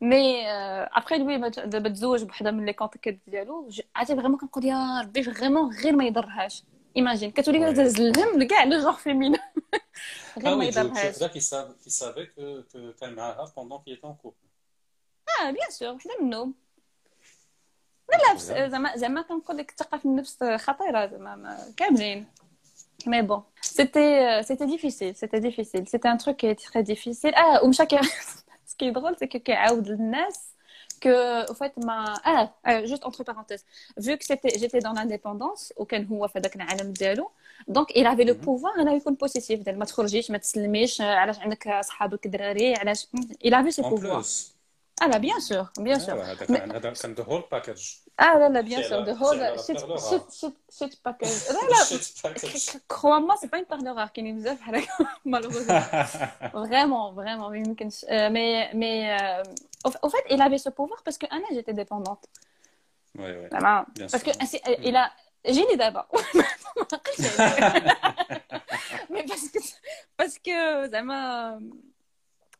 مي 0.00 0.48
ابري 0.48 1.18
لوي 1.18 1.50
دابا 1.50 1.88
تزوج 1.88 2.22
بوحده 2.22 2.50
من 2.50 2.66
لي 2.66 2.72
كونتيكات 2.72 3.18
ديالو 3.26 3.70
عرفتي 3.96 4.16
فريمون 4.16 4.38
كنقول 4.38 4.64
يا 4.64 5.00
ربي 5.00 5.22
فريمون 5.22 5.74
غير 5.74 5.96
ما 5.96 6.04
يضرهاش 6.04 6.64
ايماجين 6.96 7.30
كتولي 7.30 7.72
تهز 7.72 8.00
الهم 8.00 8.38
لكاع 8.38 8.64
لو 8.64 8.80
جور 8.80 8.92
فيمين 8.92 9.36
غير 10.38 10.56
ما 10.56 10.64
يضرهاش 10.64 11.24
كي 11.24 11.40
سافي 11.90 12.26
كان 13.00 13.14
معاها 13.14 13.52
بوندون 13.56 13.78
كي 13.78 14.00
اون 14.04 14.14
كوبل 14.14 14.36
آه 15.40 15.50
بيان 15.50 15.70
سور 15.70 15.94
وحده 15.94 16.16
منهم 16.20 16.54
لا 18.11 18.17
لا 18.17 18.33
بس- 18.33 18.71
زعما 18.71 18.97
زعما 18.97 19.21
كنقول 19.21 19.57
لك 19.57 19.69
الثقه 19.71 19.97
في 19.97 20.05
النفس 20.05 20.43
خطيره 20.43 21.05
زعما 21.05 21.35
ما- 21.35 21.73
كاملين 21.77 22.25
Mais 23.05 23.23
bon, 23.31 23.41
c'était 23.79 24.13
euh, 24.29 24.43
c'était 24.49 24.69
difficile, 24.75 25.13
c'était 25.21 25.41
difficile. 25.49 25.83
C'était 25.93 26.07
un 26.15 26.19
truc 26.23 26.35
qui 26.41 26.47
est 26.51 26.61
très 26.69 26.83
difficile. 26.83 27.33
Ah, 27.35 27.63
ومشى 27.63 27.85
كي 27.85 27.97
ce 28.71 28.75
qui 28.77 28.85
est 28.85 28.91
drôle, 28.91 29.15
c'est 29.19 29.27
que 29.27 29.37
كيعاود 29.37 29.87
للناس 29.87 30.39
que 31.05 31.45
au 31.51 31.53
fait 31.53 31.73
ما 31.85 32.15
ah 32.25 32.47
euh, 32.67 32.85
juste 32.85 33.03
entre 33.05 33.23
parenthèses 33.23 33.63
vu 33.97 34.17
que 34.17 34.25
c'était 34.25 34.53
j'étais 34.59 34.79
dans 34.79 34.93
l'indépendance 34.93 35.71
وكان 35.77 36.05
هو 36.07 36.27
في 36.27 36.39
هذاك 36.39 36.55
العالم 36.55 36.93
ديالو 36.93 37.31
donc 37.69 37.85
il 37.95 38.05
avait 38.07 38.25
le 38.25 38.33
Mhm. 38.33 38.45
pouvoir 38.45 38.79
انه 38.79 38.93
يكون 38.95 39.13
بوسيسيف 39.13 39.59
ديال 39.59 39.79
ما 39.79 39.85
تخرجيش 39.85 40.31
ما 40.31 40.37
تسلميش 40.37 41.01
علاش 41.01 41.39
عندك 41.39 41.79
صحابك 41.85 42.27
دراري 42.27 42.75
علاش 42.75 43.07
il 43.45 43.53
avait 43.53 43.71
ce 43.71 43.81
En 43.81 43.89
pouvoir 43.89 44.21
plus. 44.21 44.53
ah 45.01 45.07
là 45.07 45.19
bien 45.19 45.39
sûr 45.39 45.63
bien 45.87 45.99
sûr 45.99 46.13
Ah, 46.13 46.17
ouais, 46.17 46.29
هذا 46.31 46.45
كان 46.45 46.71
هذا 46.71 46.91
كان 46.93 47.15
the 47.15 47.25
whole 47.29 47.43
package. 47.53 47.83
ah 48.21 48.33
là 48.39 48.47
là 48.55 48.61
bien 48.61 48.77
C'est 48.81 48.87
sûr 48.89 48.99
la- 48.99 49.05
de 49.09 49.13
whole 49.21 49.39
c'est 49.65 49.73
la 49.73 49.79
shit 49.79 49.87
perle 49.87 49.99
shit 50.09 50.23
rare. 50.23 50.31
shit 50.39 50.55
shit 50.77 50.93
package 51.07 51.39
لا 51.55 51.61
لا 51.73 51.79
Shit 51.91 52.05
package. 52.23 52.77
crois-moi 52.93 53.35
c'est 53.41 53.49
pas 53.53 53.57
une 53.61 53.65
perle 53.71 53.89
rare 53.97 54.11
كاينين 54.13 54.35
بزاف 54.37 54.57
بحال 54.59 54.75
هكا 54.75 55.07
malheureusement 55.33 55.83
vraiment 56.53 57.11
vraiment 57.13 57.49
ما 57.49 57.57
يمكنش 57.57 58.05
آه، 58.09 58.29
mais 58.29 58.73
mais 58.73 59.19
euh, 59.19 59.87
au 59.87 59.91
au 60.05 60.09
fait 60.09 60.25
il 60.33 60.41
avait 60.41 60.57
ce 60.65 60.69
pouvoir 60.69 60.99
parce 61.05 61.17
que 61.17 61.25
انا 61.31 61.45
j'étais 61.53 61.73
dépendante 61.73 62.25
Ouais, 63.17 63.21
ouais. 63.21 63.49
زعما 63.51 63.85
Bien 63.95 64.07
parce 64.11 64.23
que 64.23 64.31
sûr. 64.33 64.47
c'est- 64.47 64.79
il 64.89 64.95
a 64.95 65.11
جيني 65.47 65.75
دابا 65.75 66.07
ما 66.77 66.87
عقلتش 66.93 67.39
عليه. 67.39 67.97
mais 69.09 69.23
parce 69.29 69.47
que 69.53 69.59
parce 70.17 70.37
que 70.45 70.85
زعما 70.91 71.61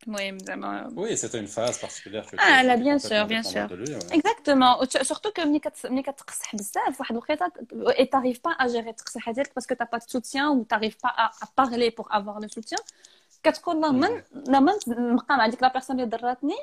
المهم 0.08 0.38
زعما 0.40 0.94
Oui, 0.96 1.18
c'était 1.18 1.40
une 1.40 1.48
phase 1.48 1.78
particulière 1.86 2.26
que 2.26 2.36
tu 2.36 2.42
Ah, 2.42 2.60
étais 2.60 2.68
là, 2.68 2.76
bien 2.78 2.98
complètement 2.98 3.10
sûr, 3.10 3.26
bien 3.34 3.42
dépendante 3.42 3.54
sûr. 3.54 3.68
de 3.70 3.76
lui, 3.76 3.96
ouais. 3.96 4.14
اكزاكتومون 4.18 4.86
سورتو 4.86 5.32
كو 5.32 5.42
ملي 5.46 5.60
كت... 5.60 5.86
ملي 5.86 6.02
كتقصح 6.04 6.56
بزاف 6.56 7.00
واحد 7.00 7.12
الوقيته 7.12 7.52
اي 8.00 8.06
تاريف 8.06 8.40
با 8.46 8.52
ا 8.52 8.68
جيري 8.68 8.90
التقصيحه 8.90 9.32
ديالك 9.32 9.52
باسكو 9.56 9.76
تا 9.76 9.86
با 9.94 10.00
سوتيان 10.00 10.48
و 10.48 10.64
تاريف 10.64 10.98
با 11.04 11.10
ا 11.10 11.30
بارلي 11.58 11.90
بور 11.90 12.08
افوار 12.12 12.40
لو 12.42 12.48
سوتيان 12.48 12.82
كتقول 13.44 13.82
لا 13.82 13.92
من 13.92 14.22
لا 14.48 14.60
من 14.60 14.74
نبقى 14.88 15.38
مع 15.38 15.48
ديك 15.48 15.62
لا 15.64 15.68
بيرسون 15.74 16.00
اللي 16.00 16.18
ضراتني 16.18 16.56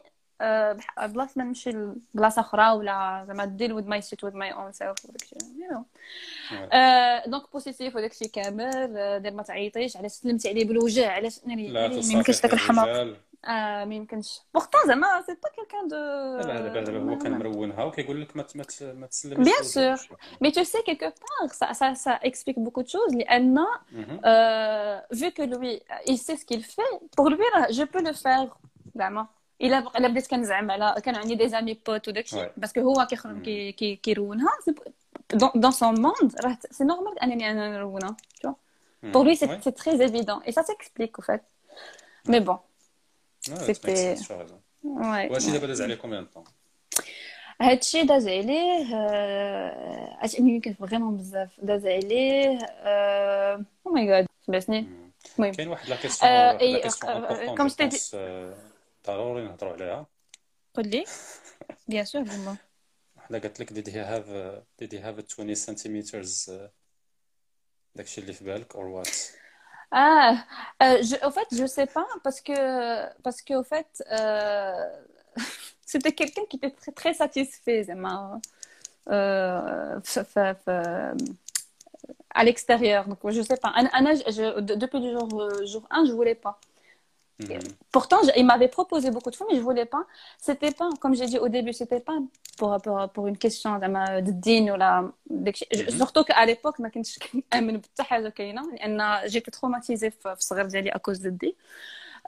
آه، 0.43 0.73
بح- 0.73 1.07
بلاصه 1.07 1.33
ما 1.37 1.45
نمشي 1.45 1.71
لبلاصه 1.71 2.41
اخرى 2.41 2.71
ولا 2.73 3.25
زعما 3.29 3.45
ديل 3.45 3.73
وذ 3.73 3.85
ماي 3.89 4.03
شيت 4.03 4.25
وذ 4.25 4.37
ماي 4.37 4.53
اون 4.53 4.73
سيلف 4.73 5.05
وداكشي 5.05 5.37
Ouais. 6.51 7.29
دونك 7.29 7.53
بوسيسيف 7.53 7.97
وداكشي 7.97 8.29
كامل 8.29 8.97
آه، 8.97 9.19
دير 9.19 9.33
ما 9.35 9.43
تعيطيش 9.43 9.97
علاش 9.97 10.11
سلمتي 10.11 10.49
عليه 10.49 10.65
بالوجه 10.65 11.11
علاش 11.11 11.41
ناري 11.47 11.69
لا 11.69 11.81
ناري 11.89 12.01
ما 12.01 12.13
يمكنش 12.13 12.27
تصافح 12.37 12.43
داك 12.43 12.53
الحماق 12.53 12.85
الرجال 12.89 13.17
آه، 13.45 13.85
ما 13.85 13.95
يمكنش 13.95 14.41
بورتون 14.55 14.81
زعما 14.87 15.07
سي 15.27 15.33
با 15.43 15.49
كيلكان 15.49 15.89
دو 15.89 15.97
لا 16.49 16.61
دابا 16.61 16.81
دابا 16.81 17.13
هو 17.13 17.19
كان 17.19 17.39
مرونها 17.39 17.85
وكيقول 17.85 18.21
لك 18.23 18.37
ما 18.37 18.43
ت- 18.43 18.57
ما 18.57 18.63
ت- 18.65 18.83
ما 18.83 19.07
تسلميش 19.07 19.49
Bien 19.49 19.61
الوجه. 19.61 19.97
sûr. 19.97 20.17
Mais 20.45 20.51
tu 20.53 20.65
sais, 20.65 20.83
quelque 20.89 21.09
part, 21.25 21.55
ça, 21.61 21.67
ça, 21.81 21.95
ça 22.05 22.19
explique 22.23 22.59
beaucoup 22.59 22.83
de 22.83 22.89
choses. 22.89 23.15
لأن 23.15 23.59
Mhm. 23.93 24.21
euh, 24.25 25.01
vu 25.21 25.31
que 25.33 25.43
lui, 25.43 25.83
il 26.07 26.19
sait 26.19 26.37
ce 26.37 26.45
qu'il 26.45 26.63
fait, 26.65 26.93
pour 27.17 27.29
lui, 27.31 27.45
راه 27.55 27.67
je 27.73 27.83
peux 27.85 28.03
le 28.09 28.13
faire 28.13 28.57
زعما 28.95 29.27
الا 29.63 29.81
بق- 29.81 29.97
الا 29.97 30.09
بديت 30.09 30.27
كنزعم 30.27 30.71
على 30.71 30.95
كان 31.05 31.15
عندي 31.17 31.35
دي 31.35 31.49
زامي 31.49 31.79
بوت 31.87 32.09
وداكشي 32.09 32.37
Ouais. 32.45 32.49
باسكو 32.57 32.81
هو 32.81 33.07
كيخرج 33.07 33.43
كي 33.43 33.73
كي 33.73 33.97
كيرونها 33.97 34.49
دون 35.55 35.71
سون 35.71 36.01
موند 36.03 36.35
راه 36.45 36.59
سي 36.71 36.85
نورمال 36.85 37.19
انني 37.19 37.51
انا 37.51 37.69
نرونها 37.77 38.17
tu 38.35 38.47
vois 38.49 38.55
Mhm. 39.05 39.13
pour 39.13 39.25
lui 39.25 39.37
c'est 39.37 39.47
Ouais. 39.49 39.61
c'est 39.65 39.77
très 39.83 39.97
évident 40.09 40.41
et 40.47 40.53
ça 40.53 40.63
s'explique 40.63 41.17
هادشي 45.00 45.58
داز 45.58 45.82
عليه 45.82 45.96
كومبيان 45.96 46.28
هادشي 47.62 48.04
داز 48.04 48.28
عليه 48.28 48.96
اش 50.24 50.34
يمكن 50.40 50.74
فريمون 50.74 51.18
بزاف 51.18 51.50
داز 51.62 51.86
عليه 51.86 52.60
أو 53.86 53.92
ماي 53.92 54.06
جاد 54.06 54.28
سمعتني 54.46 54.88
المهم 55.38 55.54
كاين 55.54 55.68
واحد 55.68 55.90
لا 55.90 55.96
كيسيون 55.96 57.58
كوم 57.58 57.70
كيسيون 57.70 58.56
ضروري 59.08 59.44
نهضروا 59.44 59.74
عليها 59.74 60.06
قول 60.76 60.88
لي 60.88 61.06
بيان 61.88 62.06
سور 62.06 62.26
زعما 62.26 62.58
حنا 63.18 63.38
قالت 63.38 63.60
لك 63.60 63.74
ديد 63.74 63.90
هي 63.90 64.02
هاف 64.02 64.26
ديد 64.80 64.96
هي 64.96 65.02
هاف 65.02 65.26
20 65.34 65.56
سنتيمترز 65.56 66.52
داكشي 67.96 68.22
اللي 68.22 68.34
في 68.34 68.44
بالك 68.46 68.76
اور 68.76 68.86
وات 68.86 69.10
Ah, 69.98 70.44
euh, 70.84 71.02
au 71.26 71.32
fait, 71.32 71.48
je 71.54 71.66
sais 71.66 71.86
pas 71.86 72.06
parce 72.24 72.42
que 72.42 72.52
parce 73.22 73.42
que 73.42 73.54
au 73.54 73.64
fait, 73.64 74.04
euh, 74.12 74.74
c'était 75.86 76.12
quelqu'un 76.14 76.42
qui 76.50 76.58
était 76.58 76.72
très, 76.72 76.92
très 76.92 77.14
satisfait, 77.14 77.86
euh, 79.10 80.00
f- 80.02 80.24
à 82.34 82.44
l'extérieur. 82.44 83.08
Donc, 83.08 83.20
je 83.32 83.42
sais 83.42 83.58
pas. 83.58 83.74
Depuis 84.62 85.00
le 85.00 85.12
jour, 85.20 85.42
euh, 85.42 85.66
jour 85.66 85.84
1, 85.90 86.06
je 86.06 86.12
voulais 86.12 86.36
pas. 86.36 86.60
Mhm. 87.41 87.59
Pourtant, 87.97 88.21
je- 88.27 88.35
il 88.41 88.45
m'avait 88.51 88.69
proposé 88.79 89.07
beaucoup 89.15 89.31
de 89.33 89.37
fois, 89.37 89.47
mais 89.51 89.57
je 89.61 89.65
voulais 89.69 89.87
pas. 89.95 90.05
C'était 90.47 90.73
pas, 90.81 90.89
comme 91.01 91.15
j'ai 91.19 91.27
dit 91.33 91.39
au 91.47 91.49
début, 91.49 91.73
c'était 91.81 92.01
pas 92.09 92.19
pour, 92.59 92.71
pour, 92.85 92.97
pour 93.15 93.25
une 93.31 93.39
question 93.39 93.79
زعما 93.81 94.21
de 94.21 94.33
din 94.33 94.65
ou 94.73 94.77
la 94.77 94.93
Mhm. 95.31 95.91
surtout 95.99 96.25
qu'à 96.25 96.45
l'époque 96.47 96.81
ما 96.81 96.89
كنتش 96.89 97.19
كنآمن 97.19 97.77
بحتى 97.77 98.03
حاجه 98.03 98.29
كاينه 98.29 98.63
لان 98.73 99.27
جيت 99.27 99.51
تروماتيزي 99.51 100.11
في 100.11 100.33
الصغر 100.33 100.65
ديالي 100.67 100.91
اكوز 100.91 101.19
دو 101.19 101.29
دي 101.31 101.57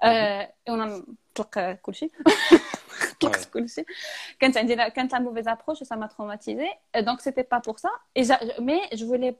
آه، 0.02 0.52
وانا 0.68 1.02
نطلق 1.38 1.58
كلشي 1.82 2.10
نطلق 2.20 2.75
Ouais. 3.24 3.46
كلشي 3.52 3.84
quand 4.42 4.50
tu 4.52 4.58
as 4.58 4.90
quand 4.90 5.10
la 5.12 5.20
mauvaise 5.20 5.48
approche, 5.48 5.82
ça 5.90 5.96
m'a 5.96 6.08
traumatisée. 6.08 6.70
Et 6.96 7.02
donc, 7.02 7.20
c'était 7.20 7.44
pas 7.54 7.60
pour 7.66 7.78
ça. 7.84 7.90
Et 8.18 8.24
j'a- 8.28 8.40
mais 8.68 8.80
je 8.98 9.04
voulais, 9.10 9.32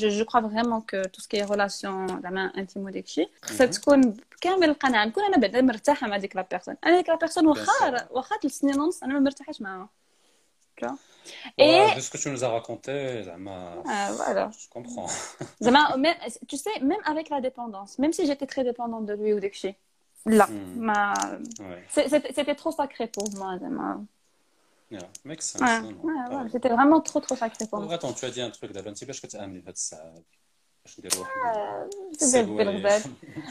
je, 0.00 0.06
je 0.18 0.22
crois 0.28 0.40
vraiment 0.48 0.80
que 0.90 0.98
tout 1.12 1.20
ce 1.24 1.28
qui 1.28 1.36
est 1.36 1.44
relation 1.44 2.06
زعما 2.22 2.52
intime 2.56 2.76
وداكشي 2.86 3.28
خصها 3.42 3.66
تكون 3.66 4.16
كامل 4.40 4.64
القناعة 4.68 5.04
نكون 5.04 5.24
أنا 5.24 5.36
بعدا 5.36 5.60
مرتاحة 5.62 6.06
مع 6.06 6.16
ديك 6.16 6.36
لا 6.36 6.46
بيرسون 6.50 6.76
أنا 6.86 6.96
ديك 6.96 7.08
لا 7.08 7.14
بيرسون 7.16 7.46
واخا 7.46 8.06
واخا 8.10 8.36
ثلاث 8.42 8.52
سنين 8.58 8.80
ونص 8.80 9.02
أنا 9.02 9.12
ما 9.14 9.20
مرتاحاش 9.20 9.60
معاها 9.60 9.88
Tu 10.80 10.84
vois 10.86 10.98
Ouais, 11.58 11.64
Et 11.64 11.94
vu 11.96 12.02
ce 12.06 12.10
que 12.12 12.18
tu 12.22 12.28
nous 12.30 12.44
as 12.44 12.48
raconté, 12.58 13.22
زعما, 13.22 13.82
Ah, 13.86 14.10
voilà. 14.12 14.50
je 14.52 14.68
comprends. 14.68 15.10
زعما 15.60 15.96
même, 15.96 16.16
tu 16.48 16.56
sais, 16.56 16.80
même 16.80 17.02
avec 17.12 17.28
la 17.30 17.40
dépendance, 17.40 17.98
même 17.98 18.12
si 18.12 18.26
j'étais 18.26 18.46
très 18.46 18.64
dépendante 18.64 19.06
de 19.06 19.14
lui 19.14 19.32
ou 19.32 19.40
داكشي 19.40 19.74
là. 20.25 20.47
Mm. 20.47 20.79
Ma... 20.79 21.13
Ouais. 21.59 21.85
C'était 21.89 22.55
trop 22.55 22.71
sacré 22.71 23.07
pour 23.07 23.29
moi. 23.35 23.57
Ma... 23.57 23.99
Yeah, 24.89 25.07
makes 25.23 25.41
sense. 25.41 25.61
Ouais. 25.61 25.93
Ouais, 26.03 26.35
ouais, 26.35 26.49
c'était 26.51 26.69
vraiment 26.69 26.99
trop 26.99 27.21
trop 27.21 27.35
sacré 27.35 27.65
pour 27.65 27.79
oh, 27.79 27.83
moi. 27.83 27.93
Attends, 27.93 28.11
tu 28.13 28.25
as 28.25 28.29
dit 28.29 28.41
un 28.41 28.49
truc 28.49 28.73
d'abord. 28.73 28.93
Tu 28.93 29.05
sais, 29.05 29.13
je 29.13 29.27
t'aime 29.27 29.53
les 29.53 29.63
ça. 29.75 29.97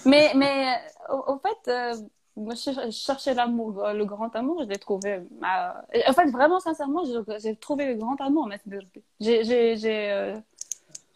Mais 0.04 0.32
mais 0.34 0.74
euh, 1.08 1.14
au, 1.14 1.34
au 1.34 1.38
fait, 1.38 1.70
euh, 1.70 1.94
je 2.36 2.90
cherchais 2.90 3.34
l'amour, 3.34 3.84
euh, 3.84 3.92
le 3.92 4.04
grand 4.04 4.34
amour, 4.34 4.62
je 4.62 4.68
l'ai 4.68 4.78
trouvé. 4.78 5.20
En 5.42 6.12
fait, 6.12 6.30
vraiment 6.30 6.60
sincèrement, 6.60 7.04
j'ai 7.38 7.56
trouvé 7.56 7.86
le 7.86 7.94
grand 7.94 8.20
amour, 8.20 8.46
mais 8.46 8.60
j'ai 9.20 9.44
j'ai. 9.76 10.12
Euh, 10.12 10.36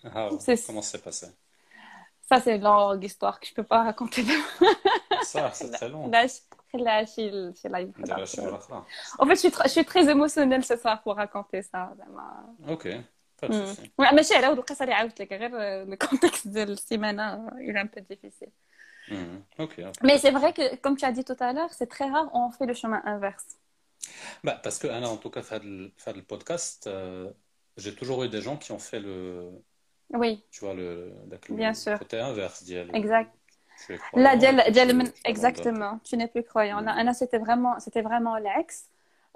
ah, 0.04 0.28
comment 0.66 0.82
passé? 1.04 1.26
Ça 2.28 2.40
c'est 2.40 2.56
une 2.56 2.62
longue 2.62 3.04
histoire 3.04 3.38
que 3.38 3.46
je 3.46 3.54
peux 3.54 3.62
pas 3.62 3.84
raconter. 3.84 4.24
Ça, 5.23 5.51
c'est 5.53 5.71
très 5.71 5.89
long. 5.89 6.07
Là, 6.09 6.25
je- 6.27 6.77
là, 6.87 7.03
je- 7.03 7.51
je- 7.63 7.67
là, 7.67 7.81
il 7.81 7.91
faut 7.93 8.01
نديرها 8.01 8.25
la- 8.25 8.25
شي 8.25 8.41
مرة 8.41 8.55
أخرى. 8.57 8.83
En 9.19 9.25
fait, 9.25 9.35
je 9.35 9.39
suis, 9.39 9.49
tr- 9.49 9.63
je 9.63 9.69
suis 9.77 9.85
très 9.85 10.09
émotionnelle 10.09 10.63
ce 10.63 10.75
soir 10.77 11.01
pour 11.03 11.15
raconter 11.15 11.61
ça. 11.61 11.95
زعما. 11.97 12.55
Ok, 12.67 12.87
pas 13.41 13.47
de 13.47 13.53
مم. 13.53 13.65
souci. 13.75 13.89
لا، 13.99 14.13
ماشي 14.13 14.35
على 14.35 14.45
هاد 14.47 14.57
القصه 14.57 14.83
اللي 14.83 14.95
عاودت 14.95 15.21
لك 15.21 15.33
غير 15.33 15.51
الكونتكست 15.83 16.47
ديال 16.47 16.69
السيمانه 16.71 17.49
il 17.49 17.75
est 17.75 17.79
un 17.79 17.87
peu 17.87 18.01
difficile. 18.01 18.51
Mhm. 19.09 19.61
Ok, 19.63 19.73
ok. 19.79 20.03
Mais 20.03 20.17
c'est 20.23 20.31
vrai 20.39 20.51
que, 20.57 20.75
comme 20.83 20.95
tu 20.97 21.05
as 21.05 21.11
dit 21.11 21.23
tout 21.31 21.39
à 21.47 21.53
l'heure, 21.53 21.71
c'est 21.79 21.89
très 21.95 22.07
rare 22.15 22.29
on 22.33 22.51
fait 22.57 22.67
le 22.71 22.75
chemin 22.81 23.01
inverse. 23.05 23.49
Bah, 24.43 24.57
parce 24.63 24.77
que 24.79 24.85
أنا 24.87 25.07
en 25.07 25.17
tout 25.17 25.29
cas 25.29 25.41
في 25.41 25.55
هذا 25.55 25.63
ال- 25.63 25.91
في 25.97 26.09
هذا 26.09 26.17
البودكاست 26.17 26.89
euh, 26.89 27.81
j'ai 27.81 27.95
toujours 27.95 28.23
eu 28.23 28.29
des 28.29 28.41
gens 28.41 28.57
qui 28.57 28.71
ont 28.71 28.79
fait 28.79 28.99
le 28.99 29.15
Oui, 30.13 30.33
tu 30.51 30.59
vois 30.65 30.73
le 30.73 31.13
داك 31.25 31.49
ال- 31.49 31.55
Bien 31.55 31.73
sûr. 31.73 31.97
côté 31.99 32.17
inverse 32.19 32.63
ديال 32.63 32.95
exact. 32.95 33.31
Là, 34.14 34.34
exactement. 35.24 36.00
Tu 36.04 36.16
n'es 36.16 36.28
plus 36.28 36.42
croyant. 36.42 36.80
Là, 36.80 37.12
c'était 37.12 37.38
vraiment, 37.38 37.78
c'était 37.80 38.02
vraiment 38.02 38.36
l'ex. 38.36 38.88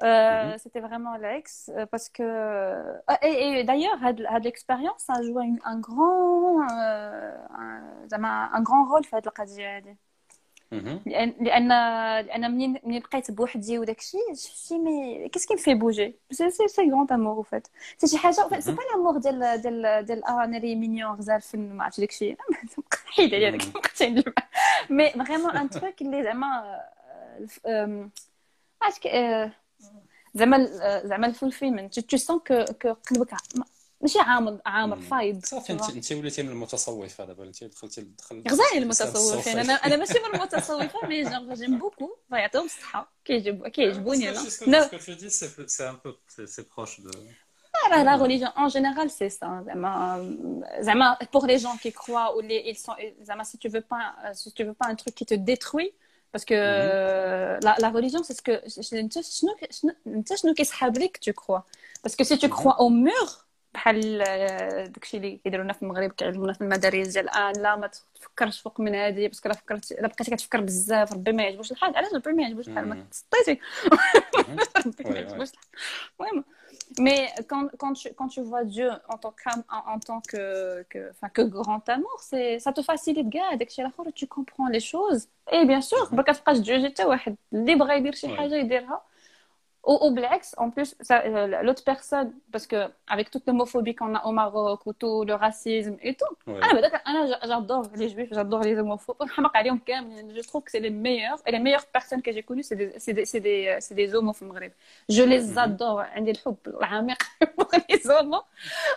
Euh, 0.02 0.54
mm-hmm. 0.54 0.58
C'était 0.58 0.78
vraiment 0.80 1.16
l'ex 1.16 1.72
euh, 1.74 1.84
parce 1.86 2.08
que 2.08 2.22
euh, 2.22 2.94
ah, 3.08 3.18
et, 3.20 3.58
et 3.58 3.64
d'ailleurs, 3.64 3.98
l'expérience 4.40 5.10
a 5.10 5.20
joué 5.22 5.42
un 5.64 5.80
grand, 5.80 6.60
euh, 6.70 7.36
un, 7.58 8.50
un, 8.52 8.62
grand 8.62 8.84
rôle 8.84 9.04
fait 9.04 9.24
le 9.24 9.32
لأن 11.06 11.34
لأن 11.40 11.68
لأن 12.26 12.50
منين 12.50 12.80
منين 12.84 13.00
بقيت 13.02 13.30
بوحدي 13.30 13.78
وداك 13.78 13.98
الشيء 13.98 14.34
شفتي 14.34 14.78
مي 14.78 15.28
كيس 15.28 15.46
كي 15.46 15.54
مفي 15.54 15.74
بوجي 15.74 16.14
سي 16.30 16.50
سي 16.50 16.90
غون 16.90 17.06
امور 17.10 17.42
فات 17.42 17.66
سي 17.98 18.06
شي 18.06 18.18
حاجة 18.18 18.60
سي 18.60 18.72
با 18.72 18.82
لامور 18.92 19.18
ديال 19.18 19.60
ديال 19.62 20.04
ديال 20.06 20.24
آه 20.24 20.44
أنا 20.44 20.58
ري 20.58 20.74
مينيون 20.74 21.14
غزال 21.16 21.40
ما 21.54 21.84
عرفتش 21.84 22.00
داك 22.00 22.10
الشيء. 22.10 22.36
حيد 23.14 23.34
عليا 23.34 23.50
داك 23.50 23.62
مم. 23.64 23.70
الوقتين 23.70 24.24
مي 24.90 25.10
فريمون 25.10 25.56
ان 25.56 25.70
تروك 25.70 26.02
اللي 26.02 26.22
زعما 26.22 26.80
آم، 27.66 28.10
عرفت 28.82 29.02
كي- 29.02 29.10
آه، 29.12 29.52
زعما 30.34 30.64
زعما 31.04 31.26
الفولفيلمنت 31.26 32.00
تو 32.00 32.16
سون 32.16 32.38
كو 32.38 32.64
كو 32.82 32.92
قلبك 32.92 33.32
ماشي 34.01 34.19
عامر 34.19 34.59
عامر 34.65 34.95
مم. 34.95 35.01
فايض 35.01 35.45
صافي 35.45 35.73
انت 35.73 35.89
انت 35.89 36.11
وليتي 36.11 36.43
من 36.43 36.49
المتصوفه 36.49 37.25
دابا 37.25 37.43
انت 37.43 37.63
دخلتي 37.63 38.01
دخل 38.01 38.43
غزالي 38.47 38.77
الإسلام 38.77 39.09
المتصوفين 39.09 39.59
انا 39.59 39.73
انا 39.73 39.95
ماشي 39.95 40.13
من 40.13 40.35
المتصوفه 40.39 41.07
مي 41.07 41.23
جون 41.23 41.53
جيم 41.53 41.77
بوكو 41.77 42.17
الله 42.27 42.39
يعطيهم 42.39 42.65
الصحه 42.65 43.11
كيعجب 43.25 43.67
كيعجبوني 43.67 44.29
انا 44.29 44.41
نو 44.67 44.81
Ce 44.81 44.89
que 44.89 45.05
tu 45.05 45.15
dis, 45.15 45.31
c'est 45.39 45.69
c'est 45.75 45.87
un 45.93 45.95
peu, 46.03 46.11
c'est 46.27 46.47
c'est 46.47 46.67
proche 46.75 46.99
de. 47.01 47.11
راه 47.91 48.03
لا 48.03 48.17
religion 48.17 48.51
en 48.55 48.69
général 48.69 49.09
c'est 49.09 49.29
ça 49.29 49.63
زعما 49.65 50.37
زعما 50.79 51.17
pour 51.31 51.45
les 51.45 51.57
gens 51.57 51.77
qui 51.83 51.91
croient 51.91 52.35
ou 52.35 52.41
les 52.41 52.61
ils 52.65 52.77
sont 52.77 52.95
زعما 53.21 53.43
si 53.43 53.57
tu 53.57 53.69
veux 53.69 53.81
pas 53.81 54.33
si 54.33 54.51
tu 54.53 54.63
veux 54.63 54.73
pas 54.73 54.87
un 54.87 54.95
truc 54.95 55.15
qui 55.15 55.25
te 55.25 55.33
détruit 55.33 55.91
parce 56.31 56.45
que 56.45 56.59
la, 57.65 57.73
la 57.83 57.89
religion 57.97 58.21
c'est 58.23 58.37
ce 58.39 58.41
que 58.41 58.93
انت 58.93 59.19
شنو 59.19 59.55
شنو 59.71 59.93
انت 60.07 60.33
شنو 60.35 60.53
كيسحاب 60.53 60.97
لك 60.97 61.17
tu 61.17 61.33
crois 61.33 61.63
parce 62.03 62.15
que 62.15 62.23
si 62.23 62.37
tu 62.37 62.49
crois 62.49 62.75
au 62.81 62.89
mur 62.89 63.27
بحال 63.78 64.22
آه، 64.22 64.86
داكشي 64.86 65.16
اللي 65.16 65.40
كيديرونا 65.44 65.72
في 65.72 65.82
المغرب 65.82 66.10
كيعلمونا 66.12 66.52
في 66.52 66.60
المدارس 66.60 67.08
ديال 67.08 67.28
الان 67.28 67.62
لا 67.62 67.76
ما 67.76 67.90
تفكرش 68.14 68.60
فوق 68.60 68.80
من 68.80 68.94
هذه 68.94 69.26
باسكو 69.26 69.48
الا 69.48 69.56
فكرت 69.56 69.92
الا 69.92 70.06
بقيتي 70.08 70.30
كتفكر 70.30 70.60
بزاف 70.60 71.12
ربي 71.12 71.32
ما 71.32 71.42
يعجبوش 71.42 71.72
الحال. 71.72 71.96
علاش 71.96 72.12
ربي 72.14 72.32
ما 72.32 72.42
يعجبوش 72.42 72.68
الحال؟ 72.68 72.88
ما. 72.88 73.06
تسطيتي. 73.10 73.60
ربي 74.86 75.04
ما 75.04 75.18
يعجبوش 75.18 75.48
الحال. 75.50 75.68
المهم 76.20 76.44
mais 77.00 77.22
quand, 77.50 77.66
quand, 77.80 77.92
tu, 78.00 78.08
quand 78.18 78.28
tu 78.34 78.40
vois 78.50 78.64
Dieu 78.64 78.90
en 79.12 79.18
tant, 79.22 79.34
qu'am- 79.40 79.66
en, 79.76 79.82
en 79.94 79.98
tant 80.08 80.20
que, 80.30 80.42
que, 80.92 81.00
enfin, 81.10 81.28
que 81.36 81.42
grand 81.42 81.84
amour, 81.88 82.18
ça 82.64 82.72
te 82.72 82.82
facilite 82.82 83.30
كاع 83.32 83.54
داكشي 83.54 83.82
الآخر 83.82 84.10
tu 84.10 84.26
comprends 84.26 84.68
les 84.76 84.80
choses. 84.80 85.22
Et 85.52 85.64
bien 85.64 85.80
sûr 85.80 86.14
ما 86.14 86.22
كتبقاش 86.22 86.58
تجوجي 86.58 86.88
حتى 86.88 87.04
واحد 87.04 87.36
اللي 87.52 87.74
بغى 87.74 87.98
Ou, 89.86 89.96
ou 90.02 90.10
Blex, 90.10 90.54
en 90.58 90.70
plus, 90.70 90.94
euh, 91.10 91.62
l'autre 91.62 91.84
personne, 91.84 92.34
parce 92.52 92.66
que 92.66 92.88
avec 93.06 93.30
toute 93.30 93.46
l'homophobie 93.46 93.94
qu'on 93.94 94.14
a 94.14 94.24
au 94.26 94.32
Maroc, 94.32 94.84
ou 94.86 94.92
tout 94.92 95.24
le 95.24 95.34
racisme 95.34 95.96
et 96.02 96.14
tout, 96.14 96.50
ouais. 96.50 96.58
ah, 96.60 96.68
ah 97.04 97.38
j'adore 97.46 97.86
les 97.94 98.08
juifs, 98.08 98.28
j'adore 98.32 98.62
les 98.62 98.78
homophobes. 98.78 99.16
Je 99.28 100.46
trouve 100.46 100.62
que 100.64 100.70
c'est 100.70 100.80
les 100.80 100.90
meilleurs, 100.90 101.38
et 101.46 101.52
les 101.52 101.58
meilleures 101.58 101.86
personnes 101.86 102.20
que 102.20 102.32
j'ai 102.32 102.42
connues, 102.42 102.64
c'est 102.64 102.76
des, 102.76 102.88
des, 103.06 103.40
des, 103.40 103.68
euh, 103.68 103.94
des 103.94 104.14
homophobes 104.14 104.58
Je 105.08 105.22
les 105.22 105.46
mhm. 105.46 105.58
adore. 105.58 106.00
Hein, 106.00 107.06
pour 107.56 107.70
les 107.88 108.10
homos, 108.10 108.42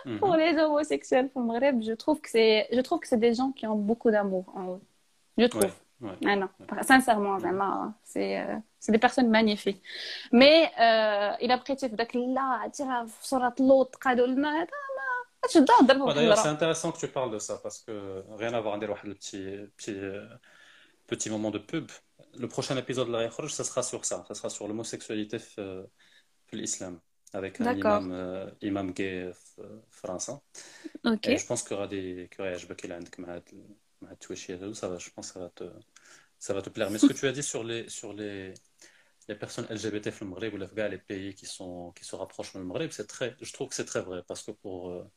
mhm. 0.06 0.20
pour 0.20 0.36
les 0.36 0.58
homosexuels 0.58 1.30
au 1.36 1.42
Maghreb, 1.42 1.82
je 1.84 1.94
trouve 1.94 2.20
que 2.20 2.30
c'est, 2.30 2.68
je 2.72 2.82
trouve 2.82 3.00
que 3.00 3.08
c'est 3.08 3.20
des 3.20 3.34
gens 3.34 3.52
qui 3.52 3.68
ont 3.68 3.76
beaucoup 3.76 4.12
d'amour 4.12 4.46
en 4.56 4.74
eux. 4.74 4.82
Je 5.38 5.46
trouve. 5.46 5.72
Ah 6.26 6.36
non, 6.36 6.50
sincèrement, 6.82 7.38
vraiment, 7.38 7.84
hein, 7.84 7.94
c'est. 8.04 8.40
Euh, 8.40 8.56
c'est 8.81 8.93
des 8.93 8.99
personnes 9.07 9.31
magnifiques. 9.31 9.83
Mais 10.33 10.57
euh, 10.87 11.33
il 11.45 11.51
a 11.51 11.59
prêté 11.59 11.89
في 11.89 11.97
داك 11.97 12.17
لا 12.17 12.71
ترى 12.75 13.07
في 13.09 13.27
صورة 13.29 13.55
لوط 13.61 13.97
قالوا 13.97 14.27
لنا 14.27 14.49
هذا 14.63 14.71
ما 15.43 15.49
تشدها 15.49 15.77
ضربوا 15.83 16.07
Ouais, 16.07 16.15
في 16.15 16.21
D'ailleurs, 16.21 16.37
c'est 16.39 16.49
الحجرة. 16.49 16.57
intéressant 16.57 16.93
que 16.93 16.99
tu 16.99 17.09
parles 17.09 17.33
de 17.33 17.39
ça 17.39 17.55
parce 17.63 17.79
que 17.81 18.23
rien 18.39 18.53
à 18.55 18.61
voir 18.61 18.77
ندير 18.77 18.91
واحد 18.91 19.09
le 19.09 19.15
petit 19.15 19.69
petit 19.77 19.91
euh, 19.95 20.37
petit 21.07 21.31
moment 21.31 21.51
de 21.51 21.59
pub. 21.59 21.91
Le 22.35 22.49
prochain 22.49 22.77
épisode 22.77 23.07
de 23.09 23.13
la 23.13 23.23
يخرج, 23.25 23.51
ce 23.51 23.65
sera 23.65 23.83
sur 23.83 24.05
ça, 24.05 24.25
ce 24.29 24.35
sera 24.35 24.49
sur 24.51 24.69
l'homosexualité 24.69 25.39
في 25.39 25.87
في 26.47 26.57
l'islam 26.57 27.01
avec 27.35 27.61
un 27.61 27.65
D'accord. 27.65 28.01
imam 28.03 28.13
euh, 28.13 28.51
imam 28.69 28.93
gay 28.93 29.33
في 29.33 29.81
فرنسا. 29.91 30.41
Ok. 31.07 31.27
Et 31.29 31.37
je 31.39 31.47
pense 31.47 31.63
qu'il 31.63 31.73
y 31.73 31.75
aura 31.79 31.87
des 31.89 32.29
qu'il 32.31 32.39
y 32.39 32.43
aura 32.43 32.51
يعجبك 32.51 32.85
إلا 32.85 32.95
عندك 32.95 33.21
مع 33.21 33.35
هاد 33.35 33.43
ال- 33.53 33.77
مع 34.03 34.09
هاد 34.09 34.13
التويشي 34.13 34.55
هادو 34.55 34.75
ça 34.75 34.89
va 34.89 34.99
je 34.99 35.11
pense 35.11 35.33
que 35.33 35.39
ça 35.39 35.41
va 35.41 35.51
te 35.51 35.65
ça 36.47 36.53
va 36.55 36.63
te 36.63 36.71
plaire. 36.71 36.91
Mais 36.91 36.99
ce 36.99 37.07
que 37.07 37.13
tu 37.21 37.27
as 37.29 37.33
dit 37.33 37.43
sur 37.53 37.63
les 37.71 37.89
sur 37.89 38.13
les 38.21 38.55
les 39.28 39.36
personnes 39.36 39.66
LGBT 39.70 40.12
ou 40.54 40.58
les 40.58 40.98
pays 40.98 41.36
qui, 41.36 41.46
sont, 41.46 41.92
qui 41.92 42.04
se 42.06 42.16
rapprochent 42.16 42.54
je 43.42 43.54
trouve 43.54 43.70
que 43.70 43.76
c'est 43.76 43.86
très 43.86 44.02
vrai 44.02 44.24
parce 44.28 44.44
que 44.44 44.52
pour, 44.52 44.90
euh, 44.90 45.10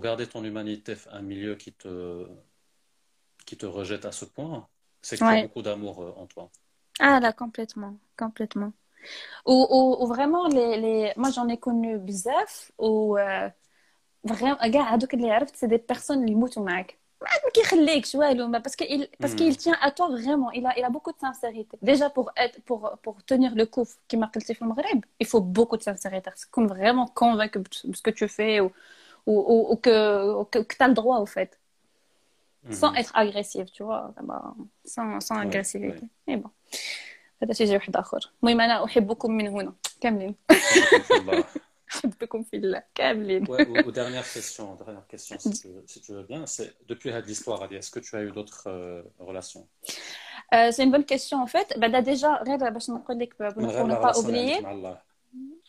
garder 0.00 0.26
ton 0.26 0.42
humanité 0.44 0.96
un 1.10 1.22
milieu 1.22 1.54
qui 1.56 1.72
te, 1.72 2.26
rejette 3.66 4.04
à 4.04 4.12
ce 4.12 4.24
point, 4.24 4.68
c'est 5.02 5.18
que 5.18 5.24
ouais. 5.24 5.32
tu 5.32 5.38
as 5.38 5.42
beaucoup 5.42 5.62
d'amour 5.62 6.02
euh, 6.02 6.12
en 6.16 6.26
toi. 6.26 6.50
Ah 6.98 7.20
là, 7.20 7.32
complètement, 7.32 7.98
complètement. 8.16 8.72
Ou, 9.46 10.06
vraiment, 10.06 10.48
moi 11.16 11.30
j'en 11.30 11.48
ai 11.48 11.58
connu 11.58 11.98
bizarre, 11.98 12.46
ou 12.78 13.18
euh, 13.18 13.50
vraiment, 14.22 14.56
c'est 15.54 15.68
des 15.68 15.78
personnes 15.78 16.24
qui. 16.24 16.98
ما 17.23 17.27
عاد 17.29 17.39
ما 17.45 17.51
كيخليكش 17.51 18.15
والو 18.15 18.47
ما 18.47 18.59
parce 18.67 18.75
qu'il 18.75 19.07
parce 19.23 19.33
Mhm. 19.33 19.35
qu'il 19.37 19.57
tient 19.57 19.77
à 19.81 19.91
toi 19.91 20.07
vraiment 20.09 20.51
il 20.51 20.65
a 20.67 20.79
il 20.79 20.83
a 20.83 20.89
beaucoup 20.89 21.11
de 21.11 21.19
sincérité 21.27 21.77
déjà 21.91 22.09
pour 22.09 22.27
être 22.37 22.57
pour 22.69 22.81
pour 23.03 23.15
tenir 23.31 23.55
le 23.55 23.65
coup 23.65 23.87
كما 24.09 24.25
قلتي 24.25 24.53
في 24.53 24.61
المغرب 24.61 25.03
il 25.23 25.27
faut 25.27 25.41
beaucoup 25.41 25.77
de 25.77 25.83
sincérité 25.83 26.31
تكون 26.41 26.67
vraiment 26.67 27.07
convaincu 27.07 27.59
de 27.59 27.95
ce 27.97 28.01
que 28.01 28.11
tu 28.11 28.27
fais 28.27 28.59
ou 28.61 28.71
ou, 29.27 29.33
ou, 29.53 29.71
ou 29.71 29.75
que 29.75 30.43
que, 30.51 30.59
que 30.59 30.75
tu 30.77 30.83
as 30.83 30.87
le 30.87 30.93
droit 30.93 31.17
au 31.19 31.25
fait 31.25 31.59
sans 32.79 32.91
Mhm. 32.91 32.97
être 33.01 33.11
agressive 33.23 33.67
tu 33.75 33.81
vois 33.87 34.03
bah, 34.29 34.53
sans 34.93 35.09
sans 35.27 35.35
Ouais, 35.37 35.45
agressivité 35.47 36.05
mais 36.27 36.37
bon 36.43 36.49
هذا 37.43 37.53
شيء 37.53 37.73
واحد 37.73 37.95
اخر 37.95 38.31
المهم 38.43 38.61
انا 38.61 38.85
احبكم 38.85 39.31
من 39.31 39.47
هنا 39.47 39.73
كاملين 40.01 40.35
Inch'Allah. 41.93 42.05
احبكم 42.05 42.43
في 42.43 42.57
الله 42.57 42.83
كاملين 42.95 43.45
Ouais, 43.47 43.67
ou, 43.67 43.87
ou 43.87 43.91
dernière 43.91 44.27
question, 44.33 44.75
dernière 44.75 45.07
question 45.07 45.39
si 45.39 45.49
tu, 45.61 45.67
veux- 45.67 45.83
si 45.87 46.01
tu 46.01 46.11
veux 46.13 46.23
bien, 46.23 46.45
c'est 46.45 46.71
depuis 46.87 47.09
l'histoire, 47.27 47.61
Ali, 47.63 47.75
est-ce 47.75 47.91
que 47.91 47.99
tu 47.99 48.15
as 48.15 48.21
eu 48.21 48.31
d'autres 48.31 48.63
euh, 48.67 49.03
relations? 49.19 49.65
سي 50.69 50.83
une 50.83 50.91
bonne 50.91 51.05
question 51.05 51.37
en 51.41 51.47
fait 51.47 51.77
بعدا 51.79 51.99
ديجا 51.99 52.43
غير 52.47 52.69
باش 52.69 52.89
نقول 52.89 53.19
لك 53.19 53.33
pour 53.33 53.57
من 53.57 53.65
غير 53.65 53.85
ne 53.85 53.89
لا 53.89 54.01
pas 54.11 54.15
relation 54.15 54.25
اللي 54.25 54.39
عندك 54.39 54.59
oublier 54.59 54.63
مع 54.63 54.71
الله 54.71 55.01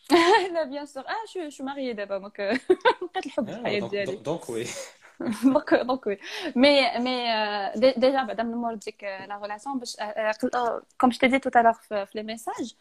لا 0.53 0.63
بيان 0.63 0.85
سور 0.85 1.03
اه 1.03 1.25
شو 1.27 1.49
شو 1.49 1.63
ماريي 1.63 1.93
دابا 1.93 2.17
دونك 2.17 2.39
لقيت 2.39 3.25
الحب 3.25 3.45
في 3.45 3.51
آه، 3.51 3.59
الحياه 3.59 3.79
دونك 3.79 3.91
ديالي 3.91 4.15
دونك 4.15 4.49
وي 4.49 4.65
دونك 5.43 5.73
دونك 5.73 6.07
وي 6.07 6.17
مي 6.55 6.97
مي 6.99 7.25
euh, 7.33 7.77
دي- 7.79 7.93
ديجا 7.97 8.23
بعدا 8.23 8.43
من 8.43 8.55
مور 8.55 8.73
ديك 8.75 9.03
لا 9.03 9.39
ريلاسيون 9.41 9.79
باش 9.79 9.97
كوم 11.01 11.09
جو 11.09 11.17
تي 11.19 11.27
دي 11.27 11.39
توت 11.39 11.57
الوغ 11.57 11.73
في 11.73 12.07
لي 12.15 12.23
ميساج 12.23 12.75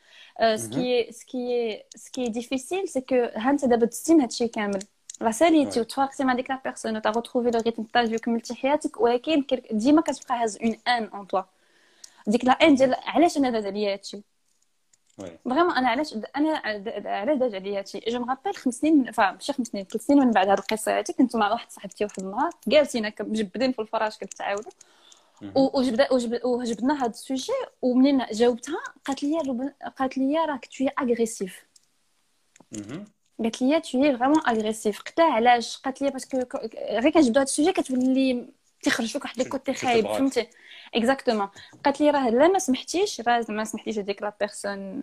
سكي 0.54 1.12
سكي 1.12 1.82
سكي 1.96 2.28
ديفيسيل 2.28 2.88
سي 2.88 3.00
كو 3.00 3.14
ها 3.14 3.50
انت 3.50 3.64
دابا 3.64 3.86
تستيم 3.86 4.20
هادشي 4.20 4.48
كامل 4.48 4.82
راه 5.22 5.30
ساليتي 5.30 5.78
Ouais. 5.78 5.82
وتفارقتي 5.82 6.24
مع 6.24 6.34
ديك 6.34 6.50
لا 6.50 6.60
بيرسون 6.64 6.96
وتا 6.96 7.10
روتروفي 7.10 7.50
لو 7.50 7.60
ريتم 7.60 7.82
تاع 7.82 8.04
جو 8.04 8.18
كملتي 8.18 8.54
حياتك 8.54 9.00
ولكن 9.00 9.42
كير- 9.42 9.66
ديما 9.72 10.00
كتبقى 10.02 10.42
هاز 10.42 10.58
اون 10.62 10.76
ان 10.88 11.04
اون 11.14 11.26
توا 11.26 11.42
ديك 12.26 12.44
لا 12.44 12.52
ان 12.52 12.74
ديال 12.74 12.94
علاش 13.06 13.36
انا 13.36 13.50
داز 13.50 13.66
عليا 13.66 13.92
هادشي 13.92 14.16
وي 14.16 14.22
فريمون 15.45 15.71
أنا 15.71 15.89
علاش 15.89 16.13
أنا 16.35 16.61
علاش 17.05 17.37
داز 17.37 17.55
عليا 17.55 17.79
هادشي؟ 17.79 17.99
جو 18.07 18.19
مغابيل 18.19 18.55
خمس 18.55 18.73
سنين 18.73 18.97
من 18.97 19.11
فا 19.11 19.31
ماشي 19.31 19.53
خمس 19.53 19.67
سنين 19.67 19.85
ثلاث 19.85 20.05
سنين 20.05 20.19
من 20.19 20.31
بعد 20.31 20.49
هاد 20.49 20.57
القصة. 20.57 20.97
هادي 20.97 21.13
كنت 21.13 21.35
مع 21.35 21.51
واحد 21.51 21.71
صاحبتي 21.71 22.03
واحد 22.03 22.19
النهار 22.19 22.49
جالسين 22.67 23.05
هكا 23.05 23.23
مجبدين 23.23 23.71
في 23.71 23.79
الفراش 23.81 24.17
كنتعاودوا 24.17 24.71
وجبد 25.55 26.07
وجبد 26.11 26.45
وجبدنا 26.45 27.03
هاد 27.03 27.09
السوجي 27.09 27.53
ومنين 27.81 28.25
جاوبتها؟ 28.31 28.79
قالت 29.05 29.23
لي 29.23 29.39
قالت 29.97 30.17
لي 30.17 30.45
راك 30.45 30.65
توي 30.77 30.89
اغريسيف. 30.99 31.65
قالت 33.39 33.61
لي 33.61 33.81
توي 33.81 34.17
فريمون 34.17 34.41
اغريسيف 34.47 35.01
قلت 35.01 35.19
لها 35.19 35.31
علاش؟ 35.33 35.77
قالت 35.77 36.01
لي 36.01 36.09
باسكو 36.09 36.37
غير 36.75 37.09
كنجبدو 37.09 37.39
هاد 37.39 37.47
السوجي 37.47 37.71
كتولي 37.71 38.47
تيخرج 38.84 39.06
فيك 39.06 39.24
واحد 39.24 39.40
الكوتي 39.40 39.72
Tu- 39.72 39.76
tu 39.76 39.78
te 39.78 39.84
خايب 39.84 40.04
braques. 40.06 40.10
فهمتي 40.10 40.48
اكزاكتومون 40.94 41.48
قالت 41.84 42.00
لي 42.00 42.10
راه 42.10 42.30
لا 42.30 42.48
ما 42.48 42.58
سمحتيش 42.58 43.20
راه 43.20 43.44
ما 43.48 43.64
سمحتيش 43.64 43.98
هذيك 43.98 44.22
لا 44.22 44.32
بيرسون 44.40 45.00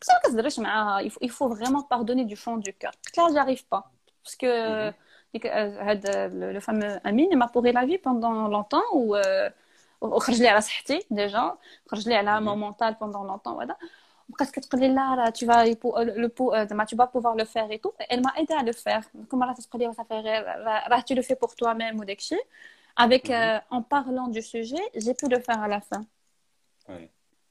بس 0.00 0.08
ما 0.10 0.18
كتهضريش 0.24 0.58
معاها 0.58 1.08
il 1.08 1.28
faut 1.30 1.48
vraiment 1.56 1.82
pardonner 1.94 2.24
du 2.24 2.36
fond 2.36 2.56
du 2.56 2.72
cœur 2.72 2.92
قلت 3.06 3.18
لها 3.18 3.28
j'arrive 3.44 3.62
pas 3.74 3.82
parce 4.24 4.34
que 4.36 4.90
Mhm. 4.90 4.94
ديك 5.34 5.46
هاد 5.46 6.06
le 6.56 6.60
fameux 6.60 7.00
Amine 7.08 7.28
il 7.32 7.36
m'a 7.38 7.48
pourri 7.48 7.72
la 7.72 7.84
vie 7.86 7.98
pendant 7.98 8.48
longtemps 8.48 8.94
و 8.94 9.20
وخرج 10.00 10.42
لي 10.42 10.48
على 10.48 10.60
صحتي 10.60 11.06
ديجا 11.10 11.54
خرج 11.88 12.08
لي 12.08 12.14
على 12.14 12.40
مون 12.40 12.58
مونتال 12.58 12.94
بوندون 12.94 13.26
لونتون 13.26 13.52
وهذا 13.52 13.76
بقات 14.28 14.50
كتقول 14.50 14.80
لي 14.80 14.88
لا 14.88 15.14
راه 15.14 15.30
tu 15.30 15.46
vas 15.46 15.64
le 16.16 16.28
pou 16.28 16.56
زعما 16.68 16.84
tu 16.86 16.96
vas 16.96 17.06
pouvoir 17.06 17.34
le 17.36 17.44
faire 17.44 17.70
et 17.70 17.78
tout 17.78 17.92
elle 18.10 18.20
m'a 18.22 18.32
aidé 18.40 18.54
à 18.54 18.62
le 18.62 18.72
faire 18.72 19.04
كل 19.30 19.36
مره 19.36 19.52
تقول 19.52 19.82
لي 19.82 19.92
صافي 19.92 20.14
غير 20.14 20.44
راه 20.44 20.88
راه 20.88 21.00
tu 21.10 21.14
le 21.14 21.22
fais 21.22 21.34
pour 21.36 21.50
toi-même 21.54 22.00
وداك 22.00 22.18
الشيء 22.18 22.46
avec 23.04 23.24
euh, 23.30 23.58
en 23.76 23.82
parlant 23.96 24.28
du 24.36 24.42
sujet 24.54 24.84
j'ai 25.02 25.14
pu 25.20 25.26
le 25.34 25.38
faire 25.46 25.60
à 25.66 25.68
la 25.74 25.80
fin 25.88 26.02
Oui. 26.88 27.04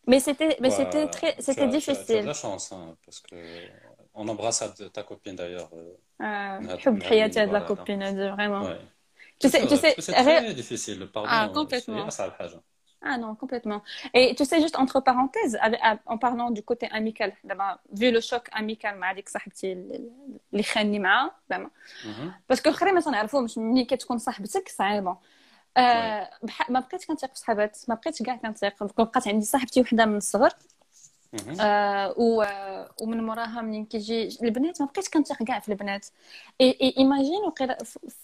mais 0.10 0.20
c'était 0.26 0.52
mais 0.64 0.70
Bah, 0.74 0.78
c'était 0.80 1.08
très 1.18 1.32
tu 1.36 1.42
c'était 1.48 1.68
as- 1.68 1.70
tu 1.70 1.76
as- 1.78 1.82
Tu 1.86 1.92
as 1.92 1.96
de 1.96 1.96
difficile 2.06 2.26
la 2.34 2.38
chance, 2.46 2.66
hein, 2.76 2.86
parce 3.06 3.20
que 3.28 3.38
on 4.22 4.26
embrasse 4.34 4.60
ta- 4.78 4.90
ta 4.98 5.04
copine 5.10 5.36
d'ailleurs. 5.42 5.70
euh, 5.74 5.98
آه، 6.22 6.60
نهار- 6.60 6.78
حب 6.80 6.94
نهار 6.98 7.10
حياتي 7.10 7.40
هاد 7.40 7.50
لا 7.50 7.58
المباراة. 7.58 7.76
كوبين 7.76 8.02
هادي 8.04 8.36
فريمون 8.36 8.64
Ouais. 8.74 8.80
Tu 9.44 9.50
sais- 9.50 9.52
C'est 9.52 9.68
tu 9.72 9.76
vrai, 9.76 9.78
sais, 9.84 9.94
parce 9.96 10.08
que 10.08 10.14
c'est 10.14 10.26
غير- 10.28 10.42
très 10.42 10.54
difficile, 10.62 11.00
le 11.00 11.08
pardon. 11.16 11.30
Ah, 11.30 11.46
euh, 11.46 11.54
complètement. 11.60 12.06
c'est 12.06 12.08
أصعب 12.08 12.32
حاجة. 12.32 12.60
Ah 13.06 13.18
non, 13.24 13.36
complètement. 13.44 13.82
Et 14.14 14.34
tu 14.38 14.46
sais, 14.50 14.60
juste 14.66 14.78
entre 14.84 14.98
parenthèses, 15.10 15.56
avec- 15.66 15.82
en 16.14 16.18
parlant 16.26 16.50
du 16.58 16.64
côté 16.70 16.86
amical, 17.00 17.32
d'abord, 17.50 17.76
vu 18.00 18.08
le 18.12 18.22
choc 18.22 18.44
amical 18.60 18.94
مع 18.96 19.12
ديك 19.14 19.30
صاحبتي 19.30 19.72
اللي 20.54 20.64
خاني 20.64 21.00
معاها 21.00 21.32
زعما 21.50 21.70
Mhm. 22.04 22.08
باسكو 22.50 22.70
الاخرين 22.70 22.94
ما 22.94 23.02
تنعرفهمش 23.02 23.58
ملي 23.58 23.86
كتكون 23.86 24.18
صاحبتك 24.18 24.70
صعيبه 24.70 25.18
آه 25.77 26.31
ما 26.69 26.81
بقيتش 26.81 27.07
كنثيق 27.07 27.31
في 27.31 27.39
صحابات 27.39 27.79
ما 27.89 27.95
بقيتش 27.95 28.23
كاع 28.23 28.37
كنثيق 28.37 28.85
بقات 28.85 29.29
عندي 29.29 29.45
صاحبتي 29.45 29.81
وحده 29.81 30.05
من 30.07 30.17
الصغر. 30.17 30.51
آه 31.61 32.15
و 32.19 32.45
ومن 33.03 33.23
موراها 33.27 33.61
منين 33.63 33.85
كيجي 33.85 34.39
البنات 34.43 34.81
ما 34.83 34.87
بقيتش 34.87 35.09
كنثيق 35.09 35.43
كاع 35.43 35.59
في 35.59 35.69
البنات. 35.69 36.07
اي 36.61 36.79
اي 36.83 36.95
ايماجين 36.99 37.43
وقيلا 37.47 37.79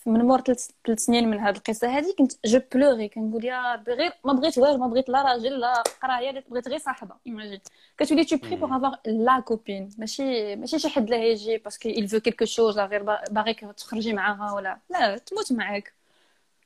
من 0.07 0.25
مور 0.25 0.41
ثلاث 0.41 0.71
سنين 0.97 1.29
من 1.29 1.39
هذه 1.41 1.57
القصة 1.57 1.99
هذه 1.99 2.15
كنت 2.19 2.33
جو 2.47 2.61
بلوغي 2.75 3.09
كنقول 3.09 3.45
يا 3.45 3.73
ربي 3.73 3.93
غير 3.93 4.12
ما 4.25 4.33
بغيت 4.33 4.59
والو 4.59 4.79
ما 4.79 4.87
بغيت 4.87 5.09
لا 5.09 5.23
راجل 5.23 5.61
لا 5.61 5.83
قراية 6.03 6.31
لا 6.31 6.43
بغيت 6.49 6.69
غير 6.69 6.79
صاحبة. 6.79 7.15
ايماجين 7.27 7.61
كتولي 7.99 8.25
تو 8.25 8.37
بري 8.37 8.57
بور 8.57 8.77
افوار 8.77 8.99
لا 9.07 9.41
كوبين 9.41 9.91
ماشي 9.99 10.57
ماشي 10.57 10.79
شي 10.79 10.89
حد 10.89 11.03
اللي 11.03 11.31
يجي 11.33 11.59
باسكو 11.59 11.89
veut 11.89 12.21
quelque 12.23 12.47
chose 12.57 12.77
لا 12.77 12.87
غير 12.87 13.03
با- 13.03 13.25
باغيك 13.31 13.61
تخرجي 13.61 14.12
معاها 14.12 14.53
ولا 14.53 14.79
لا 14.91 15.19
تموت 15.19 15.53
معاك. 15.53 15.93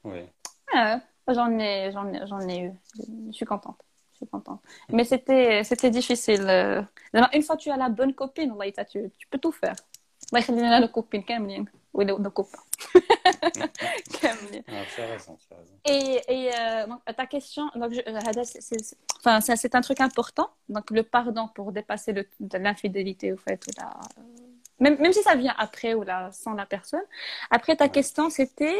Oui. 0.07 0.38
ah, 0.74 1.00
j'en 1.28 1.58
ai, 1.60 1.92
j'en 1.92 2.12
ai, 2.14 2.26
j'en 2.28 2.42
ai 2.48 2.60
eu. 2.66 2.72
Je 3.28 3.32
suis 3.32 3.46
contente. 3.46 3.80
Je 4.14 4.18
suis 4.18 4.28
contente. 4.28 4.62
Mais 4.90 5.04
c'était, 5.04 5.64
c'était 5.64 5.90
difficile. 5.90 6.46
euh. 6.50 6.82
Une 7.34 7.44
fois 7.44 7.56
que 7.58 7.62
tu 7.62 7.72
as 7.72 7.78
la 7.78 7.90
bonne 7.90 8.14
copine, 8.14 8.52
والله 8.52 8.86
tu, 8.92 9.12
tu 9.18 9.28
peux 9.28 9.40
tout 9.40 9.52
faire. 9.52 9.76
الله 10.30 10.40
يخلي 10.40 10.58
لنا 10.62 10.80
لو 10.80 10.88
كوبين 10.88 11.22
كاملين 11.22 11.66
ولا 11.94 12.12
لو 12.12 12.30
كوبا 12.32 12.60
كاملين. 14.22 14.64
Ah, 14.68 14.86
tu 14.96 15.02
as 15.02 15.08
raison, 15.08 15.36
tu 15.36 15.54
as 15.54 15.58
raison. 15.58 15.74
Et, 15.86 16.22
et 16.36 16.52
euh, 16.56 16.88
donc, 16.88 17.00
ta 17.18 17.26
question, 17.28 17.70
donc, 17.76 17.92
je, 17.94 18.02
Hada, 18.28 18.44
c'est, 18.44 18.62
c'est- 18.62 18.84
c'est- 18.84 18.98
enfin, 19.20 19.42
ça, 19.42 19.56
c'est 19.56 19.76
un 19.76 19.82
truc 19.82 20.00
important. 20.02 20.50
Donc, 20.70 20.90
le 20.92 21.04
pardon 21.04 21.48
pour 21.56 21.72
dépasser 21.72 22.14
le, 22.14 22.28
de 22.40 22.58
l'infidélité, 22.58 23.34
au 23.34 23.38
fait, 23.38 23.60
ou 23.68 23.72
la, 23.82 23.90
même, 24.80 24.98
même 25.00 25.14
si 25.14 25.22
ça 25.24 25.36
vient 25.36 25.56
après 25.58 25.94
ou 25.94 26.04
là, 26.04 26.32
sans 26.32 26.54
la 26.54 26.66
personne. 26.66 27.06
Après, 27.52 27.76
ta 27.76 27.86
Ouais. 27.86 27.92
question, 27.92 28.30
c'était, 28.30 28.80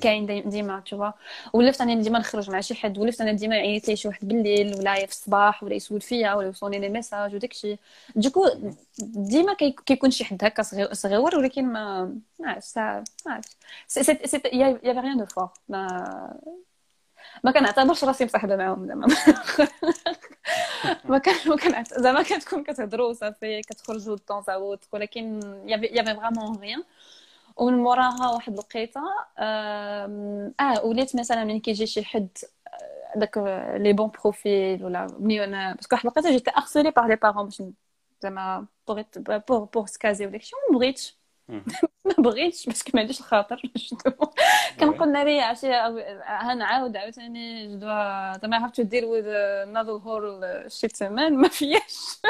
كاين 0.00 0.26
دي- 0.26 0.40
ديما 0.40 0.80
تشوفا 0.80 1.14
ولفت 1.52 1.80
أنا 1.80 1.94
ديما 2.02 2.18
نخرج 2.18 2.50
مع 2.50 2.60
شي 2.60 2.74
حد 2.74 2.98
ولفت 2.98 3.20
أنا 3.20 3.32
ديما 3.32 3.56
يعيط 3.56 3.88
لي 3.88 3.96
شي 3.96 4.08
واحد 4.08 4.28
بالليل 4.28 4.74
ولا 4.78 4.94
في 5.06 5.12
الصباح 5.12 5.62
ولا 5.62 5.74
يسول 5.74 6.00
فيا 6.00 6.34
ولا 6.34 6.46
يوصلني 6.46 6.78
لي 6.78 6.88
ميساج 6.88 7.34
وداك 7.34 7.52
الشيء 7.52 7.78
دوكو 8.16 8.48
ديما 8.98 9.54
كي- 9.54 9.76
كيكون 9.86 10.10
شي 10.10 10.24
حد 10.24 10.44
هكا 10.44 10.62
صغير 10.62 10.94
صغيور 10.94 11.36
ولكن 11.36 11.64
ما 11.72 12.04
ما 12.38 12.50
عرفتش 12.50 12.66
سا- 12.68 13.04
ما 13.26 13.40
سي- 13.86 14.04
سي- 14.26 14.40
يا 14.52 14.80
يا 14.84 14.92
ريان 15.00 15.18
دو 15.18 15.26
فور 15.26 15.48
ما 15.68 16.36
ما 17.44 17.50
كنعتبرش 17.50 18.04
راسي 18.04 18.24
مصاحبة 18.24 18.56
معاهم 18.56 18.86
زعما. 18.86 19.06
ما 21.04 21.18
كان 21.18 21.34
ما 21.46 21.56
كنعت- 21.56 22.00
زعما 22.00 22.22
كتكون 22.22 22.64
كتهضروا 22.64 23.12
صافي 23.12 23.62
كتخرجوا 23.62 24.16
دون 24.28 24.42
زاوت 24.42 24.84
ولكن 24.92 25.40
يافي 25.66 25.86
يافي 25.86 26.14
فريمون 26.14 26.56
غيان 26.56 26.82
ومن 27.56 27.74
موراها 27.78 28.30
واحد 28.30 28.52
الوقيته 28.52 29.00
آه 29.38 30.84
وليت 30.84 31.16
مثلا 31.16 31.44
ملي 31.44 31.60
كيجي 31.60 31.86
شي 31.86 32.04
حد 32.04 32.28
آه، 33.14 33.18
داك 33.18 33.38
لي 33.80 33.92
بون 33.92 34.10
بروفيل 34.10 34.84
ولا 34.84 35.06
ملي 35.20 35.44
أنا 35.44 35.74
باسكو 35.74 35.94
واحد 35.96 36.04
الوقيته 36.06 36.30
جيت 36.30 36.48
اغسولي 36.48 36.90
بار 36.90 37.08
لي 37.08 37.16
بارون 37.16 37.44
باش 37.44 37.62
زعما 38.22 38.66
بوغ 38.88 39.02
بوغ 39.48 39.64
بوغ 39.64 39.86
سكازي 39.86 40.26
وداك 40.26 40.40
الشيء 40.40 40.58
وما 40.70 40.78
بغيتش. 40.78 41.16
ما 41.48 42.14
بغيتش 42.18 42.66
باسكو 42.66 42.90
ما 42.94 43.00
عنديش 43.00 43.20
الخاطر. 43.20 43.62
كنقول 44.80 45.12
ناري 45.12 45.40
عرفتي 45.40 45.72
هنعاود 46.24 46.96
عاوتاني 46.96 47.66
جو 47.66 47.78
دوا 47.78 48.38
زعما 48.38 48.64
هاف 48.64 48.70
تو 48.70 48.82
ديل 48.82 49.04
وذ 49.04 49.24
another 49.64 50.04
whole 50.04 50.70
shit 50.72 50.96
سيمان 50.96 51.36
ما 51.36 51.48
فياش 51.48 52.20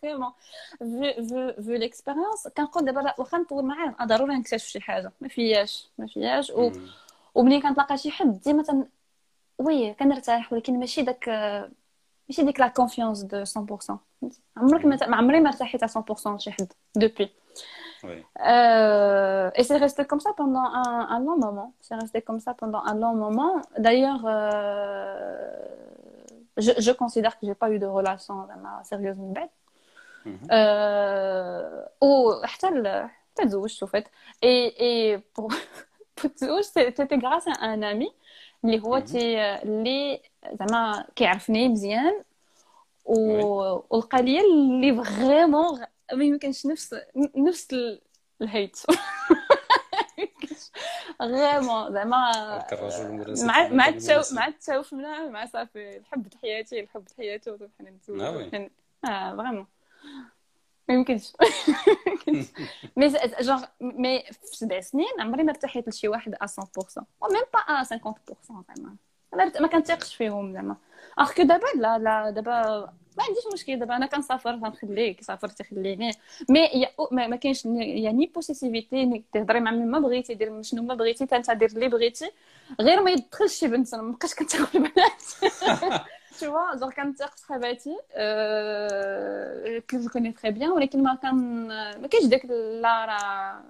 فريمون 0.00 0.32
في 0.78 1.14
في 1.28 1.54
في 1.62 1.78
ليكسبيريونس 1.78 2.48
كنقول 2.56 2.84
دابا 2.84 3.14
واخا 3.18 3.38
نطول 3.38 3.64
معاه 3.64 3.94
آه، 4.00 4.04
ضروري 4.04 4.34
نكتشف 4.34 4.66
شي 4.66 4.80
حاجة. 4.80 5.12
ما 5.20 5.28
فياش 5.28 5.88
ما 5.98 6.06
فياش 6.06 6.50
و... 6.50 6.72
وملي 7.34 7.60
كنتلاقى 7.60 7.98
شي 7.98 8.10
حد 8.10 8.40
ديما 8.40 8.62
تن... 8.62 8.86
وي 9.58 9.94
كنرتاح 9.94 10.52
ولكن 10.52 10.80
ماشي 10.80 11.02
داك 11.02 11.28
ماشي 12.28 12.42
ديك 12.42 12.60
لا 12.60 12.68
كونفيونس 12.68 13.22
دو 13.22 13.44
100% 13.44 13.94
عمرك 14.56 14.84
ما 14.84 15.16
عمري 15.16 15.40
ما 15.40 15.48
ارتحيت 15.48 15.82
على 15.82 16.04
100% 16.24 16.26
لشي 16.26 16.52
حد 16.52 16.72
دوبي 16.96 17.30
Oui. 18.07 18.17
Euh, 18.53 19.49
et 19.57 19.63
c'est 19.67 19.77
resté 19.85 20.01
comme 20.09 20.19
ça 20.25 20.31
pendant 20.41 20.65
un, 20.83 21.07
un 21.15 21.19
long 21.27 21.37
moment. 21.45 21.69
C'est 21.85 21.95
resté 22.03 22.21
comme 22.27 22.39
ça 22.45 22.51
pendant 22.61 22.81
un 22.91 22.95
long 23.03 23.15
moment. 23.25 23.53
D'ailleurs, 23.85 24.21
euh, 24.25 25.65
je, 26.57 26.71
je 26.85 26.91
considère 26.91 27.33
que 27.39 27.45
j'ai 27.47 27.55
pas 27.55 27.69
eu 27.73 27.79
de 27.79 27.85
relation 27.99 28.35
vraiment 28.45 28.83
sérieuse 28.83 29.17
من 29.17 29.33
بعد. 29.33 29.49
Mhm. 30.25 30.47
Euh, 30.51 31.85
وحتى 32.01 32.67
ال- 32.67 33.09
حتى 33.33 33.45
تزوجت 33.47 33.83
وفات. 33.83 34.07
Et, 34.45 34.73
et 34.79 35.17
pour, 35.33 35.47
pour 36.15 36.29
تزوج 36.35 36.63
c'était 36.63 37.17
grâce 37.17 37.47
à 37.47 37.65
un 37.65 37.81
ami 37.81 38.09
اللي 38.65 38.79
هو 38.83 38.99
Mhm. 38.99 39.03
تي 39.03 39.41
اللي 39.63 40.21
زعما 40.53 41.05
كيعرفني 41.15 41.69
مزيان 41.69 42.23
و... 43.05 43.17
ولقى 43.89 44.21
لي 44.21 44.39
اللي 44.41 45.03
فريمون 45.03 45.79
ما 46.14 46.24
يمكنش 46.24 46.66
نفس 46.66 46.94
نفس 47.36 47.68
ال- 47.72 48.00
الهيت. 48.42 48.76
غيمون 51.22 51.92
زعما 51.92 52.32
مع 53.46 53.68
مع 53.68 53.88
التشاو. 53.88 54.22
مع 54.32 54.46
التشاوف 54.46 54.92
مع 54.94 55.26
مع 55.26 55.46
صافي 55.46 55.96
الحب 55.96 56.26
حياتي 56.42 56.80
الحب 56.80 57.04
حياته 57.18 57.58
حنا 57.78 57.90
نتزوج 57.90 58.20
وي. 58.20 58.50
حنا- 58.50 58.70
آه 59.04 59.36
فريمون 59.36 59.66
ما 60.88 60.94
يمكنش. 60.94 61.32
مي 62.96 63.08
جونغ 63.40 63.64
مي 63.80 64.22
في 64.22 64.56
سبع 64.56 64.80
سنين 64.80 65.06
عمري 65.20 65.42
ما 65.42 65.50
ارتحيت 65.52 65.88
لشي 65.88 66.08
واحد 66.08 66.34
ا 66.34 66.46
100% 66.46 67.02
وميم 67.20 67.42
با 67.54 67.58
ا 67.58 67.84
50% 67.84 67.88
زعما. 68.76 68.96
ما 69.60 69.66
كنتيقش 69.68 70.14
فيهم 70.14 70.52
زعما. 70.52 70.76
اخ 71.18 71.34
كو 71.34 71.42
دابا 71.42 71.66
لا 71.76 71.98
لا 71.98 72.30
دابا 72.30 72.92
ما 73.20 73.26
عنديش 73.28 73.44
مشكل 73.52 73.78
دابا 73.78 73.96
أنا 73.96 74.06
كنسافر 74.06 74.50
غنخليك 74.50 75.22
سافرتي 75.22 75.64
خليني. 75.64 76.10
مي 76.48 76.60
يا- 76.60 76.88
ما, 77.12 77.26
ما 77.26 77.36
كاينش 77.36 77.64
يعني 77.66 78.26
بوسيسيفيتي 78.34 79.02
انك 79.02 79.22
تهضري 79.32 79.60
مع 79.60 79.70
من 79.70 79.90
ما 79.90 79.98
بغيتي 79.98 80.34
دير 80.34 80.62
شنو 80.62 80.82
ما 80.82 80.94
بغيتي 80.94 81.24
حتى 81.26 81.36
أنت 81.36 81.50
دير 81.50 81.68
اللي 81.70 81.88
بغيتي. 81.88 82.30
غير 82.80 83.02
ما 83.02 83.10
يدخلش 83.10 83.54
شي 83.58 83.68
بنت 83.68 83.94
أنا 83.94 84.02
مابقاش 84.02 84.34
كنتاخذ 84.34 84.76
البنات 84.76 85.22
tu 86.40 86.44
vois 86.46 86.78
genre 86.80 86.94
كنتيق 86.96 87.36
صحاباتي 87.36 87.96
je 89.92 90.08
connais 90.08 90.32
très 90.42 90.52
bien 90.58 90.68
ولكن 90.70 91.02
ما 91.02 91.14
كان 91.22 91.68
ما 92.02 92.06
كاينش 92.08 92.26
داك 92.26 92.44
لا 92.82 93.04
راه 93.04 93.62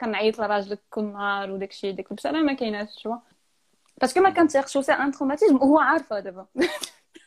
كنعيط 0.00 0.38
لراجلك 0.38 0.80
كل 0.90 1.04
نهار 1.04 1.50
وداك 1.50 1.70
الشيء 1.70 1.94
داك 1.94 2.12
بصراحه 2.12 2.42
ما 2.42 2.52
كايناش 2.52 3.08
vois. 3.08 3.34
باسكو 4.00 4.20
ما 4.20 4.30
كنتيقش 4.30 4.76
وسي 4.76 4.92
ان 4.92 5.12
تروماتيزم 5.12 5.56
وهو 5.56 5.78
عارفه 5.78 6.20
دابا. 6.20 6.46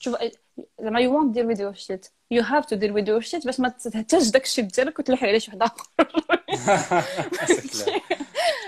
تشوف 0.00 0.16
زعما 0.80 1.00
يو 1.00 1.14
وونت 1.14 1.34
دير 1.34 1.46
ويز 1.46 1.60
يور 1.60 1.72
شيت 1.74 2.06
يو 2.30 2.42
هاف 2.42 2.66
تو 2.66 2.76
دير 2.76 2.92
ويز 2.92 3.08
يور 3.08 3.20
شيت 3.20 3.46
باش 3.46 3.60
ما 3.60 3.68
تهتاش 3.68 4.28
داك 4.30 4.44
الشيت 4.44 4.74
ديالك 4.76 4.98
وتلوحي 4.98 5.26
عليه 5.28 5.38
شي 5.38 5.50
واحد 5.50 5.62
اخر 5.62 5.84
c'est 7.46 7.70
clair 7.70 8.00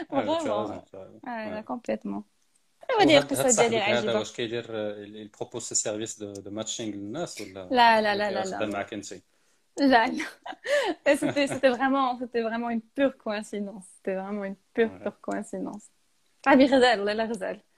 Ouais, 0.13 0.25
tu 0.25 0.31
as 0.31 0.45
Vraiment. 0.45 0.63
raison, 0.63 0.83
tu 0.91 0.97
as 0.97 1.01
raison. 1.01 1.29
اه 1.29 1.61
Ouais. 1.61 1.65
كومبليتمون 1.65 2.25
هذه 3.01 3.07
وهاد- 3.07 3.23
القصه 3.23 3.41
هاد 3.49 3.71
ديالي 3.71 3.79
صاحبك 3.79 3.83
هذا 3.83 3.93
العجيبه 3.93 4.19
واش 4.19 4.33
كيدير 4.33 4.65
il 5.27 5.31
propose 5.39 5.63
ses 5.63 5.83
services 5.89 6.19
de, 6.19 6.41
de 6.41 6.51
matching 6.63 6.81
للناس 6.81 7.41
ولا 7.41 7.69
لا 7.71 8.01
لا 8.01 8.15
لا 8.17 8.31
لا 8.31 8.41
ولا 8.41 8.49
لا 8.51 8.57
خدام 8.59 8.71
معاك 8.71 8.93
انت 8.95 9.15
Là, 9.81 10.05
Et 11.11 11.17
c'était, 11.23 11.47
c'était 11.53 11.73
vraiment, 11.77 12.07
c'était 12.21 12.43
vraiment 12.49 12.69
une 12.77 12.83
pure 12.97 13.15
coïncidence. 13.25 13.87
C'était 13.97 14.17
vraiment 14.21 14.45
une 14.51 14.59
pure, 14.75 14.91
Ouais. 14.93 15.03
pure 15.05 15.19
coïncidence. 15.27 15.85
صاحبي 16.45 16.65
غزال 16.67 16.99
والله 16.99 17.13
لا 17.13 17.25
غزال 17.25 17.61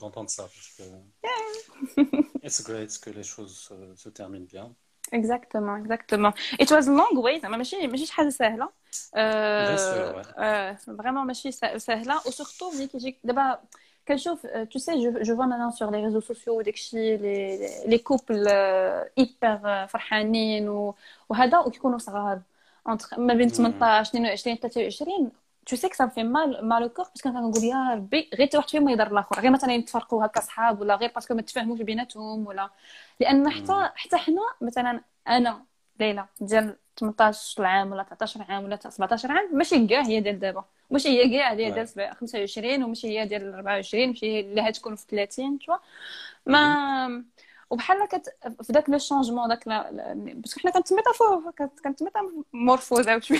d'entendre 0.00 0.30
ça 0.36 0.44
parce 0.54 0.70
que 0.76 0.84
it's 2.46 2.60
great 2.68 2.90
que 3.04 3.10
les 3.18 3.26
choses 3.32 3.54
se, 3.66 3.74
se 4.02 4.08
terminent 4.08 4.48
bien. 4.54 4.68
اكزاكتومون 5.14 5.80
اكزاكتومون 5.80 6.32
ات 6.60 6.72
واز 6.72 6.88
لونغ 6.88 7.18
واي 7.18 7.40
زعما 7.40 7.56
ماشي 7.56 7.86
ماشي 7.86 8.06
شي 8.06 8.12
حاجه 8.12 8.28
سهله 8.28 8.68
Bien 9.14 9.78
sûr, 9.78 10.14
ouais. 10.16 10.96
فريمون 10.98 11.26
ماشي 11.26 11.50
سا- 11.52 11.78
سهله 11.78 12.16
وسورتو 12.26 12.70
ملي 12.70 12.86
كيجيك 12.86 13.18
دابا 13.24 13.58
كنشوف 14.08 14.46
تو 14.46 14.78
سي 14.78 15.02
جو 15.02 15.22
جو 15.22 15.36
فوا 15.36 15.44
مانون 15.44 15.70
سور 15.70 15.90
لي 15.90 16.04
ريزو 16.04 16.20
سوسيو 16.20 16.58
وداكشي 16.58 17.16
لي 17.16 17.58
لي 17.86 17.98
كوبل 17.98 18.48
ايبر 19.18 19.86
فرحانين 19.86 20.68
و- 20.68 20.94
وهذا 21.28 21.58
وكيكونوا 21.58 21.98
صغار 21.98 22.40
entre 22.88 23.18
ما 23.18 23.34
بين 23.34 23.48
18 23.48 24.08
22 24.10 24.56
23 24.56 25.30
تو 25.65 25.75
سي 25.75 25.89
كو 25.89 25.93
سا 25.95 26.11
مال 26.23 26.67
مال 26.67 26.93
كور 26.93 27.05
باسكو 27.05 27.29
كنقول 27.31 27.63
يا 27.63 27.93
ربي 27.93 28.29
غير 28.35 28.47
حتى 28.47 28.57
واحد 28.57 28.69
فيهم 28.69 28.89
يضر 28.89 29.07
الآخر 29.07 29.39
غير 29.41 29.51
مثلا 29.51 29.73
يتفرقوا 29.73 30.25
هكا 30.25 30.41
صحاب 30.41 30.81
ولا 30.81 30.95
غير 30.95 31.11
باسكو 31.15 31.33
ما 31.33 31.41
تفاهموش 31.41 31.81
بيناتهم 31.81 32.47
ولا 32.47 32.69
لأن 33.19 33.49
حتى 33.49 33.73
حتى 33.95 34.17
حنا 34.17 34.41
مثلا 34.61 35.01
أنا 35.27 35.65
ليلى 35.99 36.25
ديال 36.41 36.77
18 36.97 37.65
عام 37.65 37.91
ولا 37.91 38.03
19 38.03 38.45
عام 38.49 38.63
ولا 38.63 38.79
17 38.89 39.31
عام 39.31 39.49
ماشي 39.57 39.87
كاع 39.87 40.01
هي 40.01 40.19
ديال 40.21 40.39
دابا 40.39 40.65
ماشي 40.89 41.09
هي 41.09 41.29
كاع 41.37 41.51
هي 41.53 41.71
ديال 41.71 41.87
سبع- 41.89 42.13
25 42.13 42.83
وماشي 42.83 43.07
هي 43.19 43.25
ديال 43.25 43.53
24 43.53 44.07
ماشي 44.09 44.25
هي 44.25 44.39
اللي 44.39 44.61
هتكون 44.61 44.95
في 44.95 45.05
30 45.09 45.59
تشوا 45.59 45.75
ما 46.45 47.23
وبحال 47.69 48.07
كت 48.07 48.35
في 48.63 48.73
داك 48.73 48.89
لو 48.89 48.97
شونجمون 48.97 49.49
داك 49.49 49.67
باسكو 49.67 50.59
حنا 50.59 50.71
كانت 50.71 50.93
ميتافور 50.93 51.51
كانت 51.83 52.03
ميتامورفوز 52.03 53.09
شوية. 53.19 53.39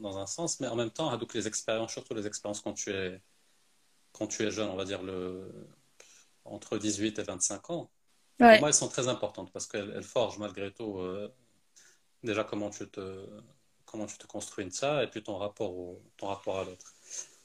dans, 0.00 0.18
un 0.18 0.26
sens, 0.26 0.60
mais 0.60 0.66
en 0.68 0.76
même 0.76 0.90
temps, 0.90 1.16
donc 1.16 1.34
les 1.34 1.46
expériences, 1.46 1.92
surtout 1.92 2.14
les 2.14 2.26
expériences 2.26 2.60
quand 2.60 2.74
tu 2.74 2.90
es, 2.90 3.20
quand 4.12 4.26
tu 4.26 4.42
es 4.44 4.50
jeune, 4.50 4.68
on 4.68 4.76
va 4.76 4.84
dire 4.84 5.02
le, 5.02 5.68
entre 6.44 6.78
18 6.78 7.18
et 7.18 7.22
25 7.22 7.70
ans, 7.70 7.90
pour 8.38 8.46
Ouais. 8.46 8.58
moi, 8.58 8.68
elles 8.68 8.74
sont 8.74 8.88
très 8.88 9.08
importantes 9.08 9.52
parce 9.52 9.66
qu'elles 9.66 9.92
elles 9.94 10.02
forgent 10.02 10.38
malgré 10.38 10.72
tout 10.72 10.98
euh, 10.98 11.32
déjà 12.22 12.44
comment 12.44 12.70
tu 12.70 12.88
te, 12.88 13.26
comment 13.84 14.06
tu 14.06 14.16
te 14.18 14.26
construis 14.26 14.64
de 14.64 14.70
ça 14.70 15.02
et 15.04 15.08
puis 15.08 15.22
ton 15.22 15.36
rapport, 15.36 15.72
au, 15.72 16.02
ton 16.16 16.28
rapport 16.28 16.60
à 16.60 16.64
l'autre. 16.64 16.92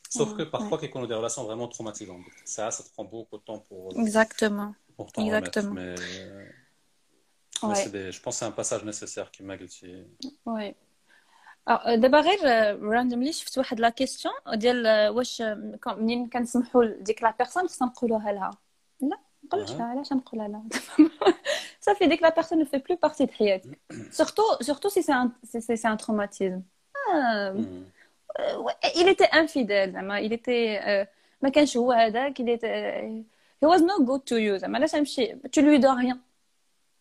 Sauf 0.09 0.29
Ouais, 0.31 0.37
que 0.37 0.43
parfois, 0.43 0.77
qu'il 0.77 0.89
y 0.89 0.97
a 0.97 1.07
des 1.07 1.13
relations 1.13 1.43
vraiment 1.43 1.67
traumatisantes. 1.67 2.23
Ça, 2.45 2.71
ça 2.71 2.83
te 2.83 2.89
prend 2.91 3.03
beaucoup 3.03 3.37
de 3.37 3.43
temps 3.43 3.59
pour, 3.59 3.91
exactement 3.99 4.73
pour 4.95 5.13
remettre. 5.13 5.21
Exactement. 5.35 5.73
Mais, 5.73 5.95
euh, 5.99 6.45
mais 7.63 7.69
Ouais. 7.69 7.89
des- 7.89 8.11
je 8.11 8.21
pense 8.21 8.35
que 8.35 8.39
c'est 8.39 8.45
un 8.45 8.51
passage 8.51 8.83
nécessaire 8.83 9.31
qui 9.31 9.43
m'a 9.43 9.57
glissé. 9.57 10.05
وي 11.68 11.74
آه، 11.74 11.94
دابا 11.94 12.20
غير 12.20 12.38
راندوملي 12.82 13.32
شفت 13.32 13.58
واحد 13.58 13.80
لا 13.80 13.88
كيستيون 13.88 14.34
ديال 14.54 14.86
آه، 14.86 15.10
واش 15.10 15.40
آه، 15.42 15.78
كون- 15.84 15.98
منين 16.02 16.28
كنسمحوا 16.28 16.84
لديك 16.84 17.22
لا 17.22 17.34
بيرسون 17.38 17.68
خصنا 17.68 17.88
نقولوها 17.88 18.32
لها 18.32 18.50
لا 19.00 19.08
ما 19.08 19.16
نقولوش 19.44 19.70
أها. 19.70 19.76
لها 19.78 19.86
علاش 19.86 20.12
نقولها 20.12 20.48
لها 20.48 20.62
صافي 21.80 22.06
ديك 22.06 22.22
لا 22.22 22.28
بيرسون 22.34 22.58
نو 22.58 22.64
في 22.64 22.78
بلو 22.78 22.96
بارتي 23.02 23.24
د 23.26 23.30
حياتك 23.30 23.78
سورتو 24.10 24.42
سورتو 24.60 24.88
سي 24.88 25.02
سي 25.02 25.60
سي 25.60 25.76
سي 25.76 25.88
ان 25.88 25.96
تروماتيزم 25.96 26.60
Hmm. 27.10 27.84
il 29.00 29.08
était 29.08 29.30
infidèle 29.32 29.90
زعما 29.92 30.20
il 30.28 30.32
était 30.32 30.48
آه، 30.86 31.08
ما 31.42 31.48
كانش 31.48 31.76
هو 31.76 31.92
هذاك 31.92 32.42
il 32.42 32.44
était 32.58 32.64
آه، 32.64 33.22
he 33.64 33.68
was 33.68 33.80
no 33.80 34.04
good 34.06 34.20
to 34.20 34.36
you 34.36 34.56
زعما 34.56 34.78
علاش 34.78 34.90
تمشي 34.92 35.32
tu 35.34 35.60
lui 35.60 35.78
dois 35.82 35.94
rien 36.04 36.16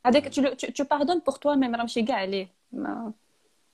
هذاك 0.05 0.33
tu, 0.33 0.41
le- 0.41 0.55
tu, 0.55 0.71
tu 0.73 0.85
pardonnes 0.85 1.21
pour 1.29 1.39
toi 1.39 1.55
même 1.55 1.75
راه 1.75 1.81
ماشي 1.81 2.01
كاع 2.03 2.15
عليه 2.15 2.47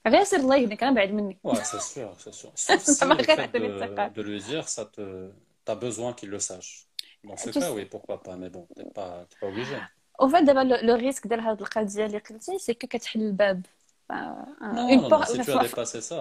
ما 0.06 0.12
غير 0.12 0.24
سير 0.24 0.40
الله 0.40 0.56
يهديك 0.56 0.84
انا 0.84 0.92
بعد 0.96 1.12
منك 1.12 1.38
Ouais, 1.48 1.56
c'est 1.56 1.82
sûr, 1.94 2.10
c'est 2.24 2.34
sûr. 2.42 2.52
Sauf 2.56 2.82
si 2.84 2.94
Ça 2.94 3.06
le 3.06 3.10
m'a 3.10 3.16
fait 3.24 3.34
regardé 3.34 3.60
les 3.60 3.70
de, 3.70 3.80
saccades. 3.80 4.14
de 4.14 4.22
lui 4.22 4.40
dire, 4.50 4.66
ça 4.76 4.84
te, 4.96 5.04
t'as 5.66 5.76
besoin 5.76 6.14
qu'il 6.18 6.30
le 6.30 6.40
sache. 6.50 6.72
Dans 7.24 7.38
ce 7.38 7.50
Tu 7.50 7.60
cas, 7.60 7.62
sais- 7.62 7.76
oui, 7.78 7.86
pourquoi 7.96 8.18
pas, 8.26 8.36
mais 8.42 8.50
bon, 8.56 8.64
t'es 8.76 8.88
pas, 8.98 9.12
t'es 9.30 9.38
pas 9.42 9.48
obligé. 9.54 9.76
او 10.22 10.28
فات 10.28 10.44
دابا 10.44 10.60
لو 10.60 10.96
ريسك 10.96 11.28
ديال 11.28 11.40
هاد 11.40 11.62
القضيه 11.62 12.06
اللي 12.06 12.18
قلتي 12.18 12.58
سي 12.60 12.74
كو 12.74 12.88
كتحل 12.88 13.22
الباب 13.22 13.62
Non, 14.12 14.88
Une 14.94 15.02
non, 15.02 15.02
non, 15.02 15.10
porte- 15.10 15.32
si 15.32 15.40
tu 15.42 15.52
as 15.52 15.64
dépassé 15.68 16.00
ça, 16.02 16.20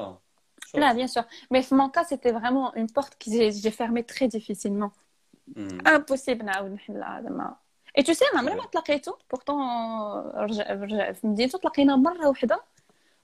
chose. 0.67 0.81
لا 0.81 0.93
bien 0.95 1.07
sûr 1.07 1.25
mais 1.55 1.61
في 1.63 1.75
mon 1.75 1.91
cas 1.91 2.05
c'était 2.05 2.33
vraiment 2.33 2.75
une 2.75 2.91
porte 2.97 3.15
que 3.21 3.31
j'ai 3.31 3.53
j'ai 3.53 3.71
fermée 3.71 4.05
très 4.13 4.29
difficilement 4.37 4.91
Hmm. 5.57 5.79
impossible 5.97 6.43
نعاود 6.45 6.71
نحلها 6.71 7.21
زعما 7.23 7.57
اي 7.99 8.03
تو 8.03 8.13
سي 8.13 8.25
ما 8.35 8.41
عمري 8.41 8.55
ما 8.55 8.67
تلاقيتو 8.67 9.13
بورتون 9.31 9.61
رجع 10.35 10.73
رجع 10.73 11.13
في 11.13 11.27
مدينته 11.27 11.59
تلاقينا 11.59 11.97
مره 11.97 12.29
واحده 12.29 12.61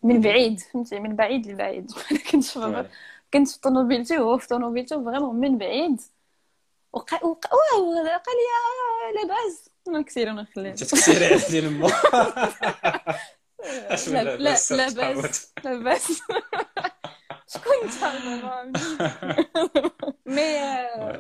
من 0.05 0.21
بعيد 0.21 0.61
فهمتي 0.61 1.01
من 1.01 1.17
بعيد 1.17 1.47
لبعيد 1.47 1.93
كنت 2.31 2.45
في 2.45 2.89
كنت 3.33 3.49
في 3.49 3.61
طوموبيلتي 3.61 4.19
وهو 4.19 4.39
في 4.39 4.47
طوموبيلته 4.49 5.05
فريمون 5.05 5.37
من 5.37 5.59
بعيد 5.59 6.01
وقع 6.93 7.25
وقع 7.25 7.51
قال 7.51 8.37
لي 9.15 9.23
لاباس 9.23 9.71
نكسير 9.89 10.29
ونخلي 10.29 10.73
تكسيري 10.73 11.27
على 11.27 11.41
ديال 11.51 11.73
مو 11.73 11.89
لا 14.07 14.37
لا 14.37 14.57
لاباس 14.71 15.53
لاباس 15.65 16.23
شكون 17.47 17.73
انت 17.83 17.95
مي 20.27 20.59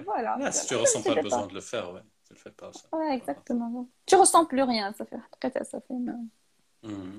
فوالا 0.04 0.50
si 0.50 0.66
tu 0.66 0.74
ressens 0.76 1.02
pas 1.02 1.14
le 1.14 1.22
besoin 1.22 1.46
de 1.46 1.54
le 1.54 1.60
faire 1.60 1.86
ouais 1.94 2.04
tu 2.26 2.32
le 2.34 2.38
fais 2.38 2.54
pas 2.60 2.70
ça 2.72 2.96
ouais 2.96 3.12
exactement 3.18 3.88
tu 4.06 4.14
ressens 4.16 4.44
plus 4.46 4.62
rien 4.62 4.92
ça 4.92 5.04
fait 5.04 5.20
حقيقة 5.32 5.64
ça 5.64 5.80
fait 5.80 6.00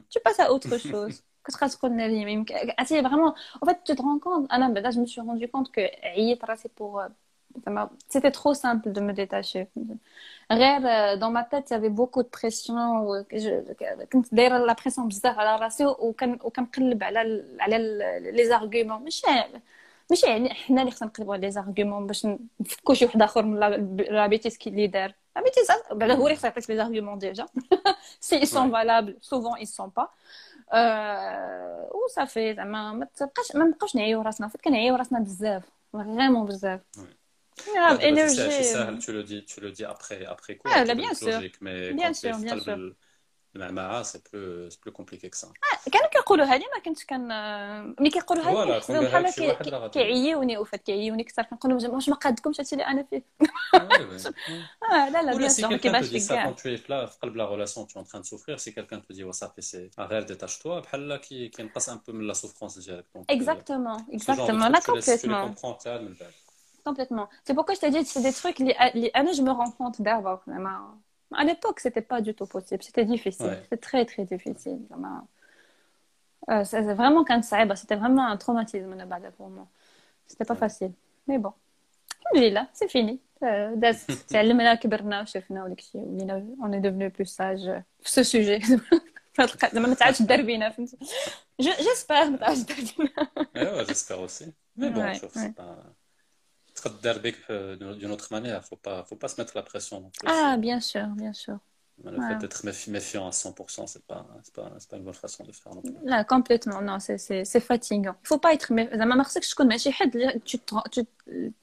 tu 0.10 0.20
passes 0.26 0.40
à 0.40 0.52
autre 0.52 0.78
chose 0.78 1.24
كتبقى 1.46 1.70
تقول 1.70 1.92
ناري 1.94 2.26
ما 2.26 2.32
يمكن 2.32 2.56
عرفتي 2.80 3.04
فريمون 3.04 3.34
en 3.66 3.68
fait 3.68 3.78
tu 3.86 3.96
te 3.96 4.02
rends 4.02 4.20
compte 4.20 4.54
انا 4.54 4.70
بعدا 4.70 4.92
je 4.92 4.96
me 4.96 5.06
suis 5.06 5.22
rendu 5.22 5.48
compte 5.48 5.72
que 5.72 6.04
عييت 6.04 6.46
راسي 6.46 6.70
pour 6.80 7.02
c'était 8.10 8.32
trop 8.32 8.54
simple 8.54 8.92
de 8.92 9.02
me 9.02 9.14
détacher 9.14 9.68
غير 10.52 10.82
dans 11.20 11.32
ma 11.32 11.44
tête 11.44 11.70
il 11.70 11.74
y 11.74 11.76
avait 11.76 11.90
beaucoup 11.90 12.24
de 12.24 12.28
pression 12.28 13.26
كنت 14.14 14.36
دايره 14.36 14.58
لا 14.58 14.74
بريسيون 14.74 15.08
بزاف 15.08 15.40
على 15.40 15.56
راسي 15.64 15.86
وكان 15.86 16.40
وكنقلب 16.44 17.04
على 17.04 17.46
على 17.60 17.78
لي 18.32 18.46
زارغومون 18.46 19.04
ماشي 19.04 19.28
ماشي 20.10 20.26
يعني 20.28 20.54
حنا 20.54 20.82
اللي 20.82 20.92
خصنا 20.92 21.08
نقلبوا 21.08 21.34
على 21.34 21.42
لي 21.42 21.52
زارغومون 21.52 22.08
باش 22.08 22.28
نفكوا 22.60 22.94
شي 22.96 23.06
واحد 23.06 23.22
اخر 23.22 23.46
من 23.46 23.60
لا 23.98 24.28
بيتيس 24.28 24.58
كي 24.58 24.70
اللي 24.70 24.88
دار 24.88 25.14
لا 25.36 25.42
بيتيس 25.44 25.68
بعدا 25.92 26.14
هو 26.14 26.28
اللي 26.28 26.38
خصو 26.38 26.48
يعطيك 26.48 26.70
لي 26.70 26.76
زارغومون 26.76 27.18
ديجا 27.20 27.46
سي 28.20 28.42
ils 28.42 28.50
sont 28.50 28.70
valables 28.70 29.16
souvent 29.22 29.56
ils 29.56 29.72
sont 29.80 29.90
pas 30.00 30.08
وصافي 32.05 32.55
زعما 32.55 32.93
ما 32.93 33.05
تبقاش 33.17 33.57
ما 33.57 33.65
نبقاوش 33.65 33.97
نعيو 33.97 34.23
راسنا 34.23 34.49
فايت 34.49 34.63
كنعيو 34.63 34.95
راسنا 34.97 35.19
بزاف 35.19 35.65
فريمون 35.93 36.47
بزاف. 36.47 36.81
C'est 37.57 38.63
ça, 38.63 38.93
tu 39.01 39.13
le 39.13 39.23
dis, 39.23 39.45
tu 39.45 39.61
le 39.61 39.71
dis 39.71 39.85
après, 39.85 40.25
après 40.27 40.57
quoi 40.57 40.71
ah, 40.75 40.85
là, 40.85 40.95
bien 40.95 41.15
sûr. 41.15 41.33
Logique, 41.33 41.61
mais 41.61 41.95
bien 41.95 42.09
quand 42.09 42.15
sûr, 42.15 42.39
bien 42.39 42.59
sûr. 42.61 42.79
المعمعة 43.56 44.04
c'est 44.04 44.24
plus 44.30 44.72
c'est 44.72 44.80
plus 44.80 44.92
compliqué 44.92 45.30
que 45.30 45.38
ça. 45.38 45.48
آه 45.48 45.90
كانوا 45.92 46.08
كيقولوها 46.08 46.58
لي 46.58 46.66
ما 46.76 46.82
كنتش 46.86 47.06
كان 47.06 47.28
ملي 48.00 48.10
كيقولوها 48.10 48.66
لي 48.66 48.80
بحال 48.90 49.34
كي... 49.34 49.90
كيعيوني 49.90 50.58
وفات 50.58 50.82
كيعيوني 50.82 51.24
كثر 51.24 51.44
كنقول 51.44 51.84
لهم 51.84 51.94
واش 51.94 52.10
ما 52.10 52.16
قادكمش 52.16 52.60
هادشي 52.60 52.76
اللي 52.76 52.88
انا 52.88 53.04
فيه. 53.04 53.24
اه 53.74 55.10
لا 55.10 55.24
لا 55.24 55.50
bien 55.50 55.52
sûr 55.52 55.64
ما 55.64 55.78
كيبانش 55.78 56.14
لك 56.14 56.28
كاع. 56.30 56.52
quand 56.52 56.56
tu 56.56 56.62
es 56.62 56.82
là 56.90 57.06
في 57.06 57.18
قلب 57.22 57.38
la 57.38 57.46
relation 57.46 57.86
tu 57.86 57.98
es 57.98 58.02
en 58.02 58.04
train 58.04 58.20
de 58.20 58.26
souffrir 58.26 58.60
si 58.60 58.74
quelqu'un 58.74 59.00
te 59.00 59.14
dit 59.14 59.24
وصافي 59.24 59.62
سي 59.62 59.90
غير 60.00 60.24
ديتاش-toi 60.24 60.68
بحال 60.68 61.16
كينقص 61.16 61.90
ان 61.90 62.00
بو 62.08 62.14
من 62.14 62.28
لا 62.28 62.34
سوفرونس 62.34 62.80
ديالك. 62.80 63.06
Exactement, 63.32 63.98
exactement, 64.12 64.70
là 64.70 64.80
complètement. 64.82 65.22
Tu 65.22 65.28
les 65.28 65.56
comprends 65.56 65.88
من 65.88 66.16
بعد. 66.20 66.34
Complètement. 66.90 67.28
C'est 67.46 67.56
pourquoi 67.58 67.76
je 67.76 67.80
t'ai 67.80 67.92
dit, 67.92 68.04
c'est 68.06 68.24
des 68.28 68.34
trucs, 68.34 68.60
à 71.35 71.45
l'époque, 71.45 71.81
c'était 71.81 72.03
pas 72.03 72.21
du 72.21 72.35
tout 72.35 72.47
possible. 72.47 72.83
C'était 72.83 73.05
difficile. 73.05 73.47
Ouais. 73.47 73.61
C'était 73.65 73.77
très, 73.77 74.05
très 74.05 74.25
difficile. 74.25 74.81
Euh, 76.49 76.65
c'est 76.65 76.83
vraiment 76.83 77.25
quand 77.25 77.43
ça, 77.43 77.65
c'était 77.75 77.97
vraiment 77.97 78.27
un 78.27 78.37
traumatisme 78.37 78.95
pour 79.37 79.49
moi. 79.49 79.67
C'était 80.27 80.45
pas 80.45 80.55
facile. 80.55 80.93
Mais 81.27 81.39
bon. 81.39 81.53
c'est 82.73 82.89
fini. 82.89 83.21
on 86.63 86.73
est 86.73 86.81
devenu 86.81 87.11
plus 87.11 87.27
sage 87.27 87.71
ce 88.01 88.23
sujet. 88.23 88.61
J'espère. 91.59 92.31
J'espère 93.87 94.21
aussi. 94.21 94.55
Mais 94.77 94.91
bon, 94.91 95.03
ouais, 95.03 95.21
c'est 95.35 95.55
pas 95.55 95.77
euh, 97.51 97.95
d'une 97.95 98.11
autre 98.11 98.29
manière. 98.31 98.65
Faut 98.65 98.77
pas, 98.77 99.05
faut 99.05 99.17
pas 99.17 99.29
se 99.29 99.41
mettre 99.41 99.57
la 99.57 99.63
pression. 99.63 100.11
Ah, 100.25 100.57
bien 100.59 100.81
sûr, 100.81 101.07
bien 101.09 101.33
sûr. 101.33 101.59
Le 102.05 102.21
fait 102.21 102.37
d'être 102.37 102.63
méfiant 102.91 103.27
à 103.27 103.31
100%, 103.31 103.87
c'est 103.87 104.05
pas, 104.05 104.27
pas, 104.55 104.71
pas, 104.91 104.97
une 104.99 105.05
bonne 105.05 105.15
façon 105.15 105.45
de 105.45 105.53
faire. 105.53 105.75
Non, 105.75 105.83
Là, 106.05 106.25
complètement, 106.25 106.83
non, 106.83 106.99
c'est 107.01 107.61
fatigant. 107.61 108.15
Il 108.23 108.29
faut 108.29 108.39
pas 108.39 108.53
être 108.53 108.73
méfiant. 108.75 109.95
Tu, 110.45 110.59
tu, 110.91 111.01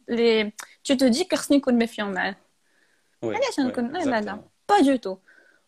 les, 0.08 0.54
tu 0.82 0.98
te 0.98 1.06
dis 1.06 1.28
que 1.28 1.38
ce 1.38 1.54
n'est 1.54 1.62
qu'une 1.62 1.78
méfiant. 1.78 2.12
Oui, 3.22 3.36
ah, 3.36 3.64
ah, 3.64 4.40
pas 4.66 4.82
du 4.82 5.00
tout. 5.00 5.20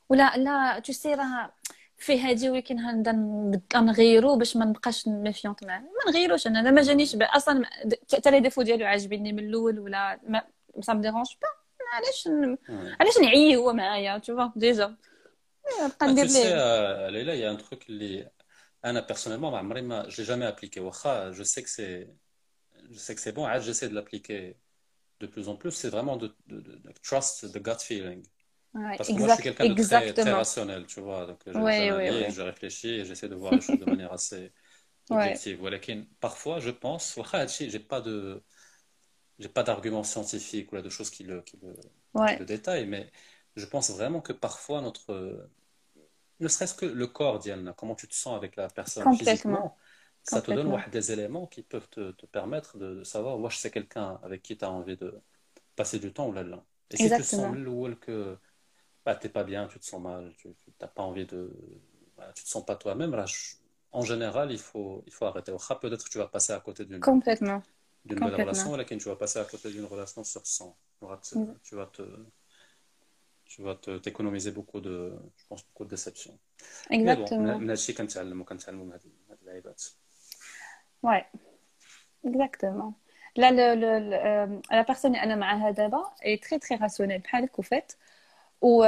Ou 0.09 0.13
là, 0.15 0.33
là, 0.37 0.81
tu 0.81 0.93
sais, 0.93 1.15
là, 1.15 1.51
في 1.98 2.20
هادي 2.20 2.50
ولكن 2.50 2.78
هنبدا 2.78 3.80
نغيرو 3.80 4.36
باش 4.36 4.56
ما 4.56 4.64
نبقاش 4.64 5.08
ميفيونت 5.08 5.64
معاه 5.64 5.80
ما 5.80 6.10
نغيروش 6.12 6.46
انا 6.46 6.70
ما 6.70 6.82
جانيش 6.82 7.16
اصلا 7.20 7.64
حتى 8.12 8.30
لي 8.30 8.40
ديفو 8.40 8.62
ديالو 8.62 8.86
عاجبيني 8.86 9.32
من 9.32 9.38
الاول 9.38 9.78
ولا 9.78 10.20
ما 10.22 10.42
سا 10.80 10.92
ما 10.92 11.02
ديرونج 11.02 11.26
با 11.42 11.48
علاش 11.92 12.28
علاش 13.00 13.18
نعيي 13.18 13.56
هو 13.56 13.72
معايا 13.72 14.18
تو 14.18 14.36
فوا 14.36 14.50
ديجا 14.56 14.96
نبقى 15.84 16.06
ندير 16.06 16.26
ليه 16.26 17.08
ليلى 17.08 17.40
يا 17.40 17.50
ان 17.50 17.58
تروك 17.58 17.88
اللي 17.88 18.30
انا 18.84 19.00
بيرسونيلمون 19.00 19.52
ما 19.52 19.58
عمري 19.58 19.82
ما 19.82 20.08
جو 20.08 20.24
جامي 20.24 20.48
ابليكي 20.48 20.80
واخا 20.80 21.30
جو 21.30 21.44
سي 21.44 21.62
que 21.62 21.66
سي 21.66 22.08
جو 22.82 22.98
سي 22.98 23.14
que 23.14 23.18
سي 23.18 23.30
بون 23.30 23.44
عاد 23.44 23.60
جيسي 23.60 23.86
دو 23.86 23.94
لابليكي 23.94 24.54
de 25.24 25.26
plus 25.26 25.48
en 25.48 25.56
plus 25.56 25.74
c'est 25.80 25.90
vraiment 25.90 26.16
de, 26.16 26.28
de, 26.46 26.60
de, 26.66 26.72
de 26.86 26.92
trust 27.08 27.36
the 27.54 27.60
gut 27.66 27.80
feeling 27.88 28.22
Ouais, 28.75 28.97
Parce 28.97 29.09
que 29.09 29.17
moi, 29.17 29.27
je 29.27 29.33
suis 29.33 29.43
quelqu'un 29.43 29.65
de 29.65 29.73
très, 29.73 30.13
très, 30.13 30.31
rationnel, 30.33 30.85
tu 30.85 30.99
vois. 31.01 31.25
Donc, 31.25 31.41
je, 31.45 31.51
ouais, 31.51 31.91
ouais, 31.91 32.11
ouais. 32.11 32.31
je 32.31 32.41
réfléchis 32.41 32.89
et 32.89 33.05
j'essaie 33.05 33.29
de 33.29 33.35
voir 33.35 33.55
les 33.55 33.61
choses 33.61 33.79
de 33.79 33.85
manière 33.85 34.11
assez 34.13 34.51
objective. 35.09 35.59
Parfois, 36.19 36.59
je 36.59 36.69
pense, 36.71 37.17
j'ai 37.59 37.79
pas 37.79 38.01
de, 38.01 38.43
j'ai 39.39 39.49
pas 39.49 39.63
d'arguments 39.63 40.03
scientifiques 40.03 40.71
ou 40.71 40.75
là, 40.75 40.81
de 40.81 40.89
choses 40.89 41.09
qui 41.09 41.23
le, 41.23 41.41
qui 41.41 41.57
le, 41.61 41.73
ouais. 42.13 42.35
qui 42.35 42.39
le 42.39 42.45
détaillent, 42.45 42.87
mais 42.87 43.11
je 43.55 43.65
pense 43.65 43.91
vraiment 43.91 44.21
que 44.21 44.33
parfois 44.33 44.81
notre, 44.81 45.49
ne 46.39 46.47
serait-ce 46.47 46.73
que 46.73 46.85
le 46.85 47.07
corps, 47.07 47.39
Diane, 47.39 47.73
comment 47.77 47.95
tu 47.95 48.07
te 48.07 48.15
sens 48.15 48.35
avec 48.35 48.55
la 48.55 48.67
personne 48.67 49.11
physiquement, 49.11 49.77
ça 50.23 50.41
te 50.41 50.51
donne 50.51 50.81
des 50.91 51.11
éléments 51.11 51.47
qui 51.47 51.63
peuvent 51.63 51.89
te, 51.89 52.11
te 52.11 52.25
permettre 52.25 52.77
de, 52.77 52.95
de 52.95 53.03
savoir, 53.03 53.37
moi, 53.37 53.49
je 53.49 53.57
sais 53.57 53.71
quelqu'un 53.71 54.19
avec 54.23 54.41
qui 54.41 54.57
tu 54.57 54.65
as 54.65 54.71
envie 54.71 54.97
de 54.97 55.13
passer 55.75 55.99
du 55.99 56.13
temps 56.13 56.29
ou 56.29 56.33
là, 56.33 56.43
là. 56.43 56.63
Et 56.89 56.97
si 56.97 57.03
Exactement. 57.03 57.53
tu 57.53 57.63
sens 57.63 57.95
que 57.99 58.37
bah, 59.05 59.15
t'es 59.15 59.29
pas 59.29 59.43
bien, 59.43 59.67
tu 59.67 59.79
te 59.79 59.85
sens 59.85 60.01
mal, 60.01 60.33
tu 60.37 60.49
t'as 60.77 60.87
pas 60.87 61.03
envie 61.03 61.25
de, 61.25 61.51
bah, 62.17 62.31
tu 62.35 62.43
te 62.43 62.49
sens 62.49 62.65
pas 62.65 62.75
toi-même. 62.75 63.15
En 63.91 64.01
général, 64.01 64.51
il 64.51 64.59
faut, 64.59 65.03
il 65.07 65.13
faut 65.13 65.25
arrêter. 65.25 65.51
Peut-être 65.81 66.03
que 66.05 66.09
tu 66.09 66.17
vas 66.17 66.27
passer 66.27 66.53
à 66.53 66.59
côté 66.59 66.85
d'une 66.85 66.99
complètement 66.99 67.63
d'une 68.05 68.19
belle 68.19 68.35
relation, 68.35 68.75
laquelle 68.75 68.99
tu 68.99 69.09
vas 69.09 69.15
passer 69.15 69.39
à 69.39 69.45
côté 69.45 69.71
d'une 69.71 69.85
relation 69.85 70.23
sur 70.23 70.45
100. 70.45 70.77
Tu 71.63 71.75
vas 71.75 71.87
te, 71.87 72.05
tu 73.45 73.61
vas 73.61 73.75
te, 73.75 73.97
t'économiser 73.99 74.51
beaucoup 74.51 74.81
de, 74.81 75.13
je 75.37 75.45
pense, 75.47 75.63
beaucoup 75.65 75.85
de 75.85 75.89
déceptions. 75.89 76.37
Exactement. 76.89 77.59
Mais 77.59 77.75
ouais, 81.03 81.25
exactement. 82.25 82.93
Là, 83.37 83.51
le, 83.51 83.75
le, 83.79 84.09
le, 84.09 84.15
euh, 84.15 84.59
la 84.71 84.83
personne 84.83 85.13
qui 85.13 85.19
est 86.23 86.43
très 86.43 86.59
très 86.59 86.75
rationnelle, 86.75 87.21
en 87.57 87.61
fait 87.61 87.97
و 88.62 88.84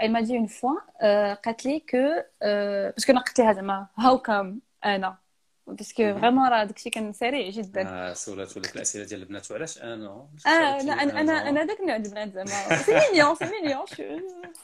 elle 0.00 0.10
m'a 0.10 0.22
dit 0.22 0.34
une 0.34 0.48
fois 0.48 0.76
قالت 1.44 1.64
لي 1.64 1.80
que 1.80 2.22
parce 2.92 3.04
que 3.04 3.10
انا 3.10 3.20
قلت 3.20 3.40
لها 3.40 3.52
زعما 3.52 3.86
how 3.98 4.18
come 4.18 4.60
انا 4.84 5.18
باسكو 5.67 6.19
فريمون 6.19 6.49
راه 6.49 6.63
داكشي 6.63 6.89
كان 6.89 7.13
سريع 7.13 7.49
جدا. 7.49 7.87
آه 7.87 8.13
سولات 8.13 8.57
لك 8.57 8.75
الأسئلة 8.75 9.05
ديال 9.05 9.19
البنات 9.19 9.51
وعلاش 9.51 9.77
أنا؟ 9.77 10.27
آه 10.47 10.81
أنا 10.81 10.93
أنا 11.03 11.49
أنا 11.49 11.65
داك 11.65 11.79
النوع 11.79 11.95
البنات 11.95 12.33
زعما. 12.33 12.77
سي 12.77 12.93
ميليون 12.93 13.35
سي 13.35 13.45
ميليون 13.45 13.85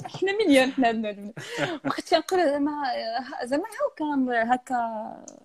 حنا 0.05 0.31
مليون 0.31 0.71
حنا 0.71 0.89
البنات. 0.89 1.35
وكنت 1.85 2.15
كنقول 2.15 2.49
زعما 2.49 2.84
زعما 3.43 3.63
هاو 3.63 3.89
كان 3.97 4.30
هكا. 4.30 4.77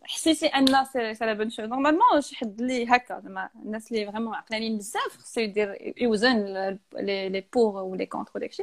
حسيتي 0.05 0.47
أن 0.47 0.85
سي 0.85 1.17
لا 1.21 1.33
بون 1.33 1.51
شوز 1.51 1.67
نورمالمون 1.67 2.21
شي 2.21 2.37
حد 2.37 2.61
اللي 2.61 2.87
هكا 2.89 3.21
زعما 3.21 3.51
الناس 3.65 3.93
اللي 3.93 4.13
فريمون 4.13 4.35
عقلانيين 4.35 4.79
بزاف 4.79 5.17
خصو 5.19 5.41
يدير 5.41 5.95
يوزن 5.97 6.79
لي 6.95 7.45
بور 7.53 7.83
ولي 7.83 8.07
كونتر 8.07 8.33
وداكشي 8.35 8.63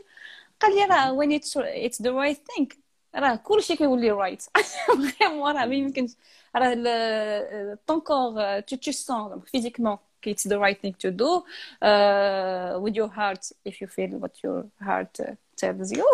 قال 0.60 0.76
لي 0.76 0.86
راه 0.86 1.14
وين 1.14 1.34
اتس 1.34 2.02
ذا 2.02 2.12
رايت 2.12 2.42
ثينك 2.56 2.78
راه 3.15 3.37
كلشي 3.37 3.77
كيولي 3.77 4.11
رايت 4.11 4.43
فريمون 4.87 5.57
راه 5.57 5.67
ما 5.67 5.75
يمكنش 5.75 6.11
راه 6.57 6.75
ton 7.91 8.01
corps 8.01 8.63
tu, 8.67 8.77
tu 8.77 8.93
sens 8.93 9.31
donc, 9.31 9.47
physiquement 9.55 9.99
it's 10.27 10.47
the 10.53 10.59
right 10.59 10.81
thing 10.81 10.95
to 11.05 11.11
do 11.23 11.31
uh, 11.83 12.79
with 12.85 12.95
your 13.01 13.11
heart 13.19 13.45
if 13.65 13.81
you 13.81 13.87
feel 13.97 14.13
what 14.23 14.35
your 14.45 14.59
heart 14.89 15.15
uh, 15.21 15.35
tells 15.61 15.89
you 15.99 16.07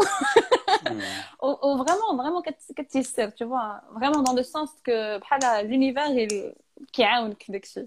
ou, 1.46 1.52
ou 1.62 1.76
vraiment 1.82 2.16
vraiment 2.16 2.42
كتيسر 2.76 3.30
tu 3.30 3.44
vois 3.44 3.82
vraiment 3.94 4.22
dans 4.22 4.34
le 4.34 4.42
sens 4.42 4.70
que 4.84 5.18
بحال 5.18 5.68
l'univers 5.68 6.10
il 6.10 6.54
كيعاونك 6.92 7.50
داكشي 7.50 7.86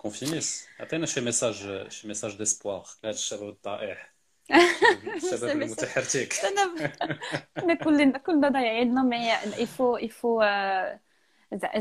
qu'on 0.00 0.10
finisse 0.10 0.66
عطينا 0.80 1.06
شي 1.06 1.20
ميساج 1.20 1.88
شي 1.88 2.08
ميساج 2.08 2.36
ديسبوار 2.36 2.86
لهاد 3.04 3.14
الشباب 3.14 3.48
الضائع 3.48 4.08
الشباب 4.50 5.56
ميساج- 5.56 5.62
المتحرك 5.62 6.34
انا 6.44 6.92
احنا 7.58 7.74
كلنا 7.74 8.18
كلنا 8.18 8.48
ضايعين 8.48 8.94
نو 8.94 9.02
مي 9.02 9.28
يفو 9.58 9.96
يفو 9.96 10.40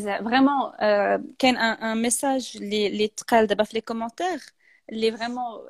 فريمون 0.01 0.71
كاين 1.39 1.57
ان 1.57 2.01
ميساج 2.01 2.51
اللي 2.55 2.87
اللي 2.87 3.07
تقال 3.07 3.47
دابا 3.47 3.63
في 3.63 3.73
لي 3.73 3.81
كومونتير 3.81 4.39
اللي 4.89 5.17
فريمون 5.17 5.67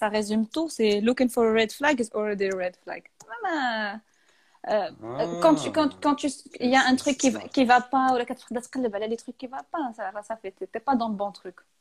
ça 0.00 0.08
résume 0.10 0.46
tout 0.46 0.68
c'est 0.68 1.00
looking 1.00 1.28
for 1.28 1.44
a 1.48 1.52
red 1.62 1.72
flag 1.72 2.00
is 2.00 2.10
already 2.14 2.48
a 2.48 2.56
red 2.56 2.76
flag 2.84 3.02
ما 3.44 4.00
Euh, 4.68 4.90
quand 5.42 5.54
tu 5.62 5.68
quand 5.76 5.90
quand 6.04 6.16
tu 6.22 6.26
il 6.66 6.70
y 6.74 6.76
a 6.80 6.82
un 6.92 6.96
truc 7.02 7.16
qui 7.22 7.30
va 7.34 7.40
qui 7.54 7.64
va 7.64 7.80
pas 7.80 8.06
ou 8.12 8.22
كتبدا 8.24 8.60
تقلب 8.60 8.94
على 8.96 9.16
les 9.16 9.20
trucs 9.20 9.36
qui 9.42 9.46
va 9.46 9.60
pas 9.72 9.92
ça 9.96 10.22
ça 10.28 10.36
fait 10.42 10.54
t'es 10.72 10.80
pas 10.88 10.96
dans 10.96 11.08
le 11.08 11.14
bon 11.14 11.32
truc 11.32 11.54
آه. 11.60 11.71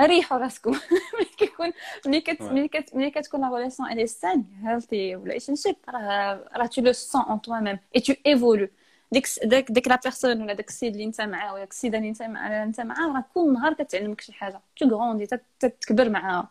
ريحوا 0.00 0.38
راسكم. 0.38 0.70
ملي 1.18 1.24
كيكون 1.38 1.72
ملي 2.06 2.20
كت 2.20 2.42
ملي 2.42 2.68
كت 2.68 2.94
ملي 2.94 3.10
كتكون 3.10 3.40
لا 3.40 3.56
ريلاسيون 3.56 3.88
elle 3.88 4.08
est 4.08 4.20
saine 4.20 4.44
healthy 4.64 5.16
relationship 5.24 5.76
راه 5.88 6.48
راه 6.56 6.66
tu 6.66 6.80
le 6.80 6.92
sens 6.92 7.24
en 7.28 7.38
toi-même 7.38 7.78
et 7.94 8.00
tu 8.00 8.12
évolues. 8.24 8.70
ديك 9.12 9.26
ديك 9.44 9.72
ديك 9.72 9.88
لا 9.88 10.00
بيرسون 10.04 10.42
ولا 10.42 10.52
داك 10.52 10.68
السيد 10.68 10.92
اللي 10.92 11.04
انت 11.04 11.20
معاه 11.20 11.52
ولا 11.52 11.60
داك 11.62 11.70
السيدة 11.70 11.98
اللي 11.98 12.08
انت 12.08 12.22
معاه 12.22 12.64
انت 12.64 12.80
معاه 12.80 13.12
راه 13.12 13.24
كل 13.34 13.52
نهار 13.52 13.72
كتعلمك 13.72 14.20
شي 14.20 14.32
حاجة. 14.32 14.60
Tu 14.80 14.86
grandis 14.86 15.38
تتكبر 15.60 16.08
معاها 16.08 16.48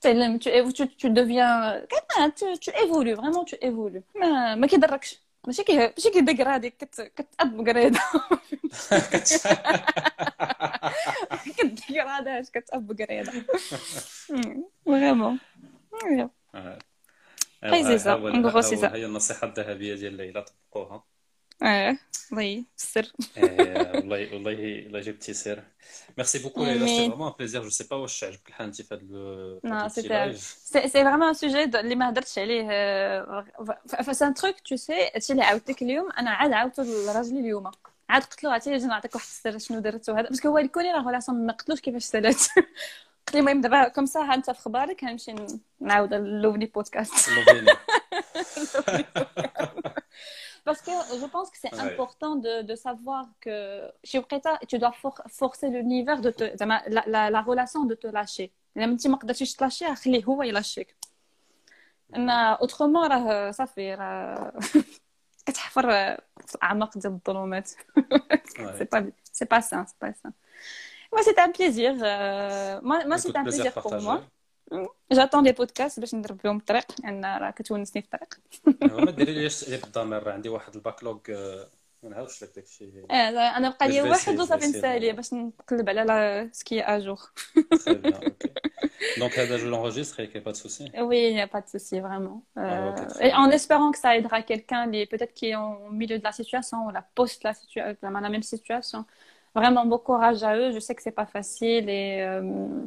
تعلم 0.00 0.38
tu 0.38 0.48
tu 0.84 1.08
deviens 1.08 1.86
كما 1.88 2.32
tu 2.36 2.70
évolues 2.70 3.14
vraiment 3.14 3.44
tu 3.44 3.56
évolues. 3.62 4.02
ما 4.20 4.54
ما 4.54 4.66
كيضركش. 4.66 5.22
ماشي 5.46 5.64
كي 5.64 5.76
ماشي 5.78 6.10
كي 6.10 6.20
ديكرادي 6.20 6.70
كت 6.70 7.00
كتابغريد 7.00 7.96
كديكراداش 11.58 12.50
كتابغريد 12.50 13.30
فريمون 14.86 15.38
هاي 17.64 17.84
زيزا 17.84 18.14
هاي 18.92 19.06
النصيحة 19.06 19.46
الذهبية 19.46 19.94
ديال 19.94 20.14
ليلى 20.14 20.44
طبقوها. 20.44 21.04
Ouais, 21.62 21.96
oui, 22.38 22.66
sir. 22.76 23.04
Merci 26.16 26.36
beaucoup, 26.40 26.64
Leïla. 26.64 26.86
C'était 26.86 27.08
vraiment 27.08 27.28
un 27.28 27.36
plaisir. 27.40 27.60
Je 27.62 27.66
ne 27.66 27.76
sais 27.78 27.86
pas 27.90 27.98
où 28.00 28.06
je 28.08 28.14
suis. 28.14 28.26
Non, 29.70 29.88
c'est 29.88 31.02
vraiment 31.08 31.28
un 31.28 31.34
sujet 31.34 31.76
اللي 31.76 31.94
ما 31.94 32.08
هضرتش 32.08 32.38
عليه 32.38 32.66
فاس 33.86 34.22
ان 34.22 34.34
تروك 34.34 34.60
تو 34.60 34.76
سي 34.76 35.10
هادشي 35.14 35.32
اللي 35.32 35.42
عاودتك 35.44 35.82
اليوم 35.82 36.10
أنا 36.12 36.30
عاد 36.30 36.52
عاودته 36.52 36.82
لراجلي 36.82 37.40
اليوم. 37.40 37.70
عاد 38.08 38.22
قلت 38.22 38.44
له 38.44 38.52
عرفتي 38.52 38.76
نعطيك 38.78 39.14
واحد 39.14 39.26
السر 39.26 39.58
شنو 39.58 39.78
درت 39.80 40.08
وهذا؟ 40.08 40.28
باسكو 40.28 40.48
هو 40.48 40.58
الكولي 40.58 40.90
راه 40.92 41.10
راسو 41.10 41.32
ما 41.32 41.52
قتلوش 41.52 41.80
كيفاش 41.80 42.04
سالات 42.04 42.36
قلت 43.26 43.34
لي 43.34 43.40
المهم 43.40 43.60
دابا 43.60 43.88
كم 43.88 44.06
ساعة 44.06 44.34
أنت 44.34 44.50
في 44.50 44.60
خبارك؟ 44.60 45.04
غنمشي 45.04 45.34
نعاود 45.80 46.14
لوفلي 46.14 46.66
بودكاست. 46.66 47.28
لوفلي. 47.28 47.76
Parce 50.65 50.81
que 50.81 50.91
je 51.21 51.27
pense 51.33 51.47
que 51.51 51.57
c'est 51.63 51.73
Ouais. 51.73 51.85
important 51.89 52.33
de, 52.45 52.53
de 52.69 52.75
savoir 52.75 53.23
que 53.43 53.55
chez 54.09 54.17
Okreta, 54.19 54.51
tu 54.69 54.75
dois 54.83 54.95
for- 55.01 55.23
forcer 55.41 55.69
l'univers 55.69 56.19
de 56.25 56.31
te, 56.31 56.45
زعما 56.57 56.83
la, 56.87 57.03
la, 57.07 57.29
la 57.29 57.41
relation 57.41 57.85
de 57.85 57.95
te 57.95 58.07
lâcher. 58.07 58.49
لما 58.75 58.91
انت 58.91 59.07
ما 59.07 59.17
قدرتيش 59.17 59.55
تلاشيه 59.55 59.93
خليه 59.93 60.23
هو 60.25 60.43
يلاشيك. 60.43 60.95
ان 62.15 62.55
autrement 62.55 63.11
راه 63.11 63.51
صافي 63.51 63.93
راه 63.95 64.53
كتحفر 65.45 65.91
في 66.47 66.55
الاعماق 66.55 66.97
ديال 66.97 67.13
الظلمات. 67.13 67.69
Ouais. 67.69 68.77
c'est 68.77 68.89
pas 68.95 69.01
c'est 69.33 69.49
pas 69.53 69.61
ça, 69.61 69.85
c'est 69.87 69.99
pas 69.99 70.13
ça. 70.21 70.29
Moi, 71.13 71.21
c'était 71.23 71.41
un 71.49 71.53
plaisir. 71.59 71.91
euh, 72.01 72.81
moi, 72.89 72.97
moi 73.05 73.15
Écoute, 73.15 73.19
c'était 73.19 73.37
un 73.37 73.43
plaisir 73.43 73.63
plaisir 73.63 73.73
pour 73.73 73.91
partagé. 73.91 74.05
moi. 74.07 74.17
J'attends 75.11 75.41
des 75.41 75.53
podcasts 75.53 75.99
باش 75.99 76.15
نضرب 76.15 76.37
بهم 76.43 76.57
الطريق 76.57 76.85
لان 77.03 77.25
راه 77.25 77.51
كتونسني 77.51 78.01
في 78.01 78.07
الطريق. 78.13 78.33
ما 78.81 79.11
ديري 79.11 79.33
ليش 79.33 79.63
اللي 79.63 79.77
بالضمير 79.77 80.29
عندي 80.29 80.49
واحد 80.49 80.75
الباكلوج 80.75 81.31
آه، 81.31 81.67
ما 82.03 82.09
نعاودش 82.09 82.43
لك 82.43 82.55
داكشي 82.55 82.85
اه 83.11 83.31
لا، 83.31 83.57
انا 83.57 83.69
بقى 83.69 83.87
لي 83.87 84.01
Je 84.01 84.03
vais 84.03 84.09
واحد 84.11 84.33
essayer, 84.33 84.39
وصافي 84.41 84.65
je 84.65 84.69
vais 84.69 84.69
essayer 84.69 84.79
نسالي 84.79 85.11
de- 85.11 85.15
باش 85.15 85.33
نقلب 85.33 85.89
على 85.89 86.03
لا 86.03 86.49
سكي 86.53 86.81
اجور 86.81 87.19
Très 87.75 87.95
bien, 87.95 88.19
ok. 88.19 88.49
Donc, 89.19 89.39
هذا 89.39 89.57
je 89.57 89.65
l'enregistre 89.67 90.19
et 90.19 90.27
qu'il 90.27 90.35
n'y 90.35 90.41
a 90.41 90.45
pas 90.45 90.51
de 90.51 90.57
souci. 90.57 90.91
oui 91.07 91.19
il 91.29 91.33
n'y 91.35 91.41
a 91.41 91.47
pas 91.47 91.61
de 91.61 91.69
souci 91.69 91.99
vraiment 91.99 92.43
Ah, 92.55 92.89
ok, 92.89 92.95
Euh, 92.95 93.07
très 93.07 93.25
et 93.25 93.29
bien. 93.29 93.39
en 93.43 93.49
espérant 93.51 93.91
que 93.93 93.99
ça 94.03 94.15
aidera 94.17 94.41
quelqu'un 94.51 94.85
les- 94.93 95.05
peut-être 95.11 95.33
qui 95.33 95.45
est 95.51 95.55
au 95.55 95.89
milieu 96.01 96.17
de 96.19 96.23
la 96.23 96.31
situation 96.41 96.77
ou 96.87 96.89
la 96.91 97.03
post 97.17 97.43
la 97.43 97.53
situation 97.53 97.97
la 98.27 98.29
même 98.35 98.43
situation 98.55 99.05
vraiment 99.55 99.85
bon 99.91 99.99
courage 100.09 100.41
à 100.49 100.51
eux 100.61 100.69
je 100.75 100.79
sais 100.85 100.95
que 100.97 101.01
c'est 101.05 101.17
pas 101.21 101.25
facile 101.37 101.85
et 101.89 102.21
euh, 102.21 102.85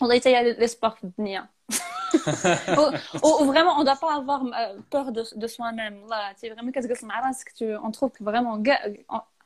on 0.00 0.10
a 0.10 0.16
été 0.16 0.36
à 0.36 0.42
l'espoir 0.42 0.96
في 0.96 1.04
الدنيا 1.04 1.48
ou, 2.80 2.84
ou- 3.26 3.36
ou 3.42 3.44
vraiment 3.52 3.72
on 3.80 3.84
doit 3.84 3.96
pas 3.96 4.14
avoir 4.20 4.40
euh, 4.44 4.78
peur 4.90 5.12
de, 5.12 5.22
de 5.42 5.46
soi-même 5.46 5.96
là 6.10 6.20
tu 6.34 6.40
sais, 6.40 6.50
vraiment 6.54 6.70
كتجلس 6.72 7.04
مع 7.04 7.20
راسك 7.20 7.48
tu 7.58 7.64
on 7.86 7.90
trouve 7.90 8.10
que 8.12 8.22
vraiment 8.24 8.62
كاع 8.62 8.92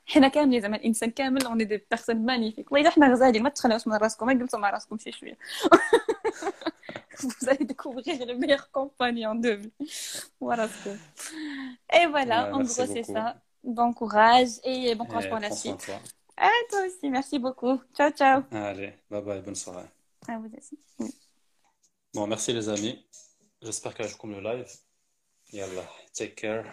حنا 0.06 0.28
كاملين 0.28 0.60
زعما 0.60 0.76
الانسان 0.76 1.10
كامل 1.10 1.42
on 1.42 1.58
est 1.58 1.66
des 1.66 1.78
personnes 1.78 2.24
magnifiques 2.24 2.72
والله 2.72 2.80
الا 2.80 2.90
حنا 2.90 3.12
غزالين 3.12 3.42
ما 3.42 3.48
تخليوش 3.48 3.86
من 3.86 3.94
راسكم 3.96 4.26
ما 4.26 4.32
جلسوا 4.32 4.58
مع 4.58 4.70
راسكم 4.70 4.98
شي 4.98 5.12
شويه 5.12 5.38
vous 7.22 7.48
allez 7.48 7.64
découvrir 7.64 8.26
le 8.26 8.34
meilleur 8.34 8.70
compagnon 8.70 9.34
de 9.34 9.50
vie 9.50 9.72
voilà 10.40 10.68
ce 10.68 10.78
que 10.84 10.90
et 11.98 12.06
voilà 12.06 12.38
Ouais, 12.38 12.52
en 12.52 12.58
merci 12.58 12.74
gros 12.74 12.86
c'est 12.86 13.02
beaucoup. 13.06 13.12
ça 13.14 13.36
bon 13.64 13.92
courage 13.92 14.52
et 14.64 14.94
bon 14.94 15.06
courage 15.06 15.26
Et 15.26 15.28
pour 15.28 15.38
la 15.38 15.50
prends 15.50 15.56
soin 15.56 15.76
de 15.76 15.80
suite 15.80 15.86
toi. 15.86 16.00
à 16.36 16.50
toi 16.70 16.80
aussi 16.86 17.10
merci 17.10 17.38
beaucoup 17.38 17.76
ciao 17.96 18.10
ciao 18.10 18.42
Allez, 18.50 18.92
bye 19.10 19.22
bye, 19.22 19.40
bonne 19.40 19.54
soirée. 19.54 19.88
à 20.27 20.37
vous 20.37 20.51
aussi 20.57 20.79
Bon, 22.13 22.27
merci 22.27 22.53
les 22.53 22.69
amis. 22.69 23.03
J'espère 23.61 23.95
que 23.95 24.07
je 24.07 24.15
comme 24.17 24.31
le 24.31 24.41
live. 24.41 24.67
Yallah, 25.51 25.89
take 26.13 26.35
care. 26.35 26.65